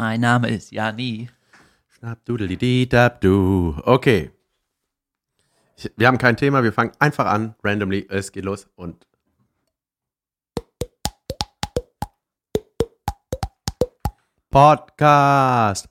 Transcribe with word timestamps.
Mein 0.00 0.22
Name 0.22 0.48
ist 0.48 0.72
Jani. 0.72 1.28
Schnappdudelididabdu. 1.98 3.82
Okay. 3.84 4.30
Ich, 5.76 5.90
wir 5.94 6.06
haben 6.06 6.16
kein 6.16 6.38
Thema, 6.38 6.62
wir 6.62 6.72
fangen 6.72 6.92
einfach 6.98 7.26
an, 7.26 7.54
randomly. 7.62 8.06
Es 8.08 8.32
geht 8.32 8.46
los 8.46 8.66
und. 8.76 9.06
Podcast. 14.50 15.88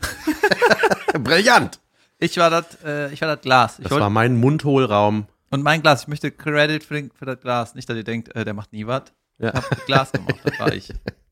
Brillant. 1.18 1.80
Ich 2.18 2.36
war 2.38 2.48
das, 2.50 2.82
äh, 2.84 3.12
ich 3.12 3.20
war 3.20 3.28
das 3.28 3.40
Glas. 3.42 3.78
Ich 3.78 3.82
Das 3.84 3.92
wollt- 3.92 4.00
war 4.02 4.10
mein 4.10 4.36
Mundhohlraum. 4.36 5.26
und 5.50 5.62
mein 5.62 5.82
Glas. 5.82 6.02
Ich 6.02 6.08
möchte 6.08 6.30
Credit 6.30 6.82
für, 6.82 6.94
den, 6.94 7.10
für 7.10 7.26
das 7.26 7.40
Glas. 7.40 7.74
Nicht, 7.74 7.88
dass 7.88 7.96
ihr 7.96 8.04
denkt, 8.04 8.34
äh, 8.34 8.44
der 8.44 8.54
macht 8.54 8.72
nie 8.72 8.86
was. 8.86 9.12
Ja. 9.38 9.50
Ich 9.50 9.54
hab 9.70 9.86
Glas 9.86 10.12
gemacht. 10.12 10.36
Das 10.44 10.58
war 10.58 10.72
ich. 10.72 10.92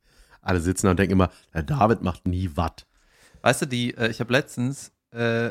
Alle 0.45 0.61
sitzen 0.61 0.89
und 0.89 0.99
denken 0.99 1.13
immer, 1.15 1.31
der 1.53 1.63
David 1.63 2.03
macht 2.03 2.27
nie 2.27 2.51
was. 2.55 2.87
Weißt 3.43 3.63
du, 3.63 3.67
die, 3.67 3.95
äh, 3.97 4.09
ich 4.11 4.21
habe 4.21 4.33
letztens, 4.33 4.93
äh, 5.13 5.51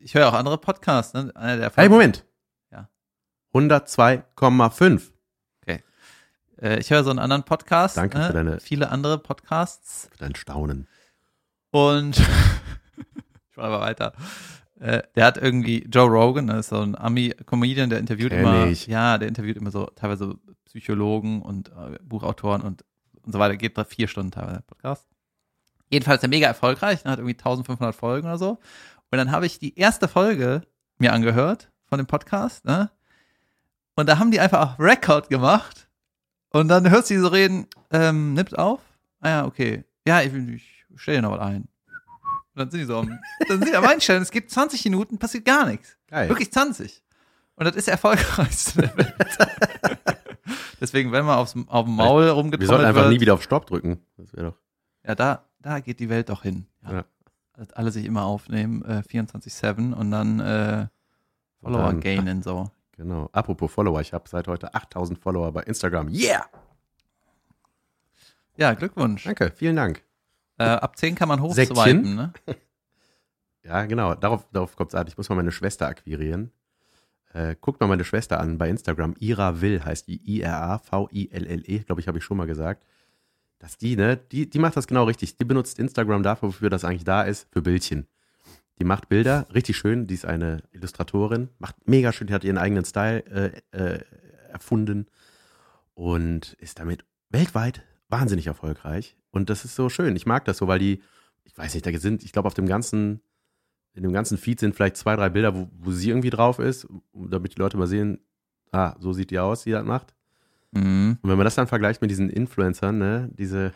ich 0.00 0.14
höre 0.14 0.28
auch 0.28 0.32
andere 0.34 0.58
Podcasts, 0.58 1.14
ne? 1.14 1.30
Einer 1.34 1.56
der 1.58 1.72
Hey, 1.74 1.88
Moment. 1.88 2.24
Ja. 2.70 2.88
102,5. 3.54 5.10
Äh, 6.60 6.78
ich 6.78 6.90
höre 6.90 7.02
so 7.02 7.10
einen 7.10 7.18
anderen 7.18 7.42
Podcast. 7.42 7.96
Danke 7.96 8.18
ne? 8.18 8.26
für 8.28 8.32
deine- 8.32 8.60
Viele 8.60 8.90
andere 8.90 9.18
Podcasts. 9.18 10.08
Für 10.12 10.18
dein 10.18 10.34
Staunen. 10.36 10.86
Und 11.72 12.18
ich 13.50 13.56
mache 13.56 13.66
aber 13.66 13.80
weiter. 13.80 14.12
Äh, 14.78 15.02
der 15.16 15.24
hat 15.26 15.38
irgendwie 15.38 15.84
Joe 15.90 16.08
Rogan, 16.08 16.46
das 16.46 16.58
ist 16.60 16.68
so 16.68 16.80
ein 16.80 16.96
Ami-Comedian, 16.96 17.90
der 17.90 17.98
interviewt 17.98 18.30
Kenn 18.30 18.40
immer, 18.40 18.66
ich. 18.66 18.86
ja, 18.86 19.18
der 19.18 19.26
interviewt 19.28 19.56
immer 19.56 19.70
so 19.72 19.86
teilweise 19.96 20.36
Psychologen 20.66 21.42
und 21.42 21.70
äh, 21.70 21.98
Buchautoren 22.02 22.62
und, 22.62 22.84
und 23.24 23.32
so 23.32 23.38
weiter. 23.38 23.56
Geht 23.56 23.78
da 23.78 23.84
vier 23.84 24.08
Stunden 24.08 24.30
teilweise 24.30 24.56
der 24.56 24.62
Podcast. 24.62 25.06
Jedenfalls 25.90 26.18
ist 26.20 26.24
er 26.24 26.30
mega 26.30 26.46
erfolgreich, 26.46 27.04
ne, 27.04 27.10
hat 27.10 27.18
irgendwie 27.18 27.36
1500 27.36 27.94
Folgen 27.94 28.26
oder 28.26 28.38
so. 28.38 28.58
Und 29.10 29.18
dann 29.18 29.30
habe 29.30 29.44
ich 29.46 29.58
die 29.58 29.78
erste 29.78 30.08
Folge 30.08 30.62
mir 30.98 31.12
angehört 31.12 31.70
von 31.84 31.98
dem 31.98 32.06
Podcast, 32.06 32.64
ne? 32.64 32.90
Und 33.94 34.08
da 34.08 34.18
haben 34.18 34.30
die 34.30 34.40
einfach 34.40 34.72
auf 34.72 34.78
Record 34.78 35.28
gemacht. 35.28 35.88
Und 36.48 36.68
dann 36.68 36.88
hörst 36.90 37.10
du 37.10 37.14
die 37.14 37.20
so 37.20 37.28
reden, 37.28 37.66
ähm, 37.90 38.32
nimmt 38.32 38.58
auf? 38.58 38.80
Ah 39.20 39.28
ja, 39.28 39.44
okay. 39.44 39.84
Ja, 40.06 40.22
ich, 40.22 40.32
ich 40.32 40.86
stelle 40.96 41.18
dir 41.18 41.22
noch 41.22 41.32
was 41.32 41.40
ein. 41.40 41.68
Und 42.54 42.58
dann 42.58 42.70
sind 42.70 42.80
die 42.80 42.86
so 42.86 42.98
am, 42.98 43.18
dann 43.48 43.58
sind 43.58 43.68
die 43.68 43.76
am 43.76 43.84
Einstellen, 43.84 44.22
es 44.22 44.30
gibt 44.30 44.50
20 44.50 44.84
Minuten, 44.84 45.18
passiert 45.18 45.44
gar 45.44 45.66
nichts. 45.66 45.96
Geil. 46.08 46.28
Wirklich 46.28 46.52
20. 46.52 47.02
Und 47.56 47.66
das 47.66 47.76
ist 47.76 47.86
der 47.86 47.92
erfolgreichste 47.92 48.82
der 48.82 48.96
Welt. 48.96 49.14
Deswegen, 50.82 51.12
wenn 51.12 51.24
man 51.24 51.38
aufs, 51.38 51.54
auf 51.68 51.84
dem 51.86 51.94
Maul 51.94 52.24
Wir 52.24 52.32
rumgetrommelt 52.32 52.68
sollten 52.68 52.84
einfach 52.86 53.02
wird, 53.02 53.12
nie 53.12 53.20
wieder 53.20 53.34
auf 53.34 53.42
Stopp 53.42 53.66
drücken. 53.66 54.00
Das 54.16 54.32
wäre 54.34 54.46
doch. 54.50 54.58
ja, 55.06 55.14
da, 55.14 55.44
da 55.60 55.78
geht 55.78 56.00
die 56.00 56.08
Welt 56.08 56.28
doch 56.28 56.42
hin. 56.42 56.66
Ja. 56.82 56.92
Ja. 56.92 57.04
Alle 57.74 57.92
sich 57.92 58.04
immer 58.04 58.24
aufnehmen, 58.24 58.84
äh, 58.84 59.02
24-7 59.08 59.92
und 59.94 60.10
dann 60.10 60.40
äh, 60.40 60.88
Follower 61.62 61.84
dann- 61.84 62.00
gainen 62.00 62.42
so. 62.42 62.68
Genau. 62.96 63.30
Apropos 63.32 63.72
Follower, 63.72 64.00
ich 64.00 64.12
habe 64.12 64.28
seit 64.28 64.46
heute 64.48 64.74
8000 64.74 65.18
Follower 65.18 65.50
bei 65.50 65.62
Instagram. 65.62 66.08
Yeah! 66.08 66.44
Ja, 68.56 68.74
Glückwunsch. 68.74 69.24
Danke, 69.24 69.50
vielen 69.54 69.76
Dank. 69.76 70.02
Äh, 70.58 70.64
ab 70.64 70.96
10 70.98 71.14
kann 71.14 71.28
man 71.28 71.40
hochswipen, 71.40 72.14
ne? 72.14 72.32
Ja, 73.64 73.84
genau. 73.86 74.14
Darauf, 74.14 74.46
darauf 74.52 74.74
kommt 74.76 74.90
es 74.90 74.94
an. 74.96 75.06
Ich 75.06 75.16
muss 75.16 75.28
mal 75.28 75.36
meine 75.36 75.52
Schwester 75.52 75.86
akquirieren. 75.86 76.50
Äh, 77.32 77.56
guckt 77.60 77.80
mal 77.80 77.86
meine 77.86 78.04
Schwester 78.04 78.40
an 78.40 78.58
bei 78.58 78.68
Instagram. 78.68 79.14
Ira 79.18 79.60
Will 79.60 79.84
heißt 79.84 80.06
die 80.06 80.20
I-R-A-V-I-L-L-E. 80.38 81.78
Glaube 81.80 82.00
ich, 82.00 82.08
habe 82.08 82.18
ich 82.18 82.24
schon 82.24 82.36
mal 82.36 82.46
gesagt. 82.46 82.84
Dass 83.58 83.78
die, 83.78 83.96
ne, 83.96 84.16
die, 84.16 84.50
die 84.50 84.58
macht 84.58 84.76
das 84.76 84.86
genau 84.86 85.04
richtig. 85.04 85.36
Die 85.36 85.44
benutzt 85.44 85.78
Instagram 85.78 86.22
dafür, 86.22 86.48
wofür 86.48 86.70
das 86.70 86.84
eigentlich 86.84 87.04
da 87.04 87.22
ist, 87.22 87.46
für 87.52 87.62
Bildchen. 87.62 88.06
Die 88.78 88.84
macht 88.84 89.08
Bilder, 89.08 89.46
richtig 89.54 89.76
schön. 89.76 90.06
Die 90.06 90.14
ist 90.14 90.24
eine 90.24 90.62
Illustratorin, 90.72 91.48
macht 91.58 91.76
mega 91.86 92.12
schön. 92.12 92.26
Die 92.26 92.34
hat 92.34 92.44
ihren 92.44 92.58
eigenen 92.58 92.84
Style 92.84 93.24
äh, 93.72 93.78
äh, 93.78 94.00
erfunden 94.50 95.06
und 95.94 96.54
ist 96.54 96.80
damit 96.80 97.04
weltweit 97.30 97.82
wahnsinnig 98.08 98.46
erfolgreich. 98.46 99.16
Und 99.30 99.50
das 99.50 99.64
ist 99.64 99.74
so 99.74 99.88
schön. 99.88 100.16
Ich 100.16 100.26
mag 100.26 100.44
das 100.44 100.58
so, 100.58 100.68
weil 100.68 100.78
die, 100.78 101.02
ich 101.44 101.56
weiß 101.56 101.74
nicht, 101.74 101.86
da 101.86 101.96
sind, 101.98 102.24
ich 102.24 102.32
glaube, 102.32 102.46
auf 102.46 102.54
dem 102.54 102.66
ganzen, 102.66 103.20
in 103.94 104.02
dem 104.02 104.12
ganzen 104.12 104.38
Feed 104.38 104.60
sind 104.60 104.74
vielleicht 104.74 104.96
zwei, 104.96 105.16
drei 105.16 105.28
Bilder, 105.28 105.54
wo, 105.54 105.68
wo 105.78 105.90
sie 105.92 106.08
irgendwie 106.10 106.30
drauf 106.30 106.58
ist, 106.58 106.86
damit 107.12 107.54
die 107.56 107.58
Leute 107.58 107.76
mal 107.76 107.86
sehen, 107.86 108.18
ah, 108.72 108.94
so 108.98 109.12
sieht 109.12 109.30
die 109.30 109.38
aus, 109.38 109.64
die 109.64 109.70
das 109.70 109.84
macht. 109.84 110.14
Mhm. 110.72 111.18
Und 111.20 111.28
wenn 111.30 111.36
man 111.36 111.44
das 111.44 111.54
dann 111.54 111.66
vergleicht 111.66 112.00
mit 112.00 112.10
diesen 112.10 112.30
Influencern, 112.30 112.98
ne, 112.98 113.30
diese, 113.36 113.72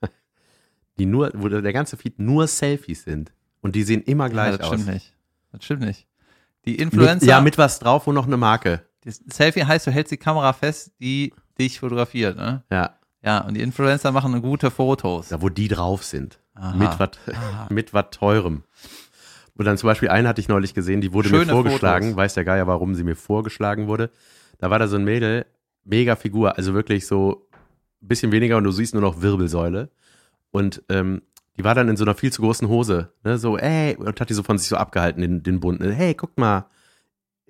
die 0.98 1.06
nur, 1.06 1.32
wo 1.34 1.48
der 1.48 1.72
ganze 1.72 1.96
Feed 1.96 2.18
nur 2.18 2.46
Selfies 2.46 3.04
sind. 3.04 3.32
Und 3.60 3.74
die 3.74 3.82
sehen 3.82 4.02
immer 4.02 4.28
gleich 4.28 4.52
ja, 4.52 4.58
das 4.58 4.68
aus. 4.68 4.74
stimmt 4.80 4.94
nicht. 4.94 5.14
Das 5.52 5.64
stimmt 5.64 5.82
nicht. 5.82 6.06
Die 6.64 6.72
Mit, 6.72 6.80
Influencer, 6.80 7.26
ja, 7.26 7.40
mit 7.40 7.58
was 7.58 7.78
drauf 7.78 8.06
und 8.06 8.14
noch 8.14 8.26
eine 8.26 8.36
Marke. 8.36 8.82
das 9.04 9.20
Selfie 9.28 9.64
heißt, 9.64 9.86
du 9.86 9.90
hältst 9.90 10.12
die 10.12 10.16
Kamera 10.16 10.52
fest, 10.52 10.92
die 11.00 11.32
dich 11.58 11.80
fotografiert, 11.80 12.36
ne? 12.36 12.62
Ja, 12.70 12.98
Ja, 13.22 13.40
und 13.40 13.54
die 13.54 13.62
Influencer 13.62 14.12
machen 14.12 14.40
gute 14.42 14.70
Fotos. 14.70 15.28
da 15.28 15.42
wo 15.42 15.48
die 15.48 15.68
drauf 15.68 16.04
sind. 16.04 16.38
Aha. 16.54 16.74
Mit 16.76 16.98
was 16.98 17.10
mit 17.70 17.92
was 17.94 18.06
teurem. 18.10 18.62
Und 19.56 19.64
dann 19.64 19.78
zum 19.78 19.88
Beispiel 19.88 20.08
eine 20.08 20.28
hatte 20.28 20.40
ich 20.40 20.48
neulich 20.48 20.74
gesehen, 20.74 21.00
die 21.00 21.12
wurde 21.12 21.30
mir 21.30 21.38
Schöne 21.38 21.52
vorgeschlagen, 21.52 22.06
Fotos. 22.06 22.16
weiß 22.16 22.34
der 22.34 22.44
Geier, 22.44 22.66
warum 22.66 22.94
sie 22.94 23.04
mir 23.04 23.16
vorgeschlagen 23.16 23.86
wurde. 23.86 24.10
Da 24.58 24.70
war 24.70 24.78
da 24.78 24.86
so 24.86 24.96
ein 24.96 25.04
Mädel, 25.04 25.46
mega 25.84 26.16
Figur, 26.16 26.56
also 26.56 26.74
wirklich 26.74 27.06
so 27.06 27.48
ein 28.02 28.08
bisschen 28.08 28.32
weniger 28.32 28.56
und 28.56 28.64
du 28.64 28.70
siehst 28.70 28.94
nur 28.94 29.02
noch 29.02 29.22
Wirbelsäule. 29.22 29.90
Und 30.50 30.82
ähm, 30.88 31.22
die 31.56 31.64
war 31.64 31.74
dann 31.74 31.88
in 31.88 31.96
so 31.96 32.04
einer 32.04 32.14
viel 32.14 32.32
zu 32.32 32.42
großen 32.42 32.68
Hose, 32.68 33.12
ne, 33.24 33.38
so, 33.38 33.56
ey, 33.56 33.96
und 33.96 34.20
hat 34.20 34.28
die 34.28 34.34
so 34.34 34.42
von 34.42 34.58
sich 34.58 34.68
so 34.68 34.76
abgehalten, 34.76 35.22
den, 35.22 35.42
den 35.42 35.60
Bund. 35.60 35.80
Ne, 35.80 35.92
hey, 35.92 36.14
guck 36.14 36.36
mal, 36.36 36.66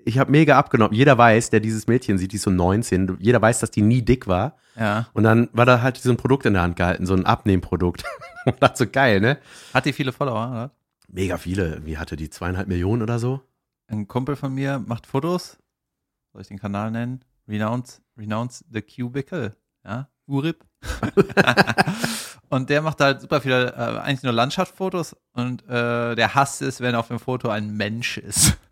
ich 0.04 0.18
habe 0.18 0.30
mega 0.30 0.56
abgenommen. 0.56 0.94
Jeder 0.94 1.18
weiß, 1.18 1.50
der 1.50 1.58
dieses 1.58 1.88
Mädchen 1.88 2.16
sieht, 2.16 2.30
die 2.30 2.36
ist 2.36 2.42
so 2.42 2.50
19, 2.50 3.16
jeder 3.18 3.42
weiß, 3.42 3.58
dass 3.58 3.72
die 3.72 3.82
nie 3.82 4.02
dick 4.02 4.28
war. 4.28 4.56
Ja. 4.78 5.08
Und 5.12 5.24
dann 5.24 5.48
war 5.52 5.66
da 5.66 5.82
halt 5.82 5.96
so 5.96 6.10
ein 6.10 6.16
Produkt 6.16 6.46
in 6.46 6.52
der 6.52 6.62
Hand 6.62 6.76
gehalten, 6.76 7.06
so 7.06 7.14
ein 7.14 7.26
Abnehmprodukt. 7.26 8.04
und 8.46 8.62
dachte 8.62 8.78
so, 8.78 8.86
geil, 8.86 9.20
ne? 9.20 9.38
Hat 9.74 9.84
die 9.84 9.92
viele 9.92 10.12
Follower, 10.12 10.48
oder? 10.48 10.70
Mega 11.16 11.38
viele. 11.38 11.68
Irgendwie 11.68 11.96
hatte 11.96 12.14
die 12.14 12.28
zweieinhalb 12.28 12.68
Millionen 12.68 13.00
oder 13.00 13.18
so. 13.18 13.40
Ein 13.86 14.06
Kumpel 14.06 14.36
von 14.36 14.52
mir 14.52 14.78
macht 14.86 15.06
Fotos. 15.06 15.56
Soll 16.30 16.42
ich 16.42 16.48
den 16.48 16.58
Kanal 16.58 16.90
nennen? 16.90 17.24
Renounce, 17.48 18.02
Renounce 18.18 18.66
the 18.70 18.82
Cubicle. 18.82 19.56
Ja, 19.82 20.10
Urip. 20.26 20.62
und 22.50 22.68
der 22.68 22.82
macht 22.82 23.00
halt 23.00 23.22
super 23.22 23.40
viele, 23.40 23.72
äh, 23.72 23.98
eigentlich 23.98 24.24
nur 24.24 24.34
Landschaftsfotos 24.34 25.16
und 25.32 25.66
äh, 25.66 26.16
der 26.16 26.34
hasst 26.34 26.60
es, 26.60 26.82
wenn 26.82 26.94
auf 26.94 27.08
dem 27.08 27.18
Foto 27.18 27.48
ein 27.48 27.74
Mensch 27.74 28.18
ist. 28.18 28.58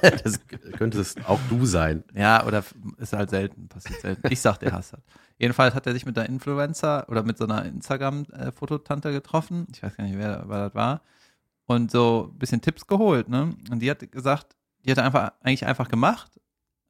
Das 0.00 0.40
könnte 0.78 1.00
es 1.00 1.16
auch 1.26 1.40
du 1.50 1.66
sein. 1.66 2.02
Ja, 2.14 2.46
oder 2.46 2.64
ist 2.96 3.12
halt 3.12 3.28
selten, 3.28 3.68
passiert 3.68 4.00
selten. 4.00 4.26
Ich 4.30 4.40
sag, 4.40 4.56
der 4.58 4.72
hasst 4.72 4.94
das. 4.94 5.00
Jedenfalls 5.38 5.74
hat 5.74 5.86
er 5.86 5.92
sich 5.92 6.06
mit 6.06 6.16
einer 6.18 6.28
Influencer 6.28 7.06
oder 7.10 7.22
mit 7.22 7.36
so 7.36 7.44
einer 7.44 7.64
Instagram-Fototante 7.66 9.12
getroffen. 9.12 9.66
Ich 9.70 9.82
weiß 9.82 9.96
gar 9.96 10.04
nicht, 10.04 10.16
wer, 10.16 10.44
wer 10.48 10.66
das 10.66 10.74
war. 10.74 11.02
Und 11.66 11.90
so 11.90 12.30
ein 12.32 12.38
bisschen 12.38 12.60
Tipps 12.60 12.86
geholt, 12.86 13.28
ne? 13.28 13.56
Und 13.70 13.80
die 13.80 13.90
hat 13.90 14.12
gesagt, 14.12 14.54
die 14.84 14.90
hat 14.90 14.98
einfach, 14.98 15.32
eigentlich 15.40 15.66
einfach 15.66 15.88
gemacht. 15.88 16.38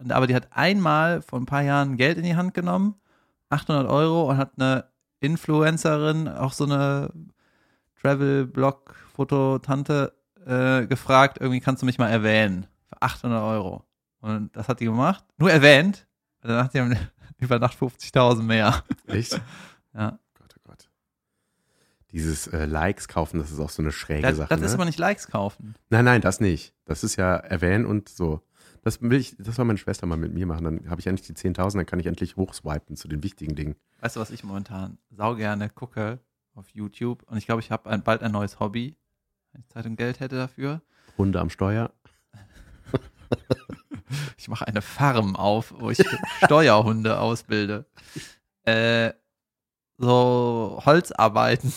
Aber 0.08 0.26
die 0.26 0.34
hat 0.34 0.48
einmal 0.50 1.22
vor 1.22 1.38
ein 1.38 1.46
paar 1.46 1.62
Jahren 1.62 1.96
Geld 1.96 2.18
in 2.18 2.24
die 2.24 2.34
Hand 2.36 2.54
genommen, 2.54 2.96
800 3.50 3.88
Euro, 3.88 4.30
und 4.30 4.36
hat 4.36 4.54
eine 4.56 4.88
Influencerin, 5.20 6.26
auch 6.28 6.52
so 6.52 6.64
eine 6.64 7.12
Travel-Blog-Fototante, 8.00 10.12
äh, 10.44 10.86
gefragt, 10.86 11.38
irgendwie 11.40 11.60
kannst 11.60 11.82
du 11.82 11.86
mich 11.86 11.98
mal 11.98 12.10
erwähnen. 12.10 12.66
Für 12.88 13.00
800 13.00 13.42
Euro. 13.42 13.84
Und 14.20 14.54
das 14.56 14.68
hat 14.68 14.80
die 14.80 14.86
gemacht. 14.86 15.24
Nur 15.38 15.50
erwähnt. 15.50 16.06
Und 16.42 16.50
Danach 16.50 16.64
hat 16.64 16.74
die 16.74 16.80
haben 16.80 16.98
über 17.38 17.58
Nacht 17.58 17.78
50.000 17.78 18.42
mehr. 18.42 18.84
Echt? 19.06 19.40
Ja. 19.94 20.18
Dieses 22.14 22.46
äh, 22.46 22.64
Likes 22.64 23.08
kaufen, 23.08 23.38
das 23.40 23.50
ist 23.50 23.58
auch 23.60 23.70
so 23.70 23.82
eine 23.82 23.92
schräge 23.92 24.22
Das, 24.22 24.36
Sache. 24.36 24.48
das 24.48 24.60
ne? 24.60 24.66
ist 24.66 24.74
aber 24.74 24.84
nicht 24.86 24.98
Likes 24.98 25.26
kaufen. 25.26 25.74
nein, 25.90 26.04
nein, 26.04 26.20
das 26.20 26.40
nicht. 26.40 26.72
Das 26.84 27.04
ist 27.04 27.16
ja 27.16 27.34
erwähnen 27.36 27.84
und 27.84 28.08
so. 28.08 28.40
Das 28.82 29.00
will 29.02 29.14
ich, 29.18 29.34
das 29.38 29.56
soll 29.56 29.64
meine 29.64 29.78
Schwester 29.78 30.06
mal 30.06 30.16
mit 30.16 30.32
mir 30.32 30.46
machen. 30.46 30.64
Dann 30.64 30.90
habe 30.90 31.00
ich 31.00 31.06
endlich 31.06 31.26
die 31.26 31.34
10.000, 31.34 31.76
dann 31.76 31.86
kann 31.86 31.98
ich 31.98 32.06
endlich 32.06 32.36
hochswipen 32.36 32.96
zu 32.96 33.08
den 33.08 33.22
wichtigen 33.22 33.54
Dingen. 33.54 33.74
Weißt 34.00 34.16
du, 34.16 34.20
was 34.20 34.30
ich 34.30 34.44
momentan 34.44 34.98
sau 35.10 35.34
gerne 35.34 35.68
gucke 35.70 36.20
auf 36.54 36.68
YouTube? 36.68 37.22
Und 37.24 37.36
ich 37.38 37.46
glaube, 37.46 37.60
ich 37.62 37.70
habe 37.70 37.98
bald 37.98 38.22
ein 38.22 38.32
neues 38.32 38.60
Hobby. 38.60 38.96
Wenn 39.52 39.62
ich 39.62 39.68
Zeit 39.68 39.86
und 39.86 39.96
Geld 39.96 40.20
hätte 40.20 40.36
dafür. 40.36 40.82
Hunde 41.18 41.40
am 41.40 41.50
Steuer. 41.50 41.90
Ich 44.36 44.48
mache 44.48 44.66
eine 44.66 44.82
Farm 44.82 45.34
auf, 45.34 45.74
wo 45.78 45.90
ich 45.90 45.98
Steuerhunde 46.44 47.18
ausbilde. 47.18 47.86
Äh, 48.64 49.12
so 49.98 50.80
Holzarbeiten. 50.84 51.72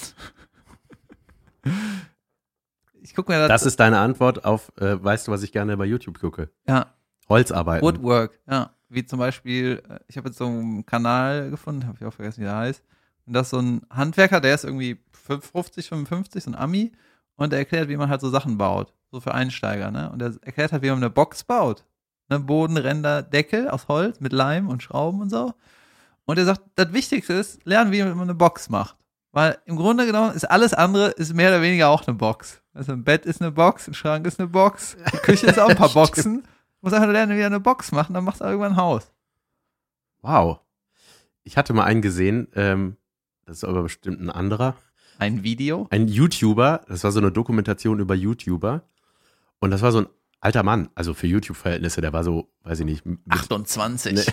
Ich 3.01 3.15
gucke 3.15 3.31
mir 3.31 3.39
das, 3.39 3.47
Das 3.47 3.65
ist 3.65 3.79
deine 3.79 3.99
Antwort 3.99 4.45
auf, 4.45 4.71
äh, 4.79 5.01
weißt 5.01 5.27
du, 5.27 5.31
was 5.31 5.43
ich 5.43 5.51
gerne 5.51 5.77
bei 5.77 5.85
YouTube 5.85 6.19
gucke? 6.19 6.49
ja, 6.67 6.93
Holzarbeiten. 7.29 7.85
Woodwork, 7.85 8.39
ja. 8.49 8.71
Wie 8.89 9.05
zum 9.05 9.19
Beispiel, 9.19 9.83
äh, 9.89 9.99
ich 10.07 10.17
habe 10.17 10.29
jetzt 10.29 10.37
so 10.37 10.45
einen 10.45 10.85
Kanal 10.85 11.49
gefunden, 11.49 11.85
habe 11.85 11.97
ich 11.99 12.05
auch 12.05 12.13
vergessen, 12.13 12.39
wie 12.41 12.45
der 12.45 12.55
heißt. 12.55 12.83
Und 13.25 13.33
das 13.33 13.47
ist 13.47 13.51
so 13.51 13.59
ein 13.59 13.81
Handwerker, 13.89 14.39
der 14.39 14.55
ist 14.55 14.63
irgendwie 14.63 14.97
50, 15.11 15.89
55, 15.89 16.43
so 16.45 16.51
ein 16.51 16.55
Ami. 16.55 16.93
Und 17.35 17.51
er 17.51 17.59
erklärt, 17.59 17.89
wie 17.89 17.97
man 17.97 18.09
halt 18.09 18.21
so 18.21 18.29
Sachen 18.29 18.57
baut. 18.57 18.93
So 19.11 19.19
für 19.19 19.33
Einsteiger, 19.33 19.91
ne? 19.91 20.09
Und 20.11 20.21
er 20.21 20.33
erklärt 20.41 20.71
halt, 20.71 20.83
wie 20.83 20.89
man 20.89 20.97
eine 20.97 21.09
Box 21.09 21.43
baut. 21.43 21.83
Ne? 22.29 22.39
Bodenränder, 22.39 23.21
Deckel 23.23 23.69
aus 23.69 23.87
Holz 23.89 24.21
mit 24.21 24.31
Leim 24.31 24.69
und 24.69 24.81
Schrauben 24.81 25.21
und 25.21 25.29
so. 25.29 25.53
Und 26.27 26.37
er 26.37 26.45
sagt, 26.45 26.61
das 26.75 26.91
Wichtigste 26.91 27.33
ist, 27.33 27.65
lernen, 27.65 27.91
wie 27.91 28.03
man 28.03 28.19
eine 28.19 28.35
Box 28.35 28.69
macht. 28.69 28.97
Weil 29.31 29.57
im 29.65 29.77
Grunde 29.77 30.05
genommen 30.05 30.35
ist 30.35 30.43
alles 30.43 30.73
andere 30.73 31.09
ist 31.11 31.33
mehr 31.33 31.49
oder 31.49 31.61
weniger 31.61 31.89
auch 31.89 32.05
eine 32.05 32.17
Box. 32.17 32.61
Also 32.73 32.91
ein 32.91 33.03
Bett 33.03 33.25
ist 33.25 33.41
eine 33.41 33.51
Box, 33.51 33.87
ein 33.87 33.93
Schrank 33.93 34.27
ist 34.27 34.39
eine 34.39 34.49
Box, 34.49 34.97
die 35.13 35.17
Küche 35.17 35.47
ist 35.47 35.57
auch 35.57 35.69
ein 35.69 35.77
paar 35.77 35.89
Boxen. 35.93 36.43
Du 36.43 36.47
musst 36.81 36.95
einfach 36.95 37.11
lernen, 37.11 37.35
wie 37.35 37.39
du 37.39 37.45
eine 37.45 37.59
Box 37.59 37.91
machen, 37.91 38.13
dann 38.13 38.25
machst 38.25 38.41
du 38.41 38.45
irgendwann 38.45 38.73
ein 38.73 38.77
Haus. 38.77 39.11
Wow. 40.21 40.59
Ich 41.43 41.55
hatte 41.55 41.73
mal 41.73 41.85
einen 41.85 42.01
gesehen, 42.01 42.49
ähm, 42.55 42.97
das 43.45 43.57
ist 43.57 43.63
aber 43.63 43.83
bestimmt 43.83 44.19
ein 44.19 44.29
anderer. 44.29 44.75
Ein 45.19 45.43
Video? 45.43 45.87
Ein 45.91 46.09
YouTuber, 46.09 46.81
das 46.87 47.05
war 47.05 47.11
so 47.11 47.19
eine 47.19 47.31
Dokumentation 47.31 47.99
über 47.99 48.15
YouTuber. 48.15 48.83
Und 49.59 49.71
das 49.71 49.81
war 49.81 49.91
so 49.91 49.99
ein 49.99 50.07
alter 50.39 50.63
Mann, 50.63 50.89
also 50.95 51.13
für 51.13 51.27
YouTube-Verhältnisse, 51.27 52.01
der 52.01 52.13
war 52.13 52.23
so, 52.23 52.49
weiß 52.63 52.79
ich 52.81 52.85
nicht, 52.85 53.05
mit, 53.05 53.19
28. 53.29 54.13
ne, 54.13 54.23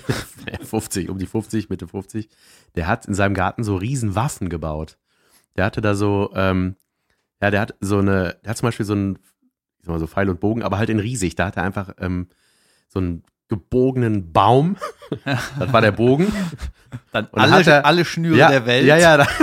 50, 0.65 1.09
um 1.09 1.19
die 1.19 1.27
50, 1.27 1.71
Mitte 1.71 1.89
50. 1.89 2.29
Der 2.75 2.87
hat 2.87 3.06
in 3.06 3.15
seinem 3.15 3.35
Garten 3.35 3.65
so 3.65 3.77
riesen 3.77 4.15
Waffen 4.15 4.49
gebaut. 4.49 4.99
Der 5.56 5.65
hatte 5.65 5.81
da 5.81 5.95
so, 5.95 6.31
ähm, 6.35 6.77
ja, 7.41 7.51
der 7.51 7.61
hat 7.61 7.75
so 7.81 7.99
eine, 7.99 8.37
der 8.45 8.51
hat 8.51 8.56
zum 8.59 8.67
Beispiel 8.67 8.87
so 8.87 8.93
einen, 8.95 9.19
ich 9.79 9.85
sag 9.87 9.93
mal 9.93 9.99
so 9.99 10.06
Pfeil 10.06 10.29
und 10.29 10.41
Bogen, 10.41 10.62
aber 10.62 10.79
halt 10.79 10.91
in 10.91 10.99
riesig. 10.99 11.35
Da 11.37 11.47
hat 11.47 11.56
er 11.56 11.62
einfach 11.62 11.95
ähm, 11.99 12.29
so 12.89 12.99
einen 12.99 13.23
gebogenen 13.49 14.33
Baum. 14.33 14.77
das 15.25 15.73
war 15.73 15.81
der 15.81 15.93
Bogen. 15.93 16.33
Dann 17.12 17.29
dann 17.33 17.53
alle, 17.53 17.65
er- 17.65 17.85
alle 17.87 18.05
Schnüre 18.05 18.37
ja, 18.37 18.51
der 18.51 18.67
Welt. 18.67 18.87
Ja, 18.87 18.97
ja. 18.97 19.17
Da, 19.19 19.27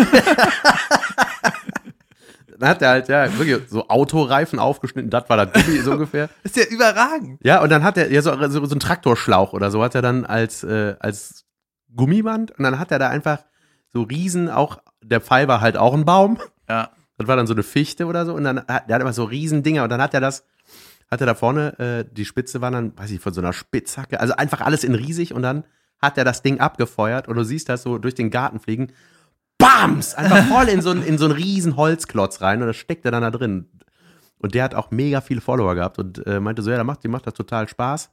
dann 2.62 2.70
hat 2.70 2.82
er 2.82 2.90
halt, 2.90 3.08
ja, 3.08 3.38
wirklich 3.38 3.70
so 3.70 3.88
Autoreifen 3.88 4.60
aufgeschnitten. 4.60 5.10
Das 5.10 5.30
war 5.30 5.46
das 5.46 5.54
Gummi 5.54 5.80
so 5.80 5.94
ungefähr. 5.94 6.30
Ist 6.44 6.56
ja 6.56 6.66
überragend. 6.66 7.40
Ja, 7.44 7.62
und 7.62 7.70
dann 7.70 7.84
hat 7.84 7.98
er 7.98 8.12
ja 8.12 8.22
so, 8.22 8.32
so, 8.50 8.66
so 8.66 8.72
einen 8.72 8.80
Traktorschlauch 8.80 9.54
oder 9.54 9.72
so 9.72 9.84
hat 9.84 9.96
er 9.96 10.02
dann 10.02 10.26
als, 10.26 10.64
äh, 10.64 10.96
als 11.00 11.46
Gummiband 11.96 12.52
und 12.52 12.64
dann 12.64 12.80
hat 12.80 12.92
er 12.92 13.00
da 13.00 13.10
einfach 13.10 13.40
so 13.92 14.04
riesen, 14.04 14.50
auch 14.50 14.78
der 15.04 15.22
Pfeil 15.22 15.48
war 15.48 15.62
halt 15.62 15.76
auch 15.76 15.94
ein 15.94 16.06
Baum. 16.06 16.38
Ja. 16.70 16.92
Das 17.18 17.28
war 17.28 17.36
dann 17.36 17.48
so 17.48 17.54
eine 17.54 17.64
Fichte 17.64 18.06
oder 18.06 18.26
so 18.26 18.34
und 18.34 18.44
dann 18.44 18.60
hat 18.68 18.88
der 18.88 18.96
hat 18.96 19.02
immer 19.02 19.14
so 19.14 19.24
riesen 19.24 19.64
Dinger 19.64 19.84
und 19.84 19.90
dann 19.90 20.02
hat 20.02 20.14
er 20.14 20.22
das, 20.22 20.46
hat 21.10 21.22
er 21.22 21.28
da 21.28 21.36
vorne, 21.36 21.78
äh, 21.80 22.06
die 22.12 22.26
Spitze 22.26 22.62
war 22.62 22.72
dann, 22.72 22.98
weiß 22.98 23.12
ich, 23.12 23.20
von 23.20 23.34
so 23.34 23.42
einer 23.42 23.54
Spitzhacke, 23.54 24.20
also 24.20 24.36
einfach 24.36 24.62
alles 24.62 24.84
in 24.84 24.96
riesig 24.96 25.34
und 25.34 25.42
dann 25.42 25.64
hat 26.02 26.18
er 26.18 26.26
das 26.26 26.42
Ding 26.42 26.60
abgefeuert 26.60 27.28
und 27.28 27.36
du 27.36 27.44
siehst 27.44 27.70
das 27.70 27.84
so 27.84 27.98
durch 27.98 28.16
den 28.16 28.32
Garten 28.32 28.60
fliegen. 28.60 28.92
Bams! 29.62 30.16
Einfach 30.16 30.44
voll 30.54 30.68
in 30.70 30.82
so, 30.82 30.90
einen- 30.92 31.04
in 31.04 31.18
so 31.18 31.26
einen 31.26 31.34
riesen 31.34 31.78
Holzklotz 31.78 32.42
rein 32.42 32.62
und 32.62 32.68
das 32.68 32.78
steckt 32.78 33.06
er 33.06 33.12
dann 33.12 33.22
da 33.22 33.32
drin. 33.32 33.68
Und 34.40 34.56
der 34.56 34.64
hat 34.64 34.74
auch 34.76 34.90
mega 34.92 35.22
viele 35.22 35.40
Follower 35.42 35.76
gehabt 35.76 36.00
und 36.00 36.26
äh, 36.26 36.40
meinte 36.40 36.62
so, 36.64 36.70
ja, 36.72 36.76
der 36.78 36.84
macht, 36.84 37.08
macht 37.08 37.28
das 37.28 37.36
total 37.36 37.68
Spaß. 37.70 38.10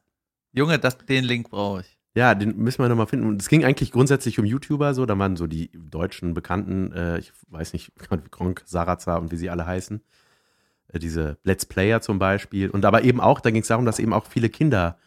Junge, 0.53 0.79
das, 0.79 0.99
den 0.99 1.25
Link 1.25 1.51
brauche 1.51 1.81
ich. 1.81 1.99
Ja, 2.15 2.35
den 2.35 2.57
müssen 2.57 2.83
wir 2.83 2.89
nochmal 2.89 3.07
finden. 3.07 3.27
Und 3.29 3.41
es 3.41 3.49
ging 3.49 3.65
eigentlich 3.65 3.93
grundsätzlich 3.93 4.39
um 4.39 4.45
YouTuber, 4.45 4.93
so, 4.93 5.07
da 5.07 5.19
waren 5.19 5.37
so 5.37 5.47
die 5.47 5.71
deutschen 5.73 6.35
Bekannten, 6.35 6.93
äh, 6.93 7.19
ich 7.19 7.33
weiß 7.49 7.73
nicht, 7.73 7.93
Gronk, 8.31 8.63
Sarazar 8.67 9.21
und 9.21 9.31
wie 9.33 9.37
sie 9.37 9.51
alle 9.51 9.67
heißen. 9.67 10.03
Äh, 10.89 10.99
diese 10.99 11.39
Let's 11.45 11.65
Player 11.65 12.01
zum 12.03 12.19
Beispiel. 12.19 12.69
Und 12.71 12.85
aber 12.85 13.05
eben 13.05 13.21
auch, 13.21 13.41
da 13.41 13.51
ging 13.51 13.63
es 13.63 13.69
darum, 13.69 13.85
dass 13.87 13.99
eben 13.99 14.13
auch 14.13 14.27
viele 14.27 14.49
Kinder 14.51 14.99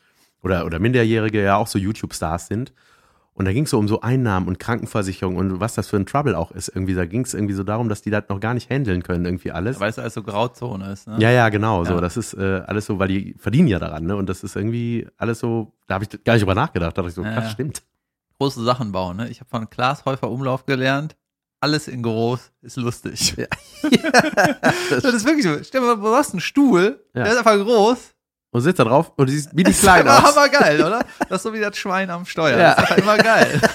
oder, 0.42 0.66
oder 0.66 0.80
Minderjährige 0.80 1.44
ja 1.44 1.56
auch 1.58 1.68
so 1.68 1.78
YouTube-Stars 1.78 2.48
sind. 2.48 2.74
Und 3.34 3.46
da 3.46 3.54
ging 3.54 3.64
es 3.64 3.70
so 3.70 3.80
um 3.80 3.88
so 3.88 4.02
Einnahmen 4.02 4.48
und 4.48 4.60
Krankenversicherung 4.60 5.38
und 5.38 5.60
was 5.62 5.74
das 5.74 5.88
für 5.88 5.96
ein 5.98 6.06
Trouble 6.06 6.36
auch 6.38 6.52
ist. 6.52 6.68
Irgendwie, 6.68 6.94
da 6.94 7.06
ging 7.06 7.22
es 7.24 7.34
irgendwie 7.34 7.54
so 7.54 7.64
darum, 7.64 7.88
dass 7.90 8.02
die 8.02 8.10
das 8.10 8.26
noch 8.28 8.40
gar 8.42 8.54
nicht 8.54 8.70
handeln 8.70 9.04
können, 9.04 9.26
irgendwie 9.26 9.52
alles. 9.52 9.80
Weil 9.80 9.90
es 9.90 9.98
alles 9.98 10.14
so 10.16 10.22
Grauzone 10.22 10.92
ist, 10.92 11.08
ne? 11.08 11.16
Ja, 11.20 11.32
ja, 11.32 11.50
genau. 11.50 11.86
So, 11.86 11.94
Ja. 11.96 12.02
das 12.02 12.18
ist 12.18 12.34
äh, 12.34 12.62
alles 12.68 12.86
so, 12.86 13.00
weil 13.00 13.08
die 13.08 13.34
verdienen 13.40 13.68
ja 13.70 13.80
daran, 13.80 14.06
ne? 14.06 14.16
Und 14.18 14.28
das 14.28 14.44
ist 14.44 14.56
irgendwie 14.56 15.08
alles 15.18 15.40
so, 15.40 15.74
da 15.88 15.96
habe 15.96 16.04
ich 16.04 16.24
gar 16.24 16.34
nicht 16.34 16.42
drüber 16.42 16.56
nachgedacht. 16.56 16.98
Da 16.98 17.02
dachte 17.02 17.10
ich 17.10 17.16
so, 17.16 17.24
Ja, 17.24 17.32
krass, 17.34 17.46
ja. 17.46 17.50
stimmt. 17.52 17.84
Große 18.38 18.64
Sachen 18.64 18.92
bauen, 18.92 19.18
ne? 19.18 19.30
Ich 19.30 19.40
habe 19.40 19.50
von 19.50 19.70
Klaas 19.70 20.04
Häufer 20.06 20.30
Umlauf 20.30 20.66
gelernt. 20.66 21.16
Alles 21.62 21.88
in 21.88 22.02
groß 22.04 22.52
ist 22.64 22.76
lustig. 22.78 23.36
Ja. 23.38 23.46
das 24.92 25.04
ist 25.06 25.26
wirklich 25.26 25.46
so. 25.46 25.64
Stell 25.64 25.82
dir 25.82 25.96
mal, 25.96 25.96
du 25.96 26.16
hast 26.16 26.32
einen 26.32 26.42
Stuhl, 26.42 27.00
der 27.16 27.28
ist 27.32 27.38
einfach 27.38 27.56
groß. 27.56 28.14
Und 28.52 28.62
sitzt 28.62 28.80
da 28.80 28.84
drauf 28.84 29.14
und 29.16 29.30
siehst 29.30 29.56
wie 29.56 29.64
die 29.64 29.72
ist 29.72 29.82
klein 29.82 30.08
aus. 30.08 30.22
hammer 30.36 30.50
geil, 30.50 30.82
oder? 30.82 31.06
Das 31.30 31.38
ist 31.40 31.44
so 31.44 31.54
wie 31.54 31.60
das 31.62 31.78
Schwein 31.78 32.10
am 32.10 32.26
Steuer. 32.26 32.58
Ja. 32.58 32.76
Das 32.76 32.92
ist 32.92 32.98
immer 33.00 33.18
geil. 33.18 33.62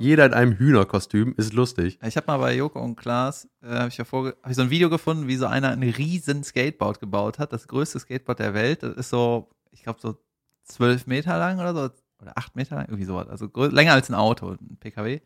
Jeder 0.00 0.26
in 0.26 0.34
einem 0.34 0.52
Hühnerkostüm 0.54 1.34
ist 1.36 1.52
lustig. 1.52 1.98
Ich 2.04 2.16
habe 2.16 2.26
mal 2.26 2.38
bei 2.38 2.54
Joko 2.56 2.80
und 2.80 2.96
Klaas, 2.96 3.48
äh, 3.62 3.68
habe 3.76 3.88
ich, 3.88 3.96
ja 3.96 4.04
vorge- 4.04 4.36
hab 4.42 4.50
ich 4.50 4.56
so 4.56 4.62
ein 4.62 4.70
Video 4.70 4.90
gefunden, 4.90 5.28
wie 5.28 5.36
so 5.36 5.46
einer 5.46 5.68
ein 5.70 5.82
riesen 5.84 6.42
Skateboard 6.42 6.98
gebaut 6.98 7.38
hat. 7.38 7.52
Das 7.52 7.68
größte 7.68 8.00
Skateboard 8.00 8.40
der 8.40 8.54
Welt. 8.54 8.82
Das 8.82 8.94
ist 8.96 9.10
so, 9.10 9.48
ich 9.70 9.84
glaube, 9.84 10.00
so 10.02 10.16
zwölf 10.64 11.06
Meter 11.06 11.38
lang 11.38 11.60
oder 11.60 11.72
so. 11.74 11.90
Oder 12.20 12.32
acht 12.34 12.56
Meter 12.56 12.74
lang, 12.74 12.86
irgendwie 12.86 13.04
sowas. 13.04 13.28
Also 13.28 13.48
länger 13.68 13.92
als 13.92 14.08
ein 14.08 14.16
Auto, 14.16 14.50
ein 14.60 14.76
PKW. 14.80 15.20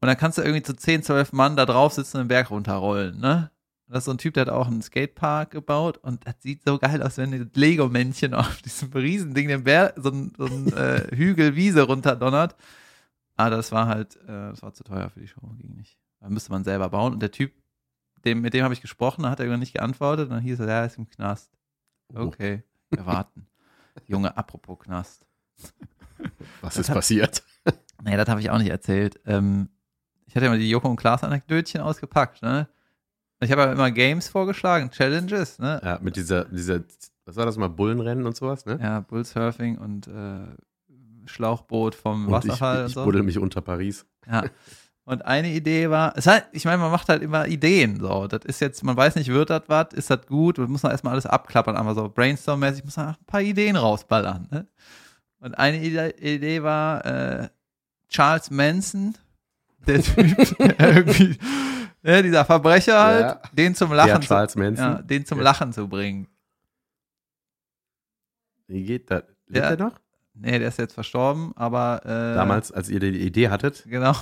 Und 0.00 0.06
dann 0.06 0.16
kannst 0.16 0.38
du 0.38 0.42
irgendwie 0.42 0.62
zu 0.62 0.74
10, 0.76 1.02
12 1.02 1.32
Mann 1.32 1.56
da 1.56 1.66
drauf 1.66 1.94
sitzen 1.94 2.18
und 2.18 2.22
den 2.24 2.28
Berg 2.28 2.50
runterrollen, 2.52 3.18
ne? 3.18 3.50
Und 3.86 3.94
Das 3.94 4.02
ist 4.02 4.04
so 4.06 4.10
ein 4.12 4.18
Typ, 4.18 4.34
der 4.34 4.42
hat 4.42 4.48
auch 4.48 4.66
einen 4.68 4.80
Skatepark 4.82 5.50
gebaut 5.50 5.98
und 5.98 6.26
das 6.26 6.34
sieht 6.40 6.62
so 6.64 6.78
geil 6.78 7.02
aus, 7.02 7.18
wenn 7.18 7.30
das 7.32 7.48
Lego-Männchen 7.54 8.32
auf 8.34 8.62
diesem 8.62 8.92
Riesending 8.92 9.48
den 9.48 9.64
Berg, 9.64 9.94
so 9.96 10.10
ein, 10.10 10.32
so 10.36 10.46
ein 10.46 10.72
äh, 10.72 11.08
Hügel 11.16 11.56
Wiese 11.56 11.82
runterdonnert. 11.82 12.56
Aber 13.36 13.50
das 13.50 13.72
war 13.72 13.86
halt, 13.88 14.16
äh, 14.24 14.26
das 14.50 14.62
war 14.62 14.72
zu 14.72 14.84
teuer 14.84 15.10
für 15.10 15.20
die 15.20 15.28
Show, 15.28 15.40
ging 15.58 15.74
nicht. 15.76 15.98
Da 16.20 16.28
müsste 16.28 16.52
man 16.52 16.64
selber 16.64 16.88
bauen. 16.90 17.14
Und 17.14 17.20
der 17.20 17.30
Typ, 17.32 17.52
dem, 18.24 18.40
mit 18.40 18.54
dem 18.54 18.62
habe 18.64 18.74
ich 18.74 18.80
gesprochen, 18.80 19.22
da 19.24 19.30
hat 19.30 19.40
er 19.40 19.56
nicht 19.56 19.72
geantwortet. 19.74 20.28
Und 20.28 20.34
dann 20.36 20.42
hieß 20.42 20.60
er, 20.60 20.66
der 20.66 20.86
ist 20.86 20.96
im 20.98 21.08
Knast. 21.08 21.50
Oh. 22.14 22.20
Okay, 22.20 22.62
wir 22.90 23.04
warten. 23.06 23.46
Junge, 24.06 24.36
apropos 24.36 24.78
Knast. 24.80 25.26
Was 26.60 26.74
Das 26.74 26.78
ist 26.78 26.88
hat- 26.90 26.96
passiert? 26.96 27.42
Nee, 28.04 28.16
das 28.16 28.28
habe 28.28 28.40
ich 28.40 28.50
auch 28.50 28.58
nicht 28.58 28.70
erzählt. 28.70 29.20
Ähm, 29.26 29.68
ich 30.26 30.34
hatte 30.36 30.46
ja 30.46 30.50
mal 30.50 30.58
die 30.58 30.68
Joko 30.70 30.88
und 30.88 30.96
Klaas 30.96 31.24
Anekdötchen 31.24 31.80
ausgepackt, 31.80 32.42
ne? 32.42 32.68
Ich 33.42 33.50
habe 33.50 33.62
ja 33.62 33.72
immer 33.72 33.90
Games 33.90 34.28
vorgeschlagen, 34.28 34.90
Challenges, 34.90 35.58
ne? 35.58 35.80
Ja, 35.84 35.98
mit 36.00 36.16
dieser, 36.16 36.44
dieser, 36.44 36.80
was 37.24 37.36
war 37.36 37.46
das 37.46 37.56
mal, 37.56 37.68
Bullenrennen 37.68 38.24
und 38.26 38.36
sowas, 38.36 38.64
ne? 38.66 38.78
Ja, 38.80 39.00
Bullsurfing 39.00 39.78
und 39.78 40.06
äh, 40.06 40.46
Schlauchboot 41.26 41.94
vom 41.94 42.26
und 42.26 42.44
ich, 42.44 42.50
Wasserfall 42.50 42.78
ich 42.78 42.84
und 42.84 42.92
so. 42.94 43.04
buddel 43.04 43.22
mich 43.22 43.38
unter 43.38 43.60
Paris. 43.60 44.06
Ja. 44.30 44.44
Und 45.04 45.26
eine 45.26 45.52
Idee 45.52 45.90
war, 45.90 46.16
es 46.16 46.28
halt, 46.28 46.44
ich 46.52 46.64
meine, 46.64 46.78
man 46.78 46.92
macht 46.92 47.08
halt 47.08 47.22
immer 47.22 47.48
Ideen. 47.48 47.98
So, 47.98 48.28
das 48.28 48.44
ist 48.44 48.60
jetzt, 48.60 48.84
man 48.84 48.96
weiß 48.96 49.16
nicht, 49.16 49.28
wird 49.28 49.50
das 49.50 49.62
was, 49.66 49.92
ist 49.92 50.10
das 50.10 50.26
gut, 50.26 50.58
man 50.58 50.70
muss 50.70 50.84
man 50.84 50.92
erstmal 50.92 51.14
alles 51.14 51.26
abklappern, 51.26 51.76
aber 51.76 51.94
so 51.94 52.08
brainstorm-mäßig 52.08 52.84
muss 52.84 52.96
man 52.96 53.08
ein 53.08 53.16
paar 53.26 53.42
Ideen 53.42 53.74
rausballern. 53.74 54.46
Ne? 54.50 54.68
Und 55.40 55.58
eine 55.58 55.82
Ide 55.82 56.14
Idee 56.20 56.62
war 56.62 57.04
äh, 57.04 57.48
Charles 58.08 58.50
Manson, 58.52 59.14
der 59.86 60.02
Typ, 60.02 60.56
der 60.58 60.96
irgendwie, 60.96 61.36
ja, 62.02 62.22
dieser 62.22 62.44
Verbrecher 62.44 63.02
halt, 63.02 63.20
Ja. 63.22 63.40
den 63.52 63.74
zum 63.74 63.90
Ja, 63.90 63.96
Lachen, 63.96 64.22
zu, 64.22 64.28
Charles 64.28 64.56
Manson. 64.56 64.84
ja, 64.84 65.02
den 65.02 65.24
zum 65.26 65.38
Ja. 65.38 65.44
Lachen 65.44 65.72
zu 65.72 65.88
bringen. 65.88 66.26
Wie 68.68 68.84
geht 68.84 69.10
das? 69.10 69.24
Lebt 69.46 69.64
Ja. 69.64 69.70
er 69.70 69.76
noch? 69.76 69.92
Nee, 70.34 70.58
der 70.58 70.68
ist 70.68 70.78
jetzt 70.78 70.94
verstorben, 70.94 71.52
aber 71.56 72.00
äh, 72.04 72.34
Damals, 72.34 72.72
als 72.72 72.88
ihr 72.88 73.00
die 73.00 73.08
Idee 73.20 73.50
hattet. 73.50 73.84
Genau. 73.86 74.12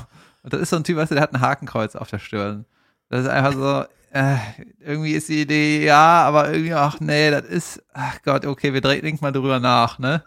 Und 0.42 0.52
das 0.52 0.60
ist 0.60 0.70
so 0.70 0.76
ein 0.76 0.84
Typ, 0.84 0.96
weißt 0.96 1.12
du, 1.12 1.14
der 1.14 1.22
hat 1.22 1.32
ein 1.32 1.40
Hakenkreuz 1.40 1.94
auf 1.94 2.10
der 2.10 2.18
Stirn. 2.18 2.64
Das 3.10 3.20
ist 3.22 3.28
einfach 3.28 3.52
so, 3.52 3.84
äh, 4.12 4.36
irgendwie 4.80 5.12
ist 5.12 5.28
die 5.28 5.42
Idee, 5.42 5.84
ja, 5.84 6.22
aber 6.24 6.50
irgendwie, 6.52 6.74
ach 6.74 6.98
nee, 6.98 7.30
das 7.30 7.44
ist, 7.44 7.82
ach 7.92 8.20
Gott, 8.24 8.44
okay, 8.44 8.72
wir 8.74 8.80
denken 8.80 9.18
mal 9.20 9.30
drüber 9.30 9.60
nach, 9.60 9.98
ne? 10.00 10.24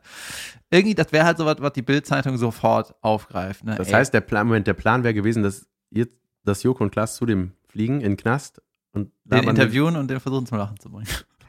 Irgendwie, 0.69 0.95
das 0.95 1.12
wäre 1.12 1.25
halt 1.25 1.38
so 1.38 1.45
was, 1.45 1.57
was 1.60 1.74
die 1.74 1.81
Bildzeitung 1.81 2.38
sofort 2.38 2.95
aufgreift, 3.01 3.63
ne? 3.65 3.75
Das 3.75 3.88
Ey, 3.88 3.93
heißt, 3.93 4.13
der 4.13 4.22
Plan, 4.22 4.48
Moment, 4.48 4.67
der 4.67 4.74
Plan 4.74 5.03
wäre 5.03 5.13
gewesen, 5.13 5.43
dass 5.43 5.67
ihr, 5.89 6.07
dass 6.43 6.63
Joko 6.63 6.83
und 6.83 6.91
Klaas 6.91 7.15
zu 7.15 7.25
dem 7.25 7.53
fliegen 7.67 8.01
in 8.01 8.12
den 8.13 8.17
Knast 8.17 8.62
und 8.91 9.12
da 9.25 9.39
den 9.39 9.50
interviewen 9.50 9.95
und 9.95 10.07
den 10.09 10.19
versuchen 10.19 10.45
zum 10.45 10.57
Lachen 10.57 10.79
zu 10.79 10.89
bringen. 10.89 11.07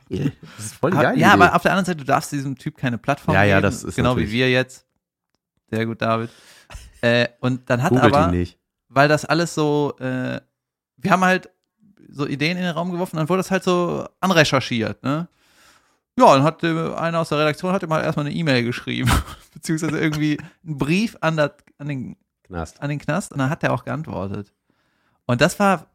Das 0.08 0.66
ist 0.66 0.74
voll 0.74 0.90
geile 0.90 1.18
ja, 1.18 1.34
Idee. 1.34 1.42
aber 1.44 1.56
auf 1.56 1.62
der 1.62 1.72
anderen 1.72 1.86
Seite, 1.86 1.98
du 1.98 2.04
darfst 2.04 2.30
diesem 2.30 2.56
Typ 2.56 2.76
keine 2.76 2.98
Plattform 2.98 3.34
Ja, 3.34 3.42
ja, 3.42 3.56
geben, 3.56 3.62
das 3.62 3.84
ist 3.84 3.96
genau 3.96 4.16
wie 4.16 4.30
wir 4.30 4.50
jetzt. 4.50 4.86
Sehr 5.70 5.86
gut, 5.86 6.02
David. 6.02 6.30
Äh, 7.00 7.28
und 7.40 7.68
dann 7.70 7.82
hat 7.82 7.90
Googelt 7.90 8.14
aber, 8.14 8.26
ihn 8.26 8.38
nicht. 8.38 8.58
weil 8.88 9.08
das 9.08 9.24
alles 9.24 9.54
so, 9.54 9.94
äh, 9.98 10.40
wir 10.96 11.10
haben 11.10 11.24
halt 11.24 11.50
so 12.08 12.26
Ideen 12.26 12.56
in 12.56 12.64
den 12.64 12.72
Raum 12.72 12.92
geworfen, 12.92 13.16
dann 13.16 13.28
wurde 13.28 13.40
das 13.40 13.50
halt 13.50 13.64
so 13.64 14.06
anrecherchiert, 14.20 15.02
ne? 15.02 15.28
Ja, 16.18 16.34
dann 16.34 16.44
hat 16.44 16.62
äh, 16.62 16.94
einer 16.94 17.18
aus 17.20 17.30
der 17.30 17.38
Redaktion 17.38 17.72
hat 17.72 17.82
ihm 17.82 17.92
halt 17.92 18.04
erstmal 18.04 18.26
eine 18.26 18.34
E-Mail 18.34 18.62
geschrieben, 18.62 19.10
beziehungsweise 19.54 19.98
irgendwie 19.98 20.38
einen 20.64 20.78
Brief 20.78 21.16
an, 21.20 21.36
das, 21.36 21.52
an, 21.78 21.88
den, 21.88 22.16
Knast. 22.44 22.80
an 22.80 22.88
den 22.88 23.00
Knast 23.00 23.32
und 23.32 23.38
dann 23.38 23.50
hat 23.50 23.64
er 23.64 23.72
auch 23.72 23.84
geantwortet. 23.84 24.52
Und 25.26 25.40
das 25.40 25.58
war, 25.58 25.86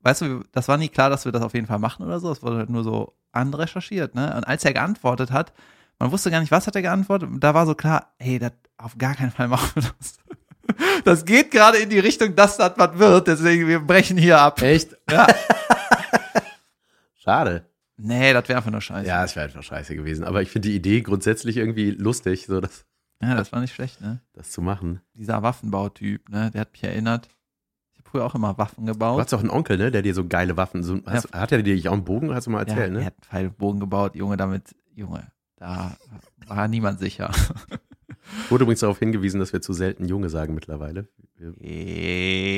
weißt 0.00 0.22
du, 0.22 0.42
das 0.52 0.68
war 0.68 0.76
nie 0.76 0.88
klar, 0.88 1.10
dass 1.10 1.24
wir 1.24 1.32
das 1.32 1.42
auf 1.42 1.54
jeden 1.54 1.66
Fall 1.66 1.78
machen 1.78 2.04
oder 2.04 2.20
so, 2.20 2.30
es 2.30 2.42
wurde 2.42 2.58
halt 2.58 2.70
nur 2.70 2.84
so 2.84 3.14
anrecherchiert, 3.32 4.14
ne? 4.14 4.34
Und 4.36 4.44
als 4.44 4.64
er 4.64 4.72
geantwortet 4.72 5.30
hat, 5.30 5.52
man 5.98 6.12
wusste 6.12 6.30
gar 6.30 6.40
nicht, 6.40 6.52
was 6.52 6.66
hat 6.66 6.76
er 6.76 6.82
geantwortet, 6.82 7.28
da 7.38 7.54
war 7.54 7.66
so 7.66 7.74
klar, 7.74 8.14
hey, 8.18 8.38
das 8.38 8.52
auf 8.76 8.96
gar 8.98 9.14
keinen 9.14 9.30
Fall 9.30 9.48
machen 9.48 9.70
wir 9.74 9.90
das. 9.98 10.18
Das 11.02 11.24
geht 11.24 11.50
gerade 11.50 11.78
in 11.78 11.88
die 11.88 11.98
Richtung, 11.98 12.36
dass 12.36 12.58
das 12.58 12.74
was 12.76 12.98
wird, 12.98 13.26
deswegen 13.26 13.66
wir 13.66 13.80
brechen 13.80 14.18
hier 14.18 14.38
ab. 14.38 14.60
Echt? 14.60 14.94
Ja. 15.10 15.26
Schade. 17.14 17.64
Nee, 17.96 18.34
das 18.34 18.48
wäre 18.48 18.58
einfach 18.58 18.70
nur 18.70 18.82
scheiße. 18.82 19.08
Ja, 19.08 19.24
es 19.24 19.34
wäre 19.34 19.46
einfach 19.46 19.62
scheiße 19.62 19.96
gewesen. 19.96 20.24
Aber 20.24 20.42
ich 20.42 20.50
finde 20.50 20.68
die 20.68 20.76
Idee 20.76 21.00
grundsätzlich 21.00 21.56
irgendwie 21.56 21.90
lustig, 21.90 22.46
so 22.46 22.60
das, 22.60 22.84
Ja, 23.22 23.34
das 23.34 23.50
war 23.50 23.60
nicht 23.60 23.74
schlecht, 23.74 24.02
ne? 24.02 24.20
das 24.34 24.50
zu 24.50 24.60
machen. 24.60 25.00
Dieser 25.14 25.42
Waffenbautyp, 25.42 26.28
ne? 26.28 26.50
Der 26.50 26.60
hat 26.60 26.72
mich 26.72 26.84
erinnert. 26.84 27.28
Früher 28.10 28.24
auch 28.24 28.34
immer 28.34 28.56
Waffen 28.56 28.86
Du 28.86 28.92
gebaut. 28.92 29.20
hast 29.20 29.32
doch 29.32 29.40
einen 29.40 29.50
Onkel, 29.50 29.76
ne, 29.76 29.90
der 29.90 30.00
dir 30.02 30.14
so 30.14 30.26
geile 30.26 30.56
Waffen, 30.56 30.82
so, 30.82 30.98
hast, 31.04 31.32
hat 31.32 31.52
er 31.52 31.62
dir 31.62 31.74
nicht 31.74 31.88
auch 31.88 31.92
einen 31.92 32.04
Bogen, 32.04 32.34
hast 32.34 32.46
du 32.46 32.50
mal 32.50 32.66
ja, 32.66 32.72
erzählt, 32.72 32.92
Er 32.94 32.98
ne? 33.00 33.04
hat 33.04 33.14
einen 33.14 33.22
Pfeilbogen 33.22 33.80
gebaut, 33.80 34.14
Junge, 34.16 34.36
damit, 34.38 34.74
Junge, 34.94 35.30
da 35.56 35.96
war 36.46 36.68
niemand 36.68 37.00
sicher. 37.00 37.30
Wurde 38.50 38.64
übrigens 38.64 38.80
darauf 38.80 38.98
hingewiesen, 38.98 39.40
dass 39.40 39.52
wir 39.52 39.60
zu 39.62 39.72
selten 39.72 40.06
Junge 40.06 40.28
sagen 40.30 40.54
mittlerweile. 40.54 41.08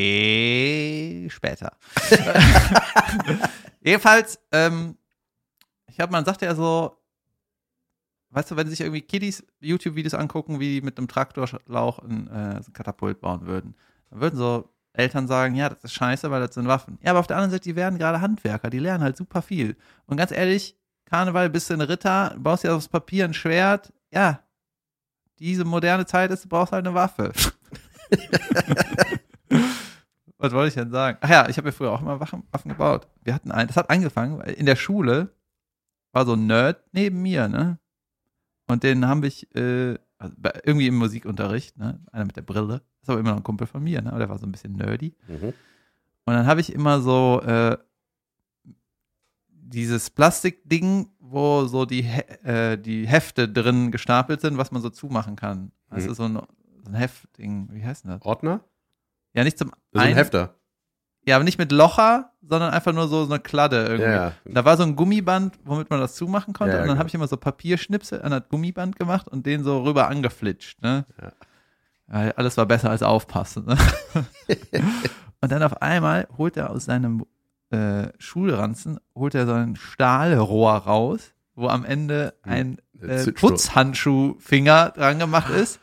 Eh, 0.03 1.29
Später. 1.31 1.77
Jedenfalls, 3.83 4.39
ähm, 4.53 4.97
ich 5.87 5.99
habe, 6.01 6.13
man 6.13 6.25
sagt 6.25 6.43
ja 6.43 6.55
so, 6.55 6.97
weißt 8.31 8.51
du, 8.51 8.57
wenn 8.57 8.69
sich 8.69 8.81
irgendwie 8.81 9.03
Kiddies 9.03 9.45
YouTube-Videos 9.61 10.15
angucken, 10.15 10.61
wie 10.61 10.81
die 10.81 10.83
mit 10.85 10.99
einem 10.99 11.09
Traktorlauch 11.09 11.99
ein, 12.01 12.29
äh, 12.29 12.63
so 12.63 12.71
ein 12.71 12.73
Katapult 12.73 13.21
bauen 13.21 13.47
würden, 13.47 13.75
dann 14.11 14.21
würden 14.21 14.37
so 14.37 14.69
Eltern 14.93 15.29
sagen, 15.29 15.55
ja, 15.55 15.69
das 15.69 15.85
ist 15.85 15.93
scheiße, 15.95 16.31
weil 16.31 16.41
das 16.41 16.55
sind 16.55 16.67
Waffen. 16.67 16.99
Ja, 17.03 17.11
aber 17.11 17.21
auf 17.21 17.27
der 17.27 17.37
anderen 17.37 17.53
Seite, 17.53 17.65
die 17.65 17.77
werden 17.77 17.99
gerade 17.99 18.21
Handwerker, 18.21 18.71
die 18.71 18.79
lernen 18.79 19.05
halt 19.05 19.17
super 19.17 19.43
viel. 19.43 19.77
Und 20.07 20.17
ganz 20.17 20.33
ehrlich, 20.33 20.77
Karneval, 21.05 21.51
bist 21.51 21.71
du 21.71 21.75
ein 21.75 21.81
Ritter, 21.81 22.35
baust 22.39 22.65
dir 22.65 22.75
aus 22.75 22.89
Papier 22.89 23.25
ein 23.25 23.35
Schwert, 23.35 23.93
ja, 24.13 24.41
diese 25.39 25.65
moderne 25.65 26.07
Zeit 26.07 26.31
ist, 26.31 26.45
du 26.45 26.49
brauchst 26.49 26.73
halt 26.73 26.87
eine 26.87 26.95
Waffe. 26.95 27.33
Was 30.39 30.53
wollte 30.53 30.69
ich 30.69 30.75
denn 30.75 30.91
sagen? 30.91 31.19
Ach 31.21 31.29
ja, 31.29 31.49
ich 31.49 31.57
habe 31.59 31.69
ja 31.69 31.73
früher 31.73 31.93
auch 31.93 32.01
immer 32.01 32.19
Waffen, 32.21 32.45
Waffen 32.51 32.71
gebaut. 32.71 33.09
Wir 33.23 33.35
hatten 33.35 33.51
einen, 33.51 33.69
das 33.69 33.77
hat 33.77 33.91
angefangen, 33.91 34.39
weil 34.39 34.53
in 34.53 34.67
der 34.67 34.77
Schule 34.77 35.35
war 36.13 36.25
so 36.25 36.33
ein 36.35 36.47
Nerd 36.47 36.83
neben 36.93 37.21
mir, 37.23 37.49
ne? 37.49 37.79
Und 38.67 38.83
den 38.83 39.07
habe 39.07 39.27
ich 39.27 39.55
äh, 39.55 39.99
also 40.21 40.37
irgendwie 40.65 40.87
im 40.87 40.97
Musikunterricht, 40.97 41.77
ne? 41.79 41.99
Einer 42.13 42.27
mit 42.27 42.37
der 42.37 42.43
Brille. 42.43 42.67
Das 43.01 43.03
ist 43.03 43.11
aber 43.11 43.21
immer 43.21 43.31
noch 43.31 43.39
ein 43.39 43.43
Kumpel 43.43 43.67
von 43.67 43.83
mir, 43.83 44.03
ne? 44.03 44.11
Aber 44.11 44.19
der 44.19 44.29
war 44.29 44.39
so 44.39 44.47
ein 44.47 44.53
bisschen 44.53 44.77
nerdy. 44.77 45.15
Mhm. 45.27 45.53
Und 46.27 46.35
dann 46.35 46.47
habe 46.47 46.61
ich 46.61 46.73
immer 46.73 47.01
so 47.01 47.41
äh, 47.43 47.77
dieses 49.49 50.11
Plastikding, 50.11 51.09
wo 51.21 51.65
so 51.67 51.85
die, 51.87 52.01
äh, 52.45 52.77
die 52.77 53.07
Hefte 53.07 53.49
drin 53.49 53.91
gestapelt 53.91 54.41
sind, 54.41 54.59
was 54.59 54.71
man 54.73 54.83
so 54.83 54.91
zumachen 54.91 55.37
kann. 55.37 55.73
Das 55.91 56.05
Mhm. 56.05 56.11
ist 56.11 56.17
so 56.17 56.25
ein, 56.25 56.35
so 56.35 56.91
ein 56.91 56.95
Heftding. 56.95 57.69
Wie 57.73 57.85
heißt 57.85 58.05
denn 58.05 58.11
das? 58.13 58.23
Ordner? 58.23 58.61
Ja, 59.33 59.45
nicht 59.45 59.59
zum 59.59 59.71
ein 59.95 60.01
Ein- 60.01 60.15
Hefter. 60.15 60.55
Ja, 61.27 61.37
aber 61.37 61.45
nicht 61.45 61.59
mit 61.59 61.71
Locher, 61.73 62.33
sondern 62.43 62.73
einfach 62.73 62.93
nur 62.93 63.07
so, 63.09 63.25
so 63.25 63.33
eine 63.33 63.41
Kladde 63.43 63.87
irgendwie. 63.87 64.11
Ja. 64.11 64.33
Da 64.45 64.65
war 64.65 64.77
so 64.77 64.83
ein 64.83 64.97
Gummiband, 64.97 65.55
womit 65.65 65.91
man 65.91 66.01
das 66.01 66.15
zumachen 66.15 66.55
konnte. 66.55 66.77
Ja, 66.77 66.83
und 66.83 66.89
dann 66.89 66.99
habe 66.99 67.09
ich 67.09 67.15
immer 67.15 67.29
so 67.29 67.37
Papierschnipsel 67.37 68.23
an 68.23 68.31
das 68.31 68.49
Gummiband 68.49 68.97
gemacht 68.99 69.29
und 69.29 69.47
den 69.47 69.63
so 69.63 69.83
rüber 69.83 70.09
angeflitscht. 70.09 70.83
Ne? 70.83 71.05
Ja. 71.21 72.33
Alles 72.37 72.57
war 72.57 72.67
besser 72.67 72.91
als 72.91 73.03
aufpassen. 73.03 73.67
Ne? 73.67 73.77
und 75.41 75.53
dann 75.53 75.63
auf 75.63 75.81
einmal 75.81 76.27
holt 76.37 76.57
er 76.57 76.71
aus 76.71 76.87
seinem 76.87 77.25
äh, 77.71 78.09
Schulranzen, 78.19 78.99
holt 79.15 79.37
er 79.37 79.47
so 79.47 79.53
ein 79.53 79.77
Stahlrohr 79.77 80.73
raus, 80.73 81.35
wo 81.55 81.69
am 81.69 81.85
Ende 81.85 82.35
Hm. 82.43 82.53
ein 82.53 82.79
äh. 83.01 83.31
Putzhandschuhfinger 83.31 84.91
dran 84.91 85.19
gemacht 85.19 85.51
ist. 85.51 85.79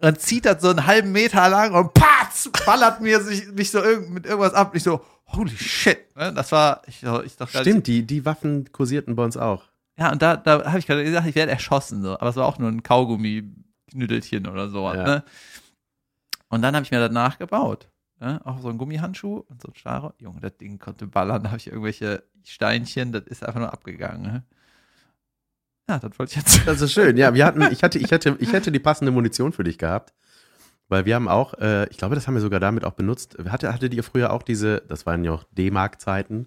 Und 0.00 0.20
zieht 0.20 0.44
das 0.44 0.62
so 0.62 0.70
einen 0.70 0.86
halben 0.86 1.10
Meter 1.12 1.48
lang 1.48 1.74
und 1.74 1.92
patz, 1.92 2.50
ballert 2.64 3.00
mir 3.00 3.20
sich 3.20 3.48
nicht 3.48 3.70
so 3.70 3.82
irgend, 3.82 4.10
mit 4.10 4.26
irgendwas 4.26 4.54
ab. 4.54 4.74
Ich 4.76 4.84
so, 4.84 5.00
holy 5.26 5.56
shit. 5.56 6.14
Ne? 6.16 6.32
Das 6.32 6.52
war, 6.52 6.82
ich, 6.86 7.02
ich 7.02 7.36
dachte, 7.36 7.58
Stimmt, 7.58 7.86
die, 7.88 8.06
die 8.06 8.24
Waffen 8.24 8.70
kursierten 8.70 9.16
bei 9.16 9.24
uns 9.24 9.36
auch. 9.36 9.64
ja, 9.96 10.12
und 10.12 10.22
da, 10.22 10.36
da 10.36 10.66
habe 10.66 10.78
ich 10.78 10.86
gerade 10.86 11.02
gesagt, 11.02 11.26
ich 11.26 11.34
werde 11.34 11.50
erschossen, 11.50 12.02
so. 12.02 12.14
aber 12.14 12.28
es 12.28 12.36
war 12.36 12.46
auch 12.46 12.58
nur 12.58 12.70
ein 12.70 12.84
Kaugummi-Knüdelchen 12.84 14.46
oder 14.46 14.68
so. 14.68 14.86
Ja. 14.86 15.02
Ne? 15.02 15.24
Und 16.48 16.62
dann 16.62 16.76
habe 16.76 16.84
ich 16.84 16.92
mir 16.92 17.00
das 17.00 17.12
nachgebaut. 17.12 17.88
Ne? 18.20 18.40
Auch 18.44 18.60
so 18.60 18.68
ein 18.68 18.78
Gummihandschuh 18.78 19.44
und 19.48 19.60
so 19.60 19.68
ein 19.68 19.74
Stahlrohr. 19.74 20.14
Junge, 20.18 20.40
das 20.40 20.56
Ding 20.56 20.78
konnte 20.78 21.06
ballern. 21.06 21.42
Da 21.42 21.50
habe 21.50 21.58
ich 21.58 21.66
irgendwelche 21.66 22.22
Steinchen, 22.44 23.12
das 23.12 23.24
ist 23.24 23.44
einfach 23.44 23.60
nur 23.60 23.72
abgegangen. 23.72 24.22
Ne? 24.22 24.42
Ja, 25.88 25.98
das 25.98 26.18
wollte 26.18 26.30
ich 26.30 26.36
jetzt. 26.36 26.66
Das 26.66 26.80
ist 26.80 26.92
schön. 26.92 27.16
Ja, 27.16 27.32
wir 27.34 27.46
hatten, 27.46 27.62
ich 27.72 27.82
hatte, 27.82 27.98
ich 27.98 28.10
hätte, 28.10 28.36
ich 28.40 28.52
hätte 28.52 28.70
die 28.70 28.78
passende 28.78 29.10
Munition 29.10 29.52
für 29.52 29.64
dich 29.64 29.78
gehabt. 29.78 30.12
Weil 30.90 31.04
wir 31.04 31.14
haben 31.14 31.28
auch, 31.28 31.54
äh, 31.54 31.86
ich 31.90 31.98
glaube, 31.98 32.14
das 32.14 32.26
haben 32.26 32.34
wir 32.34 32.40
sogar 32.40 32.60
damit 32.60 32.84
auch 32.84 32.92
benutzt. 32.94 33.36
Hatte, 33.48 33.72
hattet 33.74 33.92
ihr 33.92 34.02
früher 34.02 34.32
auch 34.32 34.42
diese, 34.42 34.82
das 34.88 35.04
waren 35.04 35.22
ja 35.22 35.32
auch 35.32 35.44
D-Mark-Zeiten 35.52 36.46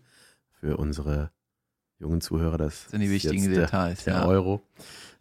für 0.60 0.78
unsere 0.78 1.32
jungen 2.00 2.22
Zuhörer, 2.22 2.58
das 2.58 2.90
sind 2.90 3.02
die 3.02 3.12
wichtigen 3.12 3.44
jetzt 3.44 3.56
der, 3.56 3.66
Details, 3.66 4.04
der 4.06 4.14
ja. 4.16 4.26
Euro. 4.26 4.64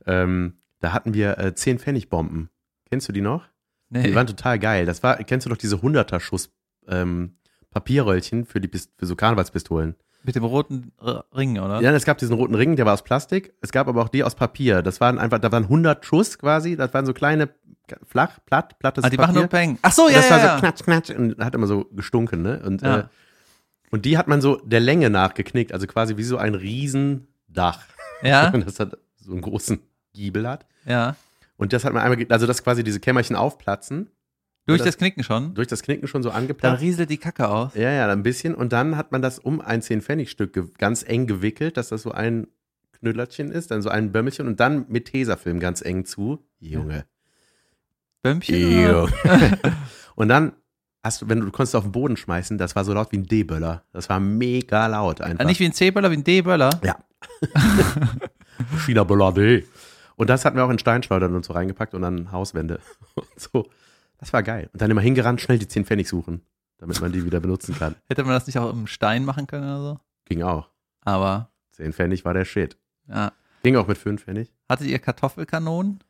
Ähm, 0.07 0.55
da 0.81 0.95
hatten 0.95 1.13
wir 1.13 1.39
äh, 1.39 1.55
10 1.55 1.79
Pfennig-Bomben. 1.79 2.49
Kennst 2.89 3.09
du 3.09 3.13
die 3.13 3.21
noch? 3.21 3.45
Die 3.91 3.99
Nee. 3.99 4.15
waren 4.15 4.27
total 4.27 4.59
geil. 4.59 4.87
Das 4.87 5.03
war, 5.03 5.17
kennst 5.25 5.45
du 5.45 5.51
doch 5.51 5.59
diese 5.59 5.77
100er-Schuss 5.77 6.51
ähm, 6.89 7.37
Papierröllchen 7.71 8.47
für 8.47 8.61
die 8.61 8.71
für 8.97 9.07
so 9.07 9.17
Karnevalspistolen? 9.17 9.97
Mit 10.23 10.35
dem 10.35 10.45
roten 10.45 10.93
Ring, 11.35 11.59
oder? 11.59 11.81
Ja, 11.81 11.93
es 11.93 12.05
gab 12.05 12.19
diesen 12.19 12.35
roten 12.35 12.55
Ring, 12.55 12.77
der 12.77 12.85
war 12.87 12.95
aus 12.95 13.03
Plastik. 13.03 13.55
Es 13.63 13.73
gab 13.73 13.89
aber 13.89 14.03
auch 14.03 14.09
die 14.09 14.23
aus 14.23 14.35
Papier. 14.35 14.83
Das 14.83 15.01
waren 15.01 15.19
einfach, 15.19 15.39
da 15.39 15.51
waren 15.51 15.65
100 15.65 16.05
Schuss 16.05 16.39
quasi. 16.39 16.77
Das 16.77 16.93
waren 16.93 17.07
so 17.07 17.15
kleine, 17.15 17.49
flach, 18.07 18.39
platt, 18.45 18.79
plattes 18.79 19.03
ah, 19.05 19.09
die 19.09 19.17
Papier. 19.17 19.29
machen 19.33 19.39
nur 19.41 19.49
Peng. 19.49 19.79
Ach 19.83 19.93
so, 19.93 20.09
ja, 20.09 20.17
das 20.17 20.29
ja, 20.29 20.37
war 20.37 20.45
ja. 20.45 20.55
so 20.57 20.61
knatsch, 20.61 20.83
knatsch 20.85 21.11
und 21.11 21.39
hat 21.39 21.55
immer 21.55 21.67
so 21.67 21.87
gestunken, 21.87 22.43
ne? 22.43 22.61
Und, 22.65 22.83
Ja. 22.83 22.99
äh, 22.99 23.05
und 23.91 24.05
die 24.05 24.19
hat 24.19 24.29
man 24.29 24.41
so 24.41 24.57
der 24.57 24.81
Länge 24.81 25.09
nach 25.11 25.35
geknickt, 25.35 25.73
also 25.73 25.87
quasi 25.87 26.17
wie 26.17 26.23
so 26.23 26.37
ein 26.37 26.55
Riesendach. 26.55 27.81
Ja, 28.23 28.51
Und 28.53 28.67
das 28.67 28.79
hat 28.79 28.99
so 29.17 29.33
einen 29.33 29.41
großen 29.41 29.81
Giebel 30.13 30.47
hat. 30.49 30.67
ja. 30.85 31.17
Und 31.57 31.75
das 31.75 31.85
hat 31.85 31.93
man 31.93 32.03
einmal, 32.03 32.25
also 32.31 32.47
dass 32.47 32.63
quasi 32.65 32.83
diese 32.85 33.01
Kämmerchen 33.01 33.37
aufplatzen, 33.37 34.09
Durch 34.71 34.79
das- 34.81 34.87
das 34.95 34.97
Knicken 34.99 35.23
schon. 35.23 35.55
durch 35.55 35.69
das 35.69 35.83
Knicken 35.83 36.09
schon 36.09 36.23
so 36.23 36.31
Dann 36.31 36.39
angeplatzt. 36.43 36.81
rieselt 36.83 37.11
die 37.11 37.19
Kacke 37.19 37.49
aus. 37.49 37.75
Ja, 37.75 37.91
ja, 37.91 38.09
ein 38.11 38.23
bisschen. 38.23 38.55
Und 38.55 38.73
dann 38.73 38.97
hat 38.97 39.13
man 39.13 39.23
das 39.23 39.39
um 39.39 39.61
ein 39.61 39.81
10-Pfennig-Stück 39.83 40.53
ge- 40.53 40.65
ganz 40.79 41.03
eng 41.07 41.27
gewickelt, 41.27 41.77
dass 41.77 41.89
das 41.89 42.03
so 42.03 42.13
ein 42.13 42.47
Knüllerchen 42.99 43.51
ist, 43.51 43.71
dann 43.71 43.81
so 43.83 43.89
ein 43.89 44.13
Bömmelchen 44.13 44.47
und 44.47 44.61
dann 44.61 44.85
mit 44.89 45.07
Tesafilm 45.07 45.61
ganz 45.61 45.81
eng 45.83 46.05
zu. 46.05 46.45
Junge. 46.59 47.05
Bömmchen? 48.23 48.55
und 50.15 50.29
dann 50.29 50.53
hast 51.03 51.23
du, 51.23 51.29
wenn 51.29 51.41
du, 51.41 51.47
du 51.47 51.53
konntest 51.53 51.75
auf 51.77 51.85
den 51.85 51.93
Boden 51.93 52.17
schmeißen, 52.19 52.59
das 52.59 52.77
war 52.77 52.85
so 52.85 52.93
laut 52.93 53.11
wie 53.13 53.17
ein 53.19 53.27
D-Böller. 53.27 53.85
Das 53.93 54.09
war 54.11 54.21
mega 54.21 54.87
laut 54.87 55.21
einfach. 55.23 55.45
Ah, 55.45 55.49
nicht 55.49 55.61
wie 55.61 55.65
ein 55.65 55.73
C-Böller, 55.73 56.11
wie 56.11 56.17
ein 56.17 56.25
D-Böller. 56.25 56.71
ja. 56.85 56.97
China 58.85 59.05
Böller 59.05 59.33
D. 59.33 59.65
Und 60.17 60.29
das 60.29 60.45
hatten 60.45 60.57
wir 60.57 60.65
auch 60.65 60.71
in 60.71 60.79
Steinschleudern 60.79 61.35
und 61.35 61.45
so 61.45 61.55
reingepackt 61.55 61.95
und 61.95 62.03
dann 62.03 62.31
Hauswände 62.33 62.81
und 63.15 63.27
so. 63.37 63.67
Das 64.21 64.33
war 64.33 64.43
geil. 64.43 64.69
Und 64.73 64.81
dann 64.83 64.91
immer 64.91 65.01
hingerannt, 65.01 65.41
schnell 65.41 65.59
die 65.59 65.67
10 65.67 65.87
Pfennig 65.87 66.09
suchen, 66.09 66.43
damit 66.79 67.01
man 67.01 67.11
die 67.11 67.25
wieder 67.25 67.41
benutzen 67.41 67.75
kann. 67.75 67.97
Hätte 68.09 68.23
man 68.23 68.33
das 68.35 68.47
nicht 68.47 68.59
auch 68.59 68.71
im 68.71 68.87
Stein 68.87 69.25
machen 69.25 69.47
können 69.47 69.65
oder 69.65 69.83
so? 69.83 70.01
Ging 70.27 70.43
auch. 70.43 70.69
Aber, 71.03 71.51
10 71.73 71.93
Pfennig 71.95 72.25
war 72.25 72.35
der 72.35 72.45
Shit. 72.45 72.77
ja. 73.09 73.33
Ging 73.63 73.77
auch 73.77 73.87
mit 73.87 73.99
5 73.99 74.23
Pfennig. 74.25 74.53
Hattet 74.71 74.87
ihr 74.87 74.99
Kartoffelkanonen? 74.99 76.01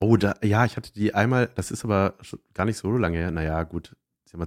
Oh, 0.00 0.16
da, 0.16 0.34
ja, 0.42 0.64
ich 0.64 0.76
hatte 0.76 0.92
die 0.92 1.14
einmal, 1.14 1.48
das 1.54 1.70
ist 1.70 1.84
aber 1.84 2.14
gar 2.52 2.64
nicht 2.64 2.78
so 2.78 2.90
lange 2.96 3.18
her. 3.18 3.30
Naja, 3.30 3.62
gut. 3.62 3.94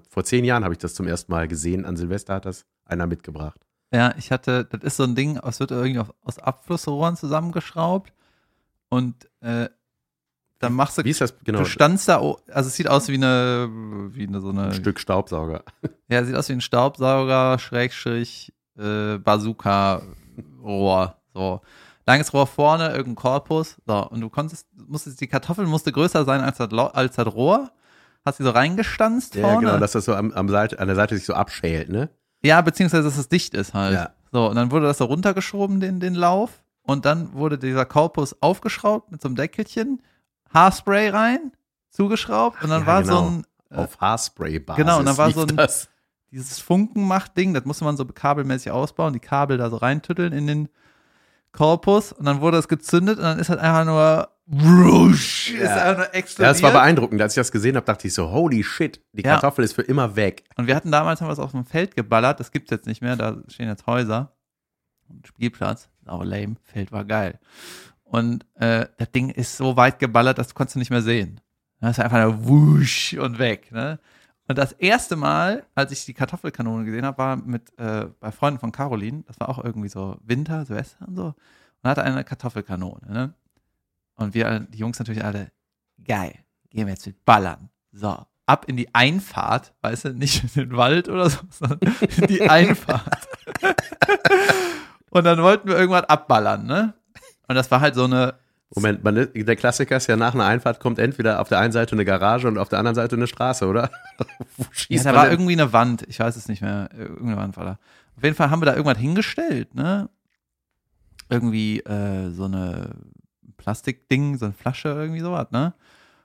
Vor 0.09 0.23
zehn 0.23 0.43
Jahren 0.43 0.63
habe 0.63 0.73
ich 0.73 0.77
das 0.77 0.93
zum 0.93 1.07
ersten 1.07 1.31
Mal 1.31 1.47
gesehen. 1.47 1.85
An 1.85 1.95
Silvester 1.97 2.35
hat 2.35 2.45
das 2.45 2.65
einer 2.85 3.07
mitgebracht. 3.07 3.59
Ja, 3.93 4.13
ich 4.17 4.31
hatte, 4.31 4.65
das 4.65 4.83
ist 4.83 4.97
so 4.97 5.03
ein 5.03 5.15
Ding, 5.15 5.37
es 5.37 5.59
wird 5.59 5.71
irgendwie 5.71 6.03
aus 6.21 6.37
Abflussrohren 6.37 7.15
zusammengeschraubt 7.15 8.13
und 8.89 9.29
äh, 9.41 9.69
dann 10.59 10.73
machst 10.73 10.97
du, 10.97 11.03
Wie 11.03 11.09
ist 11.09 11.21
das 11.21 11.33
genau? 11.43 11.59
du 11.59 11.65
standst 11.65 12.07
da, 12.09 12.17
also 12.17 12.67
es 12.67 12.75
sieht 12.75 12.87
aus 12.89 13.07
wie 13.07 13.15
eine, 13.15 13.69
wie 14.11 14.27
eine 14.27 14.41
so 14.41 14.49
eine, 14.49 14.65
Ein 14.65 14.73
Stück 14.73 14.99
Staubsauger. 14.99 15.63
ja, 16.09 16.23
sieht 16.23 16.35
aus 16.35 16.49
wie 16.49 16.53
ein 16.53 16.61
Staubsauger, 16.61 17.57
Schrägstrich, 17.59 18.53
äh, 18.77 19.17
Bazooka-Rohr, 19.19 21.15
so. 21.33 21.61
Langes 22.05 22.33
Rohr 22.33 22.47
vorne, 22.47 22.89
irgendein 22.89 23.15
Korpus, 23.15 23.77
so. 23.85 24.07
Und 24.09 24.21
du 24.21 24.29
konntest, 24.29 24.67
musstest, 24.87 25.21
die 25.21 25.27
Kartoffel 25.27 25.65
musste 25.67 25.91
größer 25.91 26.25
sein 26.25 26.41
als 26.41 26.57
das, 26.57 26.71
als 26.73 27.15
das 27.15 27.27
Rohr. 27.33 27.71
Hast 28.25 28.39
die 28.39 28.43
so 28.43 28.49
reingestanzt 28.49 29.35
Ja, 29.35 29.41
vorne. 29.47 29.67
genau, 29.67 29.77
dass 29.79 29.93
das 29.93 30.05
so 30.05 30.13
am, 30.15 30.31
am 30.33 30.49
Seite, 30.49 30.79
an 30.79 30.87
der 30.87 30.95
Seite 30.95 31.15
sich 31.15 31.25
so 31.25 31.33
abschält, 31.33 31.89
ne? 31.89 32.09
Ja, 32.43 32.61
beziehungsweise, 32.61 33.03
dass 33.03 33.17
es 33.17 33.29
dicht 33.29 33.53
ist 33.53 33.73
halt. 33.73 33.93
Ja. 33.93 34.09
So, 34.31 34.49
und 34.49 34.55
dann 34.55 34.71
wurde 34.71 34.87
das 34.87 34.97
so 34.97 35.05
runtergeschoben, 35.05 35.79
den, 35.79 35.99
den 35.99 36.15
Lauf. 36.15 36.63
Und 36.83 37.05
dann 37.05 37.33
wurde 37.33 37.57
dieser 37.57 37.85
Korpus 37.85 38.35
aufgeschraubt 38.41 39.11
mit 39.11 39.21
so 39.21 39.27
einem 39.27 39.35
Deckelchen, 39.35 40.01
Haarspray 40.53 41.09
rein, 41.09 41.51
zugeschraubt. 41.89 42.63
Und 42.63 42.69
dann 42.69 42.81
Ja, 42.81 42.87
war 42.87 43.01
genau. 43.03 43.15
so 43.23 43.29
ein, 43.29 43.43
äh, 43.71 43.75
Auf 43.75 43.99
Haarspray-Basis. 43.99 44.83
genau, 44.83 44.99
und 44.99 45.05
dann 45.05 45.17
war 45.17 45.31
so 45.31 45.41
ein- 45.41 45.55
das. 45.55 45.89
dieses 46.31 46.59
Funkenmacht-Ding, 46.59 47.53
das 47.53 47.65
musste 47.65 47.83
man 47.85 47.97
so 47.97 48.05
kabelmäßig 48.05 48.71
ausbauen, 48.71 49.13
die 49.13 49.19
Kabel 49.19 49.57
da 49.57 49.69
so 49.69 49.77
reintütteln 49.77 50.31
in 50.33 50.47
den 50.47 50.69
Korpus. 51.51 52.11
Und 52.11 52.25
dann 52.25 52.41
wurde 52.41 52.57
es 52.57 52.67
gezündet 52.67 53.17
und 53.17 53.23
dann 53.23 53.39
ist 53.39 53.49
halt 53.49 53.59
einfach 53.59 53.85
nur 53.85 54.29
ist 54.51 55.49
Ja. 55.49 55.75
einfach 55.75 55.97
nur 55.97 56.05
Ja, 56.07 56.11
explodiert. 56.13 56.55
das 56.55 56.63
war 56.63 56.71
beeindruckend. 56.71 57.21
Als 57.21 57.33
ich 57.33 57.39
das 57.39 57.51
gesehen 57.51 57.75
habe, 57.75 57.85
dachte 57.85 58.07
ich 58.07 58.13
so, 58.15 58.31
holy 58.31 58.63
shit, 58.63 58.99
die 59.13 59.21
Ja. 59.23 59.33
Kartoffel 59.33 59.63
ist 59.63 59.73
für 59.73 59.83
immer 59.83 60.15
weg. 60.15 60.43
Und 60.55 60.65
wir 60.67 60.75
hatten 60.75 60.91
damals 60.91 61.21
haben 61.21 61.27
wir 61.27 61.33
es 61.33 61.39
auf 61.39 61.51
dem 61.51 61.65
Feld 61.65 61.95
geballert, 61.95 62.39
das 62.39 62.51
gibt's 62.51 62.71
jetzt 62.71 62.87
nicht 62.87 63.01
mehr, 63.01 63.15
da 63.15 63.37
stehen 63.47 63.67
jetzt 63.67 63.85
Häuser 63.85 64.31
und 65.07 65.27
Spielplatz. 65.27 65.89
Aber 66.05 66.25
lame, 66.25 66.55
Feld 66.63 66.91
war 66.91 67.05
geil. 67.05 67.39
Und 68.09 68.43
äh, 68.55 68.87
das 68.97 69.11
Ding 69.11 69.29
ist 69.29 69.55
so 69.55 69.77
weit 69.77 69.99
geballert, 69.99 70.39
das 70.39 70.55
konntest 70.55 70.75
du 70.75 70.79
nicht 70.79 70.89
mehr 70.89 71.03
sehen. 71.03 71.41
Das 71.79 71.97
ist 71.97 72.03
einfach 72.03 72.23
nur 72.23 72.47
wusch 72.47 73.13
und 73.13 73.37
weg. 73.37 73.71
Ne? 73.71 73.99
Und 74.47 74.57
das 74.57 74.71
erste 74.71 75.15
Mal, 75.15 75.63
als 75.75 75.91
ich 75.91 76.05
die 76.05 76.15
Kartoffelkanone 76.15 76.85
gesehen 76.85 77.05
habe, 77.05 77.19
war 77.19 77.35
mit 77.35 77.71
äh, 77.77 78.07
bei 78.19 78.31
Freunden 78.31 78.59
von 78.59 78.71
Caroline. 78.71 79.23
Das 79.27 79.39
war 79.39 79.47
auch 79.47 79.63
irgendwie 79.63 79.89
so 79.89 80.17
Winter, 80.23 80.65
Silvester 80.65 81.07
und 81.07 81.15
so. 81.15 81.25
Und 81.83 81.89
hatte 81.89 82.03
eine 82.03 82.23
Kartoffelkanone. 82.23 83.11
Ne? 83.11 83.33
Und 84.15 84.33
wir, 84.33 84.61
die 84.61 84.79
Jungs 84.79 84.97
natürlich 84.97 85.23
alle, 85.23 85.51
geil, 86.03 86.33
gehen 86.71 86.87
wir 86.87 86.93
jetzt 86.93 87.05
mit 87.05 87.23
Ballern. 87.25 87.69
So, 87.91 88.25
ab 88.47 88.65
in 88.67 88.75
die 88.75 88.93
Einfahrt, 88.95 89.75
weißt 89.81 90.05
du, 90.05 90.13
nicht 90.13 90.43
in 90.43 90.63
den 90.63 90.75
Wald 90.75 91.09
oder 91.09 91.29
so, 91.29 91.39
sondern 91.51 91.95
in 92.17 92.27
die 92.27 92.49
Einfahrt. 92.49 93.27
und 95.11 95.23
dann 95.25 95.43
wollten 95.43 95.67
wir 95.67 95.77
irgendwann 95.77 96.05
abballern, 96.05 96.65
ne? 96.65 96.95
Und 97.49 97.55
das 97.55 97.69
war 97.71 97.81
halt 97.81 97.95
so 97.95 98.03
eine, 98.03 98.35
Moment, 98.75 99.03
man, 99.03 99.27
der 99.33 99.55
Klassiker 99.55 99.97
ist 99.97 100.05
ja 100.05 100.15
nach 100.15 100.35
einer 100.35 100.45
Einfahrt 100.45 100.79
kommt 100.79 100.99
entweder 100.99 101.41
auf 101.41 101.49
der 101.49 101.57
einen 101.57 101.71
Seite 101.71 101.93
eine 101.93 102.05
Garage 102.05 102.47
und 102.47 102.59
auf 102.59 102.69
der 102.69 102.77
anderen 102.77 102.93
Seite 102.93 103.15
eine 103.15 103.25
Straße, 103.25 103.65
oder? 103.65 103.89
Wo 104.57 104.63
ja, 104.63 104.69
schießt 104.71 105.05
da 105.05 105.09
man 105.09 105.15
war 105.17 105.23
denn? 105.25 105.33
irgendwie 105.33 105.53
eine 105.53 105.73
Wand, 105.73 106.03
ich 106.07 106.19
weiß 106.19 106.35
es 106.35 106.47
nicht 106.47 106.61
mehr, 106.61 106.89
irgendeine 106.95 107.37
Wand 107.37 107.57
war 107.57 107.65
da. 107.65 107.79
Auf 108.15 108.23
jeden 108.23 108.35
Fall 108.35 108.51
haben 108.51 108.61
wir 108.61 108.67
da 108.67 108.75
irgendwas 108.75 108.99
hingestellt, 108.99 109.73
ne? 109.73 110.09
Irgendwie 111.27 111.79
äh, 111.79 112.29
so 112.29 112.45
eine 112.45 112.91
Plastikding, 113.57 114.37
so 114.37 114.45
eine 114.45 114.53
Flasche, 114.53 114.89
irgendwie 114.89 115.21
sowas, 115.21 115.49
ne? 115.49 115.73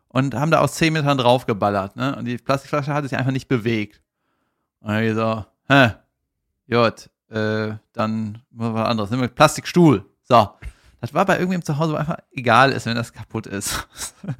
Und 0.08 0.34
haben 0.34 0.50
da 0.50 0.60
aus 0.60 0.74
10 0.74 0.92
Metern 0.92 1.16
draufgeballert, 1.16 1.96
ne? 1.96 2.14
Und 2.16 2.26
die 2.26 2.36
Plastikflasche 2.36 2.92
hatte 2.92 3.08
sich 3.08 3.16
einfach 3.16 3.32
nicht 3.32 3.48
bewegt. 3.48 4.02
Und 4.80 4.90
dann 4.90 5.14
so, 5.14 5.46
hä, 5.68 5.92
gut, 6.70 7.08
äh, 7.30 7.76
dann 7.94 8.42
machen 8.50 8.74
wir 8.74 8.74
was 8.74 8.88
anderes. 8.88 9.10
Nehmen 9.10 9.22
wir 9.22 9.28
Plastikstuhl. 9.28 10.04
So. 10.24 10.50
Das 11.04 11.12
war 11.12 11.26
bei 11.26 11.34
irgendwem 11.38 11.62
zu 11.62 11.76
Hause, 11.76 11.92
wo 11.92 11.96
einfach 11.96 12.16
egal 12.32 12.72
ist, 12.72 12.86
wenn 12.86 12.94
das 12.96 13.12
kaputt 13.12 13.46
ist. 13.46 13.86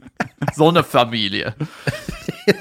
so 0.54 0.70
eine 0.70 0.82
Familie. 0.82 1.54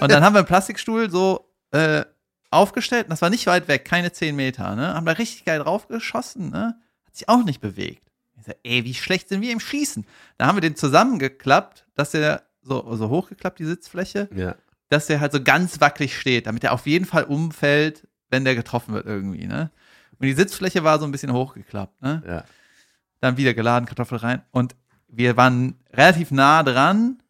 Und 0.01 0.12
dann 0.12 0.22
haben 0.25 0.33
wir 0.33 0.39
einen 0.39 0.45
Plastikstuhl 0.45 1.10
so 1.10 1.50
äh, 1.72 2.03
aufgestellt 2.51 3.05
und 3.05 3.12
das 3.12 3.22
war 3.22 3.29
nicht 3.29 3.48
weit 3.48 3.69
weg, 3.69 3.86
keine 3.86 4.12
10 4.12 4.36
Meter, 4.36 4.75
ne? 4.75 4.93
Haben 4.93 5.05
da 5.05 5.13
richtig 5.13 5.45
geil 5.45 5.60
draufgeschossen, 5.60 6.50
ne? 6.50 6.75
Hat 7.05 7.15
sich 7.15 7.29
auch 7.29 7.45
nicht 7.45 7.62
bewegt. 7.62 8.05
Ich 8.38 8.43
sag, 8.45 8.57
ey, 8.63 8.83
wie 8.83 8.93
schlecht 8.93 9.29
sind 9.29 9.39
wir 9.41 9.53
im 9.53 9.62
Schießen? 9.62 10.05
Da 10.38 10.48
haben 10.48 10.57
wir 10.57 10.62
den 10.62 10.75
zusammengeklappt, 10.75 11.86
dass 11.95 12.12
der 12.12 12.43
so, 12.62 12.95
so 12.98 13.07
hochgeklappt, 13.07 13.60
die 13.60 13.65
Sitzfläche, 13.65 14.27
Ja. 14.36 14.55
dass 14.89 15.07
der 15.07 15.22
halt 15.22 15.31
so 15.31 15.41
ganz 15.41 15.79
wackelig 15.79 16.19
steht, 16.19 16.45
damit 16.48 16.65
er 16.65 16.74
auf 16.74 16.88
jeden 16.88 17.05
Fall 17.05 17.24
umfällt, 17.24 18.05
wenn 18.29 18.43
der 18.43 18.55
getroffen 18.55 18.93
wird 18.95 19.05
irgendwie, 19.05 19.48
ne? 19.48 19.72
Und 20.19 20.25
die 20.25 20.33
Sitzfläche 20.33 20.83
war 20.83 21.00
so 21.00 21.05
ein 21.05 21.12
bisschen 21.13 21.31
hochgeklappt, 21.31 22.01
ne? 22.01 22.22
Ja. 22.27 22.43
Dann 23.24 23.38
wieder 23.38 23.53
geladen, 23.53 23.86
Kartoffel 23.86 24.18
rein 24.18 24.42
und 24.51 24.75
wir 25.08 25.38
waren 25.38 25.75
relativ 25.94 26.32
nah 26.32 26.62
dran 26.62 27.24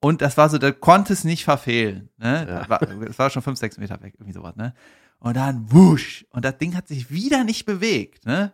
und 0.00 0.20
das 0.20 0.36
war 0.36 0.48
so, 0.48 0.58
da 0.58 0.72
konnte 0.72 1.12
es 1.12 1.22
nicht 1.22 1.44
verfehlen, 1.44 2.08
ne? 2.16 2.44
Ja. 2.48 2.58
Das, 2.58 2.68
war, 2.68 2.78
das 2.80 3.18
war 3.20 3.30
schon 3.30 3.42
fünf, 3.42 3.56
sechs 3.56 3.78
Meter 3.78 4.02
weg, 4.02 4.14
irgendwie 4.14 4.32
sowas, 4.32 4.56
ne? 4.56 4.74
Und 5.20 5.36
dann 5.36 5.70
wusch 5.70 6.26
und 6.30 6.44
das 6.44 6.58
Ding 6.58 6.74
hat 6.74 6.88
sich 6.88 7.12
wieder 7.12 7.44
nicht 7.44 7.66
bewegt, 7.66 8.26
ne? 8.26 8.52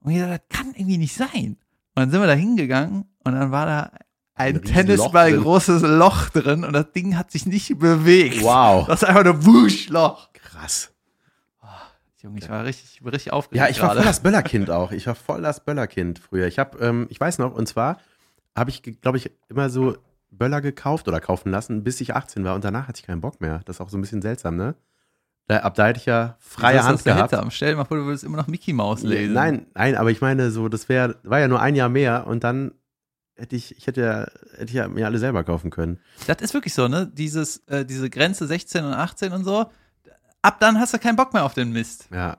Und 0.00 0.10
ich 0.10 0.18
dachte, 0.18 0.40
das 0.48 0.58
kann 0.58 0.74
irgendwie 0.74 0.98
nicht 0.98 1.14
sein. 1.14 1.56
Und 1.94 1.96
dann 1.96 2.10
sind 2.10 2.20
wir 2.20 2.26
da 2.26 2.32
hingegangen 2.32 3.04
und 3.22 3.34
dann 3.34 3.52
war 3.52 3.66
da 3.66 3.92
ein, 4.34 4.56
Ein 4.56 4.62
Tennisball 4.62 5.30
Loch 5.30 5.42
großes 5.44 5.82
Loch 5.82 6.30
drin 6.30 6.64
und 6.64 6.72
das 6.72 6.90
Ding 6.90 7.16
hat 7.16 7.30
sich 7.30 7.46
nicht 7.46 7.78
bewegt. 7.78 8.42
Wow. 8.42 8.88
Das 8.88 9.02
ist 9.04 9.08
einfach 9.08 9.22
nur 9.22 9.44
Wuschloch. 9.44 10.32
Krass. 10.32 10.91
Junge, 12.22 12.38
ich 12.38 12.48
war 12.48 12.64
richtig, 12.64 13.00
richtig 13.04 13.32
aufgeregt. 13.32 13.64
Ja, 13.64 13.70
ich 13.70 13.80
war 13.80 13.88
gerade. 13.88 14.00
voll 14.00 14.06
das 14.06 14.20
Böllerkind 14.20 14.70
auch. 14.70 14.92
Ich 14.92 15.06
war 15.06 15.14
voll 15.14 15.42
das 15.42 15.64
Böllerkind 15.64 16.18
früher. 16.18 16.46
Ich 16.46 16.58
habe, 16.58 16.78
ähm, 16.78 17.06
ich 17.10 17.20
weiß 17.20 17.38
noch, 17.38 17.54
und 17.54 17.66
zwar 17.66 17.98
habe 18.56 18.70
ich, 18.70 18.82
glaube 19.00 19.18
ich, 19.18 19.30
immer 19.48 19.70
so 19.70 19.96
Böller 20.30 20.60
gekauft 20.60 21.08
oder 21.08 21.20
kaufen 21.20 21.50
lassen, 21.50 21.84
bis 21.84 22.00
ich 22.00 22.14
18 22.14 22.44
war 22.44 22.54
und 22.54 22.64
danach 22.64 22.88
hatte 22.88 23.00
ich 23.00 23.06
keinen 23.06 23.20
Bock 23.20 23.40
mehr. 23.40 23.60
Das 23.64 23.76
ist 23.76 23.80
auch 23.80 23.88
so 23.88 23.98
ein 23.98 24.00
bisschen 24.00 24.22
seltsam, 24.22 24.56
ne? 24.56 24.74
Da, 25.48 25.58
ab 25.58 25.74
da 25.74 25.88
hätte 25.88 25.98
ich 25.98 26.06
ja 26.06 26.36
freie 26.38 26.76
Das 26.76 26.86
Hand 26.86 27.04
gehabt. 27.04 27.30
Hitler. 27.30 27.50
Stell 27.50 27.70
dir 27.72 27.76
mal 27.76 27.84
vor, 27.84 27.96
du 27.96 28.04
würdest 28.04 28.24
immer 28.24 28.36
noch 28.36 28.46
Mickey 28.46 28.72
Mouse 28.72 29.02
lesen. 29.02 29.34
Nein, 29.34 29.66
nein, 29.74 29.96
aber 29.96 30.10
ich 30.10 30.20
meine, 30.20 30.50
so, 30.50 30.68
das 30.68 30.88
wäre, 30.88 31.16
war 31.24 31.40
ja 31.40 31.48
nur 31.48 31.60
ein 31.60 31.74
Jahr 31.74 31.88
mehr 31.88 32.26
und 32.26 32.44
dann 32.44 32.72
hätte 33.34 33.56
ich, 33.56 33.76
ich 33.76 33.86
hätte 33.86 34.00
ja, 34.00 34.20
hätte 34.56 34.66
ich 34.66 34.74
ja 34.74 34.88
mir 34.88 35.06
alle 35.06 35.18
selber 35.18 35.42
kaufen 35.42 35.70
können. 35.70 35.98
Das 36.26 36.40
ist 36.40 36.54
wirklich 36.54 36.74
so, 36.74 36.86
ne? 36.86 37.10
Dieses, 37.12 37.58
äh, 37.66 37.84
diese 37.84 38.08
Grenze 38.08 38.46
16 38.46 38.84
und 38.84 38.92
18 38.92 39.32
und 39.32 39.44
so. 39.44 39.66
Ab 40.42 40.58
dann 40.60 40.78
hast 40.78 40.92
du 40.92 40.98
keinen 40.98 41.16
Bock 41.16 41.32
mehr 41.32 41.44
auf 41.44 41.54
den 41.54 41.72
Mist. 41.72 42.08
Ja. 42.12 42.38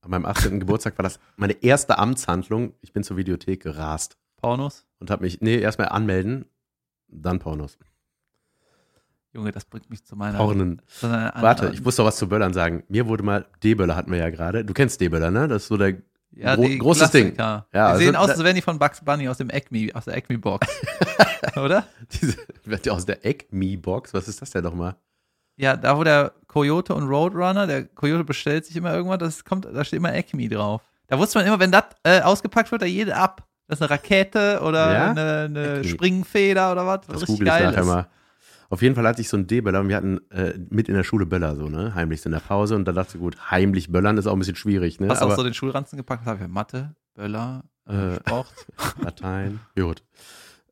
An 0.00 0.10
meinem 0.10 0.24
18. 0.26 0.60
Geburtstag 0.60 0.96
war 0.98 1.02
das 1.02 1.18
meine 1.36 1.52
erste 1.62 1.98
Amtshandlung. 1.98 2.72
Ich 2.80 2.92
bin 2.92 3.02
zur 3.02 3.16
Videothek 3.16 3.62
gerast 3.62 4.16
Pornos. 4.36 4.86
und 5.00 5.10
habe 5.10 5.24
mich, 5.24 5.40
nee, 5.40 5.58
erstmal 5.58 5.88
anmelden, 5.88 6.46
dann 7.08 7.38
Pornos. 7.38 7.76
Junge, 9.32 9.52
das 9.52 9.66
bringt 9.66 9.90
mich 9.90 10.04
zu 10.04 10.16
meiner. 10.16 10.38
Pornen. 10.38 10.80
zu 10.86 11.06
einer 11.08 11.34
Warte, 11.38 11.70
ich 11.74 11.82
muss 11.84 11.96
doch 11.96 12.06
was 12.06 12.16
zu 12.16 12.28
Böllern 12.28 12.54
sagen. 12.54 12.84
Mir 12.88 13.06
wurde 13.06 13.22
mal, 13.22 13.46
D-Böller 13.62 13.94
hatten 13.94 14.10
wir 14.10 14.18
ja 14.18 14.30
gerade. 14.30 14.64
Du 14.64 14.72
kennst 14.72 15.00
D-Böller, 15.00 15.30
ne? 15.30 15.46
Das 15.46 15.62
ist 15.64 15.68
so 15.68 15.76
der, 15.76 15.96
ja, 16.30 16.54
gro- 16.56 16.62
großes 16.78 17.10
Ding. 17.10 17.34
Klassiker. 17.34 17.66
Ja, 17.72 17.88
die 17.88 17.92
also 17.92 18.04
sehen 18.04 18.16
aus, 18.16 18.30
als 18.30 18.42
wären 18.42 18.54
die 18.54 18.62
von 18.62 18.78
Bugs 18.78 19.04
Bunny 19.04 19.28
aus 19.28 19.36
dem 19.36 19.50
Acme, 19.50 19.90
aus 19.92 20.06
der 20.06 20.16
Acme-Box. 20.16 20.66
Oder? 21.56 21.86
diese, 22.12 22.92
aus 22.92 23.04
der 23.04 23.26
Egg-Me-Box. 23.26 24.14
Was 24.14 24.26
ist 24.28 24.40
das 24.40 24.50
denn 24.50 24.64
nochmal? 24.64 24.96
Ja, 25.56 25.76
da 25.76 25.96
wo 25.98 26.04
der 26.04 26.32
Coyote 26.48 26.94
und 26.94 27.04
Roadrunner, 27.08 27.66
der 27.66 27.84
Coyote 27.86 28.24
bestellt 28.24 28.66
sich 28.66 28.76
immer 28.76 28.94
irgendwas, 28.94 29.18
das 29.18 29.44
kommt, 29.44 29.64
da 29.66 29.84
steht 29.84 29.98
immer 29.98 30.12
Acme 30.14 30.48
drauf. 30.48 30.82
Da 31.08 31.18
wusste 31.18 31.38
man 31.38 31.46
immer, 31.46 31.60
wenn 31.60 31.70
das 31.72 31.84
äh, 32.02 32.20
ausgepackt 32.20 32.70
wird, 32.72 32.82
da 32.82 32.86
jede 32.86 33.16
ab. 33.16 33.46
Das 33.68 33.78
ist 33.78 33.82
eine 33.82 33.90
Rakete 33.90 34.60
oder 34.62 34.92
Ja? 34.92 35.10
eine, 35.10 35.42
eine. 35.48 35.84
Springfeder 35.84 36.72
oder 36.72 36.86
was. 36.86 37.00
Das 37.06 37.22
richtig 37.22 37.28
google 37.28 37.48
ich 37.48 37.52
nachher 37.64 37.80
ist. 37.80 37.86
mal. 37.86 38.06
Auf 38.68 38.82
jeden 38.82 38.94
Fall 38.96 39.06
hatte 39.06 39.20
ich 39.20 39.28
so 39.28 39.36
einen 39.36 39.46
D-Böller 39.46 39.80
und 39.80 39.88
wir 39.88 39.96
hatten 39.96 40.20
äh, 40.30 40.54
mit 40.70 40.88
in 40.88 40.94
der 40.96 41.04
Schule 41.04 41.24
Böller 41.26 41.54
so, 41.56 41.68
ne? 41.68 41.94
Heimlich 41.94 42.24
in 42.26 42.32
der 42.32 42.40
Pause 42.40 42.74
und 42.74 42.84
da 42.84 42.92
dachte 42.92 43.16
ich, 43.16 43.20
gut, 43.20 43.36
heimlich 43.50 43.92
böllern 43.92 44.18
ist 44.18 44.26
auch 44.26 44.32
ein 44.32 44.38
bisschen 44.40 44.56
schwierig, 44.56 44.98
ne? 44.98 45.08
Hast 45.08 45.22
du 45.22 45.26
auch 45.26 45.36
so 45.36 45.44
den 45.44 45.54
Schulranzen 45.54 45.96
gepackt? 45.96 46.26
Habe 46.26 46.42
ich? 46.44 46.48
Mathe, 46.50 46.94
Böller, 47.14 47.62
Äh, 47.88 48.16
Sport. 48.16 48.48
Latein, 49.00 49.60
gut. 49.76 50.02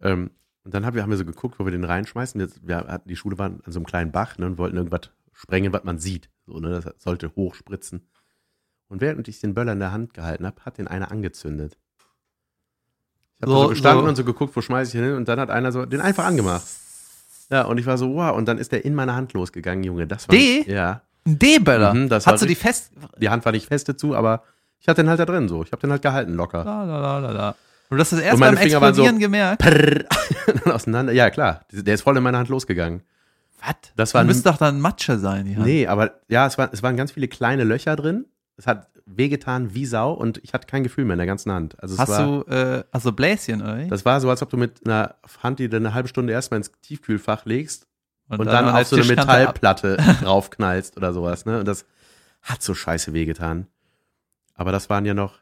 Ähm, 0.03 0.31
und 0.65 0.75
dann 0.75 0.85
haben 0.87 0.95
wir, 0.95 1.03
haben 1.03 1.11
wir 1.11 1.17
so 1.19 1.25
geguckt, 1.25 1.59
wo 1.59 1.65
wir 1.65 1.73
den 1.73 1.85
reinschmeißen. 1.85 2.41
Jetzt, 2.41 2.67
wir 2.67 2.77
hatten, 2.79 3.09
die 3.09 3.17
Schule 3.17 3.39
war 3.39 3.47
an 3.47 3.61
so 3.67 3.79
einem 3.79 3.87
kleinen 3.87 4.13
Bach 4.13 4.39
ne, 4.39 4.47
und 4.47 4.59
wollten 4.59 4.77
irgendwas 4.77 5.11
sprengen, 5.33 5.73
was 5.73 5.85
man 5.85 5.99
sieht. 5.99 6.31
So, 6.47 6.59
ne? 6.59 6.81
Das 6.81 6.95
sollte 6.99 7.33
hochspritzen. 7.37 8.09
Und 8.89 9.01
während 9.01 9.29
ich 9.29 9.41
den 9.41 9.55
Böller 9.55 9.73
in 9.73 9.81
der 9.81 9.93
Hand 9.93 10.15
gehalten 10.15 10.47
habe, 10.47 10.61
hat 10.65 10.79
den 10.79 10.89
einer 10.89 11.11
angezündet. 11.11 11.77
Ich 13.37 13.43
habe 13.43 13.53
So- 13.53 13.63
so, 13.63 13.69
gestanden 13.69 14.05
so- 14.05 14.09
und 14.09 14.17
so 14.17 14.25
geguckt, 14.25 14.55
wo 14.57 14.61
schmeiße 14.61 14.89
ich 14.89 14.93
den 15.01 15.05
hin 15.11 15.17
und 15.17 15.29
dann 15.29 15.41
hat 15.41 15.51
einer 15.51 15.73
so 15.73 15.85
den 15.87 16.01
einfach 16.01 16.25
angemacht. 16.25 16.67
Ja, 17.51 17.63
und 17.63 17.79
ich 17.79 17.87
war 17.87 17.99
so, 17.99 18.15
wow, 18.15 18.37
und 18.37 18.47
dann 18.47 18.59
ist 18.59 18.73
der 18.73 18.85
in 18.85 18.95
meine 18.95 19.15
Hand 19.15 19.33
losgegangen, 19.35 19.85
Junge. 19.85 20.07
Das 20.07 20.29
war 20.29 20.35
D? 20.35 20.63
Ja. 20.71 21.03
Ein 21.27 21.39
D-Böller. 21.39 21.95
Mhm, 21.95 22.11
Hast 22.11 22.43
du 22.43 22.47
die 22.47 22.55
fest. 22.55 22.93
Die 23.19 23.29
Hand 23.31 23.45
war 23.45 23.53
nicht 23.53 23.67
fest 23.67 23.89
dazu, 23.89 24.15
aber 24.15 24.43
ich 24.79 24.89
hatte 24.89 25.03
den 25.03 25.09
halt 25.09 25.21
da 25.21 25.25
drin 25.27 25.49
so. 25.49 25.63
Ich 25.63 25.73
habe 25.73 25.81
den 25.81 25.91
halt 25.91 26.03
gehalten 26.03 26.35
locker. 26.35 26.65
La, 26.65 26.85
la, 26.85 26.99
la, 27.01 27.19
la, 27.19 27.31
la. 27.33 27.57
Und 27.91 27.99
du 27.99 28.01
hast 28.01 28.13
das 28.13 28.21
erst 28.21 28.35
Und 28.35 28.41
beim 28.41 28.57
Finger 28.57 28.81
waren 28.81 28.95
so- 28.95 29.03
Explodieren 29.03 29.19
gemerkt. 29.21 29.63
Prrr. 29.63 30.05
dann 30.65 30.73
auseinander. 30.73 31.13
Ja, 31.13 31.31
klar. 31.31 31.61
Der 31.73 31.95
ist 31.95 32.03
voll 32.03 32.17
in 32.17 32.23
meine 32.23 32.39
Hand 32.39 32.49
losgegangen. 32.49 33.03
Was? 33.61 33.75
Das 33.97 34.15
war 34.15 34.23
Du 34.23 34.27
ein- 34.27 34.29
müsste 34.29 34.49
doch 34.51 34.57
dann 34.59 34.81
Matsche 34.81 35.19
sein, 35.19 35.47
Hand. 35.57 35.67
Nee, 35.67 35.87
aber 35.87 36.21
ja, 36.29 36.47
es, 36.47 36.59
war, 36.59 36.71
es 36.73 36.83
waren 36.83 36.97
ganz 36.97 37.13
viele 37.13 37.29
kleine 37.29 37.65
Löcher 37.65 37.97
drin. 37.97 38.27
Es 38.57 38.67
hat 38.67 38.89
wehgetan 39.07 39.75
wie 39.75 39.85
Sau 39.85 40.13
und 40.13 40.39
ich 40.43 40.55
hatte 40.55 40.67
kein 40.67 40.83
Gefühl 40.83 41.05
mehr 41.05 41.15
in 41.15 41.19
der 41.19 41.27
ganzen 41.27 41.53
Hand. 41.53 41.81
Also 41.83 41.99
Hast 41.99 42.09
war, 42.09 42.27
du, 42.45 42.51
äh, 42.51 42.85
also 42.91 43.13
Bläschen, 43.13 43.61
oder? 43.63 43.85
das 43.87 44.05
war 44.05 44.21
so, 44.21 44.31
als 44.31 44.41
ob 44.43 44.49
du 44.51 44.57
mit 44.57 44.87
einer 44.87 45.17
Hand, 45.43 45.59
die 45.59 45.69
du 45.69 45.77
eine 45.77 45.93
halbe 45.93 46.09
Stunde 46.09 46.33
erstmal 46.33 46.59
ins 46.59 46.73
Tiefkühlfach 46.81 47.45
legst 47.45 47.87
und, 48.29 48.39
dann, 48.47 48.65
an 48.65 48.73
der 48.73 48.81
auf 48.81 48.87
so 48.89 48.97
eine. 48.97 49.05
Metallplatte 49.05 49.97
draufknallst 50.23 50.97
oder 50.97 51.13
sowas. 51.13 51.45
Ne? 51.45 51.59
Und 51.59 51.69
das 51.69 51.85
hat 52.43 52.63
so 52.63 52.75
scheiße 52.75 53.13
wehgetan. 53.13 53.67
Aber 54.55 54.73
das 54.73 54.89
waren 54.89 55.05
ja 55.05 55.13
noch, 55.15 55.41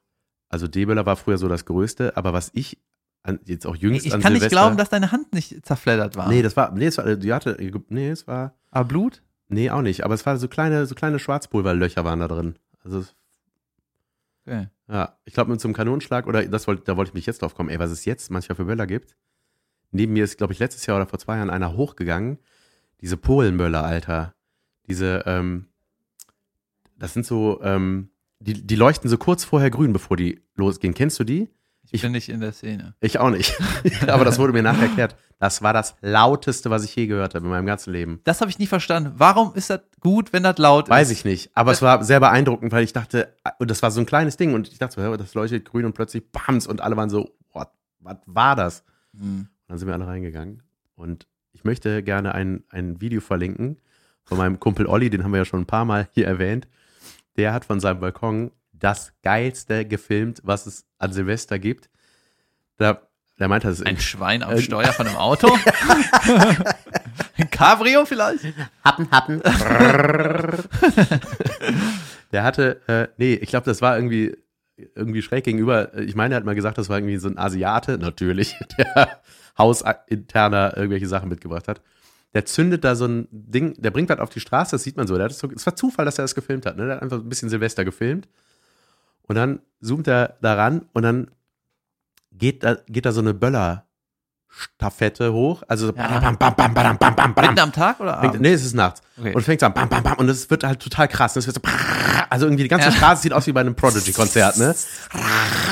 also 0.52 0.68
Deböller 0.68 1.06
war 1.06 1.16
früher 1.16 1.38
so 1.38 1.48
das 1.48 1.64
Größte, 1.64 2.16
aber 2.16 2.32
was 2.32 2.50
ich 2.54 2.78
an, 3.22 3.40
jetzt 3.44 3.66
auch 3.66 3.76
jüngst 3.76 4.06
Ich 4.06 4.14
an 4.14 4.20
kann 4.20 4.32
nicht 4.32 4.42
Silvester, 4.42 4.62
glauben, 4.62 4.76
dass 4.76 4.88
deine 4.90 5.12
Hand 5.12 5.32
nicht 5.32 5.64
zerfleddert 5.64 6.16
war. 6.16 6.28
Nee, 6.28 6.42
das 6.42 6.56
war, 6.56 6.72
nee, 6.72 6.86
es 6.86 6.98
war, 6.98 7.16
die 7.16 7.32
hatte, 7.32 7.56
nee, 7.88 8.10
es 8.10 8.26
war, 8.26 8.54
Aber 8.70 8.84
Blut? 8.86 9.22
nee, 9.48 9.70
auch 9.70 9.82
nicht. 9.82 10.04
Aber 10.04 10.14
es 10.14 10.26
war 10.26 10.36
so 10.36 10.48
kleine, 10.48 10.86
so 10.86 10.94
kleine 10.94 11.18
Schwarzpulverlöcher 11.18 12.04
waren 12.04 12.20
da 12.20 12.28
drin. 12.28 12.56
Also 12.84 13.04
Okay. 14.46 14.68
Ja, 14.88 15.16
ich 15.24 15.34
glaube 15.34 15.52
mit 15.52 15.60
so 15.60 15.68
einem 15.68 15.74
Kanonenschlag, 15.74 16.26
oder 16.26 16.44
das 16.44 16.66
wollte, 16.66 16.82
da 16.84 16.96
wollte 16.96 17.10
ich 17.10 17.14
mich 17.14 17.26
jetzt 17.26 17.42
drauf 17.42 17.54
kommen, 17.54 17.68
ey, 17.70 17.78
was 17.78 17.90
es 17.90 18.04
jetzt 18.04 18.30
manchmal 18.30 18.56
für 18.56 18.64
Böller 18.64 18.86
gibt. 18.86 19.16
Neben 19.92 20.12
mir 20.14 20.24
ist, 20.24 20.36
glaube 20.38 20.52
ich, 20.52 20.58
letztes 20.58 20.84
Jahr 20.86 20.96
oder 20.96 21.06
vor 21.06 21.18
zwei 21.18 21.36
Jahren 21.36 21.50
einer 21.50 21.76
hochgegangen. 21.76 22.38
Diese 23.00 23.16
Polenböller, 23.16 23.84
Alter. 23.84 24.34
Diese, 24.88 25.22
ähm, 25.26 25.68
das 26.98 27.14
sind 27.14 27.24
so, 27.24 27.60
ähm, 27.62 28.08
die, 28.42 28.66
die 28.66 28.76
leuchten 28.76 29.08
so 29.08 29.18
kurz 29.18 29.44
vorher 29.44 29.70
grün, 29.70 29.92
bevor 29.92 30.16
die 30.16 30.42
losgehen. 30.54 30.94
Kennst 30.94 31.18
du 31.18 31.24
die? 31.24 31.48
Ich, 31.90 32.00
bin 32.00 32.12
nicht 32.12 32.30
in 32.30 32.40
der 32.40 32.52
Szene. 32.52 32.94
Ich 33.00 33.18
auch 33.18 33.30
nicht. 33.30 33.54
Aber 34.08 34.24
das 34.24 34.38
wurde 34.38 34.52
mir 34.52 34.62
nachher 34.62 34.84
erklärt. 34.84 35.16
Das 35.38 35.62
war 35.62 35.72
das 35.72 35.94
lauteste, 36.00 36.70
was 36.70 36.84
ich 36.84 36.96
je 36.96 37.06
gehört 37.06 37.34
habe 37.34 37.44
in 37.44 37.50
meinem 37.50 37.66
ganzen 37.66 37.92
Leben. 37.92 38.20
Das 38.24 38.40
habe 38.40 38.50
ich 38.50 38.58
nie 38.58 38.66
verstanden. 38.66 39.12
Warum 39.16 39.54
ist 39.54 39.68
das 39.68 39.80
gut, 40.00 40.32
wenn 40.32 40.42
das 40.42 40.56
laut 40.58 40.88
Weiß 40.88 41.10
ist? 41.10 41.18
ich 41.18 41.24
nicht. 41.24 41.50
Aber 41.54 41.72
es 41.72 41.82
war 41.82 42.02
sehr 42.02 42.20
beeindruckend, 42.20 42.72
weil 42.72 42.84
ich 42.84 42.92
dachte, 42.92 43.34
und 43.58 43.70
das 43.70 43.82
war 43.82 43.90
so 43.90 44.00
ein 44.00 44.06
kleines 44.06 44.36
Ding 44.36 44.54
und 44.54 44.68
ich 44.68 44.78
dachte, 44.78 45.02
so, 45.02 45.16
das 45.16 45.34
leuchtet 45.34 45.66
grün 45.66 45.84
und 45.84 45.92
plötzlich 45.92 46.30
bams 46.30 46.66
und 46.66 46.80
alle 46.80 46.96
waren 46.96 47.10
so, 47.10 47.30
what, 47.52 47.68
was 48.00 48.16
war 48.26 48.56
das? 48.56 48.84
Hm. 49.18 49.48
Dann 49.68 49.78
sind 49.78 49.86
wir 49.86 49.94
alle 49.94 50.06
reingegangen. 50.06 50.62
Und 50.94 51.26
ich 51.52 51.64
möchte 51.64 52.02
gerne 52.02 52.34
ein, 52.34 52.64
ein 52.70 53.00
Video 53.00 53.20
verlinken 53.20 53.78
von 54.24 54.38
meinem 54.38 54.60
Kumpel 54.60 54.86
Olli, 54.86 55.10
den 55.10 55.24
haben 55.24 55.32
wir 55.32 55.38
ja 55.38 55.44
schon 55.44 55.60
ein 55.60 55.66
paar 55.66 55.84
Mal 55.84 56.08
hier 56.12 56.26
erwähnt. 56.26 56.68
Der 57.36 57.52
hat 57.52 57.64
von 57.64 57.80
seinem 57.80 58.00
Balkon 58.00 58.52
das 58.72 59.12
geilste 59.22 59.86
gefilmt, 59.86 60.40
was 60.44 60.66
es 60.66 60.84
an 60.98 61.12
Silvester 61.12 61.58
gibt. 61.58 61.88
Da, 62.76 63.02
der 63.38 63.48
meinte, 63.48 63.68
das 63.68 63.80
ist 63.80 63.86
Ein 63.86 63.98
Schwein 63.98 64.42
am 64.42 64.54
Äh, 64.54 64.60
Steuer 64.60 64.92
von 64.92 65.06
einem 65.06 65.16
Auto? 65.16 65.48
Ein 67.36 67.50
Cabrio 67.50 68.04
vielleicht? 68.04 68.44
Happen, 68.84 69.10
happen. 69.10 69.40
der 72.32 72.42
hatte, 72.44 72.80
äh, 72.88 73.08
nee, 73.16 73.34
ich 73.34 73.48
glaube, 73.50 73.64
das 73.66 73.80
war 73.82 73.96
irgendwie, 73.96 74.36
irgendwie 74.94 75.22
schräg 75.22 75.44
gegenüber. 75.44 75.96
Ich 75.98 76.14
meine, 76.14 76.34
er 76.34 76.38
hat 76.38 76.44
mal 76.44 76.54
gesagt, 76.54 76.78
das 76.78 76.88
war 76.88 76.98
irgendwie 76.98 77.18
so 77.18 77.28
ein 77.28 77.38
Asiate, 77.38 77.98
natürlich, 77.98 78.56
der 78.78 79.20
hausinterner 79.56 80.76
irgendwelche 80.76 81.06
Sachen 81.06 81.28
mitgebracht 81.28 81.68
hat. 81.68 81.80
Der 82.34 82.46
zündet 82.46 82.82
da 82.84 82.94
so 82.94 83.04
ein 83.06 83.28
Ding, 83.30 83.74
der 83.80 83.90
bringt 83.90 84.08
was 84.08 84.18
auf 84.18 84.30
die 84.30 84.40
Straße, 84.40 84.72
das 84.72 84.82
sieht 84.82 84.96
man 84.96 85.06
so. 85.06 85.14
Der 85.16 85.24
hat 85.24 85.30
das 85.32 85.38
so 85.38 85.50
es 85.54 85.66
war 85.66 85.76
Zufall, 85.76 86.04
dass 86.06 86.18
er 86.18 86.24
das 86.24 86.34
gefilmt 86.34 86.64
hat. 86.66 86.76
Ne? 86.76 86.86
Der 86.86 86.94
hat 86.96 87.02
einfach 87.02 87.18
ein 87.18 87.28
bisschen 87.28 87.50
Silvester 87.50 87.84
gefilmt. 87.84 88.26
Und 89.22 89.36
dann 89.36 89.60
zoomt 89.82 90.08
er 90.08 90.36
da 90.40 90.54
ran 90.54 90.86
und 90.92 91.02
dann 91.02 91.30
geht 92.32 92.64
da, 92.64 92.76
geht 92.88 93.04
da 93.06 93.12
so 93.12 93.20
eine 93.20 93.34
Böller-Staffette 93.34 95.32
hoch. 95.32 95.62
Also 95.68 95.88
so 95.88 95.92
Ja. 95.94 96.18
bam, 96.20 96.36
bam, 96.38 96.54
bam, 96.56 96.74
bam, 96.74 96.98
bam, 96.98 97.14
bam, 97.14 97.34
bam, 97.34 97.44
Mitten 97.44 97.58
am 97.60 97.72
Tag 97.72 98.00
oder 98.00 98.18
abends? 98.18 98.38
nee, 98.40 98.52
es 98.52 98.64
ist 98.64 98.74
nachts. 98.74 99.02
Okay. 99.18 99.34
Und 99.34 99.42
fängt 99.42 99.60
so 99.60 99.66
an, 99.66 99.74
bam, 99.74 99.88
bam, 99.88 100.02
bam. 100.02 100.14
Und 100.18 100.28
es 100.28 100.48
wird 100.50 100.64
halt 100.64 100.80
total 100.80 101.08
krass. 101.08 101.36
Es 101.36 101.46
wird 101.46 101.56
so, 101.56 101.62
also 102.30 102.46
irgendwie 102.46 102.62
die 102.64 102.68
ganze 102.68 102.88
Ja. 102.88 102.92
Straße 102.92 103.22
sieht 103.22 103.32
aus 103.32 103.46
wie 103.46 103.52
bei 103.52 103.60
einem 103.60 103.74
Prodigy-Konzert, 103.74 104.56
ne? 104.58 104.74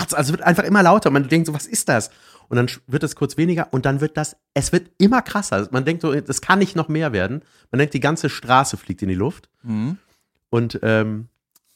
Also 0.00 0.16
es 0.16 0.30
wird 0.32 0.42
einfach 0.42 0.64
immer 0.64 0.82
lauter. 0.82 1.08
Und 1.08 1.14
man 1.14 1.28
denkt 1.28 1.46
so, 1.46 1.54
was 1.54 1.66
ist 1.66 1.88
das? 1.88 2.10
Und 2.50 2.56
dann 2.56 2.68
wird 2.88 3.04
es 3.04 3.14
kurz 3.14 3.36
weniger 3.36 3.68
und 3.70 3.86
dann 3.86 4.00
wird 4.00 4.16
das, 4.16 4.36
es 4.54 4.72
wird 4.72 4.90
immer 4.98 5.22
krasser. 5.22 5.68
Man 5.70 5.84
denkt 5.84 6.02
so, 6.02 6.12
es 6.12 6.40
kann 6.40 6.58
nicht 6.58 6.74
noch 6.74 6.88
mehr 6.88 7.12
werden. 7.12 7.42
Man 7.70 7.78
denkt, 7.78 7.94
die 7.94 8.00
ganze 8.00 8.28
Straße 8.28 8.76
fliegt 8.76 9.02
in 9.02 9.08
die 9.08 9.14
Luft. 9.14 9.48
Hm. 9.62 9.98
Und 10.50 10.80
ähm, 10.82 11.28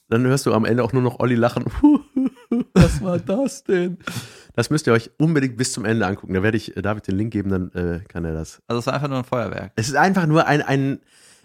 dann 0.08 0.26
hörst 0.26 0.46
du 0.46 0.52
am 0.52 0.64
Ende 0.64 0.82
auch 0.82 0.92
nur 0.92 1.00
noch 1.00 1.20
Olli 1.20 1.37
lachen. 1.37 1.66
Was 2.74 3.00
war 3.02 3.18
das 3.20 3.62
denn? 3.62 3.98
Das 4.56 4.68
müsst 4.68 4.88
ihr 4.88 4.92
euch 4.92 5.12
unbedingt 5.16 5.56
bis 5.56 5.72
zum 5.72 5.84
Ende 5.84 6.08
angucken. 6.08 6.34
Da 6.34 6.42
werde 6.42 6.56
ich 6.56 6.76
äh, 6.76 6.82
David 6.82 7.06
den 7.06 7.18
Link 7.18 7.32
geben, 7.32 7.50
dann 7.50 7.70
äh, 7.70 8.00
kann 8.08 8.24
er 8.24 8.32
das 8.32 8.60
Also 8.66 8.80
es 8.80 8.87
war 8.87 8.94
einfach 8.94 9.08
nur 9.08 9.18
ein 9.18 9.24
Feuerwerk. 9.24 9.72
es 9.76 9.87
ist 9.88 9.94
einfach 9.94 10.26
nur 10.26 10.48
ein, 10.48 10.60
ein, 10.60 10.98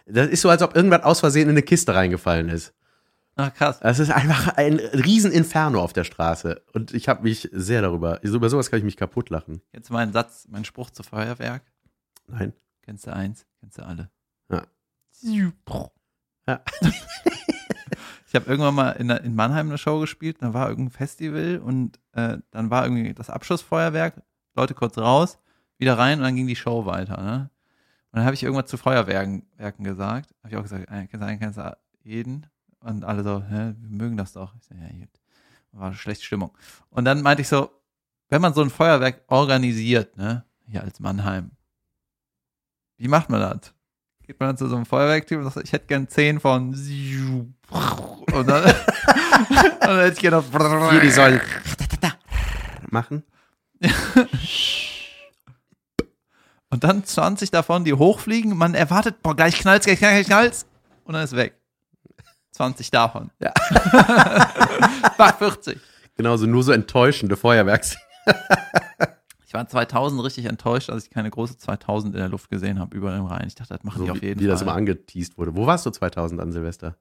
das 0.08 0.28
ist 0.28 0.42
so, 0.42 0.50
als 0.50 0.64
ob 0.64 0.76
irgendwas 0.76 1.04
aus 1.04 1.20
Versehen 1.20 1.44
in 1.44 1.50
eine 1.50 1.62
Kiste 1.62 1.94
reingefallen 1.94 2.50
ist. 2.50 2.74
Ach 3.40 3.54
krass. 3.54 3.80
Es 3.82 4.00
ist 4.00 4.12
einfach 4.12 4.50
ein 4.58 4.76
Rieseninferno 4.80 5.82
auf 5.82 5.94
der 5.94 6.04
Straße. 6.04 6.62
Und 6.74 6.94
ich 6.94 7.08
habe 7.08 7.24
mich 7.24 7.48
sehr 7.54 7.82
darüber, 7.82 8.22
über 8.22 8.50
sowas 8.50 8.70
kann 8.70 8.80
ich 8.80 8.84
mich 8.86 8.98
kaputt 8.98 9.30
lachen. 9.30 9.62
Jetzt 9.72 9.90
mein 9.90 10.12
Satz, 10.12 10.46
mein 10.50 10.66
Spruch 10.66 10.90
zu 10.90 11.04
Feuerwerk. 11.04 11.64
Nein. 12.28 12.52
Kennst 12.82 13.08
du 13.08 13.14
eins, 13.14 13.46
kennst 13.62 13.78
du 13.78 13.86
alle. 13.86 14.10
Ja. 14.52 14.64
Ja. 16.48 16.62
Ich 18.28 18.36
habe 18.36 18.46
irgendwann 18.46 18.76
mal 18.76 18.92
in, 18.92 19.10
in 19.10 19.34
Mannheim 19.34 19.70
eine 19.70 19.80
Show 19.80 20.00
gespielt, 20.00 20.38
da 20.42 20.54
war 20.54 20.70
irgendein 20.70 20.92
Festival 20.92 21.58
und 21.66 22.00
äh, 22.12 22.38
dann 22.52 22.70
war 22.70 22.84
irgendwie 22.84 23.12
das 23.16 23.32
Abschussfeuerwerk, 23.32 24.22
Leute 24.54 24.76
kurz 24.76 25.00
raus, 25.00 25.40
wieder 25.80 25.98
rein 25.98 26.20
und 26.20 26.26
dann 26.26 26.36
ging 26.36 26.46
die 26.46 26.56
Show 26.56 26.86
weiter. 26.86 27.20
Ne? 27.20 27.50
Und 28.12 28.18
dann 28.18 28.26
habe 28.26 28.36
ich 28.36 28.44
irgendwas 28.44 28.70
zu 28.70 28.78
Feuerwerken 28.78 29.48
Werken 29.58 29.84
gesagt. 29.84 30.36
Habe 30.44 30.50
ich 30.54 30.58
auch 30.58 30.62
gesagt, 30.62 30.84
äh, 30.92 31.08
kennst 31.08 31.24
du 31.24 31.26
einen, 31.26 31.40
kennst 31.40 31.58
du 31.58 31.76
jeden? 32.04 32.46
Und 32.82 33.04
alle 33.04 33.24
so, 33.24 33.42
hä, 33.42 33.74
wir 33.78 33.98
mögen 33.98 34.18
das 34.18 34.34
doch. 34.34 34.56
Ich 34.56 34.64
so, 34.66 34.76
ja, 34.76 34.88
gut. 34.88 35.10
War 35.72 35.88
eine 35.88 35.96
schlechte 35.96 36.26
Stimmung. 36.26 36.52
Und 36.90 37.06
dann 37.06 37.22
meinte 37.22 37.42
ich 37.42 37.48
so, 37.48 37.70
wenn 38.30 38.42
man 38.42 38.54
so 38.54 38.62
ein 38.62 38.70
Feuerwerk 38.70 39.24
organisiert, 39.28 40.18
ne, 40.18 40.44
hier 40.66 40.82
als 40.84 41.00
Mannheim, 41.00 41.52
wie 42.98 43.08
macht 43.08 43.30
man 43.30 43.40
das? 43.40 43.74
Geht 44.24 44.40
man 44.40 44.50
dann 44.50 44.58
zu 44.58 44.68
so 44.68 44.76
einem 44.76 44.86
Feuerwerktyp 44.86 45.40
und 45.40 45.52
sagt, 45.52 45.68
ich 45.68 45.74
hätte 45.74 45.88
gern 45.88 46.08
zehn 46.08 46.40
von 46.40 46.70
und 47.70 48.48
dann, 48.48 48.64
und 48.64 49.82
dann 49.82 50.00
hätte 50.00 50.14
ich 50.14 50.20
gerne 50.20 50.44
Hier, 50.92 51.02
die 51.02 51.12
sollen 51.12 51.42
machen. 52.92 53.24
und 56.70 56.84
dann 56.84 57.04
20 57.04 57.52
davon, 57.52 57.84
die 57.86 57.94
hochfliegen, 57.94 58.58
man 58.58 58.74
erwartet, 58.76 59.22
boah, 59.22 59.36
gleich 59.36 59.60
knallt's, 59.60 59.86
gleich 59.86 60.00
knallt's, 60.00 60.28
gleich 60.28 60.38
knallt's 60.38 60.66
und 61.06 61.14
dann 61.14 61.24
ist 61.24 61.36
weg. 61.36 61.59
20 62.60 62.92
davon. 62.92 63.32
Ja. 63.40 63.54
Bach 65.18 65.38
40. 65.38 65.80
Genauso 66.18 66.46
nur 66.46 66.62
so 66.62 66.74
enttäuschende 66.74 67.38
Feuerwerks. 67.38 67.96
Ich 69.48 69.56
war 69.56 69.68
2000 69.68 70.24
richtig 70.24 70.46
enttäuscht, 70.46 70.92
als 70.92 71.06
ich 71.06 71.10
keine 71.10 71.32
große 71.32 71.58
2000 71.58 72.14
in 72.14 72.20
der 72.20 72.30
Luft 72.30 72.52
gesehen 72.52 72.78
habe 72.78 72.96
über 72.96 73.12
dem 73.12 73.26
Rhein. 73.26 73.48
Ich 73.48 73.56
dachte, 73.56 73.74
das 73.74 73.84
machen 73.84 73.98
So 73.98 74.04
die 74.06 74.12
auf 74.12 74.22
wie, 74.22 74.28
jeden 74.28 74.40
wie 74.40 74.44
Fall. 74.44 74.52
das 74.52 74.62
immer 74.62 74.76
angeteased 74.76 75.40
wurde. 75.40 75.56
Wo 75.56 75.66
warst 75.66 75.88
du 75.88 75.90
2000 75.90 76.40
an 76.40 76.52
Silvester? 76.52 76.98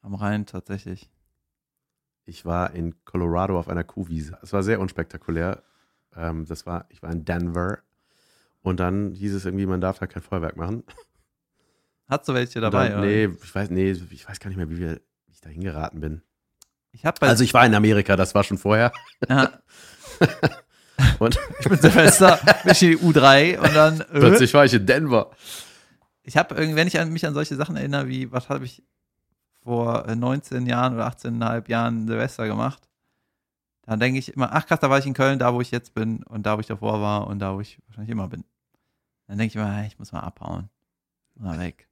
Am 0.00 0.16
Rhein 0.16 0.44
tatsächlich. 0.44 1.08
Ich 2.24 2.44
war 2.44 2.72
in 2.72 2.96
Colorado 3.04 3.56
auf 3.56 3.68
einer 3.68 3.84
Kuhwiese. 3.84 4.36
Es 4.42 4.52
war 4.52 4.64
sehr 4.64 4.80
unspektakulär. 4.80 5.62
Ähm, 6.16 6.44
das 6.44 6.66
war, 6.66 6.86
ich 6.88 7.04
war 7.04 7.12
in 7.12 7.24
Denver. 7.24 7.78
Und 8.62 8.80
dann 8.80 9.12
hieß 9.12 9.34
es 9.34 9.44
irgendwie, 9.44 9.66
man 9.66 9.80
darf 9.80 10.00
da 10.00 10.08
kein 10.08 10.24
Feuerwerk 10.24 10.56
machen. 10.56 10.82
Hast 12.12 12.28
du 12.28 12.34
welche 12.34 12.60
dabei? 12.60 12.90
Dann, 12.90 12.98
oder? 12.98 13.06
nee, 13.06 13.24
ich 13.24 13.54
weiß, 13.54 13.70
nee, 13.70 13.90
ich 13.90 14.28
weiß 14.28 14.38
gar 14.38 14.48
nicht 14.48 14.58
mehr, 14.58 14.68
wie, 14.68 14.78
wir, 14.78 15.00
wie 15.26 15.32
ich 15.32 15.40
da 15.40 15.48
hingeraten 15.48 16.00
bin. 16.00 16.22
Ich 16.92 17.02
bei 17.02 17.26
Also 17.26 17.42
ich 17.42 17.54
war 17.54 17.64
in 17.64 17.74
Amerika, 17.74 18.16
das 18.16 18.34
war 18.34 18.44
schon 18.44 18.58
vorher. 18.58 18.92
ja, 19.28 19.50
Und 21.18 21.38
ich 21.60 21.68
bin 21.68 21.78
Silvester, 21.78 22.38
bin 22.62 22.72
ich 22.72 22.82
in 22.82 22.90
die 22.90 22.98
U3 22.98 23.58
und 23.58 23.74
dann 23.74 24.00
äh, 24.00 24.04
plötzlich 24.20 24.52
war 24.54 24.64
ich 24.64 24.74
in 24.74 24.86
Denver. 24.86 25.30
ich 26.22 26.36
habe 26.36 26.54
irgendwie, 26.54 26.76
wenn 26.76 26.88
ich 26.88 26.98
an 27.00 27.12
mich 27.12 27.26
an 27.26 27.34
solche 27.34 27.56
Sachen 27.56 27.76
erinnere, 27.76 28.08
wie 28.08 28.30
was 28.30 28.48
habe 28.48 28.64
ich 28.64 28.82
vor 29.62 30.06
äh, 30.08 30.16
19 30.16 30.66
Jahren 30.66 30.94
oder 30.94 31.08
18,5 31.08 31.70
Jahren 31.70 32.06
Silvester 32.06 32.46
gemacht, 32.46 32.88
dann 33.86 34.00
denke 34.00 34.18
ich 34.18 34.34
immer, 34.34 34.52
ach 34.52 34.66
krass, 34.66 34.80
da 34.80 34.90
war 34.90 34.98
ich 34.98 35.06
in 35.06 35.14
Köln, 35.14 35.38
da 35.38 35.54
wo 35.54 35.60
ich 35.60 35.70
jetzt 35.70 35.94
bin 35.94 36.22
und 36.24 36.44
da 36.44 36.56
wo 36.56 36.60
ich 36.60 36.66
davor 36.66 37.00
war 37.00 37.26
und 37.26 37.38
da 37.38 37.54
wo 37.54 37.60
ich 37.60 37.78
wahrscheinlich 37.86 38.10
immer 38.12 38.28
bin. 38.28 38.44
Dann 39.26 39.38
denke 39.38 39.52
ich 39.52 39.56
immer, 39.56 39.86
ich 39.86 39.98
muss 39.98 40.12
mal 40.12 40.20
abhauen. 40.20 40.68
Mal 41.34 41.58
weg. 41.58 41.88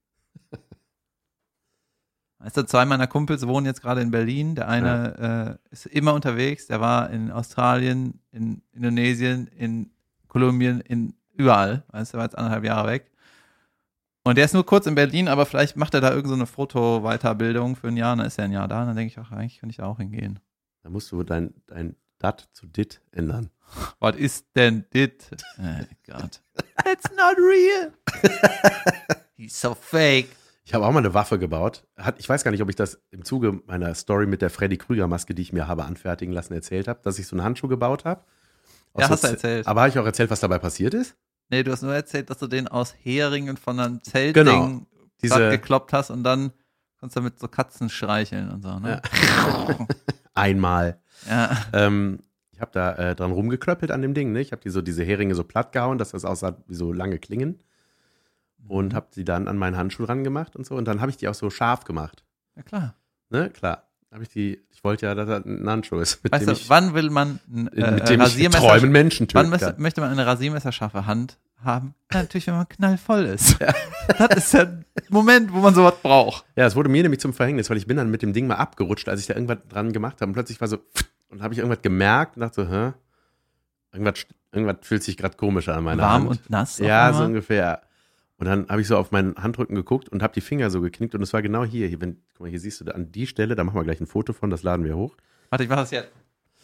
Weißt 2.38 2.56
du, 2.56 2.64
zwei 2.64 2.84
meiner 2.84 3.06
Kumpels 3.06 3.46
wohnen 3.46 3.66
jetzt 3.66 3.82
gerade 3.82 4.00
in 4.00 4.10
Berlin. 4.10 4.54
Der 4.54 4.68
eine 4.68 5.58
äh, 5.70 5.72
ist 5.72 5.86
immer 5.86 6.14
unterwegs. 6.14 6.66
Der 6.66 6.80
war 6.80 7.10
in 7.10 7.30
Australien, 7.30 8.20
in 8.32 8.62
Indonesien, 8.72 9.46
in 9.48 9.90
Kolumbien, 10.28 10.80
in 10.80 11.14
überall. 11.34 11.84
Weißt 11.88 12.12
du, 12.12 12.16
der 12.16 12.18
war 12.18 12.26
jetzt 12.26 12.38
anderthalb 12.38 12.64
Jahre 12.64 12.88
weg. 12.88 13.10
Und 14.22 14.36
der 14.36 14.44
ist 14.44 14.54
nur 14.54 14.66
kurz 14.66 14.86
in 14.86 14.94
Berlin, 14.94 15.28
aber 15.28 15.46
vielleicht 15.46 15.76
macht 15.76 15.94
er 15.94 16.00
da 16.00 16.10
irgendeine 16.10 16.28
so 16.28 16.40
eine 16.40 16.46
Foto-Weiterbildung 16.46 17.74
für 17.74 17.88
ein 17.88 17.96
Jahr, 17.96 18.16
dann 18.16 18.26
ist 18.26 18.38
er 18.38 18.44
ein 18.44 18.52
Jahr 18.52 18.68
da. 18.68 18.82
Und 18.82 18.88
dann 18.88 18.96
denke 18.96 19.12
ich, 19.12 19.18
ach, 19.18 19.32
eigentlich 19.32 19.58
könnte 19.58 19.70
ich 19.70 19.78
da 19.78 19.86
auch 19.86 19.96
hingehen. 19.96 20.38
Da 20.82 20.90
musst 20.90 21.10
du 21.10 21.22
dein, 21.22 21.54
dein 21.66 21.96
Dat 22.18 22.48
zu 22.52 22.66
Dit 22.66 23.00
ändern. 23.12 23.50
Was 23.98 24.16
ist 24.16 24.46
denn 24.54 24.84
dit? 24.92 25.30
Oh 25.58 25.84
Gott. 26.06 26.42
It's 26.84 27.10
not 27.16 27.36
real. 27.38 27.92
So 29.50 29.74
fake. 29.74 30.28
Ich 30.64 30.74
habe 30.74 30.86
auch 30.86 30.92
mal 30.92 31.00
eine 31.00 31.12
Waffe 31.12 31.38
gebaut. 31.38 31.84
Hat, 31.96 32.20
ich 32.20 32.28
weiß 32.28 32.44
gar 32.44 32.52
nicht, 32.52 32.62
ob 32.62 32.68
ich 32.68 32.76
das 32.76 33.02
im 33.10 33.24
Zuge 33.24 33.60
meiner 33.66 33.92
Story 33.94 34.26
mit 34.26 34.42
der 34.42 34.50
Freddy 34.50 34.76
Krüger-Maske, 34.76 35.34
die 35.34 35.42
ich 35.42 35.52
mir 35.52 35.66
habe 35.66 35.84
anfertigen 35.84 36.32
lassen, 36.32 36.54
erzählt 36.54 36.86
habe, 36.86 37.00
dass 37.02 37.18
ich 37.18 37.26
so 37.26 37.34
einen 37.34 37.42
Handschuh 37.42 37.66
gebaut 37.66 38.04
habe. 38.04 38.24
Ja, 38.96 39.08
hast 39.08 39.24
du 39.24 39.28
erzählt. 39.28 39.66
Aber 39.66 39.80
habe 39.80 39.90
ich 39.90 39.98
auch 39.98 40.04
erzählt, 40.04 40.30
was 40.30 40.40
dabei 40.40 40.58
passiert 40.58 40.94
ist? 40.94 41.16
Nee, 41.48 41.64
du 41.64 41.72
hast 41.72 41.82
nur 41.82 41.94
erzählt, 41.94 42.30
dass 42.30 42.38
du 42.38 42.46
den 42.46 42.68
aus 42.68 42.94
Heringen 43.02 43.56
von 43.56 43.80
einem 43.80 44.02
Zeltding 44.04 44.44
Genau. 44.44 44.80
Diese 45.22 45.50
gekloppt 45.50 45.92
hast 45.92 46.10
und 46.10 46.22
dann 46.22 46.52
konntest 46.98 47.16
du 47.16 47.20
damit 47.20 47.38
so 47.38 47.48
Katzen 47.48 47.90
streicheln 47.90 48.50
und 48.50 48.62
so, 48.62 48.78
ne? 48.78 49.02
einmal. 50.34 51.00
Ja. 51.28 51.56
Ähm, 51.72 52.20
ich 52.52 52.60
habe 52.60 52.70
da 52.72 52.94
äh, 52.94 53.14
dran 53.16 53.32
rumgeklöppelt 53.32 53.90
an 53.90 54.00
dem 54.00 54.14
Ding. 54.14 54.32
Ne? 54.32 54.40
Ich 54.40 54.52
habe 54.52 54.62
die 54.62 54.70
so, 54.70 54.80
diese 54.80 55.04
Heringe 55.04 55.34
so 55.34 55.44
platt 55.44 55.72
gehauen, 55.72 55.98
dass 55.98 56.12
das 56.12 56.24
aussah 56.24 56.56
wie 56.68 56.74
so 56.74 56.92
lange 56.92 57.18
Klingen. 57.18 57.58
Mhm. 58.64 58.70
Und 58.70 58.94
habe 58.94 59.08
die 59.14 59.24
dann 59.24 59.48
an 59.48 59.56
meinen 59.58 59.76
Handschuh 59.76 60.04
ran 60.04 60.24
gemacht 60.24 60.56
und 60.56 60.66
so. 60.66 60.74
Und 60.74 60.86
dann 60.86 61.00
habe 61.00 61.10
ich 61.10 61.16
die 61.16 61.28
auch 61.28 61.34
so 61.34 61.50
scharf 61.50 61.84
gemacht. 61.84 62.24
Ja, 62.56 62.62
klar. 62.62 62.94
Ne, 63.30 63.50
klar. 63.50 63.84
Habe 64.12 64.24
ich 64.24 64.28
die, 64.28 64.60
ich 64.72 64.82
wollte 64.82 65.06
ja, 65.06 65.14
dass 65.14 65.28
das 65.28 65.44
ein 65.44 65.68
Handschuh 65.68 65.98
ist, 66.00 66.22
mit 66.24 66.32
Weißt 66.32 66.42
dem 66.42 66.54
du, 66.54 66.60
ich, 66.60 66.68
wann 66.68 66.94
will 66.94 67.10
man 67.10 67.38
äh, 67.48 67.92
mit 67.92 68.08
dem 68.08 68.20
ich 68.20 68.26
Rasiermesser 68.26 68.66
träumen 68.66 68.90
Menschen 68.90 69.28
Wann 69.32 69.44
töten 69.44 69.50
möchte, 69.50 69.66
kann. 69.66 69.82
möchte 69.82 70.00
man 70.00 70.10
eine 70.10 70.26
rasiermesserscharfe 70.26 71.06
Hand 71.06 71.38
haben? 71.62 71.94
Ja, 72.12 72.22
natürlich, 72.22 72.48
wenn 72.48 72.54
man 72.54 72.68
knallvoll 72.68 73.24
ist. 73.26 73.56
Das 74.18 74.36
ist 74.36 74.54
der 74.54 74.82
Moment, 75.08 75.52
wo 75.52 75.60
man 75.60 75.72
sowas 75.72 75.94
braucht. 76.02 76.44
Ja, 76.56 76.66
es 76.66 76.74
wurde 76.74 76.88
mir 76.88 77.02
nämlich 77.04 77.20
zum 77.20 77.32
Verhängnis, 77.32 77.70
weil 77.70 77.76
ich 77.76 77.86
bin 77.86 77.96
dann 77.96 78.10
mit 78.10 78.22
dem 78.22 78.32
Ding 78.32 78.48
mal 78.48 78.56
abgerutscht, 78.56 79.08
als 79.08 79.20
ich 79.20 79.28
da 79.28 79.34
irgendwas 79.34 79.58
dran 79.68 79.92
gemacht 79.92 80.20
habe. 80.20 80.30
Und 80.30 80.34
plötzlich 80.34 80.60
war 80.60 80.66
so, 80.66 80.78
und 81.28 81.42
habe 81.42 81.54
ich 81.54 81.58
irgendwas 81.58 81.80
gemerkt 81.80 82.36
und 82.36 82.40
dachte 82.40 82.64
so, 82.64 82.68
hä? 82.68 82.92
irgendwas, 83.92 84.26
irgendwas 84.52 84.76
fühlt 84.82 85.02
sich 85.02 85.16
gerade 85.16 85.36
komisch 85.36 85.68
an 85.68 85.84
meiner 85.84 86.02
Warm 86.02 86.22
Hand. 86.22 86.30
und 86.30 86.50
nass. 86.50 86.78
Ja, 86.78 87.12
so 87.12 87.24
ungefähr. 87.24 87.82
Und 88.40 88.46
dann 88.46 88.66
habe 88.70 88.80
ich 88.80 88.88
so 88.88 88.96
auf 88.96 89.10
meinen 89.10 89.36
Handrücken 89.36 89.74
geguckt 89.74 90.08
und 90.08 90.22
habe 90.22 90.32
die 90.32 90.40
Finger 90.40 90.70
so 90.70 90.80
geknickt 90.80 91.14
und 91.14 91.20
es 91.20 91.34
war 91.34 91.42
genau 91.42 91.62
hier. 91.62 91.86
hier 91.88 92.00
wenn, 92.00 92.22
guck 92.32 92.40
mal, 92.40 92.48
hier 92.48 92.58
siehst 92.58 92.80
du 92.80 92.86
da 92.86 92.92
an 92.92 93.12
die 93.12 93.26
Stelle, 93.26 93.54
da 93.54 93.64
machen 93.64 93.78
wir 93.78 93.84
gleich 93.84 94.00
ein 94.00 94.06
Foto 94.06 94.32
von, 94.32 94.48
das 94.48 94.62
laden 94.62 94.82
wir 94.86 94.96
hoch. 94.96 95.14
Warte, 95.50 95.64
ich 95.64 95.68
mach 95.68 95.76
das 95.76 95.90
jetzt. 95.90 96.10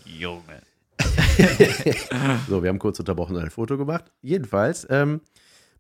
Junge. 0.05 0.63
So, 2.49 2.63
wir 2.63 2.71
haben 2.71 2.79
kurz 2.79 2.99
unterbrochen 2.99 3.37
und 3.37 3.43
ein 3.43 3.51
Foto 3.51 3.77
gemacht. 3.77 4.11
Jedenfalls 4.23 4.87
ähm, 4.89 5.21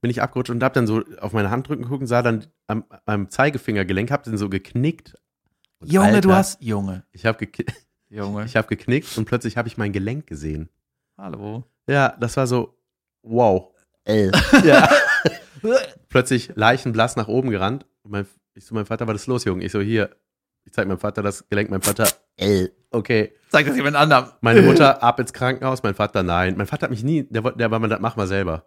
bin 0.02 0.10
ich 0.10 0.20
abgerutscht 0.20 0.50
und 0.50 0.62
habe 0.62 0.74
dann 0.74 0.86
so 0.86 1.02
auf 1.18 1.32
meine 1.32 1.50
Handrücken 1.50 1.84
geguckt 1.84 2.02
und 2.02 2.08
sah 2.08 2.20
dann 2.20 2.44
am, 2.66 2.84
am 3.06 3.30
Zeigefingergelenk, 3.30 4.10
hab 4.10 4.22
den 4.24 4.36
so 4.36 4.50
geknickt. 4.50 5.14
Und 5.78 5.90
Junge, 5.90 6.08
Alter, 6.08 6.20
du 6.20 6.32
hast. 6.34 6.62
Junge. 6.62 7.04
Ich 7.12 7.24
habe 7.24 7.46
gek 7.46 7.72
Junge. 8.10 8.44
ich 8.44 8.54
hab 8.54 8.68
geknickt 8.68 9.16
und 9.16 9.24
plötzlich 9.24 9.56
habe 9.56 9.66
ich 9.68 9.78
mein 9.78 9.92
Gelenk 9.92 10.26
gesehen. 10.26 10.68
Hallo. 11.16 11.64
Ja, 11.88 12.14
das 12.20 12.36
war 12.36 12.46
so, 12.46 12.76
wow. 13.22 13.72
ja. 14.06 14.90
Plötzlich 16.08 16.52
leichenblass 16.54 17.16
nach 17.16 17.28
oben 17.28 17.50
gerannt. 17.50 17.86
Und 18.02 18.10
mein, 18.12 18.26
ich 18.54 18.64
so, 18.64 18.74
mein 18.74 18.86
Vater, 18.86 19.06
was 19.06 19.16
ist 19.22 19.26
los, 19.26 19.44
Junge? 19.44 19.64
Ich 19.64 19.72
so, 19.72 19.80
hier, 19.80 20.10
ich 20.64 20.72
zeig 20.72 20.86
meinem 20.88 20.98
Vater 20.98 21.22
das 21.22 21.48
Gelenk, 21.48 21.70
mein 21.70 21.82
Vater, 21.82 22.08
äh, 22.36 22.68
okay. 22.90 23.32
Sag 23.50 23.66
das 23.66 23.76
jemand 23.76 23.96
anderem. 23.96 24.26
Meine 24.40 24.62
Mutter 24.68 25.02
ab 25.02 25.20
ins 25.20 25.32
Krankenhaus, 25.32 25.82
mein 25.82 25.94
Vater 25.94 26.22
nein. 26.22 26.56
Mein 26.56 26.66
Vater 26.66 26.84
hat 26.84 26.90
mich 26.90 27.04
nie, 27.04 27.24
der, 27.24 27.44
wollte- 27.44 27.58
der 27.58 27.70
war 27.70 27.78
mal, 27.78 27.88
das 27.88 28.00
mach 28.00 28.16
mal 28.16 28.26
selber. 28.26 28.66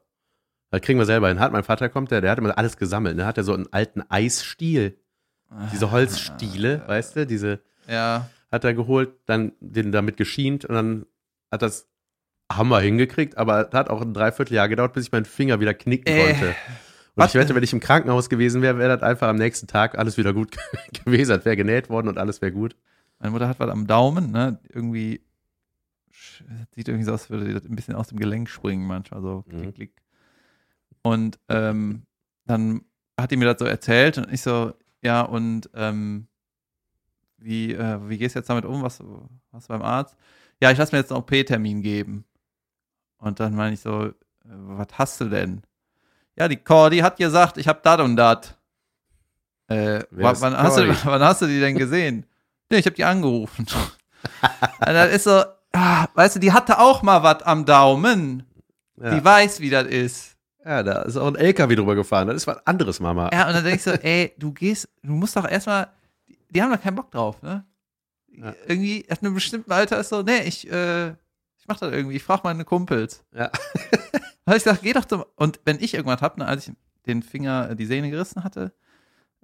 Das 0.71 0.81
kriegen 0.81 0.99
wir 0.99 1.05
selber 1.05 1.29
hin. 1.29 1.39
Hat 1.39 1.51
mein 1.51 1.63
Vater 1.63 1.89
kommt, 1.89 2.11
der, 2.11 2.21
der 2.21 2.31
hat 2.31 2.37
immer 2.37 2.55
alles 2.57 2.77
gesammelt. 2.77 3.17
Der 3.17 3.25
hat 3.25 3.37
ja 3.37 3.43
so 3.43 3.53
einen 3.53 3.67
alten 3.73 4.03
Eisstiel, 4.09 4.99
diese 5.73 5.89
Holzstiele, 5.91 6.83
weißt 6.87 7.15
du, 7.15 7.25
diese 7.25 7.59
Ja. 7.87 8.29
hat 8.51 8.63
er 8.63 8.75
geholt, 8.75 9.09
dann 9.25 9.53
den 9.59 9.91
damit 9.91 10.15
geschient 10.15 10.63
und 10.65 10.75
dann 10.75 11.05
hat 11.51 11.63
das 11.63 11.87
Hammer 12.51 12.79
hingekriegt, 12.79 13.37
aber 13.37 13.63
das 13.65 13.73
hat 13.79 13.89
auch 13.89 14.01
ein 14.01 14.13
Dreivierteljahr 14.13 14.67
gedauert, 14.69 14.93
bis 14.93 15.05
ich 15.05 15.11
meinen 15.11 15.25
Finger 15.25 15.59
wieder 15.59 15.73
knicken 15.73 16.11
Äh, 16.13 16.17
konnte. 16.27 16.47
Und 16.49 16.55
was- 17.15 17.33
ich 17.35 17.39
wette, 17.39 17.53
wenn 17.55 17.63
ich 17.63 17.73
im 17.73 17.79
Krankenhaus 17.79 18.29
gewesen 18.29 18.61
wäre, 18.61 18.77
wäre 18.77 18.97
das 18.97 19.03
einfach 19.07 19.27
am 19.27 19.35
nächsten 19.35 19.67
Tag 19.67 19.97
alles 19.97 20.17
wieder 20.17 20.33
gut 20.33 20.55
gewesen. 21.05 21.35
Das 21.35 21.45
wäre 21.45 21.55
genäht 21.55 21.89
worden 21.89 22.07
und 22.07 22.17
alles 22.17 22.41
wäre 22.41 22.51
gut. 22.51 22.75
Meine 23.19 23.31
Mutter 23.31 23.47
hat 23.47 23.59
was 23.59 23.69
am 23.69 23.85
Daumen, 23.87 24.31
ne? 24.31 24.59
Irgendwie 24.73 25.21
sieht 26.75 26.87
irgendwie 26.87 27.05
so 27.05 27.13
aus, 27.13 27.21
als 27.23 27.29
würde 27.29 27.45
sie 27.45 27.53
das 27.53 27.65
ein 27.65 27.75
bisschen 27.75 27.95
aus 27.95 28.07
dem 28.07 28.19
Gelenk 28.19 28.49
springen 28.49 28.87
manchmal 28.87 29.21
so. 29.21 29.43
Mhm. 29.47 29.61
Klick, 29.61 29.75
klick. 29.75 29.91
Und 31.01 31.39
ähm, 31.49 32.03
dann 32.45 32.81
hat 33.19 33.31
die 33.31 33.37
mir 33.37 33.45
das 33.45 33.59
so 33.59 33.65
erzählt 33.65 34.17
und 34.17 34.31
ich 34.31 34.41
so, 34.41 34.73
ja, 35.01 35.21
und 35.21 35.69
ähm, 35.73 36.27
wie, 37.37 37.73
äh, 37.73 37.99
wie 38.09 38.17
gehst 38.17 38.35
du 38.35 38.39
jetzt 38.39 38.49
damit 38.49 38.65
um? 38.65 38.81
Was, 38.81 39.01
was 39.51 39.67
beim 39.67 39.81
Arzt? 39.81 40.15
Ja, 40.61 40.71
ich 40.71 40.77
lasse 40.77 40.93
mir 40.93 40.99
jetzt 40.99 41.11
einen 41.11 41.21
OP-Termin 41.21 41.81
geben. 41.81 42.25
Und 43.19 43.39
dann 43.39 43.55
meine 43.55 43.73
ich 43.73 43.81
so, 43.81 44.05
äh, 44.05 44.13
was 44.43 44.87
hast 44.93 45.21
du 45.21 45.25
denn? 45.25 45.61
Ja, 46.35 46.47
die 46.47 46.57
Cordy 46.57 46.99
hat 46.99 47.17
gesagt, 47.17 47.57
ich 47.57 47.67
habe 47.67 47.79
dat 47.83 47.99
und 47.99 48.15
dat. 48.15 48.57
Äh, 49.67 50.03
wann, 50.09 50.57
hast 50.57 50.77
du, 50.77 50.87
wann 51.05 51.21
hast 51.21 51.41
du 51.41 51.47
die 51.47 51.59
denn 51.59 51.77
gesehen? 51.77 52.25
Nee, 52.69 52.79
ich 52.79 52.85
habe 52.85 52.95
die 52.95 53.03
angerufen. 53.03 53.65
Und 54.79 54.93
das 54.93 55.13
ist 55.13 55.23
so, 55.23 55.43
ah, 55.73 56.07
weißt 56.13 56.35
du, 56.35 56.39
die 56.39 56.51
hatte 56.51 56.79
auch 56.79 57.01
mal 57.01 57.23
was 57.23 57.41
am 57.43 57.65
Daumen. 57.65 58.43
Ja. 59.01 59.15
Die 59.15 59.23
weiß, 59.23 59.59
wie 59.59 59.69
das 59.69 59.87
ist. 59.87 60.35
ja, 60.63 60.83
da 60.83 61.03
ist 61.03 61.17
auch 61.17 61.27
ein 61.27 61.35
LKW 61.35 61.75
drüber 61.75 61.95
gefahren. 61.95 62.27
Das 62.27 62.35
ist 62.35 62.47
was 62.47 62.65
anderes, 62.67 62.99
Mama. 62.99 63.29
Ja, 63.31 63.47
und 63.47 63.53
dann 63.53 63.63
denkst 63.63 63.85
du, 63.85 64.03
ey, 64.03 64.33
du 64.37 64.51
gehst, 64.51 64.89
du 65.03 65.13
musst 65.13 65.35
doch 65.35 65.49
erstmal, 65.49 65.87
die, 66.49 66.61
haben 66.61 66.71
doch 66.71 66.81
keinen 66.81 66.95
Bock 66.95 67.11
drauf, 67.11 67.41
ne? 67.41 67.65
Ja. 68.31 68.53
Irgendwie, 68.67 69.05
ab 69.09 69.19
einem 69.21 69.33
bestimmten 69.33 69.71
Alter 69.71 69.99
ist 69.99 70.09
so, 70.09 70.21
nee, 70.21 70.41
ich, 70.43 70.69
äh, 70.69 71.09
ich 71.09 71.15
mach 71.69 71.79
das 71.79 71.93
irgendwie, 71.93 72.17
ich 72.17 72.23
frag 72.23 72.43
meine 72.43 72.65
Kumpels. 72.65 73.23
Ja. 73.33 73.51
Und 74.45 74.55
ich 74.55 74.63
sag, 74.63 74.81
geh 74.81 74.93
doch 74.93 75.05
zum, 75.05 75.23
und 75.35 75.59
wenn 75.65 75.77
ich 75.79 75.93
irgendwas 75.93 76.23
hab, 76.23 76.39
ne, 76.39 76.45
als 76.47 76.67
ich 76.67 76.73
den 77.05 77.21
Finger, 77.21 77.69
äh, 77.69 77.75
die 77.75 77.85
Sehne 77.85 78.09
gerissen 78.09 78.43
hatte, 78.43 78.73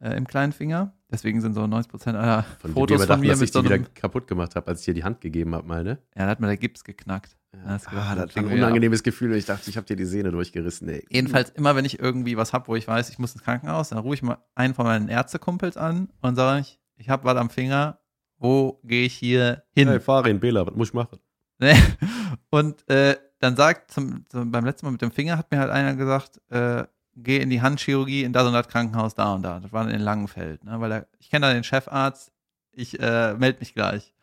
äh, 0.01 0.17
im 0.17 0.25
kleinen 0.25 0.51
Finger, 0.51 0.97
deswegen 1.11 1.41
sind 1.41 1.53
so 1.53 1.67
90 1.67 1.91
Prozent 1.91 2.17
aller 2.17 2.43
Von 2.59 2.73
Fotos 2.73 3.05
von 3.05 3.19
mir 3.19 3.29
dass 3.29 3.39
mit 3.39 3.49
ich 3.49 3.53
so 3.53 3.61
die 3.61 3.65
wieder 3.65 3.75
einem, 3.75 3.93
kaputt 3.93 4.27
gemacht 4.27 4.55
habe, 4.55 4.67
als 4.67 4.79
ich 4.79 4.85
dir 4.85 4.95
die 4.95 5.03
Hand 5.03 5.21
gegeben 5.21 5.53
habe, 5.53 5.67
mal, 5.67 5.83
ne? 5.83 5.99
ja, 6.15 6.23
da 6.25 6.31
hat 6.31 6.39
mir 6.39 6.47
der 6.47 6.57
Gips 6.57 6.83
geknackt. 6.83 7.37
Ja. 7.53 7.73
Das 7.73 7.85
ah, 7.87 7.91
war- 7.91 8.15
das 8.15 8.35
war 8.35 8.43
ein 8.43 8.51
unangenehmes 8.51 9.03
Gefühl 9.03 9.31
und 9.31 9.37
ich 9.37 9.45
dachte, 9.45 9.69
ich 9.69 9.77
habe 9.77 9.85
dir 9.85 9.95
die 9.95 10.05
Sehne 10.05 10.31
durchgerissen, 10.31 10.89
ey. 10.89 11.05
Jedenfalls 11.11 11.51
immer, 11.51 11.75
wenn 11.75 11.85
ich 11.85 11.99
irgendwie 11.99 12.35
was 12.35 12.51
hab, 12.51 12.67
wo 12.67 12.75
ich 12.75 12.87
weiß, 12.87 13.11
ich 13.11 13.19
muss 13.19 13.33
ins 13.33 13.43
Krankenhaus, 13.43 13.89
dann 13.89 13.99
rufe 13.99 14.15
ich 14.15 14.23
mal 14.23 14.39
einen 14.55 14.73
von 14.73 14.87
meinen 14.87 15.07
Ärztekumpels 15.07 15.77
an 15.77 16.09
und 16.21 16.35
sage 16.35 16.61
ich, 16.61 16.79
ich 16.95 17.09
habe 17.09 17.25
was 17.25 17.37
am 17.37 17.51
Finger, 17.51 17.99
wo 18.37 18.81
gehe 18.83 19.05
ich 19.05 19.13
hier 19.13 19.63
hin? 19.71 19.87
Hey, 19.87 19.99
Farin, 19.99 20.39
Bela, 20.39 20.65
was 20.65 20.75
muss 20.75 20.87
ich 20.89 20.93
machen? 20.95 21.19
Ne? 21.59 21.75
Und 22.49 22.87
äh, 22.89 23.17
dann 23.39 23.55
sagt, 23.55 23.91
zum, 23.91 24.25
zum, 24.29 24.51
beim 24.51 24.65
letzten 24.65 24.85
Mal 24.85 24.91
mit 24.91 25.01
dem 25.01 25.11
Finger 25.11 25.37
hat 25.37 25.51
mir 25.51 25.59
halt 25.59 25.71
einer 25.71 25.95
gesagt, 25.95 26.41
äh, 26.49 26.85
geh 27.15 27.37
in 27.37 27.49
die 27.49 27.61
Handchirurgie 27.61 28.23
in 28.23 28.33
das 28.33 28.45
und 28.45 28.53
das 28.53 28.67
Krankenhaus 28.67 29.15
da 29.15 29.33
und 29.33 29.43
da. 29.43 29.59
Das 29.59 29.71
war 29.71 29.89
in 29.89 30.01
Langenfeld, 30.01 30.63
ne? 30.63 30.79
weil 30.79 30.91
er, 30.91 31.07
ich 31.19 31.29
kenne 31.29 31.47
da 31.47 31.53
den 31.53 31.63
Chefarzt, 31.63 32.31
ich 32.71 32.99
äh, 32.99 33.33
melde 33.35 33.59
mich 33.59 33.73
gleich. 33.73 34.13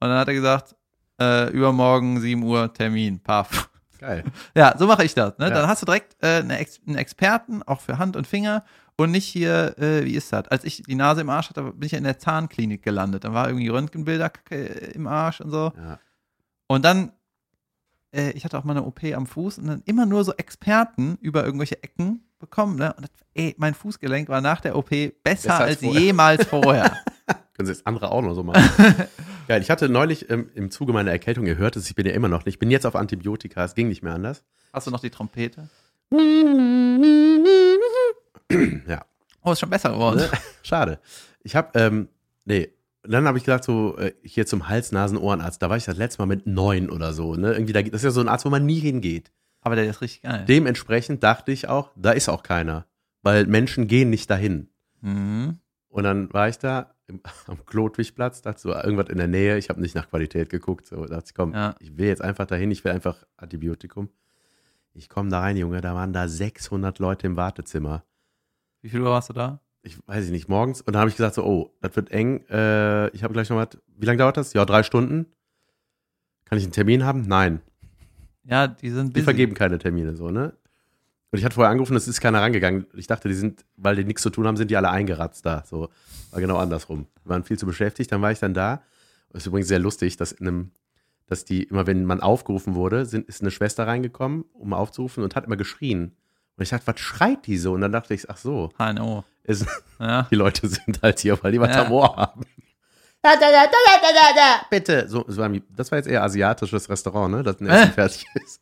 Und 0.00 0.08
dann 0.08 0.18
hat 0.18 0.28
er 0.28 0.34
gesagt, 0.34 0.76
äh, 1.20 1.50
übermorgen 1.50 2.20
7 2.20 2.42
Uhr 2.42 2.72
Termin, 2.72 3.20
paff. 3.20 3.70
Geil. 3.98 4.24
Ja, 4.54 4.74
so 4.78 4.86
mache 4.86 5.04
ich 5.04 5.14
das. 5.14 5.36
Ne? 5.38 5.46
Ja. 5.46 5.50
Dann 5.50 5.68
hast 5.68 5.82
du 5.82 5.86
direkt 5.86 6.16
äh, 6.22 6.38
eine 6.38 6.58
Ex 6.58 6.80
einen 6.86 6.96
Experten, 6.96 7.62
auch 7.64 7.80
für 7.80 7.98
Hand 7.98 8.16
und 8.16 8.26
Finger. 8.26 8.64
Und 8.96 9.10
nicht 9.12 9.26
hier, 9.26 9.76
äh, 9.78 10.04
wie 10.04 10.14
ist 10.14 10.32
das? 10.32 10.48
Als 10.48 10.64
ich 10.64 10.82
die 10.82 10.94
Nase 10.94 11.20
im 11.20 11.30
Arsch 11.30 11.50
hatte, 11.50 11.62
bin 11.62 11.86
ich 11.86 11.92
ja 11.92 11.98
in 11.98 12.04
der 12.04 12.18
Zahnklinik 12.18 12.82
gelandet. 12.82 13.24
Dann 13.24 13.34
war 13.34 13.48
irgendwie 13.48 13.68
Röntgenbilder 13.68 14.32
äh, 14.50 14.92
im 14.92 15.06
Arsch 15.06 15.40
und 15.40 15.50
so. 15.50 15.72
Ja. 15.76 15.98
Und 16.68 16.84
dann, 16.84 17.10
äh, 18.12 18.30
ich 18.32 18.44
hatte 18.44 18.56
auch 18.58 18.64
mal 18.64 18.76
eine 18.76 18.84
OP 18.84 19.02
am 19.04 19.26
Fuß 19.26 19.58
und 19.58 19.66
dann 19.66 19.82
immer 19.86 20.06
nur 20.06 20.22
so 20.22 20.32
Experten 20.34 21.18
über 21.20 21.44
irgendwelche 21.44 21.82
Ecken 21.82 22.22
bekommen. 22.38 22.76
Ne? 22.76 22.92
Und 22.94 23.02
das, 23.02 23.10
ey, 23.34 23.54
mein 23.58 23.74
Fußgelenk 23.74 24.28
war 24.28 24.40
nach 24.40 24.60
der 24.60 24.76
OP 24.76 24.90
besser, 24.90 25.12
Besser 25.24 25.54
als 25.56 25.62
als 25.70 25.80
vorher. 25.80 26.00
jemals 26.00 26.44
vorher. 26.46 26.96
Können 27.54 27.66
Sie 27.66 27.72
jetzt 27.72 27.86
andere 27.86 28.12
auch 28.12 28.22
noch 28.22 28.34
so 28.34 28.44
machen? 28.44 28.62
Geil, 29.48 29.60
ich 29.62 29.70
hatte 29.70 29.88
neulich 29.88 30.30
ähm, 30.30 30.48
im 30.54 30.70
Zuge 30.70 30.92
meiner 30.92 31.10
Erkältung, 31.10 31.46
ihr 31.46 31.56
hört 31.56 31.74
es, 31.74 31.88
ich 31.88 31.96
bin 31.96 32.06
ja 32.06 32.12
immer 32.12 32.28
noch 32.28 32.44
nicht, 32.44 32.54
ich 32.54 32.58
bin 32.60 32.70
jetzt 32.70 32.86
auf 32.86 32.94
Antibiotika, 32.94 33.64
es 33.64 33.74
ging 33.74 33.88
nicht 33.88 34.02
mehr 34.02 34.12
anders. 34.14 34.44
Hast 34.72 34.86
du 34.86 34.90
noch 34.92 35.00
die 35.00 35.10
Trompete? 35.10 35.68
ja, 38.86 39.04
Oh, 39.42 39.52
ist 39.52 39.60
schon 39.60 39.70
besser 39.70 39.90
geworden. 39.90 40.22
schade. 40.62 41.00
Ich 41.42 41.56
habe, 41.56 41.76
ähm, 41.78 42.08
nee, 42.44 42.68
Und 43.04 43.12
dann 43.12 43.26
habe 43.26 43.38
ich 43.38 43.44
gedacht, 43.44 43.64
so, 43.64 43.96
äh, 43.96 44.12
hier 44.22 44.46
zum 44.46 44.68
Hals-Nasen-Ohrenarzt, 44.68 45.62
da 45.62 45.70
war 45.70 45.76
ich 45.76 45.84
das 45.84 45.96
letzte 45.96 46.20
Mal 46.20 46.26
mit 46.26 46.46
neun 46.46 46.90
oder 46.90 47.12
so, 47.12 47.34
ne? 47.36 47.52
Irgendwie, 47.52 47.72
da, 47.72 47.82
das 47.82 48.00
ist 48.00 48.04
ja 48.04 48.10
so 48.10 48.20
ein 48.20 48.28
Arzt, 48.28 48.44
wo 48.44 48.50
man 48.50 48.66
nie 48.66 48.80
hingeht. 48.80 49.30
Aber 49.60 49.76
der 49.76 49.86
ist 49.88 50.00
richtig 50.00 50.22
geil. 50.22 50.44
Dementsprechend 50.48 51.22
dachte 51.22 51.52
ich 51.52 51.68
auch, 51.68 51.90
da 51.96 52.10
ist 52.12 52.28
auch 52.28 52.42
keiner. 52.42 52.86
Weil 53.22 53.46
Menschen 53.46 53.86
gehen 53.86 54.10
nicht 54.10 54.30
dahin. 54.30 54.68
Mhm. 55.00 55.58
Und 55.88 56.04
dann 56.04 56.32
war 56.32 56.48
ich 56.48 56.58
da 56.58 56.94
im, 57.06 57.20
am 57.46 57.64
Klotwigplatz, 57.66 58.42
dachte 58.42 58.60
so, 58.60 58.72
irgendwas 58.74 59.08
in 59.08 59.18
der 59.18 59.28
Nähe, 59.28 59.58
ich 59.58 59.68
habe 59.68 59.80
nicht 59.80 59.94
nach 59.94 60.08
Qualität 60.10 60.50
geguckt, 60.50 60.86
so 60.86 61.04
dachte 61.06 61.24
ich, 61.28 61.34
komm, 61.34 61.54
Ja. 61.54 61.74
ich 61.80 61.96
will 61.96 62.06
jetzt 62.06 62.22
einfach 62.22 62.46
dahin, 62.46 62.70
ich 62.70 62.84
will 62.84 62.92
einfach 62.92 63.24
Antibiotikum. 63.36 64.08
Ich 64.94 65.08
komme 65.08 65.30
da 65.30 65.40
rein, 65.40 65.56
Junge, 65.56 65.80
da 65.80 65.94
waren 65.94 66.12
da 66.12 66.26
600 66.28 66.98
Leute 66.98 67.26
im 67.28 67.36
Wartezimmer. 67.36 68.04
Wie 68.82 68.88
viel 68.88 69.00
Uhr 69.00 69.10
warst 69.10 69.28
du 69.28 69.32
da? 69.32 69.60
Ich 69.88 69.98
weiß 70.06 70.26
ich 70.26 70.30
nicht, 70.30 70.48
morgens. 70.50 70.82
Und 70.82 70.92
dann 70.92 71.00
habe 71.00 71.08
ich 71.08 71.16
gesagt 71.16 71.34
so, 71.34 71.44
oh, 71.44 71.70
das 71.80 71.96
wird 71.96 72.10
eng. 72.10 72.44
Äh, 72.50 73.08
ich 73.08 73.22
habe 73.24 73.32
gleich 73.32 73.48
noch 73.48 73.56
was. 73.56 73.68
Wie 73.96 74.04
lange 74.04 74.18
dauert 74.18 74.36
das? 74.36 74.52
Ja, 74.52 74.66
drei 74.66 74.82
Stunden. 74.82 75.24
Kann 76.44 76.58
ich 76.58 76.64
einen 76.64 76.72
Termin 76.72 77.04
haben? 77.04 77.22
Nein. 77.22 77.60
Ja, 78.44 78.68
die 78.68 78.90
sind 78.90 79.08
Die 79.08 79.12
busy. 79.14 79.24
vergeben 79.24 79.54
keine 79.54 79.78
Termine, 79.78 80.14
so, 80.14 80.30
ne? 80.30 80.52
Und 81.30 81.38
ich 81.38 81.44
hatte 81.44 81.54
vorher 81.54 81.70
angerufen, 81.70 81.96
es 81.96 82.06
ist 82.06 82.20
keiner 82.20 82.40
rangegangen. 82.40 82.86
Ich 82.96 83.06
dachte, 83.06 83.28
die 83.28 83.34
sind, 83.34 83.64
weil 83.76 83.96
die 83.96 84.04
nichts 84.04 84.22
zu 84.22 84.28
tun 84.30 84.46
haben, 84.46 84.56
sind 84.58 84.70
die 84.70 84.76
alle 84.76 84.90
eingeratzt 84.90 85.44
da. 85.46 85.62
So, 85.66 85.88
war 86.32 86.40
genau 86.40 86.56
andersrum. 86.58 87.06
Die 87.24 87.28
waren 87.28 87.44
viel 87.44 87.58
zu 87.58 87.64
beschäftigt, 87.66 88.12
dann 88.12 88.20
war 88.20 88.30
ich 88.32 88.38
dann 88.38 88.52
da. 88.54 88.82
Das 89.30 89.42
ist 89.42 89.46
übrigens 89.46 89.68
sehr 89.68 89.78
lustig, 89.78 90.16
dass 90.18 90.32
in 90.32 90.48
einem, 90.48 90.70
dass 91.26 91.44
die, 91.44 91.64
immer 91.64 91.86
wenn 91.86 92.04
man 92.04 92.20
aufgerufen 92.20 92.74
wurde, 92.74 93.04
sind, 93.06 93.26
ist 93.26 93.40
eine 93.42 93.50
Schwester 93.50 93.86
reingekommen, 93.86 94.44
um 94.52 94.72
aufzurufen 94.74 95.22
und 95.22 95.34
hat 95.34 95.44
immer 95.46 95.56
geschrien. 95.56 96.12
Und 96.58 96.62
ich 96.62 96.68
dachte, 96.70 96.86
was 96.88 96.98
schreit 97.00 97.46
die 97.46 97.56
so? 97.56 97.72
Und 97.72 97.80
dann 97.82 97.92
dachte 97.92 98.12
ich, 98.14 98.28
ach 98.28 98.36
so, 98.36 98.70
HNO. 98.78 99.24
ist, 99.44 99.64
Ja. 99.98 100.22
die 100.30 100.34
Leute 100.34 100.68
sind 100.68 101.00
halt 101.02 101.20
hier, 101.20 101.42
weil 101.42 101.52
die 101.52 101.60
was 101.60 101.74
Ja. 101.74 101.84
am 101.86 101.92
Ohr 101.92 102.14
haben. 102.16 102.42
Da, 103.22 103.34
da, 103.34 103.40
da, 103.50 103.64
da, 103.64 104.00
da, 104.00 104.08
da, 104.12 104.34
da, 104.34 104.66
bitte. 104.70 105.08
So, 105.08 105.22
das, 105.24 105.36
war, 105.36 105.50
das 105.70 105.90
war 105.90 105.98
jetzt 105.98 106.08
eher 106.08 106.22
asiatisches 106.22 106.88
Restaurant, 106.88 107.34
ne? 107.34 107.42
Das 107.42 107.60
ein 107.60 107.66
Essen 107.66 107.90
Äh. 107.90 107.92
fertig 107.94 108.26
ist. 108.34 108.60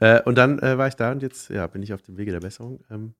Äh, 0.00 0.22
und 0.22 0.36
dann 0.36 0.58
äh, 0.60 0.78
war 0.78 0.88
ich 0.88 0.94
da 0.94 1.10
und 1.12 1.22
jetzt 1.22 1.50
ja, 1.50 1.66
bin 1.66 1.82
ich 1.82 1.92
auf 1.92 2.02
dem 2.02 2.16
Wege 2.16 2.32
der 2.32 2.40
Besserung. 2.40 2.82
Ähm, 2.90 3.14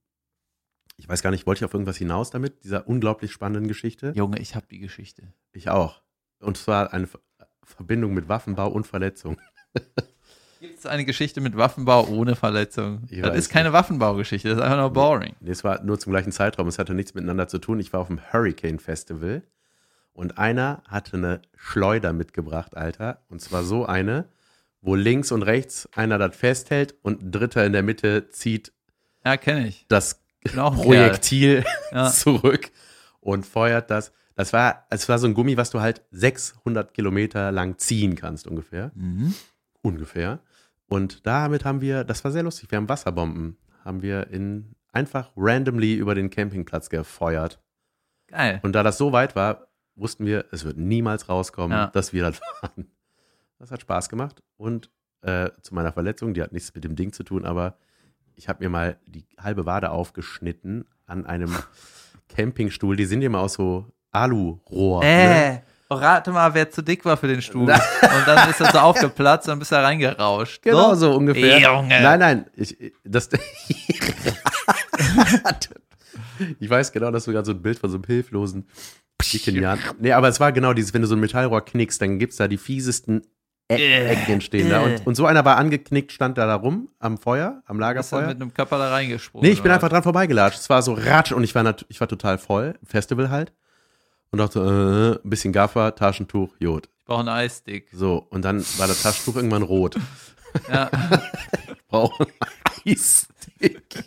ich 0.97 1.09
weiß 1.09 1.23
gar 1.23 1.31
nicht, 1.31 1.47
wollte 1.47 1.61
ich 1.61 1.65
auf 1.65 1.73
irgendwas 1.75 1.97
hinaus 1.97 2.31
damit, 2.31 2.65
dieser 2.65 2.87
unglaublich 2.89 3.33
spannenden 3.33 3.69
Geschichte? 3.69 4.13
Junge, 4.15 4.39
ich 4.39 4.55
hab 4.55 4.69
die 4.69 4.79
Geschichte. 4.79 5.33
Ich 5.53 5.69
auch. 5.71 6.03
Und 6.41 6.57
zwar 6.57 6.93
eine 6.93 7.07
Ver 7.07 7.21
Verbindung 7.65 8.15
mit 8.15 8.29
Waffenbau 8.29 8.69
und 8.69 8.87
Verletzung. 8.87 9.41
Gibt 10.61 10.79
es 10.79 10.87
eine 10.87 11.05
Geschichte 11.07 11.41
mit 11.41 11.57
Waffenbau 11.57 12.07
ohne 12.09 12.37
Verletzung? 12.37 13.03
Ich 13.09 13.23
das 13.23 13.35
ist 13.37 13.49
keine 13.49 13.73
Waffenbaugeschichte, 13.73 14.49
das 14.49 14.59
ist 14.59 14.63
einfach 14.63 14.77
nur 14.77 14.91
boring. 14.93 15.35
Nee, 15.41 15.51
es 15.53 15.65
war 15.65 15.83
nur 15.83 15.99
zum 15.99 16.13
gleichen 16.13 16.33
Zeitraum, 16.33 16.69
es 16.69 16.79
hatte 16.79 16.93
nichts 16.95 17.15
miteinander 17.15 17.49
zu 17.49 17.59
tun. 17.59 17.81
Ich 17.81 17.93
war 17.95 18.01
auf 18.01 18.09
dem 18.09 18.21
Hurricane 18.33 18.79
Festival 18.79 19.43
und 20.13 20.37
einer 20.39 20.83
hatte 20.87 21.17
eine 21.17 21.41
Schleuder 21.57 22.13
mitgebracht, 22.13 22.77
Alter. 22.77 23.23
Und 23.31 23.41
zwar 23.41 23.65
so 23.65 23.87
eine, 23.87 24.27
wo 24.83 24.95
links 24.95 25.33
und 25.33 25.43
rechts 25.43 25.89
einer 25.95 26.19
das 26.19 26.37
festhält 26.37 26.95
und 27.03 27.23
ein 27.23 27.33
Dritter 27.33 27.65
in 27.65 27.73
der 27.73 27.83
Mitte 27.83 28.29
zieht 28.29 28.73
Ja, 29.25 29.39
kenne 29.39 29.67
ich. 29.69 29.87
das 29.89 30.21
Projektil 30.45 31.65
Ja. 31.93 32.11
zurück 32.11 32.71
und 33.21 33.47
feuert 33.47 33.91
das. 33.91 34.13
Das 34.35 34.53
war, 34.53 34.87
es 34.91 35.09
war 35.09 35.19
so 35.19 35.27
ein 35.27 35.35
Gummi, 35.35 35.57
was 35.57 35.71
du 35.71 35.81
halt 35.81 36.03
600 36.11 36.93
Kilometer 36.95 37.51
lang 37.51 37.79
ziehen 37.79 38.15
kannst 38.15 38.47
ungefähr. 38.47 38.91
Mhm. 38.95 39.35
Ungefähr. 39.83 40.41
Und 40.91 41.25
damit 41.27 41.65
haben 41.65 41.81
wir, 41.81 42.05
das 42.05 42.25
war 42.25 42.31
sehr 42.33 42.43
lustig, 42.43 42.71
wir 42.71 42.77
haben 42.77 42.89
Wasserbomben, 42.89 43.57
haben 43.85 44.03
wir 44.03 44.27
in 44.29 44.75
einfach 44.93 45.31
randomly 45.37 45.95
über 45.95 46.15
den 46.17 46.31
Campingplatz 46.31 46.91
gefeuert. 46.91 47.61
Geil. 48.27 48.59
Und 48.63 48.73
da 48.75 48.83
das 48.83 48.99
so 48.99 49.13
weit 49.13 49.37
war, 49.37 49.69
wussten 49.95 50.27
wir, 50.27 50.47
es 50.51 50.65
wird 50.65 50.77
niemals 50.79 51.29
rauskommen, 51.29 51.77
Ja. 51.77 51.87
dass 51.89 52.13
wir 52.13 52.23
das 52.25 52.41
waren. 52.61 52.91
Das 53.59 53.71
hat 53.71 53.81
Spaß 53.83 54.09
gemacht. 54.09 54.43
Und 54.57 54.91
äh, 55.23 55.51
zu 55.63 55.75
meiner 55.75 55.93
Verletzung, 55.93 56.35
die 56.35 56.43
hat 56.43 56.53
nichts 56.53 56.75
mit 56.75 56.83
dem 56.85 56.97
Ding 56.97 57.13
zu 57.13 57.23
tun, 57.23 57.45
aber 57.45 57.77
ich 58.35 58.49
habe 58.49 58.65
mir 58.65 58.71
mal 58.71 58.99
die 59.07 59.27
halbe 59.39 59.67
Wade 59.67 59.91
aufgeschnitten 59.91 60.87
an 61.07 61.25
einem 61.27 61.55
Campingstuhl. 62.29 62.97
Die 62.97 63.05
sind 63.05 63.23
immer 63.23 63.41
aus 63.41 63.55
so 63.55 63.87
Alurohr. 64.11 65.05
Ne? 65.05 65.63
Rate 65.91 66.31
mal, 66.31 66.55
wer 66.55 66.71
zu 66.71 66.83
dick 66.83 67.05
war 67.05 67.17
für 67.17 67.27
den 67.29 67.43
Stuhl. 67.43 67.63
Und 67.71 68.27
dann 68.27 68.49
ist 68.51 68.61
er 68.61 68.71
so 68.73 68.79
aufgeplatzt 68.79 69.47
und 69.49 69.53
dann 69.53 69.59
bist 69.59 69.71
du 69.73 69.77
da 69.77 69.83
reingerauscht. 69.83 70.63
Genau 70.63 70.95
so 70.95 71.15
ungefähr. 71.15 71.59
Junge. 71.59 71.89
Nein, 72.01 72.19
nein, 72.21 72.47
ich, 72.57 72.77
das, 73.05 73.29
ich 76.59 76.71
weiß 76.71 76.93
genau, 76.93 77.11
dass 77.11 77.25
du 77.25 77.33
gerade 77.33 77.47
so 77.47 77.53
ein 77.53 77.63
Bild 77.63 77.79
von 77.79 77.91
so 77.91 77.97
einem 77.97 78.05
hilflosen 78.05 78.67
dicken 79.33 79.57
Jan. 79.57 79.79
Nee, 79.99 80.13
aber 80.13 80.29
es 80.29 80.41
war 80.41 80.53
genau 80.53 80.73
dieses, 80.73 80.95
wenn 80.95 81.03
du 81.03 81.09
so 81.09 81.15
ein 81.15 81.21
Metallrohr 81.21 81.65
knickst, 81.65 82.01
dann 82.01 82.19
gibt's 82.19 82.37
da 82.37 82.49
die 82.49 82.57
fiesesten 82.57 83.23
Eck, 83.69 83.79
Äh, 83.81 84.09
Ecken 84.09 84.41
stehen 84.41 84.71
da. 84.71 84.81
Und, 84.81 85.07
und 85.07 85.15
so 85.15 85.27
einer 85.27 85.45
war 85.45 85.57
angeknickt, 85.57 86.11
stand 86.13 86.39
da, 86.39 86.47
da 86.47 86.55
rum 86.57 86.89
am 86.99 87.19
Feuer, 87.19 87.63
am 87.67 87.79
Lagerfeuer. 87.79 88.29
mit 88.29 88.41
einem 88.41 88.53
Körper 88.53 88.79
da 88.79 88.91
reingesprungen. 88.91 89.47
Nee, 89.47 89.53
ich 89.53 89.63
bin 89.63 89.71
einfach 89.71 89.89
dran 89.89 90.03
vorbeigelatscht. 90.03 90.59
Es 90.59 90.71
war 90.71 90.83
so 90.83 90.95
ratsch 90.95 91.33
und 91.33 91.45
ich 91.45 91.55
war, 91.55 91.77
ich 91.89 92.01
war 92.01 92.09
total 92.09 92.39
voll. 92.39 92.75
Festival 92.85 93.31
halt. 93.31 93.53
Und 94.31 94.39
dachte, 94.39 95.19
äh, 95.21 95.27
ein 95.27 95.31
bisschen 95.31 95.53
Gaffer, 95.53 95.95
Taschentuch, 95.95 96.55
Jod. 96.59 96.89
Ich 96.99 97.05
brauche 97.05 97.21
einen 97.21 97.29
Eisstick. 97.29 97.89
So, 97.93 98.27
und 98.31 98.45
dann 98.45 98.65
war 98.79 98.87
das 98.87 99.03
Taschentuch 99.03 99.37
irgendwann 99.37 99.63
rot. 99.63 99.97
Ja. 100.69 100.91
Brauchen 101.89 102.27
Eisstick. 102.87 104.05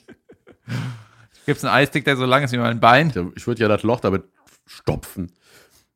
Gibt's 1.45 1.65
einen 1.65 1.73
Eisstick, 1.73 2.05
der 2.05 2.15
so 2.15 2.25
lang 2.25 2.43
ist 2.43 2.53
wie 2.53 2.57
mein 2.57 2.79
Bein? 2.79 3.31
Ich 3.36 3.45
würde 3.47 3.62
ja 3.62 3.67
das 3.67 3.83
Loch 3.83 3.99
damit 3.99 4.23
stopfen. 4.65 5.33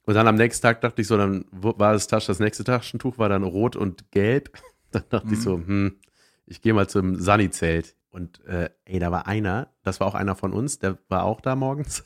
Und 0.06 0.14
dann 0.14 0.28
am 0.28 0.36
nächsten 0.36 0.62
Tag 0.62 0.82
dachte 0.82 1.02
ich 1.02 1.08
so, 1.08 1.18
dann 1.18 1.46
war 1.52 1.94
das 1.94 2.08
Tasch, 2.08 2.26
das 2.26 2.40
nächste 2.40 2.64
Taschentuch 2.64 3.18
war 3.18 3.30
dann 3.30 3.44
rot 3.44 3.76
und 3.76 4.12
gelb. 4.12 4.58
Dann 4.92 5.04
dachte 5.10 5.34
ich 5.34 5.42
so, 5.42 5.56
hm, 5.56 5.98
ich 6.46 6.62
gehe 6.62 6.74
mal 6.74 6.88
zum 6.88 7.20
Sunny-Zelt. 7.20 7.98
Und 8.10 8.44
äh, 8.46 8.70
ey, 8.86 9.00
da 9.00 9.12
war 9.12 9.28
einer, 9.28 9.68
das 9.84 10.00
war 10.00 10.08
auch 10.08 10.16
einer 10.16 10.34
von 10.34 10.54
uns, 10.54 10.80
der 10.80 10.98
war 11.10 11.24
auch 11.24 11.42
da 11.42 11.58
morgens. 11.58 12.06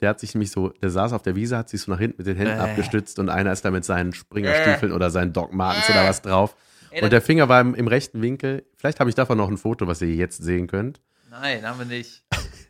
Der 0.00 0.08
hat 0.10 0.20
sich 0.20 0.34
nämlich 0.34 0.50
so, 0.50 0.68
der 0.70 0.90
saß 0.90 1.12
auf 1.12 1.22
der 1.22 1.36
Wiese, 1.36 1.56
hat 1.58 1.68
sich 1.68 1.82
so 1.82 1.90
nach 1.92 1.98
hinten 1.98 2.16
mit 2.18 2.26
den 2.26 2.36
Händen 2.36 2.56
Äh. 2.58 2.60
abgestützt 2.62 3.18
und 3.18 3.28
einer 3.28 3.52
ist 3.52 3.64
da 3.64 3.70
mit 3.70 3.84
seinen 3.84 4.12
Springerstiefeln 4.14 4.92
oder 4.92 5.10
seinen 5.10 5.32
Doc 5.32 5.52
Martens 5.52 5.88
oder 5.90 6.08
was 6.08 6.22
drauf. 6.22 6.56
Ey, 6.90 7.02
Und 7.02 7.12
der 7.12 7.20
Finger 7.22 7.48
war 7.48 7.60
im, 7.60 7.74
im 7.74 7.86
rechten 7.86 8.20
Winkel. 8.22 8.64
Vielleicht 8.76 8.98
habe 9.00 9.10
ich 9.10 9.14
davon 9.14 9.36
noch 9.38 9.48
ein 9.48 9.58
Foto, 9.58 9.86
was 9.86 10.00
ihr 10.02 10.14
jetzt 10.14 10.42
sehen 10.42 10.66
könnt. 10.66 11.00
Nein, 11.30 11.64
haben 11.64 11.78
wir 11.78 11.86
nicht. 11.86 12.24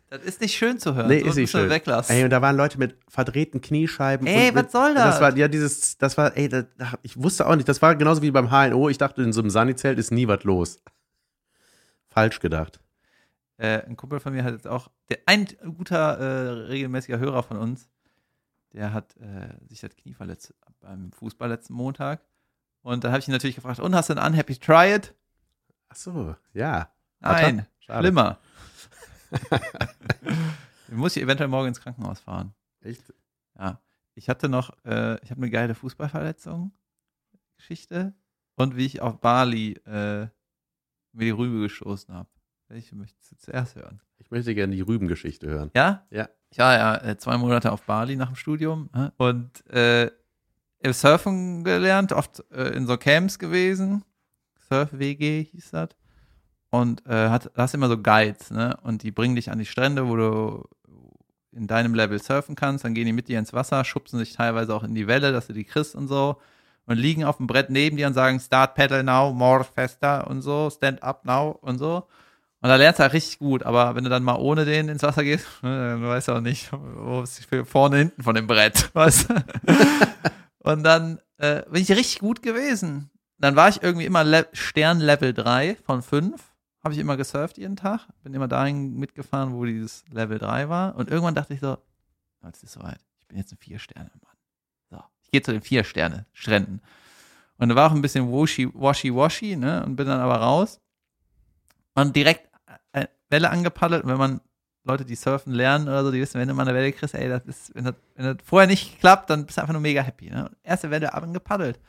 Das 0.09 0.21
ist 0.23 0.41
nicht 0.41 0.53
schön 0.55 0.77
zu 0.77 0.93
hören. 0.93 1.07
Nee, 1.07 1.21
So 1.21 1.27
ist 1.29 1.35
nicht 1.37 1.49
schön. 1.51 1.69
weglassen. 1.69 2.13
Ey, 2.15 2.25
und 2.25 2.29
da 2.31 2.41
waren 2.41 2.57
Leute 2.57 2.77
mit 2.77 2.97
verdrehten 3.07 3.61
Kniescheiben. 3.61 4.27
Ey, 4.27 4.49
was 4.53 4.63
mit, 4.63 4.71
soll 4.71 4.93
das? 4.93 5.05
Das 5.05 5.21
war, 5.21 5.35
ja, 5.37 5.47
dieses, 5.47 5.97
das 5.97 6.17
war, 6.17 6.35
ey, 6.35 6.49
das, 6.49 6.65
ich 7.01 7.15
wusste 7.17 7.47
auch 7.47 7.55
nicht, 7.55 7.69
das 7.69 7.81
war 7.81 7.95
genauso 7.95 8.21
wie 8.21 8.29
beim 8.29 8.51
HNO. 8.51 8.89
Ich 8.89 8.97
dachte, 8.97 9.23
in 9.23 9.31
so 9.31 9.39
einem 9.39 9.49
Sunny-Zelt 9.49 9.97
ist 9.97 10.11
nie 10.11 10.27
was 10.27 10.43
los. 10.43 10.81
Falsch 12.09 12.39
gedacht. 12.41 12.79
Äh, 13.61 13.85
ein 13.85 13.95
Kumpel 13.95 14.19
von 14.19 14.33
mir 14.33 14.43
hat 14.43 14.53
jetzt 14.53 14.67
auch, 14.67 14.89
der, 15.09 15.19
ein 15.27 15.45
guter, 15.77 16.17
äh, 16.17 16.49
regelmäßiger 16.67 17.19
Hörer 17.19 17.43
von 17.43 17.57
uns, 17.57 17.87
der 18.73 18.91
hat 18.91 19.15
äh, 19.17 19.53
sich 19.67 19.81
das 19.81 19.95
Knie 19.95 20.15
verletzt 20.15 20.55
beim 20.79 21.11
Fußball 21.11 21.47
letzten 21.47 21.73
Montag. 21.73 22.23
Und 22.81 23.03
dann 23.03 23.11
habe 23.11 23.19
ich 23.19 23.27
ihn 23.27 23.33
natürlich 23.33 23.55
gefragt, 23.55 23.79
und 23.79 23.93
hast 23.93 24.09
du 24.09 24.17
einen 24.17 24.33
Unhappy 24.33 24.55
Try 24.55 24.95
It? 24.95 25.13
Ach 25.89 25.95
so, 25.95 26.35
ja. 26.53 26.91
Nein, 27.19 27.67
Schade. 27.79 27.99
schlimmer. 27.99 28.39
ich 30.87 30.95
muss 30.95 31.15
ich 31.15 31.21
eventuell 31.21 31.49
morgen 31.49 31.67
ins 31.67 31.81
Krankenhaus 31.81 32.19
fahren. 32.19 32.55
Echt? 32.81 33.13
Ja. 33.59 33.79
Ich 34.15 34.27
hatte 34.27 34.49
noch, 34.49 34.75
äh, 34.85 35.23
ich 35.23 35.29
habe 35.29 35.39
eine 35.39 35.51
geile 35.51 35.75
Fußballverletzung, 35.75 36.71
Geschichte. 37.57 38.15
Und 38.55 38.75
wie 38.75 38.87
ich 38.87 39.01
auf 39.01 39.21
Bali 39.21 39.73
äh, 39.85 40.27
mir 41.11 41.25
die 41.25 41.29
Rübe 41.29 41.59
gestoßen 41.61 42.11
habe. 42.11 42.29
Welche 42.71 42.95
möchtest 42.95 43.29
du 43.33 43.35
zuerst 43.35 43.75
hören? 43.75 43.99
Ich 44.17 44.31
möchte 44.31 44.55
gerne 44.55 44.73
die 44.73 44.81
Rübengeschichte 44.81 45.45
hören. 45.47 45.71
Ja? 45.75 46.05
Ja. 46.09 46.29
Ich 46.51 46.57
war 46.57 46.77
ja 46.77 46.95
äh, 47.03 47.17
zwei 47.17 47.37
Monate 47.37 47.69
auf 47.69 47.81
Bali 47.83 48.15
nach 48.15 48.27
dem 48.27 48.35
Studium 48.35 48.89
äh, 48.93 49.09
und 49.17 49.69
äh, 49.69 50.09
Surfen 50.85 51.65
gelernt, 51.65 52.13
oft 52.13 52.45
äh, 52.49 52.69
in 52.69 52.87
so 52.87 52.95
Camps 52.95 53.39
gewesen. 53.39 54.05
Surf-WG 54.69 55.43
hieß 55.43 55.71
das. 55.71 55.89
Und 56.69 57.05
äh, 57.07 57.27
hat, 57.27 57.51
hast 57.57 57.73
immer 57.73 57.89
so 57.89 57.97
Guides, 57.97 58.51
ne? 58.51 58.77
Und 58.83 59.03
die 59.03 59.11
bringen 59.11 59.35
dich 59.35 59.51
an 59.51 59.59
die 59.59 59.65
Strände, 59.65 60.07
wo 60.07 60.15
du 60.15 60.69
in 61.51 61.67
deinem 61.67 61.93
Level 61.93 62.21
surfen 62.21 62.55
kannst. 62.55 62.85
Dann 62.85 62.93
gehen 62.93 63.05
die 63.05 63.11
mit 63.11 63.27
dir 63.27 63.37
ins 63.37 63.51
Wasser, 63.51 63.83
schubsen 63.83 64.17
sich 64.17 64.31
teilweise 64.31 64.73
auch 64.73 64.83
in 64.83 64.95
die 64.95 65.07
Welle, 65.07 65.33
dass 65.33 65.47
du 65.47 65.53
die 65.53 65.65
kriegst 65.65 65.93
und 65.93 66.07
so. 66.07 66.37
Und 66.85 66.97
liegen 66.97 67.25
auf 67.25 67.35
dem 67.35 67.47
Brett 67.47 67.69
neben 67.69 67.97
dir 67.97 68.07
und 68.07 68.13
sagen, 68.13 68.39
Start 68.39 68.75
Pedal 68.75 69.03
now, 69.03 69.33
more 69.33 69.65
faster 69.65 70.25
und 70.27 70.41
so, 70.41 70.69
stand 70.69 71.03
up 71.03 71.25
now 71.25 71.59
und 71.61 71.77
so. 71.77 72.07
Und 72.61 72.69
da 72.69 72.75
lernst 72.75 72.99
du 72.99 73.03
halt 73.03 73.13
richtig 73.13 73.39
gut, 73.39 73.63
aber 73.63 73.95
wenn 73.95 74.03
du 74.03 74.09
dann 74.09 74.21
mal 74.21 74.35
ohne 74.35 74.65
den 74.65 74.87
ins 74.87 75.01
Wasser 75.01 75.23
gehst, 75.23 75.45
ne, 75.63 75.91
dann 75.99 76.03
weißt 76.03 76.27
du 76.27 76.33
auch 76.33 76.41
nicht, 76.41 76.71
wo 76.71 77.23
die 77.23 77.65
vorne, 77.65 77.97
hinten 77.97 78.21
von 78.21 78.35
dem 78.35 78.47
Brett, 78.47 78.89
weißt 78.93 79.29
du? 79.29 79.33
Und 80.59 80.83
dann 80.83 81.19
äh, 81.37 81.63
bin 81.63 81.81
ich 81.81 81.89
richtig 81.89 82.19
gut 82.19 82.43
gewesen. 82.43 83.09
Dann 83.39 83.55
war 83.55 83.69
ich 83.69 83.81
irgendwie 83.81 84.05
immer 84.05 84.23
Le 84.23 84.47
Stern 84.53 84.99
Level 84.99 85.33
3 85.33 85.77
von 85.83 86.03
5. 86.03 86.39
Habe 86.83 86.93
ich 86.93 86.99
immer 86.99 87.17
gesurft 87.17 87.57
jeden 87.57 87.75
Tag. 87.75 88.07
Bin 88.23 88.35
immer 88.35 88.47
dahin 88.47 88.95
mitgefahren, 88.95 89.53
wo 89.53 89.65
dieses 89.65 90.03
Level 90.11 90.37
3 90.37 90.69
war. 90.69 90.95
Und 90.95 91.09
irgendwann 91.09 91.33
dachte 91.33 91.55
ich 91.55 91.59
so, 91.59 91.77
"Oh, 92.43 92.45
jetzt 92.45 92.63
ist 92.63 92.73
soweit. 92.73 92.99
Ich 93.19 93.27
bin 93.27 93.39
jetzt 93.39 93.51
ein 93.51 93.57
Vier-Sterne-Mann. 93.57 94.35
So, 94.91 95.03
ich 95.23 95.31
gehe 95.31 95.41
zu 95.41 95.51
den 95.51 95.63
Vier-Sterne-Stränden. 95.63 96.81
Und 97.57 97.69
da 97.69 97.75
war 97.75 97.89
auch 97.89 97.95
ein 97.95 98.01
bisschen 98.03 98.31
washy-washy, 98.31 99.55
ne? 99.55 99.83
Und 99.83 99.95
bin 99.95 100.05
dann 100.05 100.19
aber 100.19 100.35
raus. 100.35 100.79
Und 101.95 102.15
direkt 102.15 102.50
Welle 103.31 103.49
angepaddelt. 103.49 104.03
Und 104.03 104.09
wenn 104.09 104.17
man 104.17 104.41
Leute, 104.83 105.05
die 105.05 105.15
surfen 105.15 105.53
lernen 105.53 105.87
oder 105.87 106.03
so, 106.03 106.11
die 106.11 106.19
wissen, 106.19 106.39
wenn 106.39 106.47
du 106.47 106.53
mal 106.53 106.67
eine 106.67 106.73
Welle 106.75 106.91
kriegst, 106.91 107.15
ey, 107.15 107.29
das 107.29 107.43
ist, 107.45 107.75
wenn 107.75 107.85
das, 107.85 107.95
wenn 108.15 108.25
das 108.25 108.37
vorher 108.43 108.67
nicht 108.67 108.99
klappt, 108.99 109.29
dann 109.29 109.45
bist 109.45 109.57
du 109.57 109.61
einfach 109.61 109.73
nur 109.73 109.81
mega 109.81 110.01
happy. 110.01 110.29
Ne? 110.29 110.49
Erste 110.63 110.89
Welle 110.89 111.13
angepaddelt. 111.13 111.79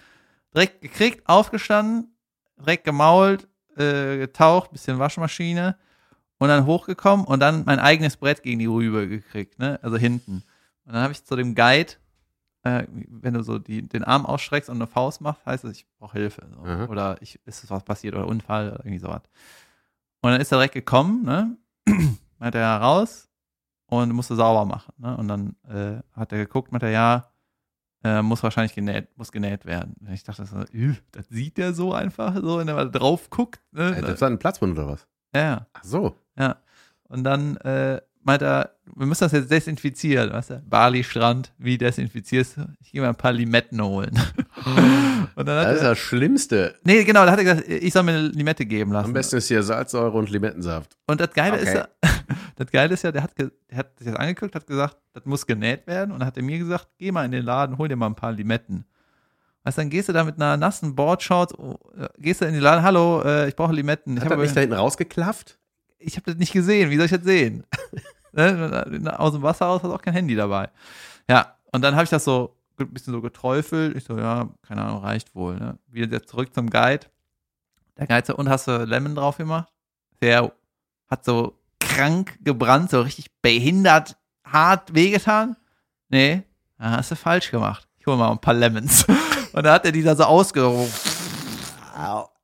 Direkt 0.55 0.83
gekriegt, 0.83 1.27
aufgestanden, 1.27 2.15
direkt 2.59 2.85
gemault, 2.85 3.49
äh, 3.77 4.19
getaucht, 4.19 4.71
bisschen 4.73 4.99
Waschmaschine 4.99 5.77
und 6.39 6.49
dann 6.49 6.67
hochgekommen 6.67 7.25
und 7.25 7.41
dann 7.41 7.65
mein 7.65 7.79
eigenes 7.79 8.17
Brett 8.17 8.43
gegen 8.43 8.59
die 8.59 8.67
Rübe 8.67 9.09
gekriegt, 9.09 9.59
ne? 9.59 9.79
Also 9.83 9.97
hinten. 9.97 10.43
Und 10.85 10.93
dann 10.93 11.03
habe 11.03 11.13
ich 11.13 11.25
zu 11.25 11.37
dem 11.37 11.55
Guide, 11.55 11.93
äh, 12.65 12.85
wenn 12.91 13.35
du 13.35 13.43
so 13.43 13.59
die, 13.59 13.83
den 13.89 14.05
Arm 14.05 14.27
ausstreckst 14.27 14.69
und 14.69 14.77
eine 14.77 14.87
Faust 14.87 15.21
machst, 15.21 15.47
heißt 15.47 15.65
das, 15.65 15.73
ich 15.73 15.87
brauche 15.99 16.19
Hilfe. 16.19 16.47
So. 16.51 16.91
Oder 16.91 17.17
ich, 17.21 17.39
ist 17.47 17.71
was 17.71 17.85
passiert 17.85 18.15
oder 18.15 18.27
Unfall 18.27 18.69
oder 18.69 18.81
irgendwie 18.81 18.99
sowas. 18.99 19.23
Und 20.23 20.31
dann 20.31 20.41
ist 20.41 20.51
er 20.53 20.59
direkt 20.59 20.75
gekommen, 20.75 21.25
ne? 21.25 21.57
meinte 22.39 22.59
er 22.59 22.77
raus 22.79 23.29
und 23.87 24.13
musste 24.13 24.35
sauber 24.37 24.65
machen. 24.65 24.93
Ne? 24.99 25.17
Und 25.17 25.29
dann 25.29 25.57
äh, 25.69 26.01
hat 26.13 26.33
er 26.33 26.39
geguckt, 26.39 26.73
meinte 26.73 26.87
er, 26.87 26.93
ja, 26.93 27.29
äh, 28.05 28.23
muss 28.23 28.43
wahrscheinlich 28.43 28.75
genäht, 28.75 29.17
muss 29.17 29.31
genäht 29.31 29.65
werden. 29.65 29.95
Und 30.01 30.11
ich 30.13 30.25
dachte 30.25 30.45
so, 30.47 30.65
"Üh, 30.73 30.95
das 31.13 31.29
sieht 31.29 31.57
der 31.59 31.73
so 31.75 31.93
einfach, 31.93 32.35
so, 32.37 32.59
wenn 32.59 32.67
er 32.69 32.75
mal 32.75 32.91
drauf 32.91 33.31
guckt. 33.31 33.61
Ne? 33.73 33.97
Äh, 33.97 34.01
Das 34.03 34.21
war 34.21 34.29
ein 34.31 34.39
Platzwund 34.39 34.77
oder 34.79 34.89
was? 34.89 35.07
ja, 35.35 35.41
ja. 35.43 35.67
Ach 35.73 35.85
so. 35.85 36.17
Ja. 36.39 36.57
Und 37.05 37.25
dann 37.25 37.57
äh, 37.59 38.01
meint 38.25 38.43
er, 38.43 38.71
wir 38.95 39.07
müssen 39.07 39.25
das 39.25 39.33
jetzt 39.33 39.51
desinfizieren, 39.51 40.33
weißt 40.33 40.51
du? 40.51 40.63
Bali-Strand, 40.69 41.53
wie 41.59 41.79
desinfizierst 41.79 42.57
du? 42.57 42.67
Ich 42.81 42.93
gehe 42.93 43.01
mal 43.01 43.09
ein 43.09 43.15
paar 43.17 43.33
Limetten 43.33 43.83
holen. 43.83 44.11
und 45.35 45.49
dann 45.49 45.59
hat 45.61 45.67
Das 45.67 45.77
ist 45.77 45.83
er, 45.83 45.89
das 45.91 45.99
Schlimmste. 45.99 46.75
nee, 46.85 47.05
genau, 47.05 47.25
da 47.25 47.33
hat 47.33 47.39
er 47.39 47.45
gesagt, 47.45 47.69
ich 47.69 47.93
soll 47.93 48.03
mir 48.03 48.13
eine 48.13 48.29
Limette 48.29 48.67
geben 48.67 48.93
lassen. 48.93 49.07
Am 49.07 49.13
besten 49.13 49.37
ist 49.37 49.49
hier 49.49 49.63
Salzsäure 49.63 50.17
und 50.19 50.31
Limettensaft. 50.31 50.97
Und 51.07 51.21
das 51.21 51.31
Geile 51.33 51.57
ist 51.57 51.69
Okay. 51.69 51.85
ja, 52.05 52.11
das 52.57 52.71
Geile 52.71 52.95
ist 52.95 53.03
ja, 53.03 53.13
der 53.13 53.23
hat, 53.23 53.33
der 53.39 53.51
hat 53.75 53.99
sich 53.99 54.07
das 54.09 54.17
angeguckt, 54.17 54.55
hat 54.55 54.67
gesagt, 54.67 54.97
das 55.15 55.25
muss 55.25 55.47
genäht 55.47 55.87
werden 55.87 56.13
und 56.13 56.21
dann 56.21 56.27
hat 56.27 56.37
er 56.37 56.43
mir 56.43 56.59
gesagt, 56.59 56.89
geh 56.99 57.13
mal 57.13 57.25
in 57.25 57.33
den 57.33 57.45
Laden, 57.45 57.79
hol 57.79 57.89
dir 57.89 57.97
mal 57.97 58.07
ein 58.07 58.15
paar 58.15 58.33
Limetten. 58.33 58.85
Weißt 59.65 59.79
du, 59.79 59.83
dann 59.83 59.91
gehst 59.91 60.09
du 60.09 60.13
da 60.13 60.25
mit 60.25 60.37
einer 60.37 60.57
nassen 60.57 60.95
Boardshorts, 60.97 61.57
oh, 61.57 61.79
äh, 61.97 62.09
gehst 62.19 62.41
du 62.41 62.47
in 62.47 62.53
den 62.55 62.63
Laden, 62.63 62.83
hallo, 62.83 63.23
äh, 63.23 63.49
ich 63.49 63.55
brauche 63.57 63.73
Limetten. 63.73 64.17
Ich 64.17 64.23
Hat 64.25 64.31
habe 64.31 64.43
er 64.43 64.45
nicht 64.45 64.57
da 64.57 64.61
hinten 64.61 64.75
rausgeklafft? 64.75 65.59
Ich 66.05 66.17
hab 66.17 66.25
das 66.25 66.37
nicht 66.37 66.53
gesehen, 66.53 66.91
wie 66.91 66.97
soll 66.97 67.07
ich 67.07 67.13
das 67.13 67.25
sehen? 67.25 67.65
ne? 68.33 69.15
Aus 69.19 69.33
dem 69.33 69.43
Wasser 69.43 69.67
raus 69.67 69.83
hast 69.83 69.91
auch 69.91 70.03
kein 70.03 70.15
Handy 70.15 70.35
dabei. 70.35 70.69
Ja, 71.29 71.57
und 71.73 71.83
dann 71.83 71.95
habe 71.95 72.05
ich 72.05 72.11
das 72.11 72.25
so 72.25 72.57
ein 72.79 72.93
bisschen 72.93 73.13
so 73.13 73.21
geträufelt. 73.21 73.97
Ich 73.97 74.05
so, 74.05 74.19
ja, 74.19 74.49
keine 74.63 74.83
Ahnung, 74.83 75.03
reicht 75.03 75.35
wohl. 75.35 75.57
Ne? 75.57 75.79
Wieder 75.89 76.23
zurück 76.23 76.55
zum 76.55 76.69
Guide. 76.71 77.07
Der 77.99 78.07
Geizer, 78.07 78.39
und 78.39 78.49
hast 78.49 78.69
du 78.69 78.85
Lemon 78.85 79.15
drauf 79.15 79.37
gemacht? 79.37 79.73
Der 80.21 80.53
hat 81.09 81.25
so 81.25 81.59
krank 81.79 82.39
gebrannt, 82.43 82.91
so 82.91 83.03
richtig 83.03 83.31
behindert 83.43 84.17
hart 84.45 84.95
wehgetan? 84.95 85.57
Nee, 86.09 86.43
da 86.79 86.93
hast 86.99 87.11
du 87.11 87.17
falsch 87.17 87.51
gemacht. 87.51 87.87
Ich 87.99 88.07
hole 88.07 88.17
mal 88.17 88.31
ein 88.31 88.41
paar 88.41 88.55
Lemons. 88.55 89.07
Und 89.53 89.65
da 89.65 89.75
hat 89.75 89.85
er 89.85 89.93
die 89.93 90.03
da 90.03 90.17
so 90.17 90.25
ausgerufen. 90.25 90.93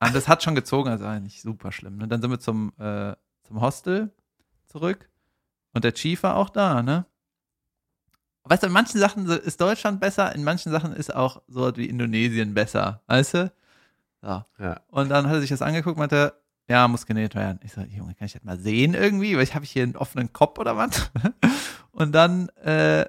Und 0.00 0.14
das 0.14 0.28
hat 0.28 0.42
schon 0.42 0.54
gezogen, 0.54 0.90
also 0.90 1.04
eigentlich 1.04 1.42
super 1.42 1.72
schlimm. 1.72 1.96
Ne? 1.96 2.06
Dann 2.06 2.20
sind 2.20 2.30
wir 2.30 2.38
zum, 2.38 2.72
äh, 2.78 3.14
zum 3.49 3.61
Hostel 3.61 4.12
zurück. 4.66 5.09
Und 5.72 5.84
der 5.84 5.94
Chief 5.94 6.22
war 6.22 6.36
auch 6.36 6.51
da, 6.51 6.82
ne? 6.82 7.07
Weißt 8.44 8.62
du, 8.62 8.68
in 8.68 8.72
manchen 8.72 8.99
Sachen 8.99 9.26
ist 9.26 9.61
Deutschland 9.61 10.01
besser, 10.01 10.34
in 10.34 10.42
manchen 10.44 10.72
Sachen 10.72 10.94
ist 10.94 11.14
auch 11.14 11.42
so 11.49 11.76
wie 11.76 11.86
Indonesien 11.86 12.55
besser, 12.55 13.03
weißt 13.07 13.34
du? 13.34 13.53
So. 14.22 14.44
Ja. 14.59 14.80
Und 14.88 15.11
dann 15.11 15.26
hat 15.26 15.34
er 15.34 15.40
sich 15.40 15.51
das 15.51 15.62
angeguckt 15.62 15.96
und 15.96 16.01
meinte, 16.01 16.34
ja, 16.68 16.86
muss 16.88 17.07
genäht 17.07 17.34
werden. 17.34 17.61
Ich 17.62 17.72
so, 17.72 17.80
Junge, 17.80 18.14
kann 18.14 18.26
ich 18.26 18.32
das 18.32 18.44
mal 18.44 18.59
sehen 18.59 18.94
irgendwie? 18.94 19.36
Weil 19.36 19.42
ich 19.42 19.55
habe 19.55 19.64
hier 19.64 19.82
einen 19.82 19.96
offenen 19.96 20.32
Kopf 20.32 20.59
oder 20.59 20.76
was? 20.76 21.11
Und 21.92 22.12
dann 22.12 22.49
äh, 22.62 23.07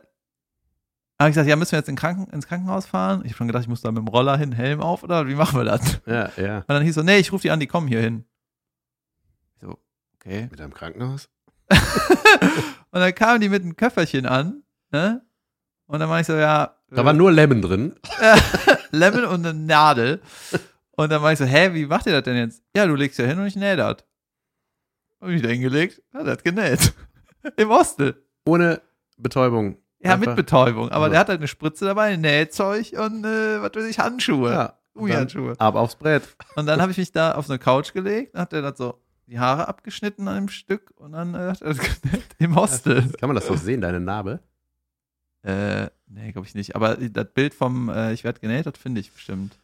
habe 1.20 1.30
ich 1.30 1.34
gesagt, 1.34 1.50
ja, 1.50 1.58
müssen 1.58 1.74
wir 1.74 1.80
jetzt 1.80 1.90
in 1.90 1.98
Kranken 1.98 2.32
ins 2.32 2.48
Krankenhaus 2.48 2.86
fahren? 2.86 3.22
Ich 3.26 3.32
habe 3.32 3.38
schon 3.38 3.48
gedacht, 3.48 3.64
ich 3.64 3.70
muss 3.70 3.82
da 3.82 3.92
mit 3.92 3.98
dem 3.98 4.08
Roller 4.08 4.38
hin, 4.38 4.54
Helm 4.54 4.80
auf 4.80 5.04
oder 5.04 5.28
wie 5.28 5.36
machen 5.36 5.60
wir 5.60 5.66
das? 5.66 6.02
Ja, 6.06 6.30
ja. 6.38 6.60
Und 6.60 6.70
dann 6.70 6.84
hieß 6.84 6.96
so, 6.96 7.04
nee, 7.04 7.18
ich 7.18 7.34
rufe 7.34 7.42
die 7.42 7.52
an, 7.52 7.60
die 7.60 7.68
kommen 7.68 7.90
hier 7.90 8.00
hin. 8.00 8.24
Okay. 10.20 10.48
Mit 10.52 10.60
einem 10.62 10.74
Krankenhaus? 10.74 11.30
und 11.70 13.00
dann 13.00 13.16
kamen 13.16 13.42
die 13.42 13.50
mit 13.50 13.64
einem 13.64 13.76
Köfferchen 13.76 14.26
an, 14.26 14.64
ne? 14.92 15.22
Und 15.86 16.00
dann 16.00 16.10
war 16.10 16.20
ich 16.20 16.28
so, 16.28 16.34
ja. 16.34 16.76
Da 16.92 17.06
war 17.06 17.14
nur 17.14 17.32
Lemon 17.32 17.62
drin. 17.62 17.96
Lemon 18.92 19.26
und 19.26 19.46
eine 19.46 19.54
Nadel. 19.58 20.22
Und 20.92 21.12
dann 21.12 21.22
war 21.22 21.32
ich 21.32 21.40
so, 21.40 21.46
hä, 21.46 21.74
wie 21.74 21.86
macht 21.86 22.06
ihr 22.08 22.12
das 22.14 22.24
denn 22.24 22.36
jetzt? 22.38 22.64
Ja, 22.76 22.86
du 22.86 22.96
legst 22.96 23.18
ja 23.20 23.26
hin 23.26 23.40
und 23.40 23.48
ich 23.48 23.56
nähe 23.56 23.76
das. 23.76 23.98
Hab 25.22 25.30
ich 25.30 25.42
da 25.42 25.50
hingelegt, 25.50 26.02
hat 26.14 26.28
das 26.28 26.44
genäht. 26.44 26.94
Im 27.58 27.70
Hostel. 27.70 28.24
Ohne 28.46 28.82
Betäubung. 29.18 29.78
Ja, 30.00 30.14
Einfach- 30.14 30.28
mit 30.28 30.36
Betäubung. 30.36 30.90
Aber 30.90 31.06
Also. 31.06 31.12
der 31.12 31.20
hat 31.20 31.30
halt 31.30 31.40
eine 31.40 31.48
Spritze 31.48 31.86
dabei, 31.86 32.14
ein 32.14 32.22
Nähzeug 32.22 32.94
und, 32.98 33.26
äh, 33.26 33.62
was 33.62 33.72
weiß 33.76 33.86
ich, 33.86 34.00
Handschuhe. 34.00 34.52
Ja. 34.52 34.62
und 34.62 34.68
dann 34.68 34.76
Gummihandschuhe. 34.94 35.56
Ab 35.60 35.76
aufs 35.76 35.96
Brett. 35.96 36.24
Und 36.56 36.66
dann 36.66 36.82
habe 36.82 36.92
ich 36.92 36.98
mich 36.98 37.12
da 37.12 37.34
auf 37.34 37.50
eine 37.50 37.60
Couch 37.60 37.94
gelegt, 37.94 38.34
dann 38.34 38.42
hat 38.44 38.54
er 38.54 38.62
das 38.62 38.78
so 38.78 39.02
die 39.30 39.40
Haare 39.40 39.68
abgeschnitten 39.68 40.28
an 40.28 40.36
einem 40.38 40.50
Stück 40.50 40.92
und 40.98 41.12
dann 41.14 41.34
äh, 41.36 41.54
das 41.60 41.78
im 42.40 42.56
Hostel. 42.56 43.10
Kann 43.14 43.30
man 43.30 43.36
das 43.36 43.48
so 43.48 43.56
sehen, 43.56 43.82
deine 43.82 44.00
Narbe? 44.00 44.40
Äh, 45.44 45.90
nee, 46.08 46.32
glaube 46.32 46.48
ich 46.48 46.56
nicht. 46.56 46.76
Aber 46.76 46.96
das 46.96 47.28
Bild 47.34 47.54
vom 47.54 47.90
äh, 47.90 48.12
Ich 48.14 48.24
werde 48.24 48.40
genäht, 48.40 48.66
das 48.66 48.78
finde 48.78 49.00
ich 49.02 49.12
bestimmt. 49.12 49.58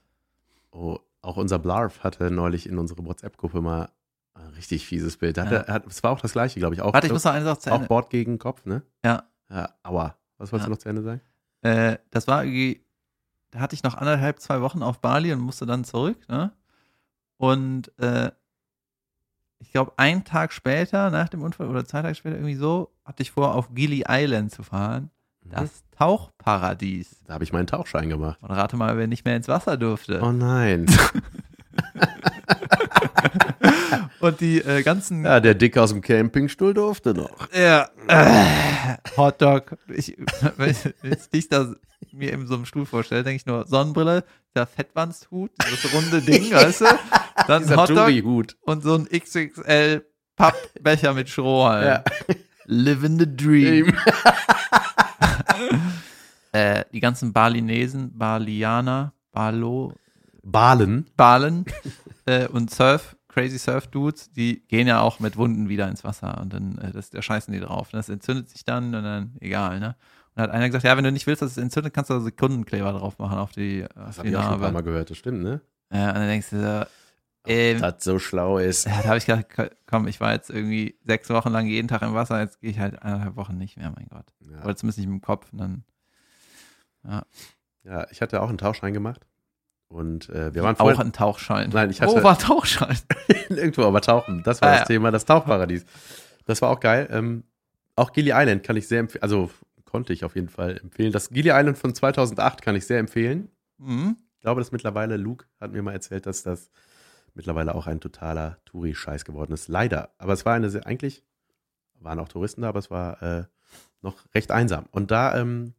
Oh, 0.71 0.99
auch 1.21 1.37
unser 1.37 1.59
Blarf 1.59 2.03
hatte 2.03 2.31
neulich 2.31 2.67
in 2.67 2.77
unsere 2.77 3.03
WhatsApp-Gruppe 3.05 3.61
mal 3.61 3.89
ein 4.35 4.47
richtig 4.49 4.85
fieses 4.85 5.17
Bild. 5.17 5.37
Da 5.37 5.45
Hat 5.45 5.51
Ja. 5.67 5.73
hat, 5.73 5.87
es 5.87 6.03
war 6.03 6.11
auch 6.11 6.21
das 6.21 6.33
gleiche, 6.33 6.59
glaube 6.59 6.75
ich. 6.75 6.81
Auch, 6.81 6.93
Warte, 6.93 7.07
ich 7.07 7.13
muss 7.13 7.23
noch 7.23 7.33
eine 7.33 7.45
Sache 7.45 7.59
zu 7.59 7.71
auch 7.71 7.75
Ende. 7.75 7.87
Bord 7.87 8.09
gegen 8.09 8.37
Kopf, 8.37 8.65
ne? 8.65 8.83
Ja. 9.03 9.23
Ja, 9.49 9.69
aua. 9.83 10.15
Was 10.37 10.51
wolltest 10.51 10.65
Ja. 10.65 10.67
du 10.67 10.71
noch 10.71 10.77
zu 10.79 10.89
Ende 10.89 11.01
sagen? 11.01 11.21
Äh, 11.61 11.97
das 12.11 12.27
war 12.27 12.43
irgendwie, 12.43 12.85
da 13.51 13.59
hatte 13.59 13.73
ich 13.75 13.83
noch 13.83 13.95
anderthalb, 13.95 14.39
zwei 14.39 14.61
Wochen 14.61 14.83
auf 14.83 14.99
Bali 14.99 15.31
und 15.33 15.39
musste 15.39 15.65
dann 15.65 15.83
zurück, 15.83 16.17
ne? 16.29 16.51
Und 17.37 17.97
äh, 17.99 18.31
ich 19.59 19.71
glaube, 19.71 19.93
einen 19.97 20.23
Tag 20.23 20.53
später, 20.53 21.09
nach 21.09 21.29
dem 21.29 21.41
Unfall 21.41 21.67
oder 21.67 21.85
zwei 21.85 22.01
Tage 22.01 22.15
später, 22.15 22.35
irgendwie 22.35 22.55
so, 22.55 22.91
hatte 23.03 23.23
ich 23.23 23.31
vor, 23.31 23.55
auf 23.55 23.73
Gili 23.73 24.05
Island 24.07 24.51
zu 24.51 24.63
fahren. 24.63 25.11
Das 25.43 25.83
Tauchparadies. 25.97 27.23
Da 27.27 27.35
habe 27.35 27.43
ich 27.43 27.53
meinen 27.53 27.67
Tauchschein 27.67 28.09
gemacht. 28.09 28.39
Und 28.41 28.49
rate 28.51 28.77
mal, 28.77 28.97
wer 28.97 29.07
nicht 29.07 29.25
mehr 29.25 29.35
ins 29.35 29.47
Wasser 29.47 29.77
durfte. 29.77 30.19
Oh 30.21 30.31
nein. 30.31 30.87
Und 34.19 34.41
die 34.41 34.59
äh, 34.59 34.81
ganzen 34.81 35.23
ja, 35.23 35.39
der 35.39 35.53
Dick 35.53 35.77
aus 35.77 35.91
dem 35.91 36.01
Campingstuhl 36.01 36.73
durfte 36.73 37.13
noch. 37.13 37.47
Ja. 37.53 37.89
Äh, 38.07 38.97
Hotdog. 39.17 39.77
Ich, 39.87 40.17
wenn 40.57 40.75
ich 41.03 41.29
dich 41.29 41.47
da 41.47 41.75
mir 42.11 42.33
in 42.33 42.47
so 42.47 42.55
einem 42.55 42.65
Stuhl 42.65 42.85
vorstelle, 42.85 43.23
denke 43.23 43.37
ich 43.37 43.45
nur 43.45 43.67
Sonnenbrille, 43.67 44.23
der 44.55 44.65
Fettwandshut, 44.65 45.51
dieses 45.63 45.93
runde 45.93 46.21
Ding, 46.21 46.51
weißt 46.51 46.81
du? 46.81 46.85
Dann 47.47 47.63
Dieser 47.63 47.77
Hotdog 47.77 47.97
Touri-Hut. 47.97 48.57
und 48.61 48.83
so 48.83 48.95
ein 48.95 49.07
XXL 49.07 50.05
Pappbecher 50.35 51.13
mit 51.13 51.29
Strohhalm. 51.29 51.85
Ja. 51.85 52.03
Living 52.65 53.19
the 53.19 53.35
dream. 53.35 53.93
Äh, 56.51 56.85
die 56.93 57.01
ganzen 57.01 57.33
Balinesen, 57.33 58.17
Balianer, 58.17 59.11
Balo, 59.33 59.91
Balen. 60.41 61.05
Balen 61.17 61.65
äh, 62.25 62.47
und 62.47 62.71
Surf, 62.71 63.17
Crazy 63.27 63.57
Surf 63.57 63.87
Dudes, 63.87 64.31
die 64.31 64.65
gehen 64.69 64.87
ja 64.87 65.01
auch 65.01 65.19
mit 65.19 65.35
Wunden 65.35 65.67
wieder 65.67 65.89
ins 65.89 66.05
Wasser 66.05 66.39
und 66.39 66.53
dann 66.53 66.77
äh, 66.77 66.93
das, 66.93 67.09
da 67.09 67.21
scheißen 67.21 67.53
die 67.53 67.59
drauf. 67.59 67.89
Das 67.91 68.07
entzündet 68.07 68.49
sich 68.49 68.63
dann 68.63 68.95
und 68.95 69.03
dann 69.03 69.35
egal, 69.41 69.81
ne? 69.81 69.97
Und 70.33 70.43
hat 70.43 70.51
einer 70.51 70.67
gesagt, 70.67 70.85
ja, 70.85 70.95
wenn 70.95 71.03
du 71.03 71.11
nicht 71.11 71.27
willst, 71.27 71.41
dass 71.41 71.51
es 71.51 71.57
entzündet, 71.57 71.93
kannst 71.93 72.09
du 72.09 72.13
da 72.13 72.21
Sekundenkleber 72.21 72.93
drauf 72.93 73.19
machen 73.19 73.37
auf 73.37 73.51
die, 73.51 73.83
auf 73.93 74.05
Das 74.05 74.19
habe 74.19 74.29
ich 74.29 74.37
auch 74.37 74.43
schon 74.43 74.53
ein 74.53 74.59
paar. 74.61 74.71
Mal 74.71 74.83
gehört, 74.83 75.09
das 75.09 75.17
stimmt, 75.17 75.43
ne? 75.43 75.59
Ja, 75.91 76.07
und 76.07 76.15
dann 76.15 76.27
denkst 76.27 76.51
du 76.51 76.61
so, 76.61 76.85
ähm, 77.47 77.81
Das 77.81 78.03
so 78.03 78.19
schlau 78.19 78.57
ist. 78.57 78.85
ja, 78.85 79.01
da 79.01 79.07
habe 79.09 79.17
ich 79.17 79.25
gedacht, 79.25 79.45
komm, 79.87 80.07
ich 80.07 80.19
war 80.19 80.33
jetzt 80.33 80.49
irgendwie 80.49 80.97
sechs 81.03 81.29
Wochen 81.29 81.49
lang 81.49 81.65
jeden 81.67 81.87
Tag 81.87 82.01
im 82.01 82.13
Wasser, 82.13 82.39
jetzt 82.39 82.59
gehe 82.61 82.69
ich 82.71 82.79
halt 82.79 83.01
eineinhalb 83.01 83.35
Wochen 83.35 83.57
nicht 83.57 83.77
mehr, 83.77 83.91
mein 83.95 84.07
Gott. 84.09 84.25
Ja. 84.49 84.63
Oder 84.63 84.75
zumindest 84.75 84.99
nicht 84.99 85.07
mit 85.07 85.21
dem 85.21 85.25
Kopf. 85.25 85.51
Und 85.51 85.59
dann 85.59 85.83
ja, 87.83 88.07
ich 88.09 88.21
hatte 88.21 88.41
auch 88.41 88.49
einen 88.49 88.57
Tauchschein 88.57 88.93
gemacht. 88.93 89.27
Und 89.87 90.29
äh, 90.29 90.53
wir 90.55 90.63
waren 90.63 90.75
auch 90.75 90.79
vorher 90.79 90.99
ein 91.05 91.13
Tauchschein. 91.13 91.69
Nein, 91.71 91.91
ich 91.91 92.01
hatte- 92.01 92.13
Wo 92.15 92.23
war 92.23 92.37
Tauchschein? 92.37 92.97
irgendwo, 93.49 93.83
aber 93.83 94.01
tauchen. 94.01 94.41
Das 94.43 94.61
war 94.61 94.69
Ah, 94.69 94.71
das 94.71 94.79
ja. 94.81 94.85
Thema, 94.85 95.11
das 95.11 95.25
Tauchparadies. 95.25 95.85
Das 96.45 96.61
war 96.63 96.69
auch 96.71 96.79
geil. 96.79 97.07
Ähm, 97.11 97.43
auch 97.95 98.11
Gili 98.11 98.31
Island 98.33 98.63
kann 98.63 98.75
ich 98.75 98.87
sehr 98.87 98.99
empfehlen, 98.99 99.21
also 99.21 99.51
konnte 99.85 100.11
ich 100.13 100.25
auf 100.25 100.33
jeden 100.35 100.49
Fall 100.49 100.77
empfehlen. 100.77 101.11
Das 101.11 101.29
Gili 101.29 101.49
Island 101.51 101.77
von 101.77 101.93
2008 101.93 102.61
kann 102.63 102.75
ich 102.75 102.87
sehr 102.87 102.97
empfehlen. 102.99 103.49
Mhm. 103.77 104.17
Ich 104.33 104.41
glaube, 104.41 104.59
dass 104.61 104.71
mittlerweile, 104.71 105.17
Luke 105.17 105.45
hat 105.61 105.71
mir 105.71 105.81
mal 105.83 105.93
erzählt, 105.93 106.25
dass 106.25 106.41
das 106.43 106.71
mittlerweile 107.35 107.75
auch 107.75 107.87
ein 107.87 107.99
totaler 107.99 108.57
Touri-Scheiß 108.65 109.25
geworden 109.25 109.53
ist. 109.53 109.67
Leider. 109.67 110.09
Aber 110.17 110.33
es 110.33 110.45
war 110.45 110.53
eine 110.53 110.69
sehr, 110.69 110.87
eigentlich 110.87 111.23
waren 111.99 112.19
auch 112.19 112.29
Touristen 112.29 112.61
da, 112.61 112.69
aber 112.69 112.79
es 112.79 112.89
war 112.89 113.21
äh, 113.21 113.43
noch 114.01 114.15
recht 114.33 114.51
einsam. 114.51 114.85
Und 114.91 115.11
da 115.11 115.37
ähm, 115.37 115.73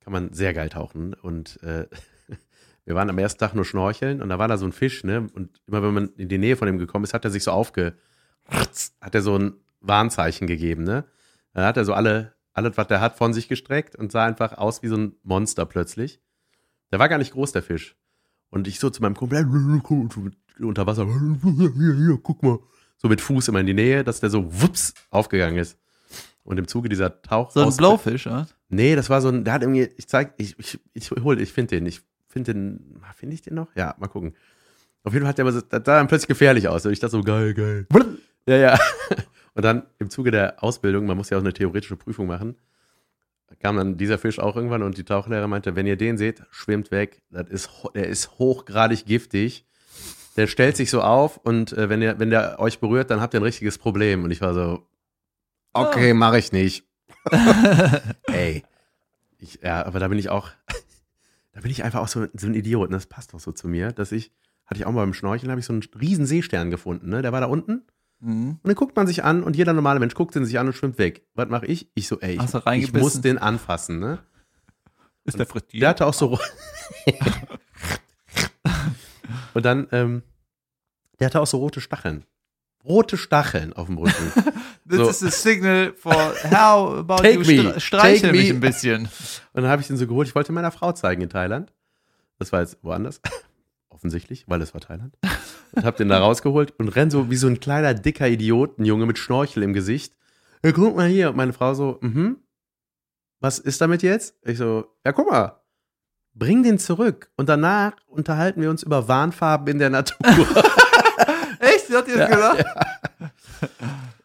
kann 0.00 0.12
man 0.12 0.32
sehr 0.32 0.54
geil 0.54 0.68
tauchen. 0.68 1.14
Und 1.14 1.62
äh, 1.62 1.86
wir 2.84 2.94
waren 2.94 3.10
am 3.10 3.18
ersten 3.18 3.40
Tag 3.40 3.54
nur 3.54 3.64
schnorcheln 3.64 4.22
und 4.22 4.28
da 4.28 4.38
war 4.38 4.48
da 4.48 4.56
so 4.56 4.66
ein 4.66 4.72
Fisch, 4.72 5.04
ne? 5.04 5.26
Und 5.34 5.60
immer 5.66 5.82
wenn 5.82 5.94
man 5.94 6.08
in 6.16 6.28
die 6.28 6.38
Nähe 6.38 6.56
von 6.56 6.68
ihm 6.68 6.78
gekommen 6.78 7.04
ist, 7.04 7.14
hat 7.14 7.24
er 7.24 7.30
sich 7.30 7.44
so 7.44 7.50
aufge, 7.50 7.94
hat 8.48 9.14
er 9.14 9.22
so 9.22 9.36
ein 9.36 9.54
Warnzeichen 9.80 10.46
gegeben, 10.46 10.84
ne? 10.84 11.04
Dann 11.52 11.64
hat 11.64 11.76
er 11.76 11.84
so 11.84 11.94
alle, 11.94 12.34
alles, 12.52 12.76
was 12.76 12.86
der 12.86 13.00
hat, 13.00 13.16
von 13.16 13.34
sich 13.34 13.48
gestreckt 13.48 13.96
und 13.96 14.12
sah 14.12 14.24
einfach 14.24 14.56
aus 14.56 14.82
wie 14.82 14.88
so 14.88 14.96
ein 14.96 15.16
Monster 15.22 15.66
plötzlich. 15.66 16.20
Der 16.92 16.98
war 16.98 17.08
gar 17.08 17.18
nicht 17.18 17.32
groß, 17.32 17.52
der 17.52 17.62
Fisch. 17.62 17.96
Und 18.50 18.68
ich 18.68 18.78
so 18.78 18.90
zu 18.90 19.02
meinem 19.02 19.16
Kumpel, 19.16 19.44
unter 20.60 20.86
Wasser, 20.86 21.06
hier, 21.42 21.94
hier, 21.94 22.18
guck 22.22 22.42
mal. 22.42 22.58
So 22.98 23.08
mit 23.08 23.20
Fuß 23.20 23.48
immer 23.48 23.60
in 23.60 23.66
die 23.66 23.74
Nähe, 23.74 24.04
dass 24.04 24.20
der 24.20 24.30
so 24.30 24.44
wups 24.62 24.94
aufgegangen 25.10 25.58
ist. 25.58 25.78
Und 26.44 26.58
im 26.58 26.66
Zuge 26.66 26.88
dieser 26.88 27.20
Tauch. 27.22 27.50
So 27.50 27.60
ein 27.60 27.76
Blowfish, 27.76 28.26
oder? 28.26 28.46
Nee, 28.68 28.96
das 28.96 29.10
war 29.10 29.20
so 29.20 29.28
ein, 29.28 29.44
der 29.44 29.52
hat 29.54 29.62
irgendwie, 29.62 29.88
ich 29.96 30.08
zeig, 30.08 30.34
ich, 30.38 30.56
ich, 30.58 30.78
ich 30.94 31.10
hol, 31.10 31.40
ich 31.40 31.52
finde 31.52 31.76
den, 31.76 31.86
ich 31.86 32.00
finde 32.28 32.54
den, 32.54 33.00
finde 33.16 33.34
ich 33.34 33.42
den 33.42 33.54
noch? 33.54 33.68
Ja, 33.74 33.94
mal 33.98 34.06
gucken. 34.08 34.34
Auf 35.04 35.12
jeden 35.12 35.24
Fall 35.24 35.30
hat 35.30 35.38
der 35.38 35.44
aber, 35.44 35.52
so- 35.52 35.60
das 35.60 35.82
sah 35.84 35.98
dann 35.98 36.08
plötzlich 36.08 36.28
gefährlich 36.28 36.68
aus. 36.68 36.86
Und 36.86 36.92
ich 36.92 37.00
dachte 37.00 37.12
so, 37.12 37.22
geil, 37.22 37.52
geil. 37.54 37.86
Ja, 38.46 38.56
ja. 38.56 38.78
Und 39.54 39.64
dann 39.64 39.84
im 39.98 40.10
Zuge 40.10 40.30
der 40.30 40.62
Ausbildung, 40.62 41.06
man 41.06 41.16
muss 41.16 41.30
ja 41.30 41.38
auch 41.38 41.42
eine 41.42 41.52
theoretische 41.52 41.96
Prüfung 41.96 42.26
machen, 42.26 42.56
kam 43.60 43.76
dann 43.76 43.96
dieser 43.96 44.18
Fisch 44.18 44.38
auch 44.38 44.54
irgendwann 44.56 44.82
und 44.82 44.98
die 44.98 45.04
Tauchlehrer 45.04 45.46
meinte, 45.48 45.76
wenn 45.76 45.86
ihr 45.86 45.96
den 45.96 46.18
seht, 46.18 46.42
schwimmt 46.50 46.90
weg. 46.90 47.22
Das 47.30 47.48
ist, 47.48 47.70
der 47.94 48.06
ist 48.08 48.38
hochgradig 48.38 49.06
giftig. 49.06 49.64
Der 50.36 50.46
stellt 50.46 50.76
sich 50.76 50.90
so 50.90 51.00
auf 51.00 51.38
und 51.38 51.72
äh, 51.72 51.88
wenn, 51.88 52.02
ihr, 52.02 52.18
wenn 52.18 52.30
der 52.30 52.60
euch 52.60 52.78
berührt, 52.78 53.10
dann 53.10 53.20
habt 53.20 53.34
ihr 53.34 53.40
ein 53.40 53.44
richtiges 53.44 53.78
Problem. 53.78 54.24
Und 54.24 54.30
ich 54.30 54.40
war 54.40 54.54
so, 54.54 54.86
okay, 55.72 56.12
mache 56.14 56.38
ich 56.38 56.52
nicht. 56.52 56.84
Ey. 58.26 58.62
Ich, 59.38 59.60
ja, 59.62 59.84
aber 59.84 59.98
da 59.98 60.08
bin 60.08 60.18
ich 60.18 60.28
auch, 60.28 60.50
da 61.52 61.60
bin 61.60 61.70
ich 61.70 61.84
einfach 61.84 62.00
auch 62.00 62.08
so, 62.08 62.26
so 62.34 62.46
ein 62.46 62.54
Idiot. 62.54 62.88
Und 62.88 62.92
das 62.92 63.06
passt 63.06 63.34
auch 63.34 63.40
so 63.40 63.52
zu 63.52 63.68
mir, 63.68 63.92
dass 63.92 64.12
ich, 64.12 64.32
hatte 64.66 64.80
ich 64.80 64.86
auch 64.86 64.92
mal 64.92 65.02
beim 65.02 65.14
Schnorcheln, 65.14 65.50
habe 65.50 65.60
ich 65.60 65.66
so 65.66 65.72
einen 65.72 65.82
riesen 65.98 66.26
Seestern 66.26 66.70
gefunden, 66.70 67.08
ne? 67.08 67.22
Der 67.22 67.32
war 67.32 67.40
da 67.40 67.46
unten. 67.46 67.84
Mhm. 68.20 68.58
Und 68.62 68.64
dann 68.64 68.74
guckt 68.74 68.96
man 68.96 69.06
sich 69.06 69.24
an 69.24 69.42
und 69.42 69.56
jeder 69.56 69.72
normale 69.72 70.00
Mensch 70.00 70.14
guckt 70.14 70.34
den 70.34 70.44
sich 70.44 70.58
an 70.58 70.66
und 70.66 70.72
schwimmt 70.72 70.98
weg. 70.98 71.26
Was 71.34 71.48
mache 71.48 71.66
ich? 71.66 71.90
Ich 71.94 72.08
so, 72.08 72.20
ey, 72.20 72.38
ich, 72.38 72.82
ich 72.82 72.92
muss 72.92 73.20
den 73.20 73.38
anfassen, 73.38 73.98
ne? 73.98 74.18
Ist 75.24 75.38
der 75.38 75.46
frittiert? 75.46 75.82
Der 75.82 75.88
hatte 75.90 76.06
auch 76.06 76.14
so. 76.14 76.38
und 79.54 79.64
dann, 79.64 79.86
ähm, 79.92 80.22
der 81.18 81.26
hatte 81.26 81.40
auch 81.40 81.46
so 81.46 81.58
rote 81.58 81.80
Stacheln. 81.80 82.24
Rote 82.84 83.16
Stacheln 83.16 83.72
auf 83.72 83.86
dem 83.86 83.98
Rücken. 83.98 84.32
This 84.88 84.98
So. 84.98 85.08
is 85.08 85.22
a 85.24 85.30
signal 85.30 85.92
for 85.96 86.14
how 86.50 86.98
about 86.98 87.16
Take 87.16 87.32
you 87.32 87.38
me, 87.40 87.70
stre 87.72 87.80
streichel 87.80 88.20
take 88.30 88.32
mich 88.32 88.48
me. 88.50 88.54
ein 88.56 88.60
bisschen. 88.60 89.02
Und 89.52 89.62
dann 89.62 89.66
habe 89.68 89.82
ich 89.82 89.88
den 89.88 89.96
so 89.96 90.06
geholt. 90.06 90.28
Ich 90.28 90.34
wollte 90.34 90.52
meiner 90.52 90.70
Frau 90.70 90.92
zeigen 90.92 91.22
in 91.22 91.28
Thailand. 91.28 91.72
Das 92.38 92.52
war 92.52 92.60
jetzt 92.60 92.78
woanders. 92.82 93.20
Offensichtlich, 93.88 94.44
weil 94.46 94.60
es 94.62 94.74
war 94.74 94.80
Thailand. 94.82 95.16
und 95.72 95.84
hab 95.84 95.96
den 95.96 96.08
da 96.08 96.18
rausgeholt 96.18 96.74
und 96.78 96.88
renn 96.90 97.10
so 97.10 97.30
wie 97.30 97.36
so 97.36 97.48
ein 97.48 97.58
kleiner, 97.60 97.94
dicker 97.94 98.28
Idiotenjunge 98.28 99.06
mit 99.06 99.18
Schnorchel 99.18 99.62
im 99.64 99.72
Gesicht. 99.72 100.14
Ja, 100.64 100.70
guck 100.72 100.94
mal 100.94 101.08
hier. 101.08 101.30
Und 101.30 101.36
meine 101.36 101.52
Frau 101.54 101.74
so, 101.74 101.98
mhm. 102.02 102.36
Was 103.40 103.58
ist 103.58 103.80
damit 103.80 104.02
jetzt? 104.02 104.34
Ich 104.44 104.58
so, 104.58 104.86
ja, 105.04 105.12
guck 105.12 105.30
mal. 105.30 105.60
Bring 106.38 106.62
den 106.62 106.78
zurück. 106.78 107.30
Und 107.36 107.48
danach 107.48 107.92
unterhalten 108.06 108.60
wir 108.60 108.70
uns 108.70 108.82
über 108.82 109.08
Warnfarben 109.08 109.68
in 109.68 109.78
der 109.78 109.90
Natur. 109.90 110.18
Echt? 111.58 111.90
Hat 111.94 112.08
ihr 112.08 112.18
das 112.18 112.30
gesagt? 112.30 112.64
Ja. 113.20 113.30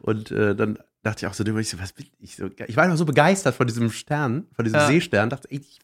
Und 0.00 0.30
äh, 0.30 0.54
dann 0.54 0.78
dachte 1.02 1.24
ich 1.24 1.30
auch 1.30 1.34
so, 1.34 1.44
ich 1.44 1.68
so, 1.70 1.80
was 1.80 1.92
bin 1.92 2.06
ich 2.18 2.36
so? 2.36 2.48
Ich 2.66 2.76
war 2.76 2.84
einfach 2.84 2.98
so 2.98 3.04
begeistert 3.06 3.54
von 3.54 3.66
diesem 3.66 3.90
Stern, 3.90 4.46
von 4.54 4.64
diesem 4.64 4.80
Ja. 4.80 4.86
Seestern. 4.86 5.30
Dachte, 5.30 5.48
ey, 5.50 5.60
ich, 5.60 5.78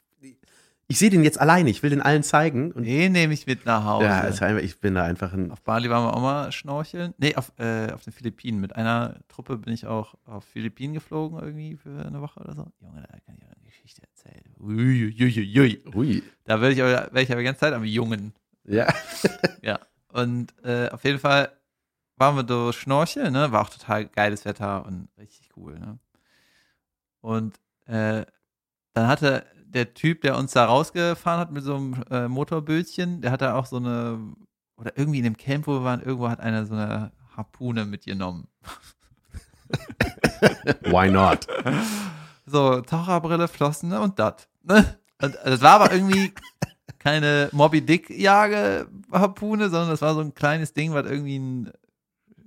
ich 0.86 0.98
sehe 0.98 1.10
den 1.10 1.22
jetzt 1.24 1.40
alleine. 1.40 1.70
Ich 1.70 1.82
will 1.82 1.90
den 1.90 2.02
allen 2.02 2.22
zeigen. 2.22 2.72
Und 2.72 2.84
Den 2.84 3.12
nehme 3.12 3.32
ich 3.32 3.46
mit 3.46 3.64
nach 3.64 3.84
Hause. 3.84 4.06
ja, 4.06 4.20
einfach, 4.20 4.62
ich 4.62 4.80
bin 4.80 4.94
da 4.94 5.04
einfach 5.04 5.32
ein. 5.32 5.50
Auf 5.50 5.62
Bali 5.62 5.88
waren 5.88 6.04
wir 6.04 6.14
auch 6.14 6.20
mal 6.22 6.52
schnorcheln. 6.52 7.14
Nee, 7.18 7.34
auf, 7.36 7.52
äh, 7.58 7.90
auf 7.92 8.02
den 8.04 8.12
Philippinen. 8.12 8.60
Mit 8.60 8.76
einer 8.76 9.16
Truppe 9.28 9.56
bin 9.56 9.72
ich 9.72 9.86
auch 9.86 10.14
auf 10.26 10.44
Philippinen 10.44 10.94
geflogen, 10.94 11.38
irgendwie 11.38 11.76
für 11.76 12.04
eine 12.06 12.20
Woche 12.20 12.40
oder 12.40 12.54
so. 12.54 12.66
Junge, 12.80 13.02
da 13.02 13.18
kann 13.24 13.36
ich 13.38 13.44
Geschichte 13.88 14.02
erzählen. 14.02 14.54
Uiuiuiui. 14.60 15.82
Ui. 15.94 16.22
Da 16.44 16.60
werde 16.60 16.74
ich 16.74 16.82
aber, 16.82 17.12
werd 17.12 17.24
ich 17.24 17.30
aber 17.30 17.40
die 17.40 17.44
ganze 17.44 17.60
Zeit 17.60 17.72
am 17.72 17.84
Jungen. 17.84 18.34
Ja. 18.64 18.86
Ja. 19.62 19.80
Und 20.12 20.54
äh, 20.62 20.88
auf 20.90 21.04
jeden 21.04 21.18
Fall 21.18 21.52
waren 22.16 22.36
wir 22.36 22.46
so 22.46 22.72
schnorcheln, 22.72 23.32
ne? 23.32 23.52
War 23.52 23.62
auch 23.62 23.70
total 23.70 24.06
geiles 24.06 24.44
Wetter 24.44 24.86
und 24.86 25.08
richtig 25.18 25.50
cool, 25.56 25.78
ne? 25.78 25.98
Und 27.20 27.58
äh, 27.86 28.24
dann 28.94 29.08
hatte 29.08 29.46
der 29.64 29.94
Typ, 29.94 30.22
der 30.22 30.36
uns 30.36 30.52
da 30.52 30.64
rausgefahren 30.64 31.40
hat 31.40 31.50
mit 31.50 31.64
so 31.64 31.76
einem 31.76 32.02
äh, 32.10 32.28
Motorbötchen, 32.28 33.20
der 33.20 33.32
hatte 33.32 33.54
auch 33.54 33.66
so 33.66 33.76
eine, 33.76 34.34
oder 34.76 34.96
irgendwie 34.96 35.18
in 35.18 35.24
dem 35.24 35.36
Camp, 35.36 35.66
wo 35.66 35.72
wir 35.72 35.84
waren, 35.84 36.00
irgendwo 36.00 36.28
hat 36.28 36.40
einer 36.40 36.64
so 36.64 36.74
eine 36.74 37.12
Harpune 37.36 37.84
mitgenommen. 37.84 38.48
Why 40.82 41.10
not? 41.10 41.46
So, 42.48 42.80
Taucherbrille, 42.80 43.48
Flossen 43.48 43.90
ne, 43.90 44.00
und 44.00 44.18
das. 44.18 44.48
Ne? 44.62 44.98
Und 45.20 45.36
das 45.44 45.60
war 45.60 45.80
aber 45.80 45.92
irgendwie 45.92 46.32
keine 46.98 47.48
Moby 47.52 47.80
Dick 47.80 48.10
Jage-Harpune, 48.10 49.70
sondern 49.70 49.90
das 49.90 50.02
war 50.02 50.14
so 50.14 50.20
ein 50.20 50.34
kleines 50.34 50.72
Ding, 50.72 50.92
was 50.94 51.06
irgendwie 51.06 51.36
einen 51.36 51.72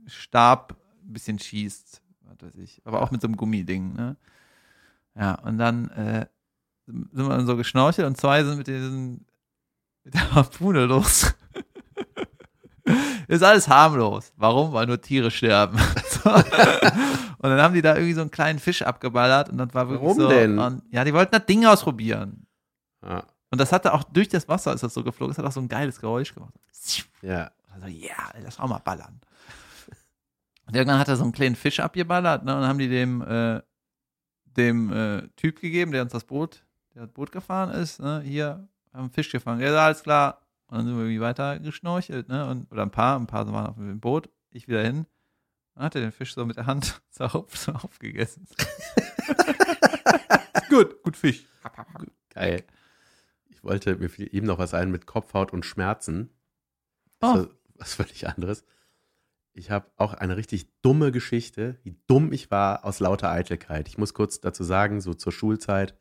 Stab 0.07 0.75
ein 1.03 1.13
bisschen 1.13 1.39
schießt. 1.39 2.01
Was 2.23 2.41
weiß 2.41 2.55
ich. 2.63 2.81
Aber 2.85 3.01
auch 3.01 3.11
mit 3.11 3.21
so 3.21 3.27
einem 3.27 3.37
Gummiding, 3.37 3.93
ne? 3.93 4.17
Ja, 5.15 5.35
und 5.35 5.57
dann 5.57 5.89
äh, 5.89 6.25
sind 6.87 7.13
wir 7.13 7.29
dann 7.29 7.45
so 7.45 7.57
geschnorchelt 7.57 8.07
und 8.07 8.17
zwei 8.17 8.43
sind 8.43 8.57
mit 8.57 8.67
diesen 8.67 9.25
mit 10.03 10.13
der 10.13 10.33
Harpune 10.33 10.85
los. 10.85 11.33
Ist 13.27 13.43
alles 13.43 13.67
harmlos. 13.67 14.33
Warum? 14.35 14.73
Weil 14.73 14.87
nur 14.87 14.99
Tiere 14.99 15.31
sterben. 15.31 15.77
So. 16.23 16.29
Und 17.41 17.49
dann 17.49 17.61
haben 17.61 17.73
die 17.73 17.81
da 17.81 17.95
irgendwie 17.95 18.13
so 18.13 18.21
einen 18.21 18.31
kleinen 18.31 18.59
Fisch 18.59 18.83
abgeballert 18.83 19.49
und 19.49 19.57
das 19.57 19.73
war 19.73 19.89
wirklich 19.89 20.03
Warum 20.03 20.19
so. 20.19 20.29
denn? 20.29 20.59
Und, 20.59 20.83
ja, 20.91 21.03
die 21.03 21.11
wollten 21.11 21.31
das 21.31 21.45
Ding 21.47 21.65
ausprobieren. 21.65 22.45
Ja. 23.03 23.23
Und 23.49 23.59
das 23.59 23.71
hatte 23.71 23.93
auch 23.93 24.03
durch 24.03 24.29
das 24.29 24.47
Wasser 24.47 24.73
ist 24.73 24.83
das 24.83 24.93
so 24.93 25.03
geflogen. 25.03 25.31
Es 25.31 25.39
hat 25.39 25.45
auch 25.45 25.51
so 25.51 25.59
ein 25.59 25.67
geiles 25.67 25.99
Geräusch 25.99 26.35
gemacht. 26.35 26.53
ja. 27.23 27.49
Also, 27.73 27.87
ja, 27.87 28.31
lass 28.43 28.59
auch 28.59 28.67
mal 28.67 28.79
ballern. 28.79 29.19
Und 30.67 30.75
irgendwann 30.75 30.99
hat 30.99 31.07
er 31.07 31.15
so 31.15 31.23
einen 31.23 31.31
kleinen 31.31 31.55
Fisch 31.55 31.79
abgeballert, 31.79 32.45
ne? 32.45 32.53
Und 32.53 32.61
dann 32.61 32.69
haben 32.69 32.79
die 32.79 32.89
dem, 32.89 33.21
äh, 33.21 33.61
dem 34.45 34.93
äh, 34.93 35.27
Typ 35.35 35.59
gegeben, 35.59 35.91
der 35.91 36.03
uns 36.03 36.11
das 36.11 36.25
Boot, 36.25 36.63
der 36.93 37.03
das 37.03 37.11
Boot 37.11 37.31
gefahren 37.31 37.71
ist, 37.71 37.99
ne? 37.99 38.21
Hier, 38.23 38.67
haben 38.93 39.01
einen 39.01 39.09
Fisch 39.09 39.31
gefangen. 39.31 39.61
Ja, 39.61 39.73
alles 39.73 40.03
klar. 40.03 40.41
Und 40.67 40.77
dann 40.77 40.85
sind 40.85 40.95
wir 40.95 41.03
irgendwie 41.03 41.21
weiter 41.21 41.59
geschnorchelt, 41.59 42.29
ne? 42.29 42.47
Und, 42.47 42.71
oder 42.71 42.83
ein 42.83 42.91
paar, 42.91 43.19
ein 43.19 43.27
paar 43.27 43.51
waren 43.51 43.67
auf 43.67 43.75
dem 43.75 43.99
Boot, 43.99 44.29
ich 44.51 44.67
wieder 44.67 44.83
hin. 44.83 45.05
Dann 45.73 45.83
hat 45.83 45.95
er 45.95 46.01
den 46.01 46.11
Fisch 46.11 46.33
so 46.33 46.45
mit 46.45 46.57
der 46.57 46.65
Hand 46.65 47.01
so 47.09 47.25
auf, 47.25 47.57
so 47.57 47.71
aufgegessen. 47.73 48.47
gut, 50.69 51.01
gut 51.03 51.17
Fisch. 51.17 51.45
Geil. 52.29 52.63
Ich 53.49 53.63
wollte 53.63 53.95
mir 53.95 54.09
fiel 54.09 54.27
eben 54.31 54.47
noch 54.47 54.57
was 54.57 54.73
ein 54.73 54.91
mit 54.91 55.05
Kopfhaut 55.05 55.53
und 55.53 55.65
Schmerzen. 55.65 56.29
Oh. 57.21 57.33
Das 57.33 57.45
war 57.45 57.49
was 57.75 57.93
völlig 57.95 58.27
anderes. 58.27 58.65
Ich 59.53 59.69
habe 59.69 59.91
auch 59.97 60.13
eine 60.13 60.37
richtig 60.37 60.67
dumme 60.81 61.11
Geschichte, 61.11 61.77
wie 61.83 61.97
dumm 62.07 62.31
ich 62.31 62.51
war 62.51 62.85
aus 62.85 62.99
lauter 62.99 63.29
Eitelkeit. 63.29 63.87
Ich 63.87 63.97
muss 63.97 64.13
kurz 64.13 64.39
dazu 64.39 64.63
sagen, 64.63 65.01
so 65.01 65.13
zur 65.13 65.31
Schulzeit. 65.31 65.97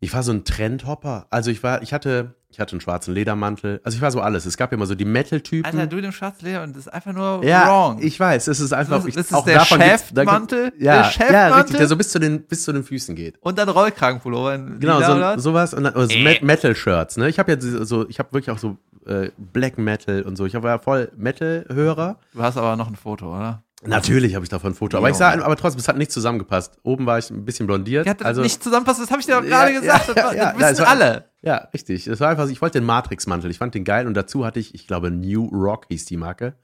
Ich 0.00 0.12
war 0.12 0.22
so 0.22 0.32
ein 0.32 0.44
Trendhopper. 0.44 1.26
Also 1.30 1.50
ich 1.50 1.62
war, 1.62 1.80
ich 1.82 1.92
hatte, 1.94 2.34
ich 2.50 2.60
hatte 2.60 2.72
einen 2.72 2.82
schwarzen 2.82 3.14
Ledermantel. 3.14 3.80
Also 3.82 3.96
ich 3.96 4.02
war 4.02 4.10
so 4.10 4.20
alles. 4.20 4.44
Es 4.44 4.58
gab 4.58 4.70
ja 4.70 4.76
immer 4.76 4.84
so 4.86 4.94
die 4.94 5.06
Metal-Typen. 5.06 5.64
Alter, 5.64 5.86
du 5.86 6.00
dem 6.02 6.12
Schwarzleder 6.12 6.62
und 6.64 6.76
das 6.76 6.86
ist 6.86 6.92
einfach 6.92 7.12
nur 7.14 7.42
ja, 7.44 7.66
wrong. 7.66 7.98
ich 8.02 8.20
weiß. 8.20 8.46
Es 8.48 8.60
ist 8.60 8.72
einfach. 8.74 8.96
Das 8.96 9.06
ist- 9.06 9.16
das 9.16 9.26
ist 9.28 9.32
auch 9.34 9.44
der 9.46 9.60
Chefmantel? 9.60 10.72
Ja, 10.78 10.92
Der 10.92 10.94
ja, 10.96 11.04
Chefmantel? 11.10 11.52
richtig, 11.60 11.76
der 11.78 11.88
so 11.88 11.96
bis 11.96 12.10
zu 12.10 12.18
den 12.18 12.42
bis 12.42 12.62
zu 12.64 12.72
den 12.72 12.84
Füßen 12.84 13.14
geht. 13.16 13.38
und 13.40 13.58
dann 13.58 13.68
Rollkragenpullover. 13.70 14.58
Genau, 14.78 15.00
so, 15.36 15.40
sowas 15.40 15.72
und 15.72 15.84
dann, 15.84 15.94
also 15.94 16.14
Äh. 16.14 16.22
Met- 16.22 16.42
Metal-Shirts, 16.42 17.16
ne? 17.16 17.28
Ich 17.30 17.38
habe 17.38 17.52
ja 17.52 17.60
so, 17.60 17.84
so, 17.84 18.08
ich 18.08 18.18
habe 18.18 18.32
wirklich 18.32 18.50
auch 18.50 18.58
so 18.58 18.76
äh, 19.06 19.30
Black 19.38 19.78
Metal 19.78 20.22
und 20.22 20.36
so. 20.36 20.44
Ich 20.46 20.54
war 20.54 20.62
ja 20.70 20.78
voll 20.78 21.10
Metal-Hörer. 21.16 22.18
Du 22.34 22.42
hast 22.42 22.56
aber 22.58 22.76
noch 22.76 22.88
ein 22.88 22.96
Foto, 22.96 23.34
oder? 23.34 23.62
Natürlich 23.88 24.34
habe 24.34 24.44
ich 24.44 24.48
davon 24.48 24.72
ein 24.72 24.74
Foto, 24.74 24.96
aber 24.98 25.10
ich 25.10 25.16
sah, 25.16 25.30
aber 25.32 25.56
trotzdem, 25.56 25.80
es 25.80 25.88
hat 25.88 25.96
nicht 25.96 26.10
zusammengepasst. 26.12 26.78
Oben 26.82 27.06
war 27.06 27.18
ich 27.18 27.30
ein 27.30 27.44
bisschen 27.44 27.66
blondiert. 27.66 28.06
Die 28.06 28.10
hat 28.10 28.22
also, 28.24 28.42
nicht 28.42 28.62
zusammenpasst, 28.62 29.00
das 29.00 29.10
habe 29.10 29.20
ich 29.20 29.26
dir 29.26 29.32
doch 29.36 29.44
Ja, 29.44 29.48
gerade 29.66 29.72
ja, 29.74 29.80
gesagt. 29.80 30.08
ja, 30.08 30.14
das, 30.14 30.24
war- 30.24 30.34
ja, 30.36 30.52
das 30.52 30.60
ja, 30.62 30.68
wissen 30.70 30.80
war- 30.84 30.88
alle. 30.88 31.24
Ja, 31.42 31.56
richtig. 31.74 32.06
Es 32.06 32.20
war 32.20 32.28
einfach, 32.30 32.48
ich 32.48 32.60
wollte 32.62 32.78
den 32.80 32.86
Matrix-Mantel. 32.86 33.50
Ich 33.50 33.58
fand 33.58 33.74
den 33.74 33.84
geil 33.84 34.06
und 34.06 34.14
dazu 34.14 34.44
hatte 34.44 34.58
ich, 34.60 34.74
ich 34.74 34.86
glaube, 34.86 35.10
New 35.10 35.46
Rock 35.46 35.86
hieß 35.88 36.04
die 36.06 36.16
Marke. 36.16 36.54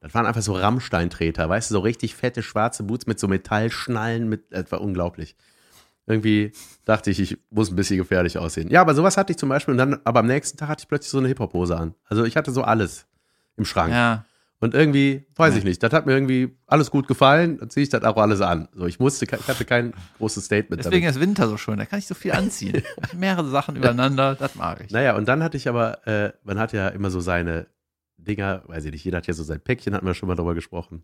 Das 0.00 0.14
waren 0.14 0.26
einfach 0.26 0.42
so 0.42 0.52
Rammsteintreter, 0.54 1.48
weißt 1.48 1.70
du, 1.70 1.74
so 1.74 1.80
richtig 1.80 2.14
fette 2.16 2.42
schwarze 2.42 2.82
Boots 2.82 3.06
mit 3.06 3.20
so 3.20 3.28
Metallschnallen, 3.28 4.28
mit, 4.28 4.44
das 4.50 4.70
war 4.72 4.80
unglaublich. 4.80 5.36
Irgendwie 6.06 6.52
dachte 6.84 7.10
ich, 7.12 7.20
ich 7.20 7.38
muss 7.50 7.70
ein 7.70 7.76
bisschen 7.76 7.96
gefährlich 7.98 8.36
aussehen. 8.36 8.68
Ja, 8.68 8.80
aber 8.80 8.94
sowas 8.94 9.16
hatte 9.16 9.30
ich 9.32 9.36
zum 9.38 9.48
Beispiel 9.48 9.72
und 9.72 9.78
dann, 9.78 10.00
aber 10.04 10.20
am 10.20 10.26
nächsten 10.26 10.58
Tag 10.58 10.68
hatte 10.68 10.82
ich 10.82 10.88
plötzlich 10.88 11.10
so 11.10 11.18
eine 11.18 11.28
Hip-Hop-Hose 11.28 11.76
an. 11.76 11.94
Also 12.08 12.24
ich 12.24 12.36
hatte 12.36 12.50
so 12.50 12.62
alles 12.62 13.06
im 13.56 13.64
Schrank. 13.64 13.92
Ja. 13.92 14.24
Und 14.62 14.74
irgendwie, 14.74 15.26
weiß 15.34 15.56
ich 15.56 15.64
nicht, 15.64 15.82
das 15.82 15.92
hat 15.92 16.06
mir 16.06 16.12
irgendwie 16.12 16.56
alles 16.68 16.92
gut 16.92 17.08
gefallen, 17.08 17.58
dann 17.58 17.68
ziehe 17.68 17.82
ich 17.82 17.88
das 17.88 18.04
auch 18.04 18.16
alles 18.16 18.40
an. 18.40 18.68
So, 18.76 18.86
ich 18.86 19.00
musste, 19.00 19.24
ich 19.24 19.32
hatte 19.48 19.64
kein 19.64 19.92
großes 20.18 20.44
Statement 20.44 20.78
Deswegen 20.84 21.02
damit. 21.04 21.16
ist 21.16 21.20
Winter 21.20 21.48
so 21.48 21.56
schön, 21.56 21.78
da 21.78 21.84
kann 21.84 21.98
ich 21.98 22.06
so 22.06 22.14
viel 22.14 22.30
anziehen. 22.30 22.80
Mehrere 23.16 23.48
Sachen 23.50 23.74
übereinander, 23.74 24.36
das 24.36 24.54
mag 24.54 24.80
ich. 24.84 24.92
Naja, 24.92 25.16
und 25.16 25.26
dann 25.26 25.42
hatte 25.42 25.56
ich 25.56 25.68
aber, 25.68 26.06
äh, 26.06 26.32
man 26.44 26.60
hat 26.60 26.72
ja 26.72 26.86
immer 26.88 27.10
so 27.10 27.18
seine 27.18 27.66
Dinger, 28.18 28.62
weiß 28.68 28.84
ich 28.84 28.92
nicht, 28.92 29.04
jeder 29.04 29.16
hat 29.16 29.26
ja 29.26 29.34
so 29.34 29.42
sein 29.42 29.58
Päckchen, 29.60 29.94
hatten 29.96 30.06
wir 30.06 30.14
schon 30.14 30.28
mal 30.28 30.36
drüber 30.36 30.54
gesprochen. 30.54 31.02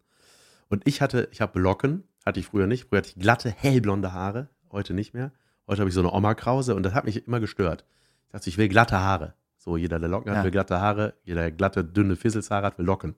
Und 0.68 0.86
ich 0.86 1.00
hatte, 1.02 1.28
ich 1.32 1.40
habe 1.40 1.58
Locken, 1.58 2.04
hatte 2.24 2.38
ich 2.38 2.46
früher 2.46 2.68
nicht. 2.68 2.88
Früher 2.88 2.98
hatte 2.98 3.08
ich 3.08 3.20
glatte, 3.20 3.50
hellblonde 3.50 4.12
Haare, 4.12 4.50
heute 4.70 4.94
nicht 4.94 5.14
mehr. 5.14 5.32
Heute 5.66 5.80
habe 5.80 5.88
ich 5.88 5.94
so 5.94 6.00
eine 6.00 6.12
Oma-Krause 6.12 6.76
und 6.76 6.84
das 6.84 6.94
hat 6.94 7.06
mich 7.06 7.26
immer 7.26 7.40
gestört. 7.40 7.84
Ich 8.26 8.32
dachte, 8.32 8.48
ich 8.50 8.56
will 8.56 8.68
glatte 8.68 9.00
Haare. 9.00 9.34
So, 9.56 9.76
jeder, 9.76 9.98
der 9.98 10.08
Locken 10.08 10.30
hat, 10.30 10.38
Ja. 10.38 10.44
will 10.44 10.52
glatte 10.52 10.78
Haare. 10.80 11.14
Jeder, 11.24 11.40
der 11.40 11.50
glatte, 11.50 11.82
dünne 11.84 12.14
Fizzelshaare 12.14 12.64
hat, 12.66 12.78
will 12.78 12.86
Locken. 12.86 13.16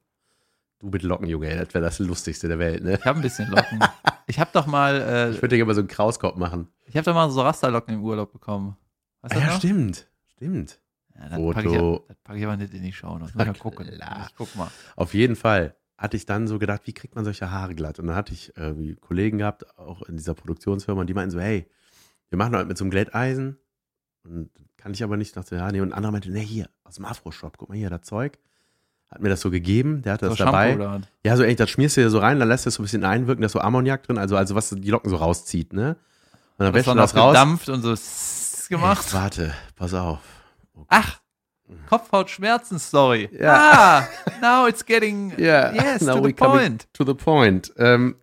Du 0.81 0.89
mit 0.89 1.03
Locken, 1.03 1.29
Junge, 1.29 1.55
das 1.57 1.75
wäre 1.75 1.85
das 1.85 1.99
Lustigste 1.99 2.49
der 2.49 2.59
Welt, 2.59 2.83
ne? 2.83 2.95
Ich 2.99 3.05
habe 3.05 3.19
ein 3.19 3.23
bisschen 3.23 3.51
Locken. 3.51 3.79
Ich 4.27 4.41
habe 4.41 4.51
doch 4.53 4.67
mal, 4.67 4.95
äh, 5.01 5.31
Ich 5.31 5.43
würde 5.43 5.57
dir 5.57 5.63
immer 5.63 5.75
so 5.75 5.81
einen 5.81 5.89
Krauskopf 5.89 6.37
machen. 6.37 6.69
ich 6.87 6.97
habe 6.97 7.05
doch 7.05 7.15
mal 7.15 7.31
so 7.31 7.43
Rasterlocken 7.43 7.95
im 7.95 8.03
Urlaub 8.03 8.33
bekommen. 8.33 8.77
Weißt 9.21 9.35
du 9.35 9.39
Ah, 9.39 9.43
ja, 9.43 9.47
noch? 9.49 9.57
stimmt. 9.59 10.09
Stimmt. 10.27 10.81
Ja, 11.15 11.29
das 11.29 11.55
packe 11.55 11.69
ich, 12.09 12.17
pack 12.25 12.37
ich 12.37 12.45
aber 12.45 12.57
nicht 12.57 12.73
in 12.73 12.83
die 12.83 12.93
Show. 12.93 13.19
Ich 13.27 13.35
mal 13.35 13.53
gucken. 13.55 13.89
Ich 13.93 14.35
guck 14.37 14.57
mal. 14.57 14.71
Auf 14.97 15.13
jeden 15.13 15.37
Fall 15.37 15.77
hatte 15.99 16.17
ich 16.17 16.25
dann 16.25 16.49
so 16.49 16.59
gedacht, 16.59 16.83
wie 16.87 16.95
kriegt 16.95 17.15
man 17.15 17.25
solche 17.27 17.51
Haare 17.51 17.75
glatt? 17.75 17.99
Und 17.99 18.07
dann 18.07 18.17
hatte 18.17 18.33
ich 18.33 18.57
irgendwie 18.57 18.95
Kollegen 18.97 19.37
gehabt, 19.37 19.79
auch 19.79 20.01
in 20.03 20.17
dieser 20.17 20.33
Produktionsfirma, 20.33 21.03
und 21.03 21.09
die 21.09 21.15
meinten 21.15 21.31
so, 21.33 21.41
hey, 21.41 21.69
wir 22.31 22.39
machen 22.39 22.57
heute 22.57 22.65
mit 22.67 22.79
so 22.79 22.85
einem 22.85 22.91
Glätteisen. 22.91 23.59
Und 24.25 24.49
kann 24.79 24.93
ich 24.95 25.03
aber 25.05 25.19
nicht. 25.19 25.37
Dachte, 25.37 25.57
ja, 25.57 25.71
nee. 25.71 25.81
Und 25.83 25.89
ein 25.91 25.93
anderer 25.93 26.13
meinte, 26.13 26.31
nee, 26.31 26.41
hier, 26.45 26.71
aus 26.85 26.95
dem 26.95 27.05
Afro-Shop, 27.05 27.59
guck 27.59 27.69
mal 27.69 27.77
hier, 27.77 27.91
das 27.91 28.03
Zeug. 28.03 28.39
Hat 29.11 29.21
mir 29.21 29.29
das 29.29 29.41
so 29.41 29.51
gegeben, 29.51 30.03
der 30.03 30.13
hatte 30.15 30.27
das 30.29 30.39
Shampoo 30.39 30.53
dabei. 30.53 30.75
oder? 30.77 31.01
Ja, 31.25 31.37
so 31.37 31.43
echt, 31.43 31.59
das 31.59 31.69
schmierst 31.71 31.97
du 31.97 32.01
dir 32.03 32.11
so 32.11 32.19
rein, 32.21 32.39
dann 32.39 32.49
lässt 32.49 32.65
du 32.65 32.69
es 32.69 32.75
so 32.77 32.83
ein 32.83 32.85
bisschen 32.85 33.05
einwirken, 33.05 33.43
da 33.43 33.47
ist 33.47 33.53
so 33.53 33.61
Ammoniak 33.61 34.05
drin, 34.05 34.19
also, 34.19 34.37
also 34.37 34.55
was 34.55 34.71
die 34.71 34.91
Locken 34.91 35.11
so 35.11 35.17
rauszieht, 35.17 35.73
ne? 35.73 35.97
Und 36.59 36.65
dann 36.67 36.73
Das 36.73 36.87
war 36.87 36.95
du 36.95 37.01
das 37.01 37.17
raus. 37.17 37.33
gedampft 37.33 37.69
und 37.71 37.83
so 37.83 37.95
gemacht. 38.69 39.07
Ey, 39.09 39.15
warte, 39.15 39.55
pass 39.77 39.95
auf. 39.95 40.19
Ach, 40.89 41.19
Kopfhautschmerzen-Story. 41.89 43.29
Ja. 43.39 43.55
Ah, 44.03 44.09
now 44.41 44.67
it's 44.69 44.85
getting, 44.85 45.33
Ja, 45.39 45.73
yes, 45.73 46.03
now 46.03 46.19
to 46.21 46.27
the 46.27 46.33
point. 46.33 46.87
To 46.95 47.05
the 47.05 47.15
point. 47.15 47.73
Ähm, 47.77 48.17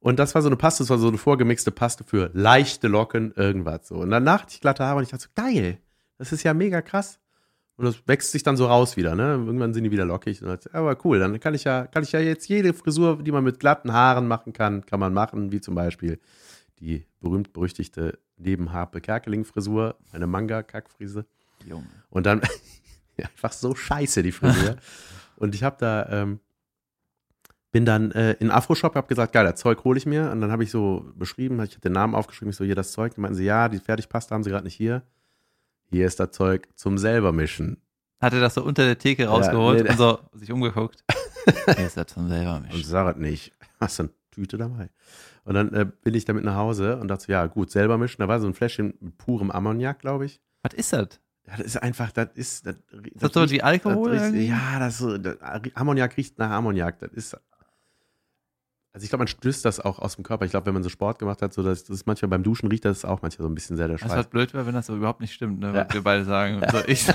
und 0.00 0.18
das 0.18 0.34
war 0.34 0.42
so 0.42 0.48
eine 0.48 0.56
Paste, 0.56 0.82
das 0.82 0.90
war 0.90 0.98
so 0.98 1.08
eine 1.08 1.18
vorgemixte 1.18 1.70
Paste 1.70 2.04
für 2.04 2.30
leichte 2.32 2.88
Locken, 2.88 3.32
irgendwas 3.36 3.88
so. 3.88 3.96
Und 3.96 4.10
danach 4.10 4.42
hatte 4.42 4.54
ich 4.54 4.60
glatte 4.60 4.84
Haare 4.84 4.96
und 4.98 5.04
ich 5.04 5.10
dachte 5.10 5.24
so, 5.24 5.30
geil, 5.34 5.78
das 6.18 6.32
ist 6.32 6.42
ja 6.42 6.54
mega 6.54 6.82
krass. 6.82 7.18
Und 7.82 7.88
das 7.88 8.06
wächst 8.06 8.30
sich 8.30 8.44
dann 8.44 8.56
so 8.56 8.66
raus 8.66 8.96
wieder, 8.96 9.16
ne? 9.16 9.32
Irgendwann 9.44 9.74
sind 9.74 9.82
die 9.82 9.90
wieder 9.90 10.04
lockig. 10.04 10.40
Und 10.40 10.46
dann, 10.46 10.58
aber 10.72 10.96
cool, 11.04 11.18
dann 11.18 11.40
kann 11.40 11.52
ich 11.52 11.64
ja, 11.64 11.84
kann 11.88 12.04
ich 12.04 12.12
ja 12.12 12.20
jetzt 12.20 12.48
jede 12.48 12.74
Frisur, 12.74 13.20
die 13.20 13.32
man 13.32 13.42
mit 13.42 13.58
glatten 13.58 13.92
Haaren 13.92 14.28
machen 14.28 14.52
kann, 14.52 14.86
kann 14.86 15.00
man 15.00 15.12
machen, 15.12 15.50
wie 15.50 15.60
zum 15.60 15.74
Beispiel 15.74 16.20
die 16.78 17.04
berühmt-berüchtigte 17.18 18.20
Nebenharpe 18.36 19.00
Kerkeling-Frisur, 19.00 19.96
eine 20.12 20.28
Manga-Kackfrise. 20.28 21.26
Junge. 21.66 21.88
Und 22.08 22.24
dann 22.24 22.42
einfach 23.18 23.52
so 23.52 23.74
scheiße, 23.74 24.22
die 24.22 24.30
Frisur. 24.30 24.76
Und 25.36 25.56
ich 25.56 25.64
habe 25.64 25.74
da, 25.80 26.08
ähm, 26.08 26.38
bin 27.72 27.84
dann 27.84 28.12
äh, 28.12 28.34
in 28.34 28.52
Afro-Shop, 28.52 28.94
habe 28.94 29.08
gesagt, 29.08 29.32
geil, 29.32 29.44
das 29.44 29.58
Zeug 29.58 29.82
hole 29.82 29.98
ich 29.98 30.06
mir. 30.06 30.30
Und 30.30 30.40
dann 30.40 30.52
habe 30.52 30.62
ich 30.62 30.70
so 30.70 31.10
beschrieben, 31.16 31.60
ich 31.64 31.72
habe 31.72 31.80
den 31.80 31.94
Namen 31.94 32.14
aufgeschrieben, 32.14 32.50
ich 32.50 32.56
so, 32.56 32.64
hier 32.64 32.76
das 32.76 32.92
Zeug. 32.92 33.16
Die 33.16 33.20
meinten 33.20 33.34
sie, 33.34 33.44
ja, 33.44 33.68
die 33.68 33.78
Fertigpasta 33.78 34.36
haben 34.36 34.44
sie 34.44 34.50
gerade 34.50 34.62
nicht 34.62 34.76
hier. 34.76 35.02
Hier 35.92 36.06
ist 36.06 36.18
das 36.18 36.30
Zeug 36.30 36.68
zum 36.74 36.96
selber 36.96 37.32
mischen. 37.32 37.76
Hat 38.20 38.32
er 38.32 38.40
das 38.40 38.54
so 38.54 38.64
unter 38.64 38.84
der 38.84 38.98
Theke 38.98 39.26
rausgeholt 39.26 39.84
nee, 39.84 39.90
und 39.90 39.98
so 39.98 40.18
sich 40.32 40.50
umgeguckt? 40.50 41.04
Hier 41.76 41.86
ist 41.86 41.98
das 41.98 42.06
zum 42.06 42.28
selber 42.28 42.56
Und 42.56 42.62
mischen. 42.62 42.84
sag 42.84 43.14
es 43.14 43.20
nicht. 43.20 43.52
Hast 43.80 43.98
du 43.98 44.04
eine 44.04 44.12
Tüte 44.30 44.56
dabei? 44.56 44.88
Und 45.44 45.54
dann 45.54 45.74
äh, 45.74 45.86
bin 46.02 46.14
ich 46.14 46.24
damit 46.24 46.44
nach 46.44 46.54
Hause 46.54 46.96
und 46.96 47.08
dachte 47.08 47.30
ja, 47.30 47.46
gut, 47.46 47.70
selber 47.70 47.98
mischen. 47.98 48.22
Da 48.22 48.28
war 48.28 48.40
so 48.40 48.46
ein 48.46 48.54
Fläschchen 48.54 48.94
mit 49.00 49.18
purem 49.18 49.50
Ammoniak, 49.50 49.98
glaube 49.98 50.24
ich. 50.24 50.40
Was 50.62 50.72
ist 50.72 50.92
das? 50.94 51.20
Ja, 51.46 51.56
das 51.56 51.66
ist 51.66 51.82
einfach, 51.82 52.10
das 52.12 52.28
ist. 52.34 52.66
Das, 52.66 52.76
Ist 52.76 53.22
das 53.22 53.32
so 53.32 53.50
wie 53.50 53.62
Alkohol? 53.62 54.12
das 54.12 54.32
riecht, 54.32 54.48
ja, 54.48 54.78
das, 54.78 54.94
ist 54.94 54.98
so, 55.00 55.18
das 55.18 55.36
Ammoniak 55.74 56.16
riecht 56.16 56.38
nach 56.38 56.50
Ammoniak. 56.50 57.00
Das 57.00 57.12
ist. 57.12 57.36
Also 58.94 59.04
ich 59.04 59.08
glaube, 59.10 59.20
man 59.22 59.28
stößt 59.28 59.64
das 59.64 59.80
auch 59.80 59.98
aus 60.00 60.16
dem 60.16 60.22
Körper. 60.24 60.44
Ich 60.44 60.50
glaube, 60.50 60.66
wenn 60.66 60.74
man 60.74 60.82
so 60.82 60.90
Sport 60.90 61.18
gemacht 61.18 61.40
hat, 61.40 61.54
so 61.54 61.62
das, 61.62 61.84
das 61.84 61.96
ist 61.96 62.06
manchmal 62.06 62.28
beim 62.28 62.42
Duschen 62.42 62.68
riecht 62.68 62.84
das 62.84 63.06
auch 63.06 63.22
manchmal 63.22 63.46
so 63.46 63.50
ein 63.50 63.54
bisschen 63.54 63.76
sehr 63.76 63.88
der 63.88 63.96
Das 63.96 64.06
Schweiß. 64.06 64.18
was 64.18 64.26
blöd 64.26 64.52
wäre, 64.52 64.66
wenn 64.66 64.74
das 64.74 64.86
so 64.86 64.94
überhaupt 64.96 65.20
nicht 65.22 65.32
stimmt, 65.32 65.60
ne? 65.60 65.68
Ja. 65.74 65.86
Was 65.86 65.94
wir 65.94 66.02
beide 66.02 66.24
sagen. 66.24 66.60
So, 66.70 66.78
ich, 66.86 67.08
ist 67.08 67.14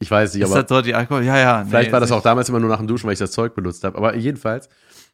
Ich 0.00 0.10
weiß 0.10 0.34
nicht, 0.34 0.44
aber 0.44 0.62
das 0.62 0.68
so 0.68 0.82
die 0.82 0.94
Alkohol? 0.94 1.22
Ja, 1.22 1.38
ja. 1.38 1.64
vielleicht 1.64 1.88
nee, 1.88 1.92
war 1.92 2.00
das 2.00 2.10
ist 2.10 2.16
auch 2.16 2.22
damals 2.22 2.48
immer 2.48 2.58
nur 2.58 2.68
nach 2.70 2.78
dem 2.78 2.88
Duschen, 2.88 3.06
weil 3.06 3.12
ich 3.12 3.20
das 3.20 3.30
Zeug 3.30 3.54
benutzt 3.54 3.84
habe. 3.84 3.96
Aber 3.96 4.16
jedenfalls 4.16 4.68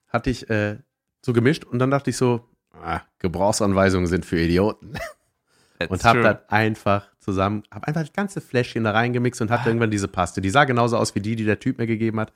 hatte 0.08 0.30
ich 0.30 0.48
äh, 0.48 0.78
so 1.20 1.34
gemischt 1.34 1.64
und 1.64 1.78
dann 1.78 1.90
dachte 1.90 2.08
ich 2.08 2.16
so, 2.16 2.40
ah, 2.72 3.00
Gebrauchsanweisungen 3.18 4.06
sind 4.06 4.24
für 4.24 4.40
Idioten. 4.40 4.94
That's 5.78 5.90
und 5.90 6.04
habe 6.04 6.22
das 6.22 6.38
einfach 6.48 7.06
zusammen, 7.20 7.64
habe 7.70 7.86
einfach 7.86 8.00
das 8.00 8.12
ganze 8.14 8.40
Fläschchen 8.40 8.84
da 8.84 8.92
reingemixt 8.92 9.42
und 9.42 9.50
hatte 9.50 9.64
Ah. 9.64 9.66
irgendwann 9.68 9.90
diese 9.90 10.08
Paste. 10.08 10.40
Die 10.40 10.48
sah 10.50 10.64
genauso 10.64 10.96
aus 10.96 11.14
wie 11.14 11.20
die, 11.20 11.36
die 11.36 11.44
der 11.44 11.60
Typ 11.60 11.76
mir 11.78 11.86
gegeben 11.86 12.18
hat. 12.18 12.32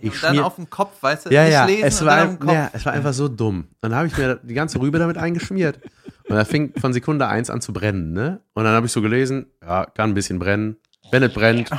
Ich 0.00 0.12
und 0.12 0.22
dann 0.22 0.34
schmier- 0.36 0.44
auf 0.44 0.56
dem 0.56 0.68
Kopf, 0.70 1.02
weißt 1.02 1.26
du? 1.26 1.30
ja, 1.30 1.44
nicht 1.44 1.52
ja, 1.52 1.64
lesen 1.64 1.84
es 1.84 2.00
und 2.00 2.06
war, 2.08 2.16
dann 2.16 2.28
auf 2.28 2.34
dem 2.36 2.40
Kopf. 2.40 2.52
ja, 2.54 2.70
es 2.72 2.86
war 2.86 2.92
einfach 2.92 3.12
so 3.12 3.28
dumm. 3.28 3.68
Dann 3.80 3.94
habe 3.94 4.06
ich 4.08 4.16
mir 4.16 4.40
die 4.42 4.54
ganze 4.54 4.80
Rübe 4.80 4.98
damit 4.98 5.16
eingeschmiert. 5.18 5.80
Und 6.28 6.36
da 6.36 6.44
fing 6.44 6.72
von 6.80 6.92
Sekunde 6.92 7.26
eins 7.28 7.50
an 7.50 7.60
zu 7.60 7.72
brennen, 7.72 8.12
ne? 8.12 8.40
Und 8.54 8.64
dann 8.64 8.74
habe 8.74 8.86
ich 8.86 8.92
so 8.92 9.02
gelesen, 9.02 9.46
ja, 9.60 9.84
kann 9.86 10.10
ein 10.10 10.14
bisschen 10.14 10.38
brennen. 10.38 10.76
Wenn 11.10 11.22
es 11.22 11.32
brennt, 11.34 11.70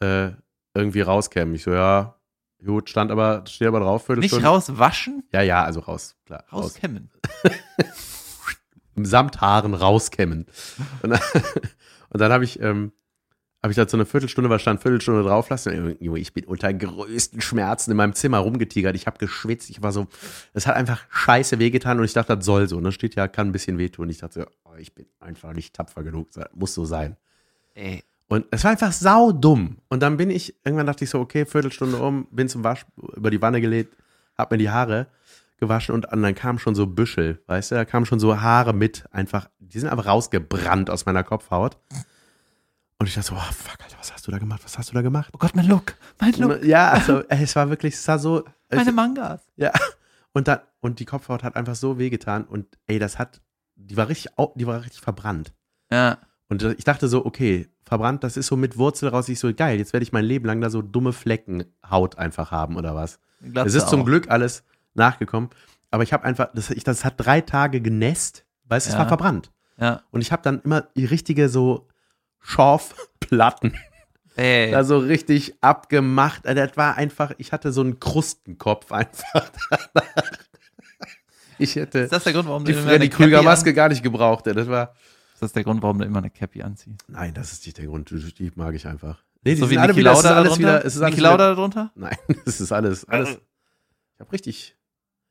äh, 0.00 0.30
irgendwie 0.74 1.00
rauskämen. 1.02 1.54
Ich 1.54 1.62
so, 1.64 1.72
ja, 1.72 2.16
gut, 2.64 2.88
stand 2.90 3.10
aber, 3.10 3.44
steht 3.46 3.68
aber 3.68 3.80
drauf, 3.80 4.02
Nicht 4.08 4.30
Viertelstunde. 4.30 4.46
rauswaschen, 4.46 5.24
Ja, 5.32 5.42
ja, 5.42 5.62
also 5.64 5.80
raus, 5.80 6.16
klar. 6.26 6.44
Raus. 6.52 6.64
rauskämmen. 6.64 7.10
Samt 9.02 9.40
Haaren 9.42 9.74
rauskämmen. 9.74 10.46
Und 11.02 11.10
dann, 11.10 11.20
dann 12.10 12.32
habe 12.32 12.44
ich, 12.44 12.60
ähm, 12.60 12.92
habe 13.66 13.72
ich 13.72 13.76
da 13.76 13.88
so 13.88 13.96
eine 13.96 14.06
Viertelstunde, 14.06 14.48
was 14.48 14.62
stand 14.62 14.80
Viertelstunde 14.80 15.24
drauf 15.24 15.48
lassen. 15.48 15.96
Junge, 15.98 16.20
ich 16.20 16.32
bin 16.32 16.44
unter 16.44 16.72
größten 16.72 17.40
Schmerzen 17.40 17.90
in 17.90 17.96
meinem 17.96 18.14
Zimmer 18.14 18.38
rumgetigert. 18.38 18.94
Ich 18.94 19.08
habe 19.08 19.18
geschwitzt. 19.18 19.70
Ich 19.70 19.82
war 19.82 19.90
so, 19.90 20.06
es 20.54 20.68
hat 20.68 20.76
einfach 20.76 21.02
scheiße 21.10 21.58
wehgetan 21.58 21.98
und 21.98 22.04
ich 22.04 22.12
dachte, 22.12 22.36
das 22.36 22.44
soll 22.44 22.68
so. 22.68 22.76
Und 22.76 22.84
da 22.84 22.92
steht 22.92 23.16
ja, 23.16 23.26
kann 23.26 23.48
ein 23.48 23.52
bisschen 23.52 23.76
wehtun. 23.76 24.08
Ich 24.08 24.18
dachte, 24.18 24.42
so, 24.42 24.46
oh, 24.70 24.76
ich 24.78 24.94
bin 24.94 25.06
einfach 25.18 25.52
nicht 25.52 25.74
tapfer 25.74 26.04
genug. 26.04 26.30
Das 26.32 26.46
muss 26.54 26.74
so 26.74 26.84
sein. 26.84 27.16
Ey, 27.74 28.04
Und 28.28 28.46
es 28.52 28.62
war 28.62 28.70
einfach 28.70 28.92
saudumm. 28.92 29.78
Und 29.88 30.00
dann 30.00 30.16
bin 30.16 30.30
ich, 30.30 30.54
irgendwann 30.64 30.86
dachte 30.86 31.02
ich 31.02 31.10
so, 31.10 31.18
okay, 31.18 31.44
Viertelstunde 31.44 31.96
um, 31.96 32.28
bin 32.30 32.48
zum 32.48 32.62
Wasch, 32.62 32.86
über 33.16 33.30
die 33.30 33.42
Wanne 33.42 33.60
gelegt, 33.60 33.96
hab 34.38 34.52
mir 34.52 34.58
die 34.58 34.70
Haare 34.70 35.08
gewaschen 35.58 35.94
und 35.94 36.06
dann 36.12 36.34
kamen 36.34 36.58
schon 36.58 36.74
so 36.74 36.86
Büschel, 36.86 37.42
weißt 37.46 37.70
du, 37.70 37.74
da 37.76 37.84
kamen 37.84 38.06
schon 38.06 38.20
so 38.20 38.40
Haare 38.40 38.74
mit, 38.74 39.06
einfach, 39.10 39.48
die 39.58 39.80
sind 39.80 39.88
einfach 39.88 40.06
rausgebrannt 40.06 40.90
aus 40.90 41.06
meiner 41.06 41.24
Kopfhaut. 41.24 41.78
Und 42.98 43.06
ich 43.08 43.14
dachte 43.14 43.28
so, 43.28 43.34
oh 43.34 43.52
fuck, 43.52 43.76
Alter, 43.82 43.96
was 43.98 44.12
hast 44.12 44.26
du 44.26 44.30
da 44.30 44.38
gemacht? 44.38 44.62
Was 44.64 44.78
hast 44.78 44.90
du 44.90 44.94
da 44.94 45.02
gemacht? 45.02 45.30
oh 45.34 45.38
Gott, 45.38 45.54
mein 45.54 45.66
Look, 45.66 45.94
mein 46.20 46.32
Look, 46.34 46.64
Ja, 46.64 46.90
also, 46.90 47.22
ey, 47.28 47.42
es 47.42 47.54
war 47.54 47.68
wirklich, 47.68 47.94
es 47.94 48.04
sah 48.04 48.18
so, 48.18 48.44
meine 48.70 48.92
Mangas. 48.92 49.40
ja. 49.56 49.72
Und 50.32 50.48
dann, 50.48 50.58
und 50.80 50.98
die 51.00 51.06
Kopfhaut 51.06 51.42
hat 51.42 51.56
einfach 51.56 51.74
so 51.74 51.98
wehgetan 51.98 52.44
und 52.44 52.66
ey, 52.86 52.98
das 52.98 53.18
hat, 53.18 53.40
die 53.74 53.96
war 53.96 54.06
richtig, 54.10 54.32
die 54.56 54.66
war 54.66 54.82
richtig 54.82 55.00
verbrannt. 55.00 55.54
Ja, 55.90 56.18
Und 56.50 56.62
ich 56.62 56.84
dachte 56.84 57.08
so, 57.08 57.24
okay, 57.24 57.70
verbrannt, 57.86 58.22
das 58.22 58.36
ist 58.36 58.48
so 58.48 58.54
mit 58.54 58.76
Wurzel 58.76 59.08
raus. 59.08 59.30
Ich 59.30 59.38
so, 59.38 59.50
geil, 59.54 59.78
jetzt 59.78 59.94
werde 59.94 60.04
ich 60.04 60.12
mein 60.12 60.26
Leben 60.26 60.44
lang 60.44 60.60
da 60.60 60.68
so 60.68 60.82
dumme 60.82 61.14
Flecken 61.14 61.64
Haut 61.88 62.18
einfach 62.18 62.50
haben 62.50 62.76
oder 62.76 62.94
was. 62.94 63.18
Es 63.64 63.72
ist 63.74 63.88
zum 63.88 64.02
auch. 64.02 64.04
Glück 64.04 64.30
alles 64.30 64.62
nachgekommen. 64.92 65.48
Aber 65.90 66.02
ich 66.02 66.12
habe 66.12 66.24
einfach, 66.24 66.48
das, 66.52 66.68
ich, 66.68 66.84
das 66.84 67.02
hat 67.06 67.14
drei 67.16 67.40
Tage 67.40 67.80
genässt, 67.80 68.44
weil 68.64 68.76
es 68.76 68.92
Ja. 68.92 68.98
war 68.98 69.08
verbrannt. 69.08 69.50
Ja. 69.78 70.02
Und 70.10 70.20
ich 70.20 70.32
habe 70.32 70.42
dann 70.42 70.60
immer 70.60 70.82
die 70.82 71.06
richtige 71.06 71.48
so 71.48 71.88
Schorfplatten 72.46 73.74
Ey, 74.36 74.70
da 74.70 74.84
so 74.84 74.98
richtig 74.98 75.54
abgemacht. 75.62 76.46
Also 76.46 76.60
Das 76.66 76.76
war 76.76 76.96
einfach, 76.96 77.32
ich 77.38 77.52
hatte 77.52 77.72
so 77.72 77.80
einen 77.80 77.98
Krustenkopf 78.00 78.92
einfach 78.92 79.50
danach. 79.94 80.30
Ich 81.58 81.74
hätte 81.76 82.00
ist 82.00 82.12
das 82.12 82.24
der 82.24 82.34
Grund, 82.34 82.46
warum 82.48 82.64
die 82.64 82.72
du 82.72 82.78
immer 82.78 82.88
Freddy 82.88 83.04
eine 83.04 83.08
Cappy 83.10 83.22
Krüger 83.24 83.42
Maske 83.42 83.70
an- 83.70 83.76
gar 83.76 83.88
nicht 83.88 84.02
gebraucht. 84.02 84.46
Das 84.46 84.68
war, 84.68 84.92
Ist 85.32 85.40
das 85.42 85.52
der 85.54 85.64
Grund, 85.64 85.82
warum 85.82 85.98
du 85.98 86.04
immer 86.04 86.18
eine 86.18 86.28
Cappy 86.30 86.62
anziehst? 86.62 87.02
Nein, 87.08 87.32
das 87.32 87.52
ist 87.52 87.64
nicht 87.64 87.78
der 87.78 87.86
Grund. 87.86 88.10
Die 88.10 88.52
mag 88.56 88.74
ich 88.74 88.86
einfach. 88.86 89.22
Nee, 89.42 89.54
die 89.54 89.60
so 89.62 89.70
wie 89.70 89.78
alle 89.78 89.88
Niki 89.94 90.00
wieder, 90.00 90.12
Lauda 90.12 90.36
alles 90.36 90.48
darunter? 90.50 90.58
wieder, 90.58 90.84
ist 90.84 90.96
alles 90.98 91.06
Niki 91.10 91.16
wieder, 91.18 91.30
Lauda 91.30 91.54
darunter? 91.54 91.92
Nein, 91.94 92.16
es 92.46 92.60
ist 92.60 92.72
alles, 92.72 93.04
alles. 93.06 93.30
Ich 94.14 94.20
habe 94.20 94.32
richtig, 94.32 94.76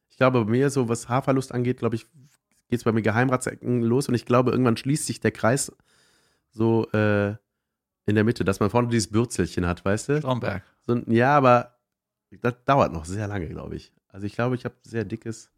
ich 0.09 0.17
glaube, 0.17 0.43
bei 0.45 0.49
mir 0.51 0.69
so, 0.71 0.89
was 0.89 1.07
Haarverlust 1.09 1.51
angeht, 1.51 1.77
glaube 1.77 1.95
ich, 1.95 2.07
geht 2.69 2.79
es 2.79 2.83
bei 2.83 2.91
mir 2.91 3.03
Geheimratsecken 3.03 3.83
los 3.83 4.07
und 4.09 4.15
ich 4.15 4.25
glaube, 4.25 4.49
irgendwann 4.51 4.77
schließt 4.77 5.05
sich 5.05 5.19
der 5.19 5.31
Kreis 5.31 5.71
so 6.55 6.89
äh, 6.91 7.35
in 8.05 8.15
der 8.15 8.23
Mitte, 8.23 8.43
dass 8.45 8.59
man 8.59 8.69
vorne 8.69 8.87
dieses 8.87 9.09
Bürzelchen 9.11 9.65
hat, 9.67 9.83
weißt 9.83 10.09
du? 10.09 10.17
Stromberg. 10.19 10.63
So, 10.81 10.95
ja, 11.07 11.35
aber 11.37 11.75
das 12.41 12.53
dauert 12.65 12.93
noch 12.93 13.05
sehr 13.05 13.27
lange, 13.27 13.47
glaube 13.47 13.75
ich. 13.75 13.91
Also 14.07 14.25
ich 14.25 14.33
glaube, 14.35 14.55
ich 14.55 14.63
habe 14.65 14.75
sehr 14.83 15.03
dickes, 15.03 15.51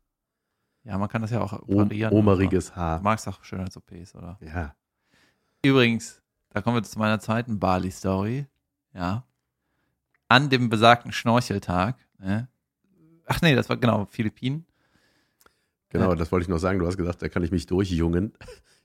Ja, 0.83 0.97
man 0.97 1.07
kann 1.09 1.21
das 1.21 1.31
ja 1.31 1.41
auch 1.41 1.53
operieren. 1.53 2.13
omeriges 2.13 2.69
Du 2.69 2.75
Haar. 2.77 3.01
magst 3.01 3.27
auch 3.27 3.43
Schönheits-OPs, 3.43 4.15
oder? 4.15 4.37
Ja. 4.41 4.75
Übrigens, 5.63 6.21
da 6.49 6.61
kommen 6.61 6.77
wir 6.77 6.83
zu 6.83 6.97
meiner 6.97 7.19
zweiten 7.19 7.59
Bali-Story. 7.59 8.47
Ja. 8.93 9.25
An 10.29 10.49
dem 10.49 10.69
besagten 10.69 11.11
Schnorcheltag. 11.11 11.97
Ne? 12.19 12.47
Ach 13.25 13.41
nee, 13.41 13.53
das 13.55 13.69
war 13.69 13.77
genau 13.77 14.05
Philippinen. 14.05 14.65
Genau, 15.89 16.09
Ja. 16.09 16.15
das 16.15 16.31
wollte 16.31 16.43
ich 16.43 16.49
noch 16.49 16.57
sagen. 16.57 16.79
Du 16.79 16.87
hast 16.87 16.97
gesagt, 16.97 17.21
da 17.21 17.29
kann 17.29 17.43
ich 17.43 17.51
mich 17.51 17.65
durchjungen. 17.65 18.33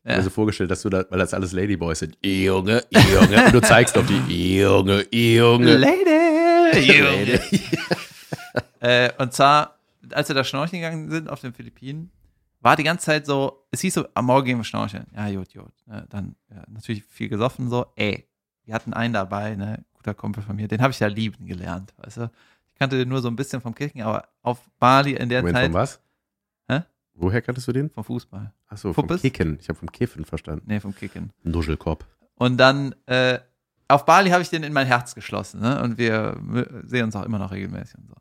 Ja. 0.04 0.16
mir 0.16 0.22
so 0.22 0.30
vorgestellt, 0.30 0.70
dass 0.70 0.82
du 0.82 0.88
da, 0.88 1.04
weil 1.10 1.18
das 1.18 1.32
alles 1.32 1.52
Ladyboys 1.52 2.00
sind. 2.00 2.16
Junge, 2.24 2.82
Junge. 2.90 3.46
Und 3.46 3.54
du 3.54 3.60
zeigst 3.60 3.96
auf 3.96 4.06
die 4.06 4.58
Junge, 4.60 5.06
Junge. 5.12 5.76
Lady! 5.76 6.92
Junge. 6.92 7.40
äh, 8.80 9.12
und 9.18 9.32
zwar, 9.32 9.78
als 10.10 10.28
wir 10.28 10.34
da 10.34 10.42
schnorcheln 10.42 10.82
gegangen 10.82 11.10
sind 11.10 11.30
auf 11.30 11.40
den 11.40 11.52
Philippinen, 11.52 12.10
war 12.60 12.76
die 12.76 12.84
ganze 12.84 13.06
Zeit 13.06 13.26
so, 13.26 13.66
es 13.70 13.80
hieß 13.80 13.94
so, 13.94 14.06
am 14.14 14.26
Morgen 14.26 14.46
gehen 14.46 14.58
wir 14.58 14.64
schnorcheln. 14.64 15.06
Ja, 15.14 15.30
gut, 15.30 15.52
gut. 15.52 15.72
Ne, 15.86 16.06
dann 16.08 16.36
ja, 16.50 16.62
natürlich 16.68 17.04
viel 17.04 17.28
gesoffen, 17.28 17.68
so, 17.68 17.86
ey, 17.96 18.26
wir 18.64 18.74
hatten 18.74 18.92
einen 18.92 19.14
dabei, 19.14 19.56
ne, 19.56 19.84
guter 19.94 20.14
Kumpel 20.14 20.42
von 20.42 20.56
mir, 20.56 20.68
den 20.68 20.80
habe 20.80 20.92
ich 20.92 21.00
ja 21.00 21.08
lieben 21.08 21.46
gelernt, 21.46 21.92
weißt 21.98 22.18
du. 22.18 22.30
Ich 22.72 22.78
kannte 22.78 22.96
den 22.96 23.08
nur 23.08 23.20
so 23.20 23.28
ein 23.28 23.36
bisschen 23.36 23.60
vom 23.60 23.74
Kicken, 23.74 24.02
aber 24.02 24.28
auf 24.42 24.58
Bali 24.78 25.12
in 25.12 25.28
der 25.28 25.42
Moment, 25.42 25.56
Zeit 25.56 25.66
von 25.66 25.74
was? 25.74 26.00
Woher 27.22 27.40
kanntest 27.40 27.68
du 27.68 27.72
den? 27.72 27.88
vom 27.88 28.02
Fußball. 28.02 28.52
Achso, 28.66 28.92
vom? 28.92 29.06
Kicken. 29.06 29.56
Ich 29.60 29.68
habe 29.68 29.78
vom 29.78 29.92
Kiffen 29.92 30.24
verstanden. 30.24 30.64
Nee, 30.66 30.80
vom 30.80 30.92
Kicken. 30.92 31.32
Nuschelkopf. 31.44 32.04
Und 32.34 32.56
dann 32.56 32.96
äh, 33.06 33.38
auf 33.86 34.04
Bali 34.04 34.30
habe 34.30 34.42
ich 34.42 34.50
den 34.50 34.64
in 34.64 34.72
mein 34.72 34.88
Herz 34.88 35.14
geschlossen, 35.14 35.60
ne? 35.60 35.80
Und 35.82 35.98
wir 35.98 36.36
sehen 36.84 37.04
uns 37.04 37.14
auch 37.14 37.24
immer 37.24 37.38
noch 37.38 37.52
regelmäßig 37.52 37.98
und 37.98 38.08
so. 38.08 38.14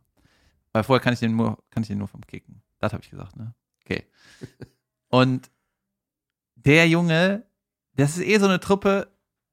Weil 0.72 0.84
vorher 0.84 1.02
kann 1.02 1.14
ich 1.14 1.20
den 1.20 1.36
nur, 1.36 1.58
kann 1.72 1.82
ich 1.82 1.88
den 1.88 1.98
nur 1.98 2.08
vom 2.08 2.22
Kicken. 2.22 2.62
Das 2.80 2.94
habe 2.94 3.04
ich 3.04 3.10
gesagt, 3.10 3.36
ne? 3.38 3.56
Okay. 3.84 4.06
Und 5.10 5.50
der 6.56 6.88
Junge, 6.88 7.44
das 7.96 8.18
ist 8.18 8.24
eh 8.24 8.38
so 8.38 8.46
eine 8.46 8.60
Truppe, 8.60 9.08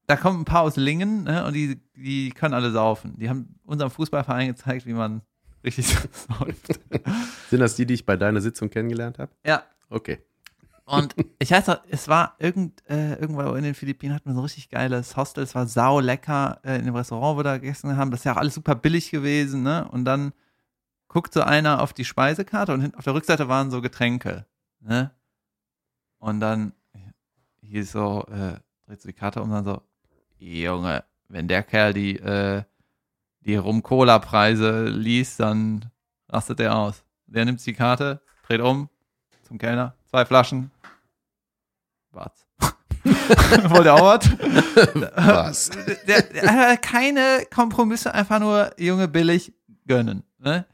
da 0.05 0.15
kommen 0.15 0.41
ein 0.41 0.45
paar 0.45 0.61
aus 0.61 0.75
Lingen, 0.75 1.23
ne? 1.23 1.43
Und 1.45 1.53
die, 1.53 1.81
die 1.95 2.29
können 2.29 2.53
alle 2.53 2.71
saufen. 2.71 3.17
Die 3.17 3.29
haben 3.29 3.59
unserem 3.63 3.91
Fußballverein 3.91 4.47
gezeigt, 4.47 4.85
wie 4.85 4.93
man 4.93 5.21
richtig 5.63 5.87
säuft. 5.87 6.79
Sind 7.49 7.59
das 7.59 7.75
die, 7.75 7.85
die 7.85 7.95
ich 7.95 8.05
bei 8.05 8.17
deiner 8.17 8.41
Sitzung 8.41 8.69
kennengelernt 8.69 9.19
habe? 9.19 9.31
Ja, 9.45 9.63
Okay. 9.89 10.19
Und 10.85 11.13
ich 11.37 11.51
weiß 11.51 11.67
noch, 11.67 11.83
es 11.87 12.07
war 12.07 12.35
irgend, 12.39 12.81
äh, 12.89 13.13
irgendwo 13.13 13.41
in 13.53 13.63
den 13.63 13.75
Philippinen 13.75 14.15
hatten 14.15 14.27
wir 14.27 14.33
so 14.33 14.39
ein 14.39 14.45
richtig 14.45 14.69
geiles 14.69 15.15
Hostel. 15.15 15.43
Es 15.43 15.53
war 15.53 15.67
sau 15.67 15.99
lecker 15.99 16.59
äh, 16.63 16.79
in 16.79 16.85
dem 16.85 16.95
Restaurant, 16.95 17.35
wo 17.35 17.39
wir 17.39 17.43
da 17.43 17.57
gegessen 17.59 17.95
haben. 17.95 18.09
Das 18.09 18.21
ist 18.21 18.23
ja 18.23 18.33
auch 18.33 18.37
alles 18.37 18.55
super 18.55 18.73
billig 18.73 19.11
gewesen, 19.11 19.61
ne? 19.61 19.87
Und 19.91 20.05
dann 20.05 20.33
guckt 21.07 21.31
so 21.31 21.41
einer 21.41 21.83
auf 21.83 21.93
die 21.93 22.05
Speisekarte 22.05 22.73
und 22.73 22.97
auf 22.97 23.03
der 23.03 23.13
Rückseite 23.13 23.47
waren 23.47 23.69
so 23.69 23.81
Getränke, 23.81 24.47
ne? 24.79 25.11
Und 26.17 26.39
dann 26.39 26.73
hieß 27.61 27.91
so, 27.91 28.25
äh, 28.31 28.57
dreht 28.87 29.01
so 29.01 29.09
die 29.09 29.13
Karte 29.13 29.43
um 29.43 29.51
und 29.51 29.63
dann 29.63 29.65
so, 29.65 29.81
Junge, 30.39 31.03
wenn 31.27 31.47
der 31.47 31.61
Kerl 31.61 31.93
die, 31.93 32.17
äh, 32.17 32.63
die 33.41 33.55
Rum-Cola-Preise 33.55 34.85
liest, 34.85 35.39
dann 35.39 35.91
rastet 36.27 36.59
der 36.59 36.75
aus. 36.75 37.03
Der 37.27 37.45
nimmt 37.45 37.65
die 37.65 37.73
Karte, 37.73 38.21
dreht 38.47 38.61
um 38.61 38.89
zum 39.43 39.57
Kellner, 39.57 39.95
zwei 40.09 40.25
Flaschen. 40.25 40.71
Was? 42.11 42.31
Wollt 43.69 43.85
ihr 43.85 43.93
auch 43.93 44.01
was? 44.01 44.29
Was? 45.15 45.69
Der, 45.69 46.21
der, 46.21 46.21
der, 46.21 46.77
keine 46.77 47.45
Kompromisse, 47.53 48.13
einfach 48.13 48.39
nur 48.39 48.71
Junge 48.77 49.07
billig, 49.07 49.53
gönnen. 49.87 50.23
Ne? 50.39 50.65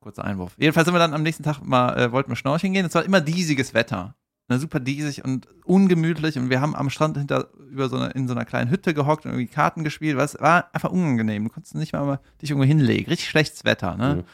Kurzer 0.00 0.24
Einwurf. 0.24 0.54
Jedenfalls 0.58 0.86
sind 0.86 0.94
wir 0.94 0.98
dann 0.98 1.14
am 1.14 1.22
nächsten 1.22 1.44
Tag 1.44 1.60
mal, 1.62 1.96
äh, 1.98 2.12
wollten 2.12 2.30
wir 2.30 2.36
schnorcheln 2.36 2.72
gehen. 2.72 2.86
Es 2.86 2.94
war 2.94 3.04
immer 3.04 3.20
diesiges 3.20 3.72
Wetter. 3.72 4.14
Ne, 4.48 4.58
super 4.58 4.80
diesig 4.80 5.24
und 5.24 5.46
ungemütlich 5.64 6.36
und 6.36 6.50
wir 6.50 6.60
haben 6.60 6.74
am 6.74 6.90
Strand 6.90 7.16
hinter 7.16 7.48
über 7.70 7.88
so 7.88 7.96
eine, 7.96 8.08
in 8.08 8.26
so 8.26 8.34
einer 8.34 8.44
kleinen 8.44 8.70
Hütte 8.70 8.92
gehockt 8.92 9.24
und 9.24 9.32
irgendwie 9.32 9.46
Karten 9.46 9.84
gespielt. 9.84 10.16
Was 10.16 10.38
war 10.40 10.68
einfach 10.72 10.90
unangenehm. 10.90 11.44
Du 11.44 11.50
konntest 11.50 11.74
nicht 11.74 11.92
mal 11.92 12.20
dich 12.40 12.50
irgendwo 12.50 12.66
hinlegen. 12.66 13.08
Richtig 13.08 13.28
schlechtes 13.28 13.64
Wetter. 13.64 13.96
Ne? 13.96 14.16
Mhm. 14.16 14.24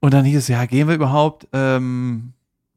Und 0.00 0.14
dann 0.14 0.24
hieß 0.24 0.38
es, 0.38 0.48
ja, 0.48 0.64
gehen 0.64 0.88
wir 0.88 0.94
überhaupt, 0.94 1.48
ähm, 1.52 2.32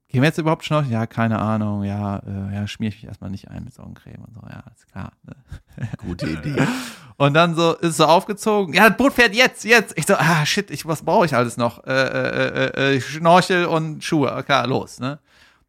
gehen 0.08 0.22
wir 0.22 0.28
jetzt 0.28 0.40
überhaupt 0.40 0.66
schnorcheln? 0.66 0.92
Ja, 0.92 1.06
keine 1.06 1.40
Ahnung, 1.40 1.84
ja, 1.84 2.18
äh, 2.18 2.56
ja, 2.56 2.68
schmier 2.68 2.90
ich 2.90 2.96
mich 2.96 3.06
erstmal 3.06 3.30
nicht 3.30 3.50
ein 3.50 3.64
mit 3.64 3.74
Sonnencreme 3.74 4.24
und 4.26 4.34
so, 4.34 4.42
ja, 4.50 4.64
ist 4.76 4.92
klar. 4.92 5.12
Ne? 5.24 5.88
Gute 5.98 6.28
Idee. 6.28 6.68
Und 7.18 7.36
dann 7.36 7.54
so 7.54 7.76
ist 7.76 7.98
so 7.98 8.06
aufgezogen, 8.06 8.74
ja, 8.74 8.90
das 8.90 8.98
Boot 8.98 9.14
fährt 9.14 9.36
jetzt, 9.36 9.64
jetzt. 9.64 9.96
Ich 9.96 10.08
so, 10.08 10.16
ah, 10.16 10.44
shit, 10.44 10.72
ich, 10.72 10.88
was 10.88 11.04
brauche 11.04 11.28
ich 11.28 11.36
alles 11.36 11.56
noch? 11.56 11.86
Äh, 11.86 11.92
äh, 11.92 12.48
äh, 12.48 12.96
äh, 12.96 13.02
Schnorchel 13.02 13.66
und 13.66 14.04
Schuhe, 14.04 14.42
klar, 14.44 14.66
los, 14.66 15.00
ne? 15.00 15.20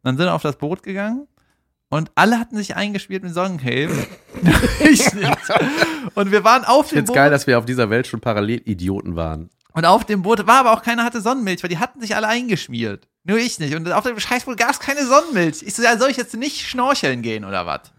Dann 0.03 0.17
sind 0.17 0.25
wir 0.27 0.33
auf 0.33 0.41
das 0.41 0.57
Boot 0.57 0.83
gegangen 0.83 1.27
und 1.89 2.11
alle 2.15 2.39
hatten 2.39 2.57
sich 2.57 2.75
eingespielt 2.75 3.23
mit 3.23 3.33
Sonnencreme. 3.33 3.91
ich 4.81 5.13
nicht. 5.13 5.37
Und 6.15 6.31
wir 6.31 6.43
waren 6.43 6.65
auf 6.65 6.85
Ich 6.85 6.89
dem 6.89 6.95
find's 6.97 7.07
Boot. 7.09 7.15
geil, 7.15 7.31
dass 7.31 7.47
wir 7.47 7.57
auf 7.57 7.65
dieser 7.65 7.89
Welt 7.89 8.07
schon 8.07 8.19
parallel 8.21 8.61
Idioten 8.65 9.15
waren. 9.15 9.49
Und 9.73 9.85
auf 9.85 10.05
dem 10.05 10.21
Boot 10.21 10.45
war 10.45 10.59
aber 10.59 10.73
auch 10.73 10.83
keiner 10.83 11.03
hatte 11.03 11.21
Sonnenmilch, 11.21 11.63
weil 11.63 11.69
die 11.69 11.79
hatten 11.79 11.99
sich 12.01 12.15
alle 12.15 12.27
eingeschmiert. 12.27 13.07
Nur 13.23 13.37
ich 13.37 13.57
nicht. 13.59 13.73
Und 13.75 13.91
auf 13.91 14.03
dem 14.03 14.19
Scheißboot 14.19 14.57
gab 14.57 14.69
es 14.71 14.79
keine 14.79 15.05
Sonnenmilch. 15.05 15.63
Ich 15.63 15.73
so, 15.73 15.81
ja, 15.81 15.97
soll 15.97 16.09
ich 16.11 16.17
jetzt 16.17 16.35
nicht 16.35 16.67
schnorcheln 16.67 17.21
gehen 17.21 17.45
oder 17.45 17.65
was? 17.65 17.91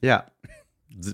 Ja. 0.00 0.24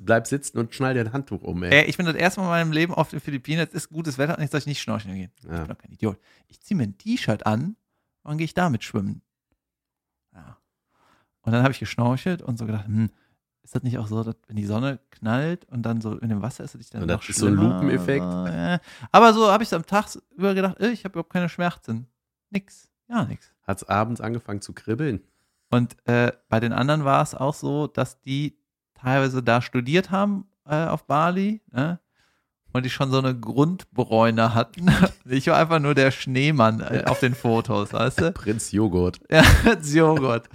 Bleib 0.02 0.26
sitzen 0.26 0.58
und 0.58 0.74
schnall 0.74 0.92
dir 0.94 1.00
ein 1.00 1.12
Handtuch 1.14 1.42
um, 1.42 1.62
ey. 1.62 1.70
Ey, 1.72 1.84
ich 1.86 1.96
bin 1.96 2.04
das 2.04 2.14
erste 2.14 2.40
Mal 2.40 2.46
in 2.60 2.68
meinem 2.68 2.72
Leben 2.72 2.92
auf 2.94 3.08
den 3.08 3.18
Philippinen. 3.20 3.60
Jetzt 3.60 3.74
ist 3.74 3.88
gutes 3.88 4.18
Wetter 4.18 4.36
und 4.36 4.42
jetzt 4.42 4.50
soll 4.52 4.58
ich 4.60 4.66
nicht 4.66 4.82
schnorcheln 4.82 5.14
gehen. 5.14 5.32
Ich 5.38 5.44
Ja. 5.50 5.58
bin 5.60 5.68
doch 5.68 5.78
kein 5.78 5.90
Idiot. 5.92 6.18
Ich 6.48 6.60
ziehe 6.60 6.76
mir 6.76 6.84
ein 6.84 6.98
T-Shirt 6.98 7.46
an 7.46 7.76
und 8.22 8.36
gehe 8.36 8.44
ich 8.44 8.54
damit 8.54 8.84
schwimmen. 8.84 9.22
Und 11.42 11.52
dann 11.52 11.62
habe 11.62 11.72
ich 11.72 11.80
geschnorchelt 11.80 12.42
und 12.42 12.58
so 12.58 12.66
gedacht, 12.66 12.86
hm, 12.86 13.10
ist 13.62 13.74
das 13.74 13.82
nicht 13.82 13.98
auch 13.98 14.06
so, 14.06 14.22
dass 14.22 14.36
wenn 14.46 14.56
die 14.56 14.66
Sonne 14.66 14.98
knallt 15.10 15.64
und 15.66 15.82
dann 15.82 16.00
so 16.00 16.16
in 16.18 16.28
dem 16.28 16.42
Wasser 16.42 16.64
ist, 16.64 16.74
dass 16.74 16.80
ich 16.80 16.90
dann 16.90 17.02
Und 17.02 17.08
das 17.08 17.20
noch 17.20 17.28
ist 17.28 17.38
so 17.38 17.46
ein 17.46 17.54
Lupeneffekt. 17.54 18.24
Ja. 18.24 18.80
Aber 19.12 19.32
so 19.32 19.50
habe 19.50 19.62
ich 19.62 19.72
am 19.72 19.86
Tag 19.86 20.06
über 20.36 20.54
gedacht, 20.54 20.80
äh, 20.80 20.90
ich 20.90 21.04
habe 21.04 21.12
überhaupt 21.12 21.32
keine 21.32 21.48
Schmerzen. 21.48 22.06
Nix. 22.50 22.90
Ja, 23.08 23.24
nix. 23.24 23.52
Hat's 23.66 23.84
abends 23.84 24.20
angefangen 24.20 24.60
zu 24.60 24.72
kribbeln. 24.72 25.22
Und 25.70 25.96
äh, 26.06 26.32
bei 26.48 26.58
den 26.58 26.72
anderen 26.72 27.04
war 27.04 27.22
es 27.22 27.34
auch 27.34 27.54
so, 27.54 27.86
dass 27.86 28.20
die 28.20 28.58
teilweise 28.94 29.42
da 29.42 29.62
studiert 29.62 30.10
haben 30.10 30.46
äh, 30.66 30.86
auf 30.86 31.04
Bali 31.04 31.60
ne? 31.70 32.00
und 32.72 32.84
die 32.84 32.90
schon 32.90 33.10
so 33.10 33.18
eine 33.18 33.38
Grundbräune 33.38 34.54
hatten. 34.54 34.90
ich 35.24 35.46
war 35.46 35.58
einfach 35.58 35.78
nur 35.78 35.94
der 35.94 36.10
Schneemann 36.10 36.80
äh, 36.80 37.04
auf 37.06 37.20
den 37.20 37.34
Fotos, 37.34 37.92
weißt 37.92 38.20
du? 38.20 38.32
Prinz 38.34 38.72
Joghurt. 38.72 39.20
Ja, 39.30 39.42
als 39.64 39.94
Joghurt. 39.94 40.48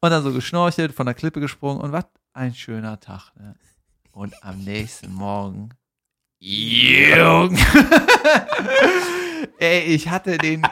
Und 0.00 0.10
dann 0.10 0.22
so 0.22 0.32
geschnorchelt, 0.32 0.92
von 0.92 1.06
der 1.06 1.14
Klippe 1.14 1.40
gesprungen 1.40 1.80
und 1.80 1.92
was 1.92 2.06
ein 2.32 2.54
schöner 2.54 2.98
Tag. 3.00 3.32
Ne? 3.36 3.54
Und 4.12 4.34
am 4.42 4.58
nächsten 4.58 5.12
Morgen, 5.12 5.70
Jung. 6.38 7.54
Ey, 9.58 9.82
ich 9.82 10.08
hatte 10.08 10.38
den 10.38 10.62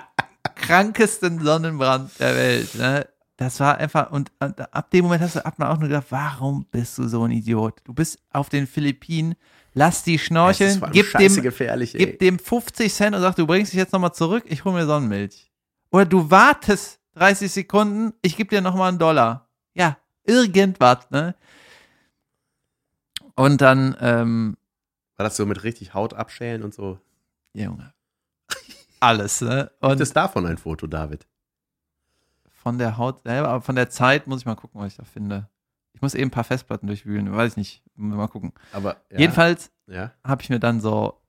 krankesten 0.54 1.40
Sonnenbrand 1.40 2.18
der 2.18 2.34
Welt. 2.34 2.74
Ne? 2.74 3.06
Das 3.36 3.60
war 3.60 3.76
einfach, 3.76 4.10
und 4.10 4.32
ab 4.40 4.90
dem 4.90 5.04
Moment 5.04 5.22
hast 5.22 5.36
du 5.36 5.44
ab 5.44 5.58
mal 5.58 5.70
auch 5.70 5.78
nur 5.78 5.88
gedacht, 5.88 6.06
warum 6.10 6.64
bist 6.70 6.96
du 6.96 7.06
so 7.06 7.24
ein 7.24 7.30
Idiot? 7.30 7.80
Du 7.84 7.92
bist 7.92 8.18
auf 8.32 8.48
den 8.48 8.66
Philippinen, 8.66 9.34
lass 9.74 10.02
die 10.02 10.18
schnorcheln, 10.18 10.82
gib 10.92 11.12
dem, 11.12 11.42
gib 11.92 12.18
dem 12.18 12.38
50 12.38 12.92
Cent 12.92 13.14
und 13.14 13.20
sag, 13.20 13.36
du 13.36 13.46
bringst 13.46 13.72
dich 13.72 13.78
jetzt 13.78 13.92
nochmal 13.92 14.14
zurück, 14.14 14.44
ich 14.46 14.64
hole 14.64 14.74
mir 14.74 14.86
Sonnenmilch. 14.86 15.50
Oder 15.90 16.06
du 16.06 16.30
wartest 16.30 16.97
30 17.18 17.50
Sekunden, 17.50 18.14
ich 18.22 18.36
gebe 18.36 18.50
dir 18.50 18.60
nochmal 18.60 18.88
einen 18.88 18.98
Dollar. 18.98 19.48
Ja, 19.74 19.98
irgendwas, 20.24 21.10
ne? 21.10 21.34
Und 23.34 23.60
dann, 23.60 23.96
ähm, 24.00 24.56
War 25.16 25.24
das 25.24 25.36
so 25.36 25.46
mit 25.46 25.62
richtig 25.64 25.94
Haut 25.94 26.14
abschälen 26.14 26.62
und 26.62 26.74
so? 26.74 26.98
Junge. 27.54 27.92
Alles, 29.00 29.40
ne? 29.40 29.70
Gibt 29.80 29.92
Und 29.92 30.00
es 30.00 30.12
davon 30.12 30.46
ein 30.46 30.58
Foto, 30.58 30.86
David? 30.86 31.26
von 32.50 32.76
der 32.76 32.98
Haut 32.98 33.22
selber, 33.22 33.48
aber 33.50 33.62
von 33.62 33.76
der 33.76 33.88
Zeit 33.88 34.26
muss 34.26 34.40
ich 34.40 34.46
mal 34.46 34.56
gucken, 34.56 34.80
was 34.80 34.88
ich 34.92 34.96
da 34.98 35.04
finde. 35.04 35.48
Ich 35.94 36.02
muss 36.02 36.14
eben 36.14 36.26
ein 36.26 36.32
paar 36.32 36.44
Festplatten 36.44 36.88
durchwühlen, 36.88 37.32
weiß 37.32 37.52
ich 37.52 37.56
nicht. 37.56 37.82
Mal 37.94 38.26
gucken. 38.26 38.52
Aber 38.72 38.96
ja, 39.10 39.20
Jedenfalls 39.20 39.70
Ja. 39.86 40.12
habe 40.24 40.42
ich 40.42 40.50
mir 40.50 40.58
dann 40.58 40.80
so 40.80 41.20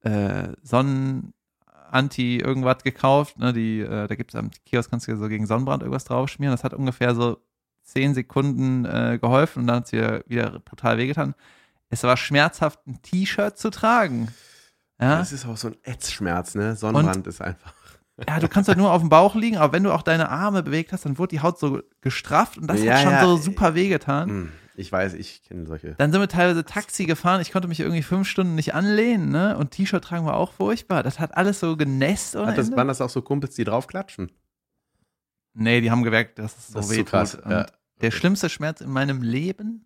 äh, 0.00 0.48
Sonnen-Anti-irgendwas 1.90 2.82
gekauft. 2.82 3.38
Ne, 3.38 3.52
die, 3.52 3.80
äh, 3.80 4.06
da 4.06 4.14
gibt 4.14 4.32
es 4.32 4.36
am 4.38 4.50
Kiosk, 4.66 4.90
kannst 4.90 5.08
du 5.08 5.16
so 5.16 5.28
gegen 5.28 5.46
Sonnenbrand 5.46 5.82
irgendwas 5.82 6.04
draufschmieren. 6.04 6.52
Das 6.52 6.64
hat 6.64 6.74
ungefähr 6.74 7.14
so 7.14 7.38
10 7.84 8.14
Sekunden 8.14 8.84
äh, 8.84 9.18
geholfen 9.20 9.60
und 9.60 9.66
dann 9.66 9.76
hat 9.76 9.86
es 9.86 9.92
wieder, 9.92 10.22
wieder 10.26 10.60
brutal 10.60 10.98
wehgetan. 10.98 11.34
Es 11.88 12.02
war 12.04 12.16
schmerzhaft, 12.16 12.86
ein 12.86 13.02
T-Shirt 13.02 13.58
zu 13.58 13.70
tragen. 13.70 14.28
Ja, 15.00 15.18
Das 15.18 15.32
ist 15.32 15.46
auch 15.46 15.56
so 15.56 15.68
ein 15.68 15.76
Ätzschmerz, 15.82 16.54
ne? 16.54 16.76
Sonnenbrand 16.76 17.26
ist 17.26 17.40
einfach. 17.40 17.74
ja, 18.28 18.38
du 18.38 18.48
kannst 18.48 18.68
halt 18.68 18.78
nur 18.78 18.92
auf 18.92 19.00
dem 19.00 19.08
Bauch 19.08 19.34
liegen, 19.34 19.56
aber 19.56 19.72
wenn 19.72 19.82
du 19.82 19.92
auch 19.92 20.02
deine 20.02 20.28
Arme 20.28 20.62
bewegt 20.62 20.92
hast, 20.92 21.04
dann 21.04 21.18
wurde 21.18 21.30
die 21.30 21.40
Haut 21.40 21.58
so 21.58 21.80
gestrafft 22.00 22.58
und 22.58 22.66
das 22.68 22.82
Ja, 22.82 22.94
hat 22.94 23.02
schon 23.02 23.12
ja. 23.12 23.24
so 23.24 23.36
super 23.38 23.74
wehgetan. 23.74 24.28
Hm, 24.28 24.52
Ich 24.80 24.90
weiß, 24.90 25.14
ich 25.14 25.42
kenne 25.42 25.66
solche. 25.66 25.94
Dann 25.98 26.10
sind 26.10 26.20
wir 26.20 26.28
teilweise 26.28 26.64
Taxi 26.64 27.04
gefahren. 27.04 27.40
Ich 27.40 27.52
konnte 27.52 27.68
mich 27.68 27.80
irgendwie 27.80 28.02
fünf 28.02 28.26
Stunden 28.26 28.54
nicht 28.54 28.74
anlehnen, 28.74 29.28
ne? 29.28 29.56
Und 29.58 29.72
T-Shirt 29.72 30.02
tragen 30.02 30.24
war 30.24 30.36
auch 30.36 30.52
furchtbar. 30.52 31.02
Das 31.02 31.20
hat 31.20 31.36
alles 31.36 31.60
so 31.60 31.76
genässt 31.76 32.34
ohne 32.34 32.48
Hat 32.48 32.58
das, 32.58 32.66
Ende. 32.66 32.78
waren 32.78 32.88
das 32.88 33.00
auch 33.00 33.10
so 33.10 33.20
Kumpels, 33.20 33.54
die 33.54 33.64
draufklatschen? 33.64 34.32
Nee, 35.52 35.80
die 35.80 35.90
haben 35.90 36.02
gemerkt, 36.02 36.38
dass 36.38 36.56
es 36.56 36.68
so 36.68 36.74
Das 36.74 36.90
ist 36.90 36.96
weh 36.96 37.04
tut. 37.04 37.44
Und 37.44 37.50
ja. 37.50 37.66
Der 38.00 38.10
schlimmste 38.10 38.48
Schmerz 38.48 38.80
in 38.80 38.90
meinem 38.90 39.20
Leben 39.20 39.84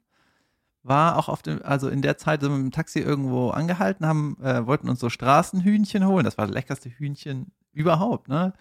war 0.85 1.17
auch 1.17 1.29
auf 1.29 1.43
dem, 1.43 1.61
also 1.65 1.89
in 1.89 2.03
der 2.03 2.17
Zeit 2.17 2.43
sind 2.43 2.53
wir 2.53 2.57
mit 2.59 2.67
dem 2.67 2.73
Taxi 2.73 3.01
irgendwo 3.01 3.51
angehalten, 3.51 4.07
haben, 4.07 4.37
äh, 4.43 4.67
wollten 4.67 4.89
uns 4.89 5.01
so 5.01 5.11
Straßenhühnchen 5.11 6.07
holen. 6.07 6.25
Das 6.25 6.39
war 6.39 6.47
das 6.47 6.55
leckerste 6.55 6.91
Hühnchen 6.91 7.53
überhaupt, 7.73 8.29
ne? 8.29 8.53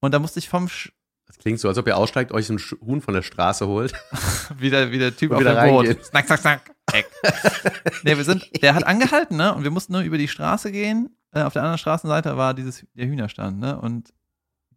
Und 0.00 0.12
da 0.12 0.18
musste 0.18 0.38
ich 0.38 0.48
vom 0.48 0.68
Sch 0.68 0.92
Das 1.30 1.38
klingt 1.38 1.60
so, 1.60 1.68
als 1.68 1.78
ob 1.78 1.86
ihr 1.86 1.96
aussteigt, 1.96 2.32
euch 2.32 2.50
ein 2.50 2.58
Huhn 2.84 3.00
von 3.00 3.14
der 3.14 3.22
Straße 3.22 3.64
holt. 3.68 3.92
wieder, 4.58 4.90
wie 4.90 4.98
der 4.98 5.16
Typ 5.16 5.30
auf 5.30 5.38
wieder 5.38 5.62
dem 5.62 5.70
Boot. 5.70 6.04
Snack, 6.04 6.26
snack, 6.26 6.40
snack. 6.40 6.70
Eck. 6.92 7.08
nee, 8.02 8.16
wir 8.16 8.24
sind, 8.24 8.50
der 8.60 8.74
hat 8.74 8.84
angehalten, 8.84 9.36
ne? 9.36 9.54
Und 9.54 9.62
wir 9.62 9.70
mussten 9.70 9.92
nur 9.92 10.02
über 10.02 10.18
die 10.18 10.26
Straße 10.26 10.72
gehen. 10.72 11.16
Äh, 11.32 11.42
auf 11.42 11.52
der 11.52 11.62
anderen 11.62 11.78
Straßenseite 11.78 12.36
war 12.36 12.52
dieses, 12.52 12.84
der 12.94 13.06
Hühnerstand, 13.06 13.60
ne? 13.60 13.80
Und 13.80 14.12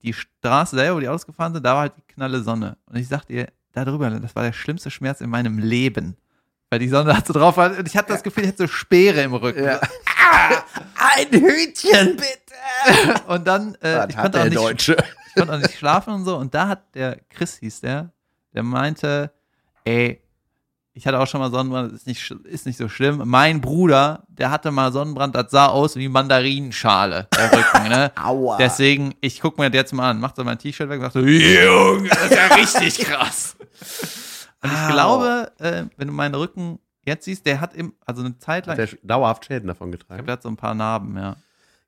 die 0.03 0.13
Straße 0.13 0.75
selber, 0.75 0.97
wo 0.97 0.99
die 0.99 1.07
Autos 1.07 1.25
gefahren 1.25 1.53
sind, 1.53 1.65
da 1.65 1.73
war 1.73 1.81
halt 1.81 1.93
die 1.97 2.13
knalle 2.13 2.43
Sonne. 2.43 2.77
Und 2.85 2.97
ich 2.97 3.07
sag 3.07 3.25
dir, 3.25 3.47
da 3.71 3.83
drüber, 3.83 4.11
das 4.11 4.35
war 4.35 4.43
der 4.43 4.53
schlimmste 4.53 4.91
Schmerz 4.91 5.21
in 5.21 5.31
meinem 5.31 5.57
Leben. 5.57 6.17
Weil 6.69 6.77
die 6.77 6.89
Sonne 6.89 7.17
hat 7.17 7.25
so 7.25 7.33
drauf 7.33 7.57
war. 7.57 7.75
Und 7.75 7.87
ich 7.87 7.97
hatte 7.97 8.13
das 8.13 8.21
Gefühl, 8.21 8.43
ich 8.43 8.49
hätte 8.49 8.63
so 8.63 8.67
Speere 8.67 9.23
im 9.23 9.33
Rücken. 9.33 9.63
Ja. 9.63 9.81
Ein 11.17 11.31
Hühnchen, 11.31 12.15
bitte! 12.15 13.21
Und 13.27 13.47
dann, 13.47 13.73
äh, 13.81 13.97
Was 13.97 14.09
ich 14.09 14.15
konnte 14.17 14.37
auch 14.37 14.43
der 14.43 14.45
nicht 14.45 14.57
Deutsche? 14.57 14.97
Ich 15.33 15.39
konnte 15.39 15.53
auch 15.53 15.57
nicht 15.59 15.77
schlafen 15.77 16.13
und 16.13 16.25
so. 16.25 16.37
Und 16.37 16.53
da 16.53 16.67
hat 16.67 16.93
der 16.95 17.19
Chris 17.29 17.57
hieß 17.57 17.81
der, 17.81 18.11
der 18.53 18.63
meinte, 18.63 19.31
ey, 19.83 20.19
ich 20.95 21.07
hatte 21.07 21.19
auch 21.19 21.25
schon 21.25 21.41
mal 21.41 21.49
Sonnenbrand, 21.49 21.91
das 21.91 22.01
ist 22.01 22.07
nicht, 22.07 22.31
ist 22.43 22.67
nicht 22.67 22.77
so 22.77 22.87
schlimm. 22.87 23.23
Mein 23.25 23.61
Bruder, 23.61 24.23
der 24.27 24.51
hatte 24.51 24.69
mal 24.69 24.91
Sonnenbrand, 24.91 25.33
das 25.33 25.49
sah 25.49 25.65
aus 25.67 25.95
wie 25.95 26.07
Mandarinenschale, 26.07 27.27
der 27.35 27.51
Rücken, 27.51 27.89
ne? 27.89 28.11
Aua. 28.23 28.57
Deswegen, 28.57 29.15
ich 29.19 29.41
guck 29.41 29.57
mir 29.57 29.71
das 29.71 29.75
jetzt 29.75 29.93
mal 29.93 30.11
an, 30.11 30.19
macht 30.19 30.35
so 30.35 30.43
mein 30.43 30.59
T-Shirt 30.59 30.89
weg 30.89 30.97
und 30.99 31.05
sagt 31.05 31.13
so, 31.13 31.19
Junge, 31.21 32.09
das 32.09 32.25
ist 32.25 32.35
ja 32.35 32.45
richtig 32.55 32.99
krass. 32.99 33.55
Und 34.61 34.71
ich 34.71 34.79
Au. 34.79 34.91
glaube, 34.91 35.51
äh, 35.59 35.85
wenn 35.97 36.09
du 36.09 36.13
meinen 36.13 36.35
Rücken 36.35 36.77
jetzt 37.05 37.25
siehst, 37.25 37.47
der 37.47 37.59
hat 37.59 37.73
im, 37.73 37.93
also 38.05 38.21
eine 38.21 38.37
Zeit 38.37 38.67
lang, 38.67 38.77
Hat 38.77 38.83
ich 38.85 38.91
der 38.99 39.07
dauerhaft 39.07 39.45
Schäden 39.45 39.67
davon 39.67 39.89
glaube, 39.89 40.03
getragen? 40.03 40.25
der 40.27 40.33
hat 40.33 40.43
so 40.43 40.49
ein 40.49 40.57
paar 40.57 40.75
Narben, 40.75 41.17
ja. 41.17 41.37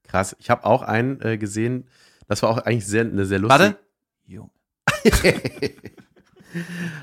Krass. 0.08 0.36
Ich 0.40 0.50
habe 0.50 0.66
auch 0.66 0.82
einen 0.82 1.22
äh, 1.22 1.38
gesehen, 1.38 1.88
das 2.28 2.42
war 2.42 2.50
auch 2.50 2.58
eigentlich 2.60 2.86
sehr, 2.86 3.02
eine 3.02 3.26
sehr 3.26 3.40
lustige. 3.40 3.64
Warte. 3.64 3.80
Junge. 4.26 4.50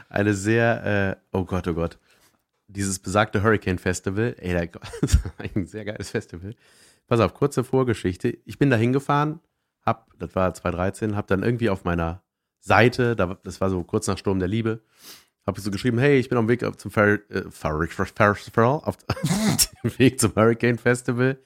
eine 0.09 0.35
sehr, 0.35 1.19
äh, 1.33 1.37
oh 1.37 1.45
Gott, 1.45 1.69
oh 1.69 1.75
Gott. 1.75 1.99
Dieses 2.69 2.99
besagte 2.99 3.43
Hurricane 3.43 3.79
Festival, 3.79 4.35
ey, 4.39 4.55
das 5.01 5.25
war 5.25 5.33
ein 5.39 5.67
sehr 5.67 5.85
geiles 5.85 6.11
Festival. 6.11 6.55
Pass 7.07 7.21
auf, 7.21 7.35
kurze 7.35 7.65
Vorgeschichte. 7.65 8.39
Ich 8.45 8.59
bin 8.59 8.71
da 8.71 8.77
hingefahren, 8.77 9.41
hab, 9.85 10.11
das 10.19 10.35
war 10.35 10.55
2013, 10.55 11.17
hab 11.17 11.27
dann 11.27 11.43
irgendwie 11.43 11.71
auf 11.71 11.85
meiner 11.85 12.23
Seite, 12.61 13.17
da, 13.17 13.39
das 13.43 13.61
war 13.61 13.71
so 13.71 13.83
kurz 13.83 14.07
nach 14.07 14.19
Sturm 14.19 14.39
der 14.39 14.49
Liebe, 14.49 14.83
hab 15.45 15.59
ich 15.59 15.65
so 15.65 15.71
geschrieben, 15.71 15.99
hey, 15.99 16.19
ich 16.19 16.29
bin 16.29 16.39
auf 16.39 16.45
dem 16.45 16.49
Weg 16.49 16.81
zum 16.81 16.91
Fer 16.91 17.19
äh, 17.31 17.51
Fer 17.51 17.87
Fer 17.89 18.35
Festival, 18.35 18.81
auf 18.85 18.97
dem 19.83 19.99
Weg 19.99 20.21
zum 20.21 20.35
Hurricane 20.35 20.79
Festival. 20.79 21.39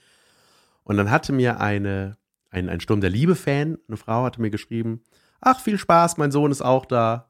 Und 0.85 0.99
dann 0.99 1.11
hatte 1.11 1.33
mir 1.33 1.61
eine, 1.61 2.19
ein, 2.57 2.69
ein 2.71 2.81
Sturm 2.81 3.01
der 3.01 3.11
Liebe-Fan, 3.11 3.79
eine 3.87 3.97
Frau, 3.97 4.25
hatte 4.25 4.41
mir 4.41 4.51
geschrieben, 4.51 5.03
ach, 5.41 5.61
viel 5.61 5.79
Spaß, 5.79 6.17
mein 6.17 6.33
Sohn 6.33 6.51
ist 6.51 6.63
auch 6.63 6.87
da. 6.87 7.29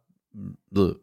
So, 0.71 0.97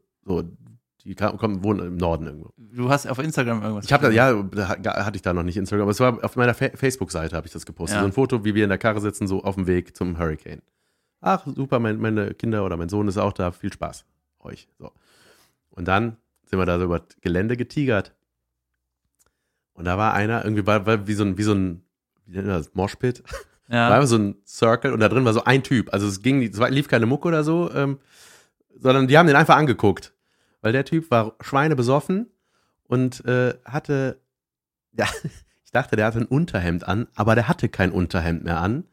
die 1.04 1.16
kommen, 1.16 1.64
wohnen 1.64 1.86
im 1.86 1.98
Norden 1.98 2.28
irgendwo. 2.28 2.54
Du 2.56 2.90
hast 2.90 3.06
auf 3.08 3.20
Instagram 3.20 3.62
irgendwas. 3.62 3.86
Ich 3.86 3.92
habe 3.92 4.04
da, 4.04 4.12
ja, 4.12 4.42
da 4.42 5.06
hatte 5.06 5.18
ich 5.18 5.22
da 5.22 5.34
noch 5.34 5.44
nicht 5.44 5.58
Instagram, 5.58 5.84
aber 5.84 5.92
es 5.92 6.00
war 6.00 6.24
auf 6.24 6.38
meiner 6.38 6.54
Fa 6.54 6.70
Facebook-Seite 6.74 7.36
habe 7.36 7.46
ich 7.46 7.52
das 7.52 7.66
gepostet. 7.66 7.98
Ja. 7.98 8.02
So 8.02 8.08
ein 8.08 8.14
Foto, 8.14 8.46
wie 8.46 8.56
wir 8.56 8.64
in 8.64 8.70
der 8.70 8.78
Karre 8.78 9.02
sitzen, 9.02 9.28
so 9.28 9.44
auf 9.44 9.56
dem 9.56 9.68
Weg 9.68 9.98
zum 9.98 10.18
Hurricane. 10.18 10.62
Ach, 11.20 11.46
super, 11.46 11.80
mein, 11.80 11.98
meine 11.98 12.34
Kinder 12.34 12.66
oder 12.66 12.78
mein 12.78 12.90
Sohn 12.90 13.08
ist 13.10 13.18
auch 13.18 13.34
da, 13.34 13.52
viel 13.52 13.74
Spaß. 13.74 14.06
Euch. 14.40 14.70
So. 14.80 14.92
Und 15.70 15.88
dann 15.88 16.18
sind 16.46 16.60
wir 16.60 16.66
da 16.66 16.78
so 16.78 16.86
über 16.86 17.00
das 17.00 17.18
Gelände 17.20 17.58
getigert. 17.58 18.16
Und 19.74 19.86
da 19.86 19.98
war 19.98 20.14
einer, 20.14 20.46
irgendwie 20.46 20.66
war, 20.66 20.86
war 20.86 21.08
wie 21.08 21.14
so 21.14 21.24
ein, 21.24 21.38
wie 21.38 21.44
so 21.44 21.54
ein, 21.54 21.84
wie 22.26 22.36
nennt 22.36 22.48
man 22.48 22.58
das, 22.58 22.74
Moshpit? 22.74 23.24
Ja. 23.74 23.90
War 23.90 24.06
so 24.06 24.18
ein 24.18 24.36
Circle 24.46 24.94
und 24.94 25.00
da 25.00 25.10
drin 25.10 25.26
war 25.26 25.34
so 25.34 25.44
ein 25.46 25.64
Typ. 25.64 25.92
Also 25.94 26.08
es 26.08 26.22
ging, 26.22 26.44
es 26.44 26.60
war- 26.60 26.70
lief 26.70 26.88
keine 26.88 27.06
Mucke 27.08 27.28
oder 27.28 27.44
so, 27.44 27.72
ähm, 27.74 28.00
sondern 28.78 29.08
die 29.08 29.18
haben 29.18 29.28
den 29.28 29.36
einfach 29.36 29.56
angeguckt. 29.58 30.14
Weil 30.62 30.72
der 30.74 30.86
Typ 30.86 31.10
war 31.12 31.34
schweinebesoffen 31.42 32.28
und 32.88 33.26
äh, 33.26 33.56
hatte, 33.66 34.22
ja, 34.96 35.06
ich 35.66 35.72
dachte, 35.72 35.96
der 35.96 36.06
hatte 36.06 36.20
ein 36.20 36.26
Unterhemd 36.26 36.88
an, 36.88 37.08
aber 37.16 37.36
der 37.36 37.48
hatte 37.48 37.68
kein 37.68 37.92
Unterhemd 37.92 38.44
mehr 38.44 38.60
an. 38.62 38.84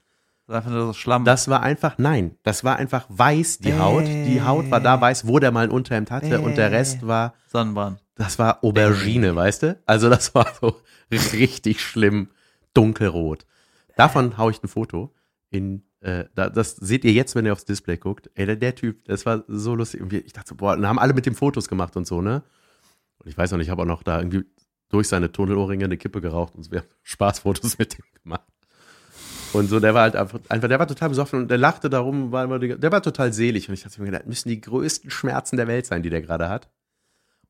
Das 0.46 0.54
ist 0.54 0.56
einfach 0.56 0.70
nur 0.70 0.86
so 0.86 0.92
Schlamm. 0.94 1.24
Das 1.26 1.48
war 1.48 1.62
einfach, 1.62 1.98
nein, 1.98 2.36
das 2.42 2.64
war 2.64 2.76
einfach 2.76 3.04
weiß, 3.08 3.58
die 3.58 3.78
Haut. 3.78 4.06
Die 4.06 4.40
Haut 4.42 4.70
war 4.70 4.80
da 4.80 5.00
weiß, 5.00 5.26
wo 5.28 5.38
der 5.38 5.52
mal 5.52 5.64
ein 5.64 5.70
Unterhemd 5.70 6.10
hatte 6.10 6.40
und 6.40 6.56
der 6.56 6.72
Rest 6.72 7.06
war, 7.06 7.34
Sonnenbrand. 7.52 8.02
das 8.16 8.38
war 8.38 8.64
Aubergine, 8.64 9.36
weißt 9.36 9.62
du? 9.62 9.78
Also 9.86 10.08
das 10.10 10.34
war 10.34 10.46
so 10.60 10.80
richtig 11.12 11.80
schlimm 11.82 12.30
dunkelrot. 12.74 13.46
Davon 13.96 14.38
hau 14.38 14.50
ich 14.50 14.62
ein 14.62 14.68
Foto 14.68 15.14
in, 15.50 15.82
äh, 16.00 16.24
da, 16.34 16.48
das 16.48 16.76
seht 16.76 17.04
ihr 17.04 17.12
jetzt, 17.12 17.34
wenn 17.34 17.46
ihr 17.46 17.52
aufs 17.52 17.64
Display 17.64 17.96
guckt. 17.96 18.30
Ey, 18.34 18.46
der, 18.46 18.56
der 18.56 18.74
Typ, 18.74 19.04
das 19.04 19.26
war 19.26 19.44
so 19.48 19.74
lustig. 19.74 20.00
Ich 20.12 20.32
dachte 20.32 20.50
so, 20.50 20.54
boah, 20.54 20.76
dann 20.76 20.86
haben 20.86 20.98
alle 20.98 21.14
mit 21.14 21.26
dem 21.26 21.34
Fotos 21.34 21.68
gemacht 21.68 21.96
und 21.96 22.06
so, 22.06 22.22
ne? 22.22 22.42
Und 23.18 23.28
ich 23.28 23.36
weiß 23.36 23.50
noch 23.50 23.58
nicht, 23.58 23.66
ich 23.66 23.70
habe 23.70 23.82
auch 23.82 23.86
noch 23.86 24.02
da 24.02 24.18
irgendwie 24.18 24.44
durch 24.88 25.08
seine 25.08 25.30
Tunnelohrringe 25.30 25.84
eine 25.84 25.96
Kippe 25.96 26.20
geraucht 26.20 26.54
und 26.54 26.70
wir 26.70 26.80
haben 26.80 26.88
Spaßfotos 27.02 27.78
mit 27.78 27.98
dem 27.98 28.04
gemacht. 28.22 28.46
Und 29.52 29.68
so, 29.68 29.80
der 29.80 29.94
war 29.94 30.02
halt 30.02 30.16
einfach, 30.16 30.38
einfach, 30.48 30.68
der 30.68 30.78
war 30.78 30.86
total 30.86 31.08
besoffen 31.08 31.40
und 31.40 31.50
der 31.50 31.58
lachte 31.58 31.90
darum, 31.90 32.30
war 32.30 32.44
immer 32.44 32.60
der 32.60 32.92
war 32.92 33.02
total 33.02 33.32
selig. 33.32 33.68
Und 33.68 33.74
ich 33.74 33.82
dachte 33.82 34.00
mir, 34.00 34.06
gedacht, 34.06 34.26
müssen 34.26 34.48
die 34.48 34.60
größten 34.60 35.10
Schmerzen 35.10 35.56
der 35.56 35.66
Welt 35.66 35.86
sein, 35.86 36.02
die 36.02 36.10
der 36.10 36.22
gerade 36.22 36.48
hat. 36.48 36.70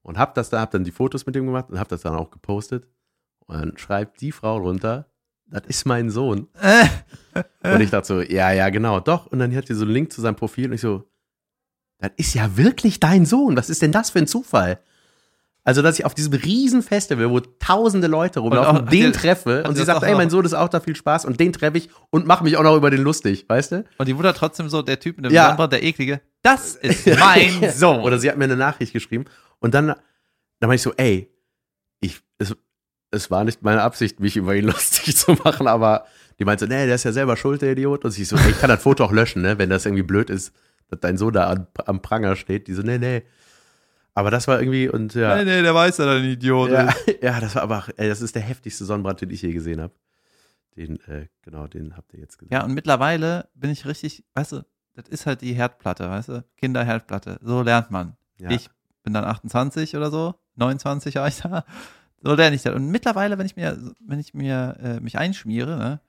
Und 0.03 0.17
hab 0.17 0.35
das 0.35 0.49
da, 0.49 0.61
hab 0.61 0.71
dann 0.71 0.85
die 0.85 0.93
Fotos 0.93 1.27
mit 1.27 1.35
dem 1.35 1.45
gemacht 1.45 1.69
und 1.69 1.79
hab 1.79 1.89
das 1.89 2.01
dann 2.01 2.15
auch 2.15 2.31
gepostet. 2.31 2.89
Und 3.47 3.57
dann 3.57 3.77
schreibt 3.77 4.23
die 4.23 4.33
Frau 4.33 4.57
runter, 4.57 5.10
das 5.51 5.63
ist 5.67 5.85
mein 5.87 6.11
Sohn. 6.11 6.49
Äh, 6.61 6.87
Und 7.75 7.81
ich 7.81 7.91
dachte 7.91 8.07
so, 8.07 8.21
ja, 8.21 8.51
ja, 8.53 8.69
genau, 8.71 9.01
doch. 9.01 9.27
Und 9.27 9.39
dann 9.39 9.55
hat 9.55 9.69
die 9.69 9.75
so 9.75 9.85
einen 9.85 9.93
Link 9.93 10.13
zu 10.13 10.21
seinem 10.21 10.37
Profil 10.37 10.67
und 10.69 10.73
ich 10.75 10.81
so, 10.81 11.05
das 11.99 12.11
ist 12.17 12.35
ja 12.35 12.57
wirklich 12.57 12.99
dein 13.01 13.27
Sohn. 13.27 13.57
Was 13.57 13.69
ist 13.71 13.83
denn 13.83 13.93
das 13.93 14.11
für 14.11 14.19
ein 14.21 14.27
Zufall? 14.27 14.81
Also, 15.63 15.83
dass 15.83 15.99
ich 15.99 16.07
auf 16.07 16.15
diesem 16.15 16.33
riesen 16.33 16.83
Festival, 16.83 17.29
wo 17.31 17.39
tausende 17.41 18.07
Leute 18.07 18.41
rumlaufen, 18.41 18.71
auch- 18.79 18.83
hat 18.87 18.93
den 18.93 19.13
treffe 19.13 19.63
und 19.65 19.77
sie 19.77 19.85
sagt, 19.85 19.99
auch 19.99 20.03
ey, 20.07 20.15
mein 20.15 20.31
Sohn 20.31 20.45
ist 20.47 20.55
auch 20.55 20.69
da, 20.71 20.81
viel 20.81 20.97
Spaß 20.97 21.27
und 21.27 21.39
den 21.39 21.53
treffe 21.53 21.77
ich 21.77 21.91
und 22.09 22.27
mache 22.27 22.43
mich 22.45 22.57
auch 22.57 22.63
noch 22.63 22.75
über 22.77 22.91
den 22.91 23.03
lustig, 23.03 23.45
weißt 23.47 23.73
du? 23.73 23.85
und 23.99 24.09
die 24.09 24.15
Mutter 24.15 24.33
trotzdem 24.33 24.71
so, 24.71 24.81
der 24.81 24.99
Typ 24.99 25.17
mit 25.19 25.27
dem 25.27 25.33
Ja. 25.35 25.45
Sonnenbrand, 25.45 25.75
der 25.75 25.83
eklige, 25.83 26.23
das 26.43 26.77
ist 26.77 27.07
mein 27.19 27.71
Sohn. 27.73 28.01
Oder 28.01 28.19
sie 28.19 28.31
hat 28.31 28.39
mir 28.39 28.45
eine 28.45 28.57
Nachricht 28.57 28.95
geschrieben 28.95 29.27
und 29.59 29.75
dann, 29.75 29.89
dann 29.89 29.97
meinte 30.63 30.77
ich 30.77 30.83
so, 30.83 30.95
ey, 30.97 31.31
es 33.11 33.31
war 33.31 33.45
nicht 33.45 33.63
meine 33.63 33.83
Absicht, 33.83 34.21
mich 34.21 34.37
über 34.37 34.55
ihn 34.55 34.65
lustig 34.67 35.17
zu 35.17 35.33
machen, 35.45 35.67
aber 35.67 36.07
die 36.39 36.45
meinte 36.45 36.65
so, 36.65 36.69
nee, 36.69 36.87
der 36.87 36.95
ist 36.95 37.05
ja 37.05 37.13
selber 37.13 37.37
schuld, 37.37 37.63
der 37.63 37.73
Idiot. 37.73 38.05
Und 38.05 38.19
ich 38.19 38.29
so, 38.29 38.37
ich 38.37 38.59
kann 38.61 38.71
das 38.71 38.83
Foto 38.83 39.05
auch 39.05 39.13
löschen, 39.13 39.43
ne, 39.43 39.59
wenn 39.59 39.71
das 39.71 39.85
irgendwie 39.85 40.03
blöd 40.03 40.31
ist, 40.31 40.55
dass 40.89 41.01
dein 41.01 41.19
Sohn 41.19 41.33
da 41.33 41.49
an, 41.49 41.67
am 41.87 42.01
Pranger 42.03 42.37
steht. 42.37 42.67
Die 42.67 42.73
so, 42.75 42.83
nee, 42.83 42.99
nee. 42.99 43.23
Aber 44.15 44.31
das 44.31 44.49
war 44.49 44.61
irgendwie, 44.61 44.89
und 44.89 45.15
ja. 45.15 45.37
Nee, 45.37 45.45
nee, 45.45 45.63
der 45.63 45.75
weiß 45.75 45.99
ja, 45.99 46.17
ein 46.17 46.25
Idiot 46.25 46.71
Ja, 46.71 46.89
ist. 46.89 47.19
ja, 47.23 47.41
das 47.41 47.55
war 47.55 47.63
aber, 47.63 47.85
ey, 47.97 48.09
das 48.09 48.21
ist 48.21 48.35
der 48.35 48.43
heftigste 48.43 48.85
Sonnenbrand, 48.85 49.21
den 49.21 49.31
ich 49.31 49.43
je 49.43 49.53
gesehen 49.53 49.81
habe. 49.81 49.95
Den, 50.77 51.01
äh, 51.09 51.27
genau, 51.43 51.67
den 51.67 51.97
habt 51.97 52.15
ihr 52.15 52.21
jetzt 52.21 52.39
gesehen. 52.39 52.53
Ja, 52.53 52.65
und 52.65 52.75
mittlerweile 52.75 53.49
bin 53.55 53.71
ich 53.71 53.87
richtig, 53.87 54.25
weißt 54.35 54.53
du, 54.53 54.63
das 54.95 55.09
ist 55.09 55.27
halt 55.27 55.43
die 55.43 55.53
Herdplatte, 55.53 56.09
weißt 56.09 56.29
du, 56.29 56.45
Kinderherdplatte. 56.57 57.39
So 57.43 57.63
lernt 57.63 57.91
man. 57.91 58.17
Ja. 58.39 58.51
Ich 58.51 58.69
bin 59.03 59.13
dann 59.15 59.25
28 59.25 59.97
oder 59.97 60.11
so, 60.11 60.35
29 60.57 61.15
war 61.17 61.29
ich 61.29 61.41
da. 61.41 61.65
So 62.23 62.35
lerne 62.35 62.57
ich 62.57 62.63
das. 62.63 62.75
Und 62.75 62.89
mittlerweile, 62.89 63.39
wenn 63.39 63.47
ich 63.47 63.57
mir, 63.57 63.79
wenn 64.07 64.19
ich 64.21 64.35
mir 64.35 64.77
äh, 64.83 65.01
mich 65.01 65.19
einschmiere, 65.19 65.77
ne, 65.77 66.01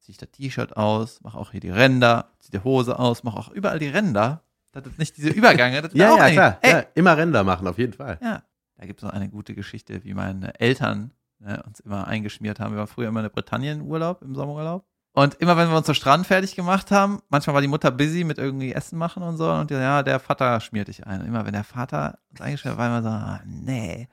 ziehe 0.00 0.12
ich 0.12 0.18
das 0.18 0.30
T-Shirt 0.32 0.76
aus, 0.76 1.20
mache 1.22 1.38
auch 1.38 1.52
hier 1.52 1.60
die 1.60 1.70
Ränder, 1.70 2.30
ziehe 2.40 2.58
die 2.58 2.64
Hose 2.64 2.98
aus, 2.98 3.22
mache 3.24 3.38
auch 3.38 3.50
überall 3.50 3.78
die 3.78 3.88
Ränder. 3.88 4.42
Das 4.72 4.84
ist 4.86 4.98
nicht 4.98 5.16
diese 5.16 5.30
Übergänge. 5.30 5.80
Das 5.82 5.92
ist 5.94 5.98
Ja, 5.98 6.14
auch 6.14 6.18
ja, 6.18 6.30
klar. 6.30 6.58
Ja, 6.64 6.84
immer 6.94 7.16
Ränder 7.16 7.44
machen, 7.44 7.66
auf 7.66 7.78
jeden 7.78 7.92
Fall. 7.92 8.18
ja. 8.22 8.42
Da 8.76 8.86
gibt 8.86 8.98
es 9.00 9.04
noch 9.04 9.12
eine 9.12 9.28
gute 9.28 9.54
Geschichte, 9.54 10.02
wie 10.02 10.14
meine 10.14 10.58
Eltern 10.58 11.12
ne, 11.38 11.62
uns 11.64 11.78
immer 11.78 12.08
eingeschmiert 12.08 12.58
haben. 12.58 12.72
Wir 12.74 12.78
waren 12.78 12.88
früher 12.88 13.06
immer 13.06 13.20
in 13.20 13.24
der 13.24 13.30
Bretagne 13.30 13.70
in 13.70 13.82
Urlaub, 13.82 14.20
im 14.22 14.34
Sommerurlaub. 14.34 14.84
Und 15.12 15.34
immer 15.36 15.56
wenn 15.56 15.70
wir 15.70 15.76
uns 15.76 15.86
so 15.86 15.94
Strand 15.94 16.26
fertig 16.26 16.56
gemacht 16.56 16.90
haben, 16.90 17.20
manchmal 17.28 17.54
war 17.54 17.62
die 17.62 17.68
Mutter 17.68 17.92
busy 17.92 18.24
mit 18.24 18.36
irgendwie 18.38 18.72
Essen 18.72 18.98
machen 18.98 19.22
und 19.22 19.36
so. 19.36 19.48
Und 19.48 19.70
die, 19.70 19.74
ja, 19.74 20.02
der 20.02 20.18
Vater 20.18 20.58
schmiert 20.60 20.88
dich 20.88 21.06
ein. 21.06 21.20
Und 21.20 21.28
immer 21.28 21.46
wenn 21.46 21.52
der 21.52 21.62
Vater 21.62 22.18
uns 22.30 22.40
eingeschmiert 22.40 22.76
hat, 22.76 22.80
war 22.80 22.88
immer 22.88 23.02
so, 23.02 23.08
ah, 23.10 23.40
nee. 23.46 24.08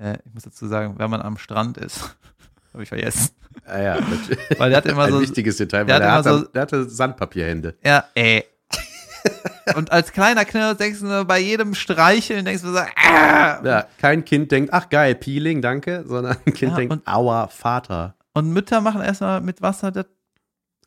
Äh, 0.00 0.18
ich 0.24 0.32
muss 0.34 0.44
dazu 0.44 0.66
sagen, 0.66 0.94
wenn 0.98 1.10
man 1.10 1.20
am 1.22 1.36
Strand 1.38 1.76
ist, 1.78 2.16
habe 2.72 2.82
ich 2.82 2.88
vergessen. 2.88 3.30
Ja, 3.66 3.78
ja. 3.80 3.94
das- 4.00 4.08
Weil 4.58 4.70
der 4.70 4.76
hatte 4.78 4.88
immer 4.90 5.04
Ein 5.04 5.12
so, 5.12 5.20
wichtiges 5.20 5.56
Detail, 5.58 5.84
der 5.84 5.94
weil 5.96 6.00
der, 6.00 6.12
hat 6.12 6.18
hatte, 6.18 6.28
immer 6.30 6.38
so- 6.38 6.44
der 6.46 6.62
hatte 6.62 6.88
Sandpapierhände. 6.88 7.76
ja, 7.84 8.04
ey. 8.14 8.44
Und 9.76 9.92
als 9.92 10.12
kleiner 10.12 10.44
Knirps 10.46 10.78
denkst 10.78 11.00
du 11.00 11.24
bei 11.26 11.38
jedem 11.38 11.74
Streicheln, 11.74 12.44
denkst 12.44 12.62
du 12.62 12.72
so, 12.72 12.78
ah, 12.78 13.60
Ja, 13.62 13.86
kein 13.98 14.24
Kind 14.24 14.50
denkt, 14.50 14.72
ach 14.72 14.88
geil, 14.88 15.14
Peeling, 15.14 15.60
danke, 15.60 16.04
sondern 16.06 16.36
ein 16.46 16.54
Kind 16.54 16.72
Ja, 16.72 16.76
denkt, 16.76 16.92
und- 16.92 17.06
aua, 17.06 17.46
Vater. 17.48 18.14
Und 18.32 18.50
Mütter 18.52 18.80
machen 18.80 19.02
erstmal 19.02 19.40
mit 19.42 19.60
Wasser 19.60 19.90
das 19.92 20.06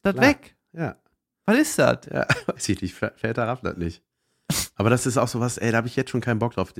weg. 0.03 0.55
Ja, 0.71 0.95
Was 1.45 1.57
ist 1.57 1.77
das? 1.79 1.99
ja, 2.11 2.25
weiß 2.47 2.69
ich 2.69 2.81
nicht, 2.81 2.95
Vä- 2.97 3.11
Väter 3.15 3.47
raffen 3.47 3.65
das 3.65 3.77
nicht. 3.77 4.01
Aber 4.75 4.89
das 4.89 5.05
ist 5.05 5.17
auch 5.17 5.27
so 5.27 5.39
was, 5.39 5.57
ey, 5.59 5.71
da 5.71 5.77
habe 5.77 5.87
ich 5.87 5.95
jetzt 5.95 6.09
schon 6.09 6.21
keinen 6.21 6.39
Bock 6.39 6.53
drauf, 6.53 6.73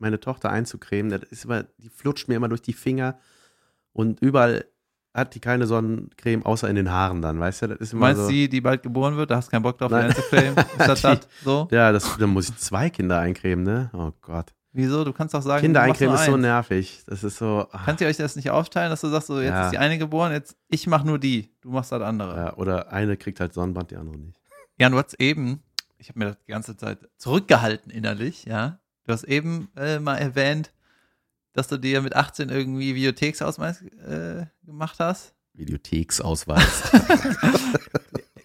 meine 0.00 0.20
Tochter 0.20 0.50
einzucremen. 0.50 1.10
Das 1.10 1.22
ist 1.30 1.44
immer, 1.44 1.64
die 1.78 1.88
flutscht 1.88 2.28
mir 2.28 2.34
immer 2.36 2.48
durch 2.48 2.62
die 2.62 2.72
Finger 2.72 3.18
und 3.92 4.20
überall 4.20 4.64
hat 5.12 5.34
die 5.34 5.40
keine 5.40 5.66
Sonnencreme, 5.66 6.46
außer 6.46 6.68
in 6.68 6.76
den 6.76 6.90
Haaren 6.90 7.20
dann, 7.20 7.40
weißt 7.40 7.62
du? 7.62 7.66
Das 7.68 7.78
ist 7.80 7.92
Du 7.92 7.96
immer 7.96 8.06
meinst 8.06 8.22
so. 8.22 8.28
die, 8.28 8.48
die 8.48 8.60
bald 8.60 8.82
geboren 8.84 9.16
wird, 9.16 9.30
da 9.32 9.36
hast 9.36 9.48
du 9.48 9.50
keinen 9.50 9.62
Bock 9.64 9.76
drauf, 9.78 9.88
die 9.88 9.94
Nein. 9.94 10.06
einzucremen? 10.10 10.56
Ist 10.78 10.88
das 10.88 11.00
das? 11.02 11.18
So? 11.44 11.66
ja, 11.72 11.90
das, 11.90 12.16
dann 12.16 12.30
muss 12.30 12.48
ich 12.48 12.56
zwei 12.58 12.90
Kinder 12.90 13.18
eincremen, 13.18 13.64
ne? 13.64 13.90
Oh 13.92 14.12
Gott. 14.20 14.54
Wieso? 14.72 15.02
Du 15.02 15.12
kannst 15.12 15.34
doch 15.34 15.42
sagen, 15.42 15.62
Kinder 15.62 15.80
du 15.80 15.86
eincremen 15.86 16.14
ist 16.14 16.26
so 16.26 16.36
nervig. 16.36 17.02
Das 17.08 17.24
ist 17.24 17.38
so. 17.38 17.66
ah, 17.72 17.82
Könnt 17.86 18.00
ihr 18.00 18.06
euch 18.06 18.18
das 18.18 18.36
nicht 18.36 18.50
aufteilen, 18.50 18.88
dass 18.90 19.00
du 19.00 19.08
sagst, 19.08 19.26
so 19.26 19.40
jetzt 19.40 19.50
Ja. 19.50 19.64
ist 19.64 19.72
die 19.72 19.78
eine 19.78 19.98
geboren, 19.98 20.30
jetzt 20.30 20.56
ich 20.68 20.86
mach 20.86 21.02
nur 21.02 21.18
die, 21.18 21.52
du 21.60 21.70
machst 21.70 21.90
das 21.90 22.02
andere. 22.02 22.36
Ja, 22.36 22.44
ja, 22.44 22.54
oder 22.56 22.92
eine 22.92 23.16
kriegt 23.16 23.40
halt 23.40 23.52
Sonnenbrand, 23.52 23.90
die 23.90 23.96
andere 23.96 24.16
nicht. 24.16 24.38
du 24.78 24.96
hast 24.96 25.20
eben, 25.20 25.60
ich 25.98 26.08
habe 26.08 26.20
mir 26.20 26.24
das 26.26 26.36
die 26.46 26.52
ganze 26.52 26.76
Zeit 26.76 26.98
zurückgehalten 27.16 27.90
innerlich, 27.90 28.44
ja. 28.44 28.78
Du 29.10 29.14
hast 29.14 29.24
eben 29.24 29.68
äh, 29.76 29.98
mal 29.98 30.18
erwähnt, 30.18 30.70
dass 31.52 31.66
du 31.66 31.76
dir 31.78 32.00
mit 32.00 32.14
18 32.14 32.48
irgendwie 32.48 32.94
Videotheksausweis 32.94 33.82
äh, 33.82 34.46
gemacht 34.64 35.00
hast. 35.00 35.34
Videotheksausweis. 35.54 36.82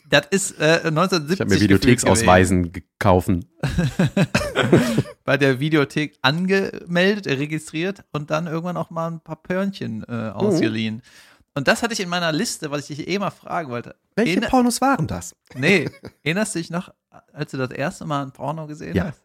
Das 0.07 0.28
ist 0.30 0.59
äh, 0.59 0.82
1970 0.86 1.34
Ich 1.34 1.39
habe 1.41 1.49
mir 1.55 1.59
Videotheksausweisen 1.59 2.72
gekauft. 2.72 3.30
bei 5.24 5.36
der 5.38 5.59
Videothek 5.59 6.18
angemeldet, 6.22 7.26
registriert 7.28 8.03
und 8.11 8.30
dann 8.30 8.45
irgendwann 8.47 8.78
auch 8.78 8.91
mal 8.91 9.07
ein 9.09 9.20
paar 9.20 9.36
Pörnchen 9.41 10.03
äh, 10.03 10.11
Mhm. 10.30 10.32
ausgeliehen. 10.34 11.01
Und 11.55 11.68
das 11.68 11.82
hatte 11.84 11.93
ich 11.93 11.99
in 12.01 12.09
meiner 12.09 12.32
Liste, 12.32 12.70
weil 12.70 12.82
ich 12.82 12.88
dich 12.88 13.07
eh 13.07 13.18
mal 13.18 13.32
fragen 13.32 13.70
wollte. 13.72 13.95
Welche 14.16 14.34
Erinner- 14.36 14.49
Pornos 14.49 14.80
waren 14.80 15.07
das? 15.07 15.36
Nee, 15.55 15.89
erinnerst 16.24 16.53
du 16.55 16.59
dich 16.59 16.70
noch, 16.70 16.93
als 17.34 17.51
du 17.51 17.57
das 17.57 17.72
erste 17.72 18.05
Mal 18.05 18.24
ein 18.24 18.32
Porno 18.32 18.68
gesehen 18.68 18.95
Ja. 18.95 19.05
hast? 19.07 19.22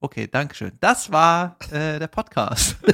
Okay, 0.00 0.28
Dankeschön. 0.28 0.72
Das 0.80 1.10
war 1.10 1.56
äh, 1.70 1.98
der 1.98 2.08
Podcast. 2.08 2.76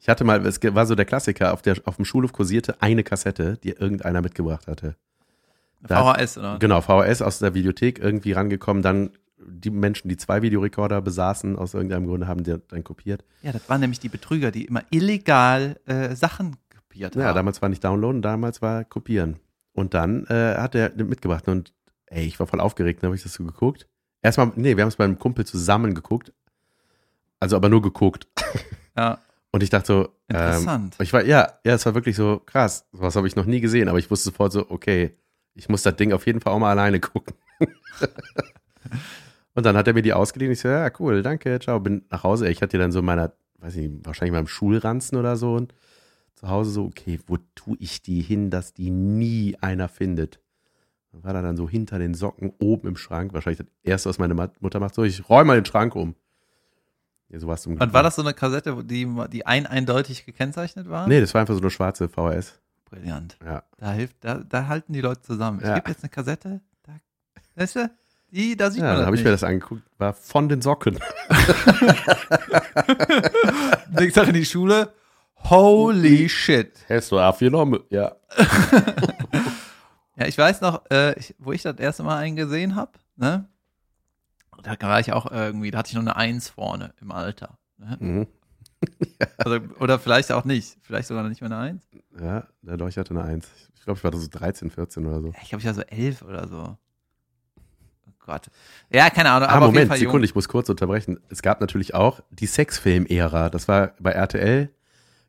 Ich 0.00 0.08
hatte 0.10 0.24
mal, 0.24 0.46
es 0.46 0.58
war 0.62 0.86
so 0.86 0.94
der 0.94 1.04
Klassiker, 1.04 1.52
auf, 1.52 1.60
der, 1.60 1.76
auf 1.84 1.96
dem 1.96 2.06
Schulhof 2.06 2.32
kursierte 2.32 2.80
eine 2.80 3.04
Kassette, 3.04 3.58
die 3.58 3.72
irgendeiner 3.72 4.22
mitgebracht 4.22 4.66
hatte. 4.66 4.96
Da- 5.82 6.14
VHS, 6.14 6.38
oder? 6.38 6.58
Genau, 6.58 6.80
VHS 6.80 7.20
aus 7.20 7.40
der 7.40 7.52
Videothek 7.52 7.98
irgendwie 7.98 8.32
rangekommen, 8.32 8.82
dann 8.82 9.10
die 9.38 9.68
Menschen, 9.70 10.08
die 10.08 10.16
zwei 10.16 10.40
Videorekorder 10.40 11.02
besaßen, 11.02 11.56
aus 11.58 11.74
irgendeinem 11.74 12.06
Grunde 12.06 12.26
haben 12.26 12.42
die 12.42 12.56
dann 12.68 12.84
kopiert. 12.84 13.22
Ja, 13.42 13.52
das 13.52 13.68
waren 13.68 13.82
nämlich 13.82 14.00
die 14.00 14.08
Betrüger, 14.08 14.50
die 14.50 14.64
immer 14.64 14.82
illegal 14.90 15.78
äh, 15.84 16.14
Sachen 16.16 16.56
kopiert 16.74 17.14
Ja, 17.14 17.24
haben. 17.26 17.34
damals 17.34 17.60
war 17.60 17.68
nicht 17.68 17.84
downloaden, 17.84 18.22
damals 18.22 18.62
war 18.62 18.84
kopieren. 18.84 19.36
Und 19.74 19.92
dann 19.92 20.24
äh, 20.28 20.54
hat 20.56 20.74
er 20.74 20.90
mitgebracht 21.04 21.48
und 21.48 21.74
ey, 22.06 22.24
ich 22.24 22.40
war 22.40 22.46
voll 22.46 22.60
aufgeregt, 22.60 23.02
dann 23.02 23.08
habe 23.08 23.16
ich 23.16 23.22
das 23.24 23.34
so 23.34 23.44
geguckt. 23.44 23.86
Erstmal, 24.28 24.52
nee, 24.56 24.76
wir 24.76 24.82
haben 24.82 24.88
es 24.88 24.96
bei 24.96 25.04
einem 25.04 25.18
Kumpel 25.18 25.46
zusammen 25.46 25.94
geguckt. 25.94 26.34
Also 27.40 27.56
aber 27.56 27.70
nur 27.70 27.80
geguckt. 27.80 28.28
Ja, 28.94 29.18
Und 29.50 29.62
ich 29.62 29.70
dachte 29.70 29.86
so, 29.86 30.00
ähm, 30.28 30.36
interessant. 30.36 30.96
ich 31.00 31.12
war, 31.14 31.24
ja, 31.24 31.54
ja, 31.64 31.72
es 31.72 31.86
war 31.86 31.94
wirklich 31.94 32.16
so 32.16 32.42
krass. 32.44 32.86
Was 32.92 33.16
habe 33.16 33.26
ich 33.26 33.36
noch 33.36 33.46
nie 33.46 33.60
gesehen, 33.60 33.88
aber 33.88 33.98
ich 33.98 34.10
wusste 34.10 34.26
sofort 34.26 34.52
so, 34.52 34.70
okay, 34.70 35.16
ich 35.54 35.70
muss 35.70 35.82
das 35.82 35.96
Ding 35.96 36.12
auf 36.12 36.26
jeden 36.26 36.40
Fall 36.40 36.52
auch 36.52 36.58
mal 36.58 36.70
alleine 36.70 37.00
gucken. 37.00 37.34
Und 39.54 39.64
dann 39.64 39.76
hat 39.76 39.88
er 39.88 39.94
mir 39.94 40.02
die 40.02 40.12
ausgeliehen. 40.12 40.52
Ich 40.52 40.60
so, 40.60 40.68
ja, 40.68 40.90
cool, 41.00 41.22
danke, 41.22 41.58
ciao. 41.60 41.80
Bin 41.80 42.04
nach 42.10 42.22
Hause. 42.22 42.48
Ich 42.50 42.60
hatte 42.60 42.76
die 42.76 42.78
dann 42.78 42.92
so 42.92 42.98
in 42.98 43.06
meiner, 43.06 43.32
weiß 43.58 43.76
nicht, 43.76 44.04
wahrscheinlich 44.04 44.34
meinem 44.34 44.46
Schulranzen 44.46 45.16
oder 45.16 45.36
so. 45.36 45.54
Und 45.54 45.74
zu 46.34 46.48
Hause 46.48 46.70
so, 46.70 46.84
okay, 46.84 47.18
wo 47.26 47.38
tue 47.54 47.76
ich 47.80 48.02
die 48.02 48.20
hin, 48.20 48.50
dass 48.50 48.74
die 48.74 48.90
nie 48.90 49.56
einer 49.60 49.88
findet? 49.88 50.40
Dann 51.12 51.24
war 51.24 51.32
da 51.32 51.42
dann 51.42 51.56
so 51.56 51.68
hinter 51.68 51.98
den 51.98 52.14
Socken 52.14 52.52
oben 52.58 52.88
im 52.88 52.96
Schrank. 52.96 53.32
Wahrscheinlich 53.32 53.58
das 53.58 53.66
erste, 53.82 54.08
was 54.10 54.18
meine 54.18 54.34
Mutter 54.60 54.80
macht. 54.80 54.94
So, 54.94 55.04
ich 55.04 55.28
räume 55.28 55.48
mal 55.48 55.54
den 55.60 55.64
Schrank 55.64 55.94
um. 55.96 56.14
Ja, 57.30 57.38
sowas 57.38 57.62
zum 57.62 57.76
Und 57.76 57.92
war 57.92 58.02
das 58.02 58.16
so 58.16 58.22
eine 58.22 58.34
Kassette, 58.34 58.84
die, 58.84 59.06
die 59.30 59.46
ein 59.46 59.66
eindeutig 59.66 60.24
gekennzeichnet 60.24 60.88
war? 60.88 61.06
Nee, 61.06 61.20
das 61.20 61.34
war 61.34 61.42
einfach 61.42 61.54
so 61.54 61.60
eine 61.60 61.70
schwarze 61.70 62.08
VHS. 62.08 62.58
Brillant. 62.86 63.36
Ja. 63.44 63.64
Da 63.76 63.92
hilft, 63.92 64.16
da, 64.24 64.36
da 64.48 64.66
halten 64.66 64.94
die 64.94 65.02
Leute 65.02 65.20
zusammen. 65.20 65.60
Ja. 65.60 65.68
Es 65.70 65.74
gibt 65.74 65.88
jetzt 65.88 66.02
eine 66.02 66.10
Kassette, 66.10 66.60
da, 66.84 66.92
weißt 67.56 67.76
du, 67.76 67.90
die, 68.30 68.56
da 68.56 68.70
sieht 68.70 68.80
Ja, 68.80 68.88
man 68.88 68.96
das 68.96 69.06
habe 69.06 69.16
ich 69.16 69.24
mir 69.24 69.30
das 69.30 69.44
angeguckt. 69.44 69.82
War 69.98 70.14
von 70.14 70.48
den 70.48 70.62
Socken. 70.62 70.98
Nächster 73.90 74.20
Tag 74.22 74.28
in 74.28 74.34
die 74.34 74.44
Schule. 74.44 74.92
Holy 75.36 76.28
shit. 76.28 76.72
Hast 76.88 77.12
du 77.12 77.18
aufgenommen? 77.18 77.80
Ja. 77.90 78.16
Ja, 80.18 80.26
ich 80.26 80.36
weiß 80.36 80.60
noch, 80.62 80.82
äh, 80.90 81.18
ich, 81.18 81.34
wo 81.38 81.52
ich 81.52 81.62
das 81.62 81.78
erste 81.78 82.02
Mal 82.02 82.16
einen 82.16 82.34
gesehen 82.34 82.74
habe, 82.74 82.92
ne? 83.16 83.48
Da 84.62 84.76
war 84.80 84.98
ich 84.98 85.12
auch 85.12 85.30
irgendwie, 85.30 85.70
da 85.70 85.78
hatte 85.78 85.90
ich 85.90 85.94
noch 85.94 86.02
eine 86.02 86.16
Eins 86.16 86.48
vorne 86.48 86.92
im 87.00 87.12
Alter. 87.12 87.58
Ne? 87.78 87.96
Mhm. 88.00 88.26
Also, 89.38 89.58
oder 89.80 89.98
vielleicht 89.98 90.30
auch 90.30 90.44
nicht. 90.44 90.76
Vielleicht 90.82 91.08
sogar 91.08 91.24
noch 91.24 91.30
nicht 91.30 91.40
mehr 91.40 91.50
eine 91.50 91.58
Eins. 91.58 91.88
Ja, 92.20 92.46
der 92.62 92.76
Dolch 92.76 92.96
hatte 92.96 93.10
eine 93.10 93.24
Eins. 93.24 93.48
Ich 93.74 93.82
glaube, 93.82 93.98
ich 93.98 94.04
war 94.04 94.12
da 94.12 94.18
so 94.18 94.28
13, 94.30 94.70
14 94.70 95.06
oder 95.06 95.20
so. 95.20 95.32
Ich 95.42 95.48
glaube, 95.48 95.60
ich 95.60 95.66
war 95.66 95.74
so 95.74 95.82
elf 95.82 96.22
oder 96.22 96.46
so. 96.46 96.76
Oh 98.06 98.12
Gott. 98.24 98.48
Ja, 98.90 99.10
keine 99.10 99.30
Ahnung. 99.30 99.48
Ah, 99.48 99.54
aber 99.54 99.66
Moment, 99.66 99.92
Sekunde, 99.94 100.18
jung. 100.18 100.24
ich 100.24 100.34
muss 100.36 100.48
kurz 100.48 100.68
unterbrechen. 100.68 101.18
Es 101.28 101.42
gab 101.42 101.60
natürlich 101.60 101.94
auch 101.94 102.20
die 102.30 102.46
Sexfilm-Ära. 102.46 103.50
Das 103.50 103.66
war 103.66 103.92
bei 103.98 104.12
RTL, 104.12 104.70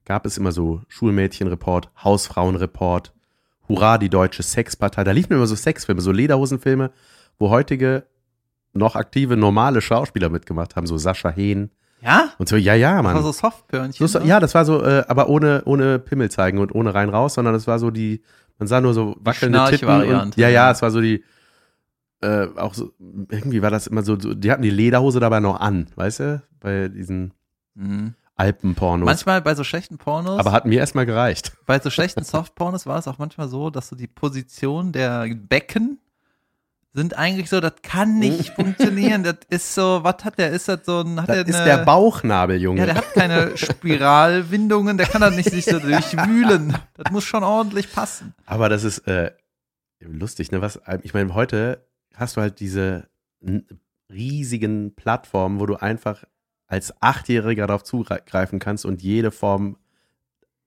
gab 0.06 0.28
es 0.28 0.38
immer 0.38 0.52
so 0.52 0.84
Schulmädchenreport, 0.88 1.90
Hausfrauenreport, 2.04 3.14
Hurra, 3.70 3.98
die 3.98 4.10
deutsche 4.10 4.44
Sexpartei. 4.44 5.04
Da 5.04 5.12
liefen 5.12 5.34
immer 5.34 5.46
so 5.48 5.56
Sexfilme, 5.56 6.02
so 6.02 6.12
Lederhosenfilme, 6.12 6.92
wo 7.38 7.50
heutige 7.50 8.04
noch 8.74 8.96
aktive, 8.96 9.38
normale 9.38 9.82
Schauspieler 9.82 10.30
mitgemacht 10.30 10.76
haben, 10.76 10.88
so 10.88 10.98
Sascha 10.98 11.30
Hehn 11.30 11.70
Ja? 12.02 12.30
und 12.38 12.50
so. 12.50 12.56
Ja, 12.56 12.74
ja, 12.76 12.98
Das 12.98 13.06
war 13.06 13.14
Mann. 13.14 13.24
so 13.24 13.32
Softpörnchen. 13.32 14.08
So, 14.08 14.20
ne? 14.20 14.26
ja, 14.26 14.40
das 14.40 14.54
war 14.56 14.66
so, 14.66 14.84
äh, 14.84 15.04
aber 15.08 15.30
ohne, 15.30 15.62
ohne 15.66 16.00
Pimmel 16.00 16.30
zeigen 16.32 16.58
und 16.60 16.74
ohne 16.76 16.94
rein 16.94 17.10
raus, 17.10 17.36
sondern 17.36 17.56
es 17.56 17.68
war 17.68 17.80
so 17.80 17.92
die, 17.92 18.22
man 18.58 18.68
sah 18.68 18.82
nur 18.82 18.94
so 18.94 19.16
wackelnde 19.20 19.64
Titten. 19.70 19.88
Und, 20.14 20.36
ja. 20.38 20.50
ja, 20.50 20.72
es 20.72 20.82
war 20.82 20.92
so 20.92 21.02
die, 21.02 21.24
äh, 22.22 22.48
auch 22.58 22.74
so, 22.74 22.92
irgendwie 23.30 23.62
war 23.62 23.72
das 23.72 23.88
immer 23.88 24.04
so, 24.04 24.20
so, 24.20 24.34
die 24.34 24.52
hatten 24.52 24.62
die 24.62 24.70
Lederhose 24.70 25.20
dabei 25.20 25.40
noch 25.40 25.60
an, 25.60 25.88
weißt 25.96 26.20
du, 26.20 26.42
bei 26.60 26.90
diesen 26.90 27.34
Mhm. 27.76 28.14
Alpenpornos. 28.40 29.06
Manchmal 29.06 29.42
bei 29.42 29.54
so 29.54 29.64
schlechten 29.64 29.98
Pornos, 29.98 30.40
aber 30.40 30.52
hat 30.54 30.66
mir 30.66 30.80
erstmal 30.80 31.06
gereicht. 31.06 31.52
bei 31.66 31.80
so 31.80 31.90
schlechten 31.90 32.24
Softpornos 32.24 32.86
war 32.86 32.98
es 32.98 33.08
auch 33.08 33.18
manchmal 33.18 33.50
so, 33.50 33.70
dass 33.70 33.90
so 33.90 33.96
die 33.96 34.08
Position 34.08 34.92
der 34.94 35.28
Becken 35.36 36.00
sind 36.94 37.18
eigentlich 37.18 37.50
so, 37.50 37.60
das 37.60 37.74
kann 37.84 38.18
nicht 38.18 38.50
funktionieren. 38.56 39.24
Das 39.24 39.38
ist 39.50 39.76
so, 39.76 40.00
was 40.04 40.24
hat 40.24 40.40
der? 40.40 40.52
Ist 40.52 40.70
das 40.70 40.80
so 40.86 41.02
ein, 41.02 41.22
hat 41.22 41.30
Das 41.30 41.36
der 41.36 41.48
ist 41.48 41.56
eine, 41.56 41.66
der 41.66 41.78
Bauchnabel, 41.86 42.60
Junge. 42.62 42.80
Ja, 42.80 42.86
der 42.86 42.96
hat 42.96 43.14
keine 43.14 43.58
Spiralwindungen, 43.58 44.98
der 44.98 45.08
kann 45.08 45.22
das 45.22 45.36
nicht 45.36 45.52
sich 45.52 45.66
so 45.66 45.78
durchwühlen. 45.80 46.76
Das 46.96 47.12
muss 47.12 47.26
schon 47.26 47.44
ordentlich 47.44 47.92
passen. 47.92 48.34
aber 48.46 48.70
das 48.70 48.84
ist 48.86 49.00
äh, 49.00 49.32
lustig, 50.00 50.52
ne? 50.52 50.62
Was, 50.62 50.80
ich 51.04 51.14
meine, 51.14 51.34
heute 51.36 51.86
hast 52.16 52.38
du 52.38 52.42
halt 52.42 52.60
diese 52.60 53.10
riesigen 54.10 54.96
Plattformen, 54.96 55.60
wo 55.60 55.66
du 55.66 55.76
einfach 55.76 56.24
als 56.70 56.94
Achtjähriger 57.02 57.68
darauf 57.68 57.84
zugreifen 57.84 58.60
kannst 58.60 58.86
und 58.86 59.02
jede 59.02 59.32
Form 59.32 59.76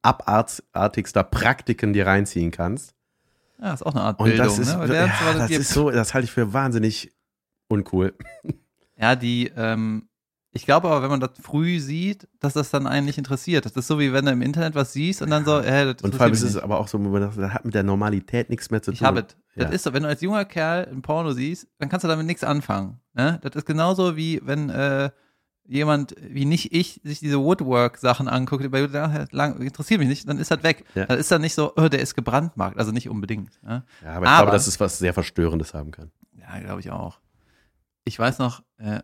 abartigster 0.03 1.23
Praktiken 1.23 1.93
dir 1.93 2.07
reinziehen 2.07 2.51
kannst. 2.51 2.95
Ja, 3.61 3.73
ist 3.73 3.83
auch 3.87 3.95
eine 3.95 4.03
Art 4.05 4.19
Und 4.19 4.27
Bildung, 4.27 4.47
das 4.47 4.59
ist, 4.59 4.77
ne? 4.77 4.95
Ja, 4.95 5.07
das 5.35 5.49
gibt- 5.49 5.61
ist 5.61 5.71
so, 5.73 5.91
das 5.91 6.13
halte 6.15 6.25
ich 6.25 6.33
für 6.33 6.53
wahnsinnig 6.53 7.13
uncool. 7.69 8.15
Ja, 8.97 9.15
die, 9.15 9.53
ähm, 9.57 10.09
ich 10.51 10.67
glaube 10.67 10.89
aber, 10.89 11.03
wenn 11.03 11.11
man 11.11 11.21
das 11.21 11.31
früh 11.41 11.79
sieht, 11.79 12.29
dass 12.41 12.53
das 12.55 12.71
dann 12.71 12.87
einen 12.89 13.07
nicht 13.07 13.19
interessiert. 13.19 13.65
Das 13.65 13.73
ist 13.73 13.87
so, 13.87 13.99
wie 14.01 14.13
wenn 14.13 14.25
du 14.27 14.33
im 14.33 14.43
Internet 14.43 14.75
was 14.75 14.93
siehst 14.93 15.23
und 15.23 15.31
dann 15.31 15.45
so, 15.45 15.61
äh, 15.61 15.95
das 15.95 16.03
Und 16.03 16.15
vor 16.17 16.23
allem 16.25 16.33
ist 16.35 16.43
es 16.43 16.57
aber 16.57 16.79
auch 16.81 16.89
so, 16.89 16.99
wo 17.03 17.09
man 17.09 17.23
sagt, 17.23 17.39
das 17.39 17.53
hat 17.55 17.65
mit 17.65 17.75
der 17.75 17.85
Normalität 17.85 18.51
nichts 18.51 18.71
mehr 18.71 18.83
zu 18.83 18.91
tun. 18.91 18.97
Ich 18.97 19.03
habe 19.03 19.21
es. 19.21 19.37
Ja. 19.55 19.65
Das 19.65 19.75
ist 19.75 19.85
so, 19.85 19.93
wenn 19.93 20.03
du 20.03 20.09
als 20.09 20.21
junger 20.21 20.45
Kerl 20.45 20.89
ein 20.91 21.01
Porno 21.03 21.31
siehst, 21.33 21.69
dann 21.79 21.89
kannst 21.89 22.05
du 22.05 22.09
damit 22.09 22.27
nichts 22.27 22.43
anfangen. 22.43 23.01
Ne? 23.15 23.39
Das 23.43 23.55
ist 23.55 23.67
genauso 23.67 24.17
wie 24.17 24.41
wenn 24.45 24.69
äh, 24.71 25.11
jemand 25.67 26.15
wie 26.21 26.45
nicht 26.45 26.73
ich 26.73 27.01
sich 27.05 27.21
diese 27.21 27.39
Woodwork-Sachen 27.41 28.29
anguckt, 28.29 28.65
über 28.65 28.81
lang, 29.31 29.61
interessiert 29.61 30.01
mich 30.01 30.09
nicht, 30.09 30.29
dann 30.29 30.39
ist 30.39 30.51
das 30.51 30.63
weg. 30.63 30.85
Ja. 30.95 31.07
Dann 31.07 31.19
ist 31.19 31.31
dann 31.31 31.41
nicht 31.43 31.55
so, 31.55 31.73
oh, 31.77 31.89
der 31.89 32.01
ist 32.01 32.15
gebrandmarkt, 32.15 32.79
also 32.79 32.93
nicht 32.93 33.09
unbedingt. 33.09 33.63
Ne? 33.63 33.85
Ja, 34.03 34.15
aber 34.15 34.25
ich 34.25 34.31
Aber- 34.31 34.43
glaube, 34.43 34.53
dass 34.53 34.67
es 34.67 34.81
was 34.81 34.99
sehr 34.99 35.15
Verstörendes 35.15 35.75
haben 35.75 35.91
kann. 35.91 36.11
Ja, 36.39 36.59
glaube 36.59 36.81
ich 36.81 36.91
auch. 36.91 37.21
Ich 38.05 38.19
weiß 38.19 38.39
noch, 38.39 38.63
äh, 38.79 39.01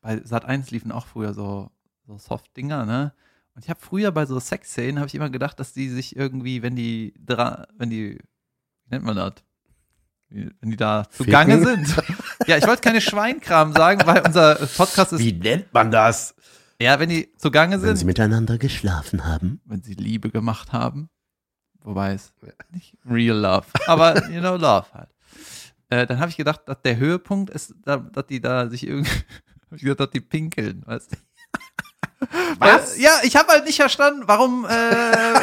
bei 0.00 0.20
Sat 0.24 0.46
1 0.46 0.70
liefen 0.70 0.92
auch 0.92 1.06
früher 1.06 1.34
so, 1.34 1.70
so 2.06 2.16
Soft-Dinger, 2.18 2.86
ne? 2.86 3.12
Und 3.54 3.64
ich 3.64 3.68
habe 3.70 3.80
früher 3.80 4.12
bei 4.12 4.24
so 4.26 4.40
Sexszenen, 4.40 4.98
habe 4.98 5.08
ich 5.08 5.14
immer 5.14 5.28
gedacht, 5.28 5.60
dass 5.60 5.72
die 5.74 5.88
sich 5.90 6.16
irgendwie, 6.16 6.62
wenn 6.62 6.76
die, 6.76 7.12
dra 7.18 7.66
wenn 7.76 7.90
die, 7.90 8.12
wie 8.14 8.90
nennt 8.90 9.04
man 9.04 9.16
das? 9.16 9.32
Wenn 10.30 10.70
die 10.70 10.76
da 10.76 11.06
zugange 11.10 11.62
sind. 11.62 11.96
ja, 12.46 12.56
ich 12.56 12.66
wollte 12.66 12.82
keine 12.82 13.00
Schweinkram 13.00 13.72
sagen, 13.72 14.06
weil 14.06 14.22
unser 14.26 14.54
Podcast 14.54 15.12
ist, 15.12 15.20
nennt 15.20 15.72
man 15.72 15.90
das? 15.90 16.34
ja, 16.80 16.98
wenn 16.98 17.08
die 17.08 17.32
zugange 17.36 17.80
Wenn 17.82 17.90
sie 17.90 17.96
sind, 17.98 18.06
miteinander 18.06 18.58
geschlafen 18.58 19.26
haben. 19.26 19.60
wenn 19.64 19.82
sie 19.82 19.94
Liebe 19.94 20.30
gemacht 20.30 20.72
haben. 20.72 21.10
Wobei 21.82 22.12
es 22.12 22.32
nicht 22.72 22.94
real 23.08 23.36
love, 23.36 23.66
aber 23.86 24.28
you 24.30 24.40
know, 24.40 24.56
love 24.56 24.86
halt. 24.92 25.08
Äh, 25.88 26.06
dann 26.06 26.20
habe 26.20 26.30
ich 26.30 26.36
gedacht, 26.36 26.60
dass 26.66 26.80
der 26.82 26.96
Höhepunkt 26.96 27.50
ist, 27.50 27.74
da, 27.84 27.96
dass 27.96 28.26
die 28.26 28.40
da 28.40 28.68
sich 28.68 28.86
irgendwie, 28.86 29.10
hab 29.70 29.76
ich 29.76 29.82
gedacht, 29.82 30.00
dass 30.00 30.10
die 30.10 30.20
pinkeln, 30.20 30.82
weißt 30.86 31.12
du? 31.12 31.16
Was? 32.58 32.96
Weil, 32.96 33.00
ja, 33.02 33.12
ich 33.22 33.34
habe 33.36 33.48
halt 33.48 33.64
nicht 33.64 33.76
verstanden, 33.76 34.24
warum, 34.26 34.66
äh, 34.66 35.40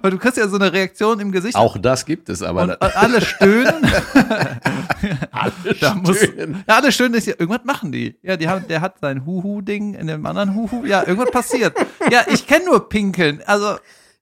weil 0.00 0.10
du 0.12 0.18
kriegst 0.18 0.36
ja 0.38 0.48
so 0.48 0.56
eine 0.56 0.72
Reaktion 0.72 1.20
im 1.20 1.32
Gesicht 1.32 1.56
Auch 1.56 1.76
das 1.78 2.04
gibt 2.06 2.28
es, 2.28 2.42
aber 2.42 2.62
und 2.62 2.82
alle 2.96 3.20
stöhnen. 3.20 3.84
alle 5.30 5.52
da 5.80 5.94
muss- 5.94 6.18
stöhnen. 6.18 6.64
Ja, 6.68 6.76
alle 6.76 6.92
schön 6.92 7.14
ist 7.14 7.26
ja, 7.26 7.34
irgendwas 7.38 7.64
machen 7.64 7.92
die. 7.92 8.16
Ja, 8.22 8.36
die 8.36 8.48
haben, 8.48 8.66
der 8.68 8.80
hat 8.80 8.98
sein 9.00 9.26
Huhu-Ding 9.26 9.94
in 9.94 10.06
dem 10.06 10.24
anderen 10.26 10.54
Huhu. 10.54 10.84
Ja, 10.84 11.02
irgendwas 11.06 11.30
passiert. 11.30 11.74
Ja, 12.10 12.22
ich 12.32 12.46
kenne 12.46 12.66
nur 12.66 12.88
Pinkeln. 12.88 13.42
Also, 13.46 13.76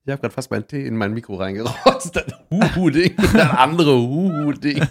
Ich 0.05 0.11
habe 0.11 0.21
gerade 0.21 0.33
fast 0.33 0.49
meinen 0.51 0.67
Tee 0.67 0.85
in 0.85 0.95
mein 0.97 1.13
Mikro 1.13 1.35
reingerotzt. 1.35 2.15
Das 2.15 2.25
Huhu-Ding, 2.49 3.15
das 3.33 3.49
andere 3.51 3.97
Huhu-Ding. 3.99 4.81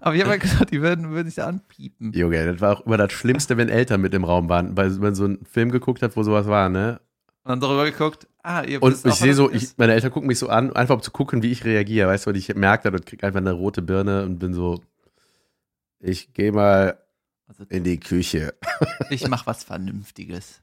aber 0.00 0.14
ich 0.14 0.20
habe 0.22 0.32
ja 0.32 0.36
gesagt, 0.38 0.70
die 0.72 0.80
würden, 0.82 1.10
würden 1.10 1.26
sich 1.28 1.36
da 1.36 1.46
anpiepen. 1.46 2.12
Junge, 2.12 2.44
das 2.52 2.60
war 2.60 2.76
auch 2.76 2.86
immer 2.86 2.96
das 2.96 3.12
Schlimmste, 3.12 3.56
wenn 3.56 3.68
Eltern 3.68 4.00
mit 4.00 4.12
im 4.14 4.24
Raum 4.24 4.48
waren, 4.48 4.76
weil 4.76 4.90
man 4.90 5.14
so 5.14 5.24
einen 5.24 5.44
Film 5.44 5.70
geguckt 5.70 6.02
hat, 6.02 6.16
wo 6.16 6.22
sowas 6.22 6.46
war, 6.46 6.68
ne? 6.68 7.00
Und 7.44 7.50
dann 7.50 7.60
darüber 7.60 7.84
geguckt, 7.84 8.26
ah, 8.42 8.62
ihr 8.62 8.82
Und 8.82 8.92
ich 8.92 9.14
sehe 9.14 9.30
was 9.30 9.36
so, 9.36 9.50
ich, 9.50 9.76
meine 9.76 9.92
Eltern 9.92 10.10
gucken 10.10 10.28
mich 10.28 10.38
so 10.38 10.48
an, 10.48 10.74
einfach 10.74 10.94
um 10.94 11.02
zu 11.02 11.10
gucken, 11.10 11.42
wie 11.42 11.50
ich 11.50 11.64
reagiere, 11.64 12.08
weißt 12.08 12.26
du, 12.26 12.30
und 12.30 12.36
ich 12.36 12.54
merke 12.54 12.90
das 12.90 13.00
und 13.00 13.06
krieg 13.06 13.22
einfach 13.24 13.40
eine 13.40 13.52
rote 13.52 13.82
Birne 13.82 14.24
und 14.24 14.38
bin 14.38 14.54
so, 14.54 14.82
ich 16.00 16.32
gehe 16.32 16.52
mal 16.52 16.98
Also, 17.46 17.64
in 17.68 17.84
die 17.84 18.00
Küche. 18.00 18.54
ich 19.10 19.28
mache 19.28 19.46
was 19.46 19.64
Vernünftiges. 19.64 20.62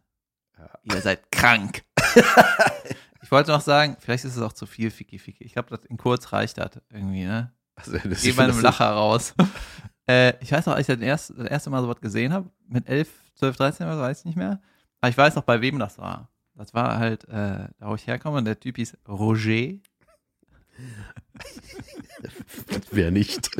Ja. 0.57 0.69
Ihr 0.83 1.01
seid 1.01 1.31
krank. 1.31 1.83
ich 3.21 3.31
wollte 3.31 3.51
noch 3.51 3.61
sagen, 3.61 3.97
vielleicht 3.99 4.25
ist 4.25 4.35
es 4.35 4.41
auch 4.41 4.53
zu 4.53 4.65
viel 4.65 4.89
Ficky 4.89 5.19
Ficky. 5.19 5.43
Ich 5.43 5.53
glaube, 5.53 5.79
in 5.87 5.97
kurz 5.97 6.33
reicht 6.33 6.57
das 6.57 6.71
irgendwie, 6.89 7.25
ne? 7.25 7.53
Also, 7.75 7.97
das 7.97 8.23
Geh 8.23 8.31
bei 8.31 8.45
einem 8.45 8.59
Lacher 8.59 8.89
raus. 8.89 9.35
äh, 10.07 10.33
ich 10.41 10.51
weiß 10.51 10.65
noch, 10.65 10.73
als 10.73 10.89
ich 10.89 10.95
das 10.95 11.05
erste, 11.05 11.35
das 11.35 11.47
erste 11.47 11.69
Mal 11.69 11.81
sowas 11.81 12.01
gesehen 12.01 12.33
habe, 12.33 12.49
mit 12.67 12.87
11, 12.87 13.09
12, 13.35 13.55
13, 13.55 13.85
oder 13.85 13.95
so, 13.97 14.01
weiß 14.01 14.19
ich 14.19 14.25
nicht 14.25 14.37
mehr. 14.37 14.59
Aber 14.99 15.09
ich 15.09 15.17
weiß 15.17 15.35
noch, 15.35 15.43
bei 15.43 15.61
wem 15.61 15.77
das 15.77 15.99
war. 15.99 16.31
Das 16.57 16.73
war 16.73 16.97
halt, 16.97 17.23
äh, 17.25 17.67
da 17.77 17.81
wo 17.81 17.95
ich 17.95 18.07
herkomme, 18.07 18.39
und 18.39 18.45
der 18.45 18.59
Typ 18.59 18.77
hieß 18.77 18.97
Roger. 19.07 19.71
Wer 22.91 23.11
nicht? 23.11 23.51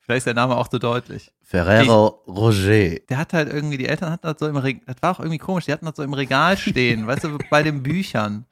Vielleicht 0.00 0.18
ist 0.18 0.26
der 0.26 0.34
Name 0.34 0.56
auch 0.56 0.68
so 0.70 0.78
deutlich. 0.78 1.32
Ferrero 1.42 2.22
Roger. 2.26 2.98
Der 3.08 3.18
hat 3.18 3.34
halt 3.34 3.52
irgendwie, 3.52 3.76
die 3.76 3.86
Eltern 3.86 4.10
hatten 4.10 4.26
das 4.26 4.38
so 4.38 4.48
im 4.48 4.56
Regal, 4.56 4.82
das 4.86 4.96
war 5.02 5.12
auch 5.12 5.20
irgendwie 5.20 5.38
komisch, 5.38 5.66
die 5.66 5.72
hatten 5.72 5.86
das 5.86 5.96
so 5.96 6.02
im 6.02 6.14
Regal 6.14 6.56
stehen, 6.56 7.06
weißt 7.06 7.24
du, 7.24 7.38
bei 7.50 7.62
den 7.62 7.82
Büchern. 7.82 8.46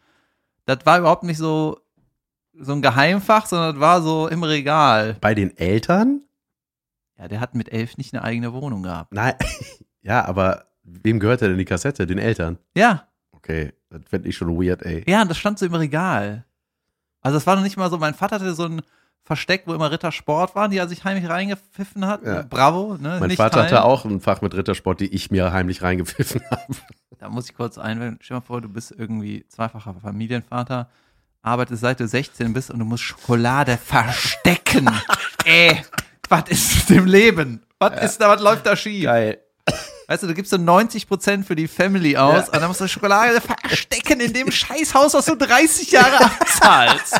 Das 0.66 0.78
war 0.84 0.98
überhaupt 0.98 1.24
nicht 1.24 1.38
so, 1.38 1.80
so 2.54 2.72
ein 2.72 2.82
Geheimfach, 2.82 3.46
sondern 3.46 3.74
das 3.74 3.80
war 3.80 4.02
so 4.02 4.28
im 4.28 4.42
Regal. 4.42 5.16
Bei 5.20 5.34
den 5.34 5.56
Eltern? 5.56 6.22
Ja, 7.18 7.28
der 7.28 7.40
hat 7.40 7.54
mit 7.54 7.72
elf 7.72 7.96
nicht 7.96 8.12
eine 8.12 8.22
eigene 8.22 8.52
Wohnung 8.52 8.82
gehabt. 8.82 9.12
Nein. 9.12 9.34
Ja, 10.04 10.24
aber 10.24 10.66
wem 10.84 11.20
gehört 11.20 11.40
denn 11.40 11.56
die 11.58 11.64
Kassette? 11.64 12.06
Den 12.06 12.18
Eltern. 12.18 12.58
Ja, 12.76 13.08
Okay, 13.34 13.72
das 13.90 14.02
fände 14.08 14.28
ich 14.28 14.36
schon 14.36 14.48
weird, 14.56 14.82
ey. 14.82 15.02
ja, 15.08 15.22
und 15.22 15.28
das 15.28 15.36
stand 15.36 15.58
so 15.58 15.66
im 15.66 15.74
Regal. 15.74 16.44
Also 17.22 17.36
das 17.38 17.46
war 17.46 17.56
noch 17.56 17.62
nicht 17.64 17.76
mal 17.76 17.90
so, 17.90 17.98
mein 17.98 18.14
Vater 18.14 18.36
hatte 18.36 18.54
so 18.54 18.66
ein 18.66 18.82
Versteck, 19.24 19.64
wo 19.66 19.74
immer 19.74 19.90
Rittersport 19.90 20.54
waren, 20.54 20.70
die 20.70 20.76
er 20.78 20.86
sich 20.88 21.02
heimlich 21.04 21.28
reingepfiffen 21.28 22.06
hat. 22.06 22.24
Ja. 22.24 22.42
Bravo, 22.42 22.96
ne? 23.00 23.16
Mein 23.18 23.28
Nicht 23.28 23.38
Vater 23.38 23.56
teilen. 23.58 23.66
hatte 23.66 23.84
auch 23.84 24.04
ein 24.04 24.20
Fach 24.20 24.42
mit 24.42 24.54
Rittersport, 24.54 25.00
die 25.00 25.12
ich 25.12 25.32
mir 25.32 25.52
heimlich 25.52 25.82
reingepfiffen 25.82 26.40
habe. 26.52 26.74
Da 27.18 27.28
muss 27.28 27.48
ich 27.48 27.56
kurz 27.56 27.78
einwenden. 27.78 28.18
Stell 28.22 28.36
dir 28.36 28.40
mal 28.40 28.46
vor, 28.46 28.60
du 28.60 28.68
bist 28.68 28.92
irgendwie 28.96 29.44
zweifacher 29.48 29.94
Familienvater, 30.00 30.88
arbeitest 31.42 31.80
seit 31.82 31.98
du 31.98 32.06
16 32.06 32.52
bist 32.52 32.70
und 32.70 32.78
du 32.78 32.84
musst 32.84 33.02
Schokolade 33.02 33.76
verstecken. 33.76 34.88
Ey, 35.44 35.82
was 36.28 36.48
ist 36.48 36.88
mit 36.90 36.98
dem 36.98 37.06
Leben? 37.06 37.62
Was 37.80 38.00
ist 38.04 38.20
da, 38.20 38.28
was 38.28 38.40
läuft 38.40 38.66
da 38.66 38.76
schief? 38.76 39.04
Geil. 39.04 39.38
Weißt 40.12 40.24
du, 40.24 40.26
du 40.26 40.34
gibst 40.34 40.50
so 40.50 40.58
90% 40.58 41.42
für 41.42 41.56
die 41.56 41.66
Family 41.66 42.18
aus 42.18 42.48
Ja. 42.48 42.52
und 42.52 42.60
dann 42.60 42.68
musst 42.68 42.82
du 42.82 42.86
Schokolade 42.86 43.40
verstecken 43.40 44.20
in 44.20 44.30
dem 44.34 44.50
Scheißhaus, 44.50 45.14
was 45.14 45.24
du 45.24 45.34
30 45.36 45.90
Jahre 45.90 46.22
abzahlst. 46.26 47.14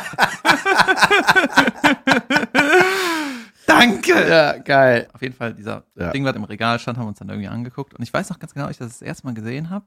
Danke. 3.65 4.29
Ja, 4.29 4.57
geil. 4.59 5.07
Auf 5.11 5.23
jeden 5.23 5.33
Fall, 5.35 5.55
dieser 5.55 5.85
Ja. 5.95 6.11
Ding, 6.11 6.23
was 6.23 6.35
im 6.35 6.43
Regal 6.43 6.77
stand, 6.77 6.99
haben 6.99 7.05
wir 7.05 7.09
uns 7.09 7.17
dann 7.17 7.29
irgendwie 7.29 7.47
angeguckt. 7.47 7.95
Und 7.95 8.03
ich 8.03 8.13
weiß 8.13 8.29
noch 8.29 8.37
ganz 8.37 8.53
genau, 8.53 8.67
als 8.67 8.75
ich 8.75 8.79
das 8.79 8.89
das 8.89 9.01
erste 9.01 9.25
Mal 9.25 9.33
gesehen 9.33 9.71
habe, 9.71 9.85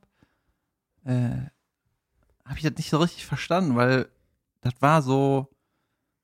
äh, 1.05 1.47
habe 2.45 2.57
ich 2.57 2.63
das 2.63 2.73
nicht 2.77 2.91
so 2.91 2.99
richtig 2.99 3.25
verstanden, 3.25 3.77
weil 3.77 4.09
das 4.63 4.73
war 4.81 5.01
so 5.01 5.49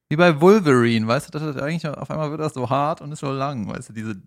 wie 0.08 0.16
bei 0.16 0.40
Wolverine, 0.40 1.06
weißt 1.06 1.28
du, 1.28 1.38
das 1.38 1.42
hat 1.54 1.62
eigentlich 1.62 1.86
auf 1.86 2.10
einmal 2.10 2.30
wird 2.32 2.40
das 2.40 2.54
so 2.54 2.68
hart 2.68 3.00
und 3.00 3.12
ist 3.12 3.20
so 3.20 3.30
lang, 3.32 3.68
weißt 3.68 3.90
du, 3.90 3.92
diese 3.92 4.20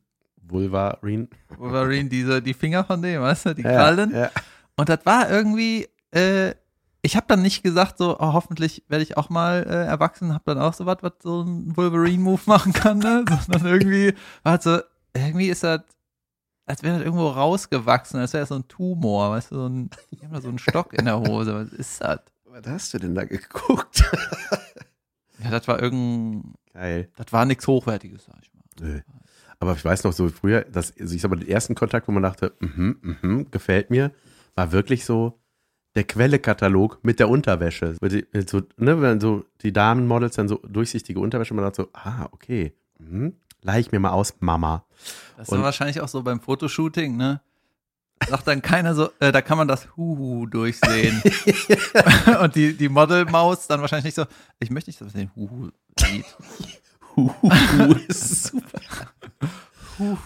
Wolverine. 0.47 1.27
Wolverine, 1.57 2.09
diese, 2.09 2.41
die 2.41 2.53
Finger 2.53 2.83
von 2.83 3.01
dem, 3.01 3.21
weißt 3.21 3.47
du, 3.47 3.55
die 3.55 3.63
Krallen. 3.63 4.13
Ja. 4.13 4.31
Und 4.75 4.89
das 4.89 4.99
war 5.05 5.29
irgendwie, 5.29 5.87
äh, 6.11 6.53
ich 7.01 7.15
habe 7.15 7.25
dann 7.27 7.41
nicht 7.41 7.63
gesagt, 7.63 7.97
so, 7.97 8.17
oh, 8.19 8.33
hoffentlich 8.33 8.83
werde 8.87 9.03
ich 9.03 9.17
auch 9.17 9.29
mal 9.29 9.65
äh, 9.67 9.85
erwachsen, 9.85 10.33
habe 10.33 10.43
dann 10.45 10.59
auch 10.59 10.73
so 10.73 10.85
was, 10.85 10.97
was 11.01 11.13
so 11.21 11.41
ein 11.43 11.75
Wolverine-Move 11.77 12.41
machen 12.45 12.73
kann, 12.73 12.99
ne? 12.99 13.25
Sondern 13.45 13.65
irgendwie 13.65 14.13
war 14.43 14.53
halt 14.53 14.63
so, 14.63 14.79
irgendwie 15.13 15.47
ist 15.49 15.63
das, 15.63 15.81
als 16.65 16.83
wäre 16.83 16.97
das 16.97 17.05
irgendwo 17.05 17.27
rausgewachsen, 17.27 18.19
als 18.19 18.33
wäre 18.33 18.41
das 18.41 18.49
so 18.49 18.55
ein 18.55 18.67
Tumor, 18.67 19.31
weißt 19.31 19.51
du, 19.51 19.55
so 19.55 19.67
ein, 19.67 19.89
haben 20.23 20.33
da 20.33 20.41
so 20.41 20.49
einen 20.49 20.59
Stock 20.59 20.93
in 20.93 21.05
der 21.05 21.19
Hose, 21.19 21.53
was 21.53 21.73
ist 21.73 22.01
das? 22.01 22.21
Was 22.45 22.67
hast 22.67 22.93
du 22.93 22.99
denn 22.99 23.15
da 23.15 23.25
geguckt? 23.25 24.03
Ja, 25.43 25.51
das 25.51 25.67
war 25.67 25.81
irgendein, 25.81 26.53
Geil. 26.73 27.09
das 27.15 27.31
war 27.33 27.45
nichts 27.45 27.67
Hochwertiges, 27.67 28.25
sag 28.25 28.35
ich 28.41 28.53
mal. 28.53 28.63
Nö. 28.79 29.01
Aber 29.59 29.73
ich 29.73 29.83
weiß 29.85 30.03
noch 30.03 30.13
so 30.13 30.27
früher, 30.29 30.61
dass, 30.61 30.93
also 30.99 31.15
ich 31.15 31.21
sag 31.21 31.29
mal, 31.31 31.37
den 31.37 31.47
ersten 31.49 31.75
Kontakt, 31.75 32.07
wo 32.07 32.11
man 32.11 32.23
dachte, 32.23 32.53
mhm, 32.59 33.17
mhm, 33.21 33.51
gefällt 33.51 33.89
mir, 33.89 34.11
war 34.55 34.71
wirklich 34.71 35.05
so 35.05 35.39
der 35.95 36.03
Quelle-Katalog 36.03 36.99
mit 37.03 37.19
der 37.19 37.29
Unterwäsche. 37.29 37.95
Mit 38.01 38.11
die- 38.11 38.27
mit 38.33 38.49
So, 38.49 38.61
ne, 38.77 39.01
wenn 39.01 39.19
so 39.21 39.45
die 39.61 39.71
Damenmodels 39.71 40.35
dann 40.35 40.47
so 40.49 40.57
durchsichtige 40.67 41.19
Unterwäsche, 41.19 41.53
man 41.53 41.63
dachte 41.63 41.83
so, 41.83 41.89
ah, 41.93 42.27
okay, 42.31 42.73
mhm, 42.99 43.33
leih 43.61 43.79
ich 43.79 43.91
mir 43.91 43.99
mal 43.99 44.11
aus, 44.11 44.33
Mama. 44.41 44.85
Das 45.37 45.49
war 45.51 45.61
wahrscheinlich 45.63 46.01
auch 46.01 46.07
so 46.09 46.21
beim 46.21 46.41
Fotoshooting, 46.41 47.15
ne? 47.15 47.41
Sagt 48.27 48.47
dann 48.47 48.61
keiner 48.61 48.95
so, 48.95 49.09
äh, 49.19 49.31
da 49.31 49.41
kann 49.41 49.57
man 49.57 49.67
das 49.67 49.95
Huhu 49.97 50.45
durchsehen. 50.47 51.21
Und 52.41 52.55
die, 52.55 52.75
die 52.75 52.89
Modelmaus 52.89 53.67
dann 53.67 53.81
wahrscheinlich 53.81 54.05
nicht 54.05 54.15
so, 54.15 54.25
ich 54.59 54.69
möchte 54.69 54.89
nicht, 54.89 54.99
dass 55.01 55.13
man 55.13 55.23
den 55.27 55.35
Huhu 55.35 55.69
sieht. 55.99 56.25
Huhu, 57.15 57.93
ist 58.07 58.43
super. 58.47 58.79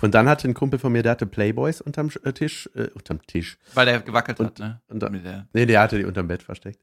Und 0.01 0.15
dann 0.15 0.27
hatte 0.27 0.47
ein 0.47 0.53
Kumpel 0.55 0.79
von 0.79 0.91
mir, 0.91 1.03
der 1.03 1.11
hatte 1.11 1.27
Playboys 1.27 1.79
unterm 1.81 2.09
äh, 2.23 2.33
Tisch, 2.33 2.69
äh, 2.73 2.87
unterm 2.95 3.21
Tisch. 3.27 3.57
Weil 3.75 3.85
der 3.85 3.99
gewackelt 4.01 4.39
hat, 4.39 4.47
Und- 4.47 4.59
ne? 4.59 4.81
und 4.87 4.99
da- 4.99 5.09
der, 5.09 5.47
Nee, 5.53 5.65
der 5.67 5.81
hatte 5.81 5.97
die 5.97 6.05
unterm 6.05 6.27
Bett 6.27 6.41
versteckt. 6.41 6.79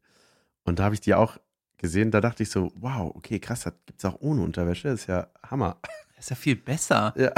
Und 0.65 0.79
da 0.79 0.85
habe 0.85 0.95
ich 0.95 1.01
die 1.01 1.15
auch 1.15 1.37
gesehen, 1.79 2.11
da 2.11 2.21
dachte 2.21 2.43
ich 2.45 2.51
so, 2.51 2.73
wow, 2.77 3.13
okay, 3.15 3.39
krass, 3.41 3.63
das 3.65 3.75
gibt's 3.87 4.05
auch 4.05 4.17
ohne 4.21 4.43
Unterwäsche, 4.43 4.89
ist 4.89 5.07
ja 5.09 5.27
Hammer. 5.51 5.79
das 6.15 6.25
ist 6.27 6.31
ja 6.31 6.37
viel 6.37 6.57
besser. 6.57 7.13
Ja. 7.17 7.31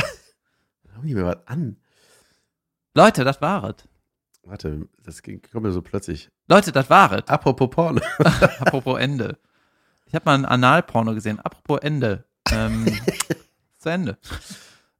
Da 0.84 0.94
haben 0.94 1.06
die 1.06 1.14
mir 1.14 1.24
was 1.24 1.46
an. 1.46 1.76
Leute, 2.94 3.24
das 3.24 3.40
war 3.40 3.64
es. 3.64 3.76
Warte, 4.42 4.86
das 5.02 5.22
ging- 5.22 5.40
kommt 5.50 5.64
mir 5.64 5.72
so 5.72 5.82
plötzlich. 5.82 6.30
Leute, 6.48 6.72
das 6.72 6.88
war 6.90 7.12
es. 7.12 7.26
Apropos 7.28 7.68
Porno. 7.70 8.00
Apropos 8.18 8.98
Ende. 9.00 9.38
Ich 10.06 10.14
habe 10.14 10.24
mal 10.24 10.34
ein 10.34 10.44
Analporno 10.46 11.14
gesehen. 11.14 11.38
Apropos 11.40 11.80
Ende. 11.82 12.24
Ähm, 12.52 12.86
zu 13.78 13.88
Ende. 13.88 14.18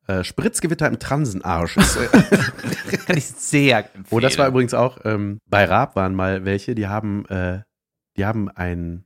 Äh, 0.06 0.24
Spritzgewitter 0.24 0.86
im 0.86 0.98
Transenarsch. 0.98 1.76
Äh, 2.90 2.96
Kann 2.96 3.18
ich 3.18 3.26
sehr 3.26 3.78
empfehlen. 3.78 4.06
oh, 4.10 4.20
das 4.20 4.38
war 4.38 4.48
übrigens 4.48 4.72
auch, 4.74 4.98
ähm, 5.04 5.40
bei 5.46 5.64
Raab 5.64 5.96
waren 5.96 6.14
mal 6.14 6.44
welche, 6.44 6.74
die 6.74 6.86
haben, 6.86 7.26
äh, 7.26 7.60
die 8.16 8.24
haben 8.24 8.48
ein, 8.50 9.04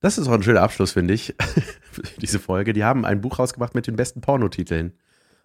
das 0.00 0.16
ist 0.18 0.28
auch 0.28 0.32
ein 0.32 0.42
schöner 0.42 0.62
Abschluss, 0.62 0.92
finde 0.92 1.12
ich, 1.14 1.34
für 1.92 2.02
diese 2.20 2.38
Folge. 2.38 2.72
Die 2.72 2.84
haben 2.84 3.04
ein 3.04 3.20
Buch 3.20 3.38
rausgebracht 3.38 3.74
mit 3.74 3.86
den 3.86 3.96
besten 3.96 4.20
Pornotiteln. 4.22 4.94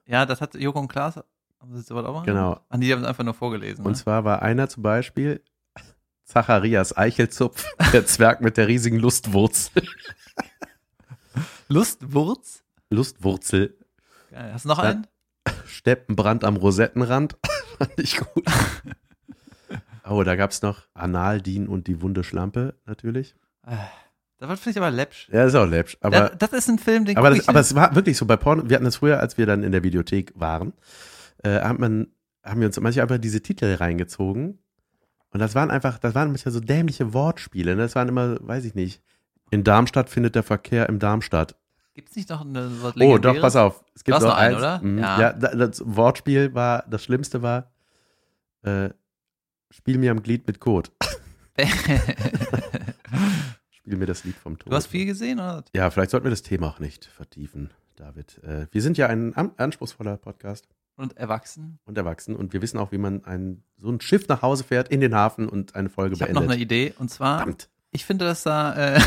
Ja, 0.05 0.25
das 0.25 0.39
hat 0.41 0.55
Joko 0.55 0.79
und 0.79 0.87
Klaas. 0.87 1.17
Haben 1.17 1.75
sie 1.75 1.81
sowas 1.81 2.05
auch 2.05 2.13
mal 2.13 2.25
Genau. 2.25 2.59
nee, 2.73 2.85
die 2.85 2.93
haben 2.93 3.01
es 3.01 3.07
einfach 3.07 3.23
nur 3.23 3.33
vorgelesen. 3.33 3.85
Und 3.85 3.91
ne? 3.91 3.97
zwar 3.97 4.23
war 4.23 4.41
einer 4.41 4.67
zum 4.69 4.83
Beispiel 4.83 5.43
Zacharias 6.23 6.95
Eichelzupf, 6.95 7.65
der 7.91 8.05
Zwerg 8.05 8.41
mit 8.41 8.55
der 8.57 8.67
riesigen 8.67 8.97
Lustwurzel. 8.97 9.83
Lustwurz. 11.71 12.63
Lustwurzel. 12.89 13.77
Geil. 14.29 14.51
Hast 14.53 14.65
du 14.65 14.69
noch 14.69 14.77
Ja. 14.83 14.89
einen? 14.89 15.07
Steppenbrand 15.65 16.43
am 16.43 16.57
Rosettenrand. 16.57 17.37
Fand 17.77 17.91
ich 17.97 18.17
gut. 18.17 18.45
Oh, 20.03 20.23
da 20.23 20.35
gab's 20.35 20.61
noch 20.63 20.87
Analdien 20.95 21.67
und 21.69 21.87
die 21.87 22.01
wunde 22.01 22.23
Schlampe, 22.25 22.73
natürlich. 22.85 23.35
Äh, 23.65 23.75
Das 24.39 24.59
finde 24.59 24.71
ich 24.71 24.77
aber 24.77 24.91
läppsch. 24.91 25.29
Ja, 25.31 25.45
ist 25.45 25.55
auch 25.55 25.67
läppsch. 25.67 25.95
Aber, 26.01 26.31
das, 26.31 26.49
das 26.49 26.53
ist 26.53 26.69
ein 26.69 26.79
Film, 26.79 27.05
den 27.05 27.15
aber, 27.17 27.29
das, 27.29 27.39
ich 27.39 27.47
aber 27.47 27.59
es 27.61 27.75
war 27.75 27.95
wirklich 27.95 28.17
so 28.17 28.25
bei 28.25 28.35
Porno. 28.35 28.67
Wir 28.67 28.75
hatten 28.75 28.83
das 28.83 28.97
früher, 28.97 29.19
als 29.21 29.37
wir 29.37 29.45
dann 29.45 29.63
in 29.63 29.71
der 29.71 29.83
Videothek 29.83 30.33
waren, 30.35 30.73
äh, 31.43 31.61
hat 31.61 31.79
man, 31.79 32.07
haben 32.43 32.59
wir 32.59 32.67
uns 32.67 32.77
manchmal 32.81 33.03
einfach 33.03 33.19
diese 33.19 33.41
Titel 33.41 33.73
reingezogen. 33.75 34.57
Und 35.29 35.39
das 35.39 35.53
waren 35.55 35.69
einfach, 35.71 35.99
das 35.99 36.13
waren 36.15 36.29
manchmal 36.29 36.51
so 36.51 36.59
dämliche 36.59 37.13
Wortspiele. 37.13 37.75
Ne? 37.75 37.83
Das 37.83 37.95
waren 37.95 38.09
immer, 38.09 38.35
weiß 38.45 38.65
ich 38.65 38.73
nicht. 38.75 39.01
In 39.51 39.63
Darmstadt 39.63 40.09
findet 40.09 40.33
der 40.35 40.43
Verkehr 40.43 40.89
im 40.89 40.97
Darmstadt. 40.99 41.55
Gibt 41.93 42.09
es 42.09 42.15
nicht 42.15 42.29
noch 42.29 42.41
eine 42.41 42.71
was 42.81 42.95
Oh, 42.99 43.17
doch, 43.17 43.39
pass 43.41 43.55
auf. 43.55 43.83
Es 43.93 44.03
gibt 44.03 44.19
noch 44.19 44.33
einen, 44.33 44.55
eins. 44.55 44.57
oder? 44.57 44.81
Mhm. 44.81 44.97
Ja. 44.99 45.19
Ja, 45.19 45.33
da- 45.33 45.55
das 45.55 45.81
Wortspiel 45.85 46.53
war, 46.53 46.85
das 46.89 47.03
Schlimmste 47.03 47.41
war, 47.41 47.69
äh, 48.63 48.89
spiel 49.69 49.97
mir 49.97 50.11
am 50.11 50.21
Glied 50.23 50.47
mit 50.47 50.59
Code. 50.59 50.89
Spiel 53.71 53.97
mir 53.97 54.05
das 54.05 54.23
Lied 54.23 54.35
vom 54.35 54.57
Tod. 54.57 54.71
du 54.71 54.75
hast 54.75 54.87
viel 54.87 55.05
gesehen, 55.05 55.39
oder? 55.39 55.63
Ja, 55.75 55.89
vielleicht 55.89 56.11
sollten 56.11 56.25
wir 56.25 56.29
das 56.31 56.43
Thema 56.43 56.67
auch 56.67 56.79
nicht 56.79 57.05
vertiefen, 57.05 57.71
David. 57.95 58.41
Äh, 58.43 58.67
wir 58.71 58.81
sind 58.81 58.97
ja 58.97 59.07
ein 59.07 59.33
an 59.35 59.51
anspruchsvoller 59.57 60.17
Podcast 60.17 60.67
Und 60.97 61.17
erwachsen? 61.17 61.79
und 61.85 61.97
erwachsen 61.97 62.35
und 62.35 62.53
wir 62.53 62.61
wissen 62.61 62.77
auch, 62.77 62.91
wie 62.91 62.97
man 62.99 63.25
ein, 63.25 63.63
so 63.77 63.89
ein 63.89 63.99
Schiff 63.99 64.27
nach 64.27 64.41
Hause 64.41 64.63
fährt, 64.63 64.89
in 64.89 65.01
den 65.01 65.15
Hafen 65.15 65.49
und 65.49 65.75
eine 65.75 65.89
Folge 65.89 66.15
Ich 66.15 66.21
habe 66.21 66.31
beendet. 66.31 66.47
noch 66.49 66.53
eine 66.53 66.61
Idee. 66.61 66.93
Und 66.99 67.09
zwar, 67.09 67.39
Verdammt. 67.39 67.69
ich 67.91 68.05
finde 68.05 68.25
das 68.25 68.43
da, 68.43 68.95
äh, 68.95 69.01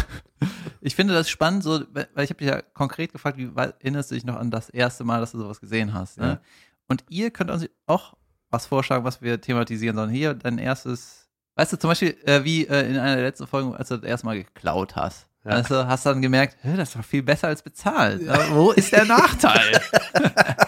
ich 0.86 0.94
finde 0.94 1.14
das 1.14 1.30
spannend, 1.30 1.62
so, 1.62 1.80
weil 1.92 2.24
ich 2.24 2.30
habe 2.30 2.38
dich 2.38 2.48
ja 2.48 2.60
konkret 2.74 3.12
gefragt, 3.12 3.38
wie 3.38 3.50
erinnerst 3.56 4.10
du 4.10 4.14
dich 4.14 4.24
noch 4.24 4.36
an 4.36 4.50
das 4.50 4.68
erste 4.68 5.02
Mal, 5.02 5.20
dass 5.20 5.32
du 5.32 5.38
sowas 5.38 5.60
gesehen 5.60 5.94
hast? 5.94 6.18
Ne? 6.18 6.26
Ja. 6.26 6.40
Und 6.88 7.04
ihr 7.08 7.30
könnt 7.30 7.50
uns 7.50 7.66
auch 7.86 8.14
was 8.50 8.66
vorschlagen, 8.66 9.02
was 9.04 9.22
wir 9.22 9.40
thematisieren 9.40 9.96
sollen. 9.96 10.10
Hier 10.10 10.34
dein 10.34 10.58
erstes, 10.58 11.26
weißt 11.56 11.72
du, 11.72 11.78
zum 11.78 11.88
Beispiel 11.90 12.16
äh, 12.26 12.44
wie 12.44 12.66
äh, 12.66 12.86
in 12.88 12.98
einer 12.98 13.16
der 13.16 13.24
letzten 13.24 13.46
Folgen, 13.46 13.74
als 13.74 13.88
du 13.88 13.96
das 13.96 14.04
erste 14.04 14.26
Mal 14.26 14.36
geklaut 14.36 14.94
hast. 14.94 15.26
Ja. 15.44 15.52
Also 15.52 15.86
hast 15.86 16.04
du 16.04 16.10
dann 16.10 16.20
gemerkt, 16.22 16.56
das 16.62 16.94
war 16.96 17.02
viel 17.02 17.22
besser 17.22 17.48
als 17.48 17.62
bezahlt. 17.62 18.22
Ja. 18.22 18.38
Wo 18.50 18.70
ist 18.72 18.92
der 18.92 19.06
Nachteil? 19.06 19.80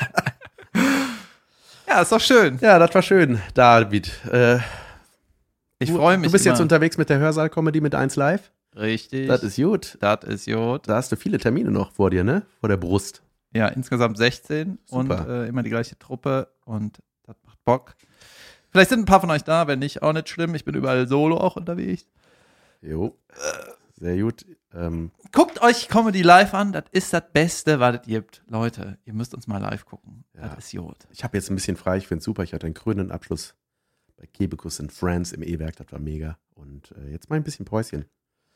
ja, 1.89 2.01
ist 2.01 2.13
doch 2.13 2.21
schön. 2.21 2.59
Ja, 2.61 2.79
das 2.79 2.95
war 2.95 3.03
schön, 3.03 3.41
David. 3.55 4.11
Äh, 4.33 4.59
Ich 5.79 5.93
freue 5.93 6.17
mich. 6.19 6.29
Du 6.29 6.33
bist 6.33 6.45
jetzt 6.47 6.57
immer. 6.57 6.63
unterwegs 6.63 6.97
mit 6.99 7.11
der 7.11 7.19
Hörsaal-Comedy 7.19 7.81
mit 7.81 7.95
1 7.95 8.17
Live. 8.17 8.51
Richtig. 8.77 9.29
Das 9.29 9.43
ist 9.43 9.57
gut. 9.57 9.97
das 10.01 10.25
ist 10.25 10.47
Jod. 10.47 10.89
Da 10.89 10.97
hast 10.97 11.11
du 11.11 11.17
viele 11.17 11.39
Termine 11.39 11.71
noch 11.71 11.93
vor 11.93 12.11
dir, 12.11 12.25
ne? 12.25 12.43
Vor 12.61 12.69
der 12.69 12.77
Brust. 12.77 13.23
Ja, 13.55 13.69
insgesamt 13.69 14.19
16 14.19 14.79
und 14.91 15.09
Super. 15.09 15.45
äh, 15.45 15.49
immer 15.49 15.63
die 15.63 15.71
gleiche 15.71 15.99
Truppe 15.99 16.49
und 16.65 16.99
das 17.25 17.37
macht 17.45 17.65
Bock. 17.65 17.95
Vielleicht 18.71 18.91
sind 18.91 19.01
ein 19.01 19.05
paar 19.07 19.21
von 19.21 19.31
euch 19.31 19.45
da, 19.45 19.67
wenn 19.67 19.79
nicht, 19.79 20.03
auch 20.03 20.13
nicht 20.13 20.29
schlimm. 20.29 20.55
Ich 20.55 20.65
bin 20.65 20.75
überall 20.75 21.09
solo 21.09 21.39
auch 21.39 21.57
unterwegs. 21.57 22.07
Jo. 22.83 23.17
Sehr 23.99 24.19
gut. 24.21 24.45
Ähm, 24.75 25.11
Guckt 25.33 25.63
euch 25.63 25.89
Comedy 25.89 26.21
live 26.21 26.53
an, 26.53 26.73
das 26.73 26.85
ist 26.93 27.15
das 27.15 27.23
Beste, 27.33 27.81
was 27.81 27.97
es 27.97 28.03
gibt. 28.03 28.43
Leute, 28.49 28.99
ihr 29.07 29.15
müsst 29.15 29.35
uns 29.35 29.47
mal 29.47 29.59
live 29.59 29.87
gucken. 29.87 30.25
Ja. 30.35 30.49
Das 30.49 30.59
ist 30.67 30.73
Jod. 30.73 30.99
ich 31.11 31.25
habe 31.25 31.39
jetzt 31.39 31.51
ein 31.51 31.55
bisschen 31.55 31.79
frei, 31.79 31.97
ich 31.97 32.07
finde 32.07 32.23
super. 32.23 32.43
Ich 32.43 32.53
hatte 32.53 32.67
einen 32.67 32.75
krönenden 32.75 33.11
Abschluss 33.11 33.55
bei 34.19 34.27
Kebekus 34.27 34.79
in 34.81 34.91
France 34.91 35.35
im 35.35 35.43
E-Werk, 35.43 35.77
das 35.77 35.91
war 35.91 35.99
mega. 35.99 36.37
Und 36.55 36.93
äh, 36.93 37.11
jetzt 37.11 37.31
mal 37.31 37.37
ein 37.37 37.45
bisschen 37.45 37.65
Päuschen. 37.65 38.05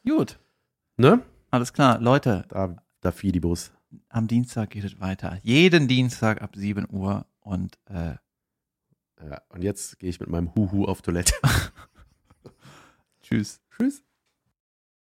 Gut, 0.06 0.38
Ne? 0.96 1.22
alles 1.50 1.72
klar. 1.72 1.98
Leute, 2.00 2.44
Da, 2.48 2.76
da 3.00 3.12
Fidibus. 3.12 3.72
am 4.08 4.26
Dienstag 4.28 4.70
geht 4.70 4.84
es 4.84 5.00
weiter. 5.00 5.38
Jeden 5.42 5.88
Dienstag 5.88 6.42
ab 6.42 6.54
7 6.56 6.86
Uhr 6.90 7.26
und 7.40 7.78
äh, 7.86 8.14
Ja, 9.22 9.42
und 9.50 9.62
jetzt 9.62 9.98
gehe 9.98 10.10
ich 10.10 10.20
mit 10.20 10.28
meinem 10.28 10.54
Huhu 10.54 10.84
auf 10.84 11.02
Toilette. 11.02 11.34
tschüss. 13.22 13.60
Tschüss. 13.76 14.02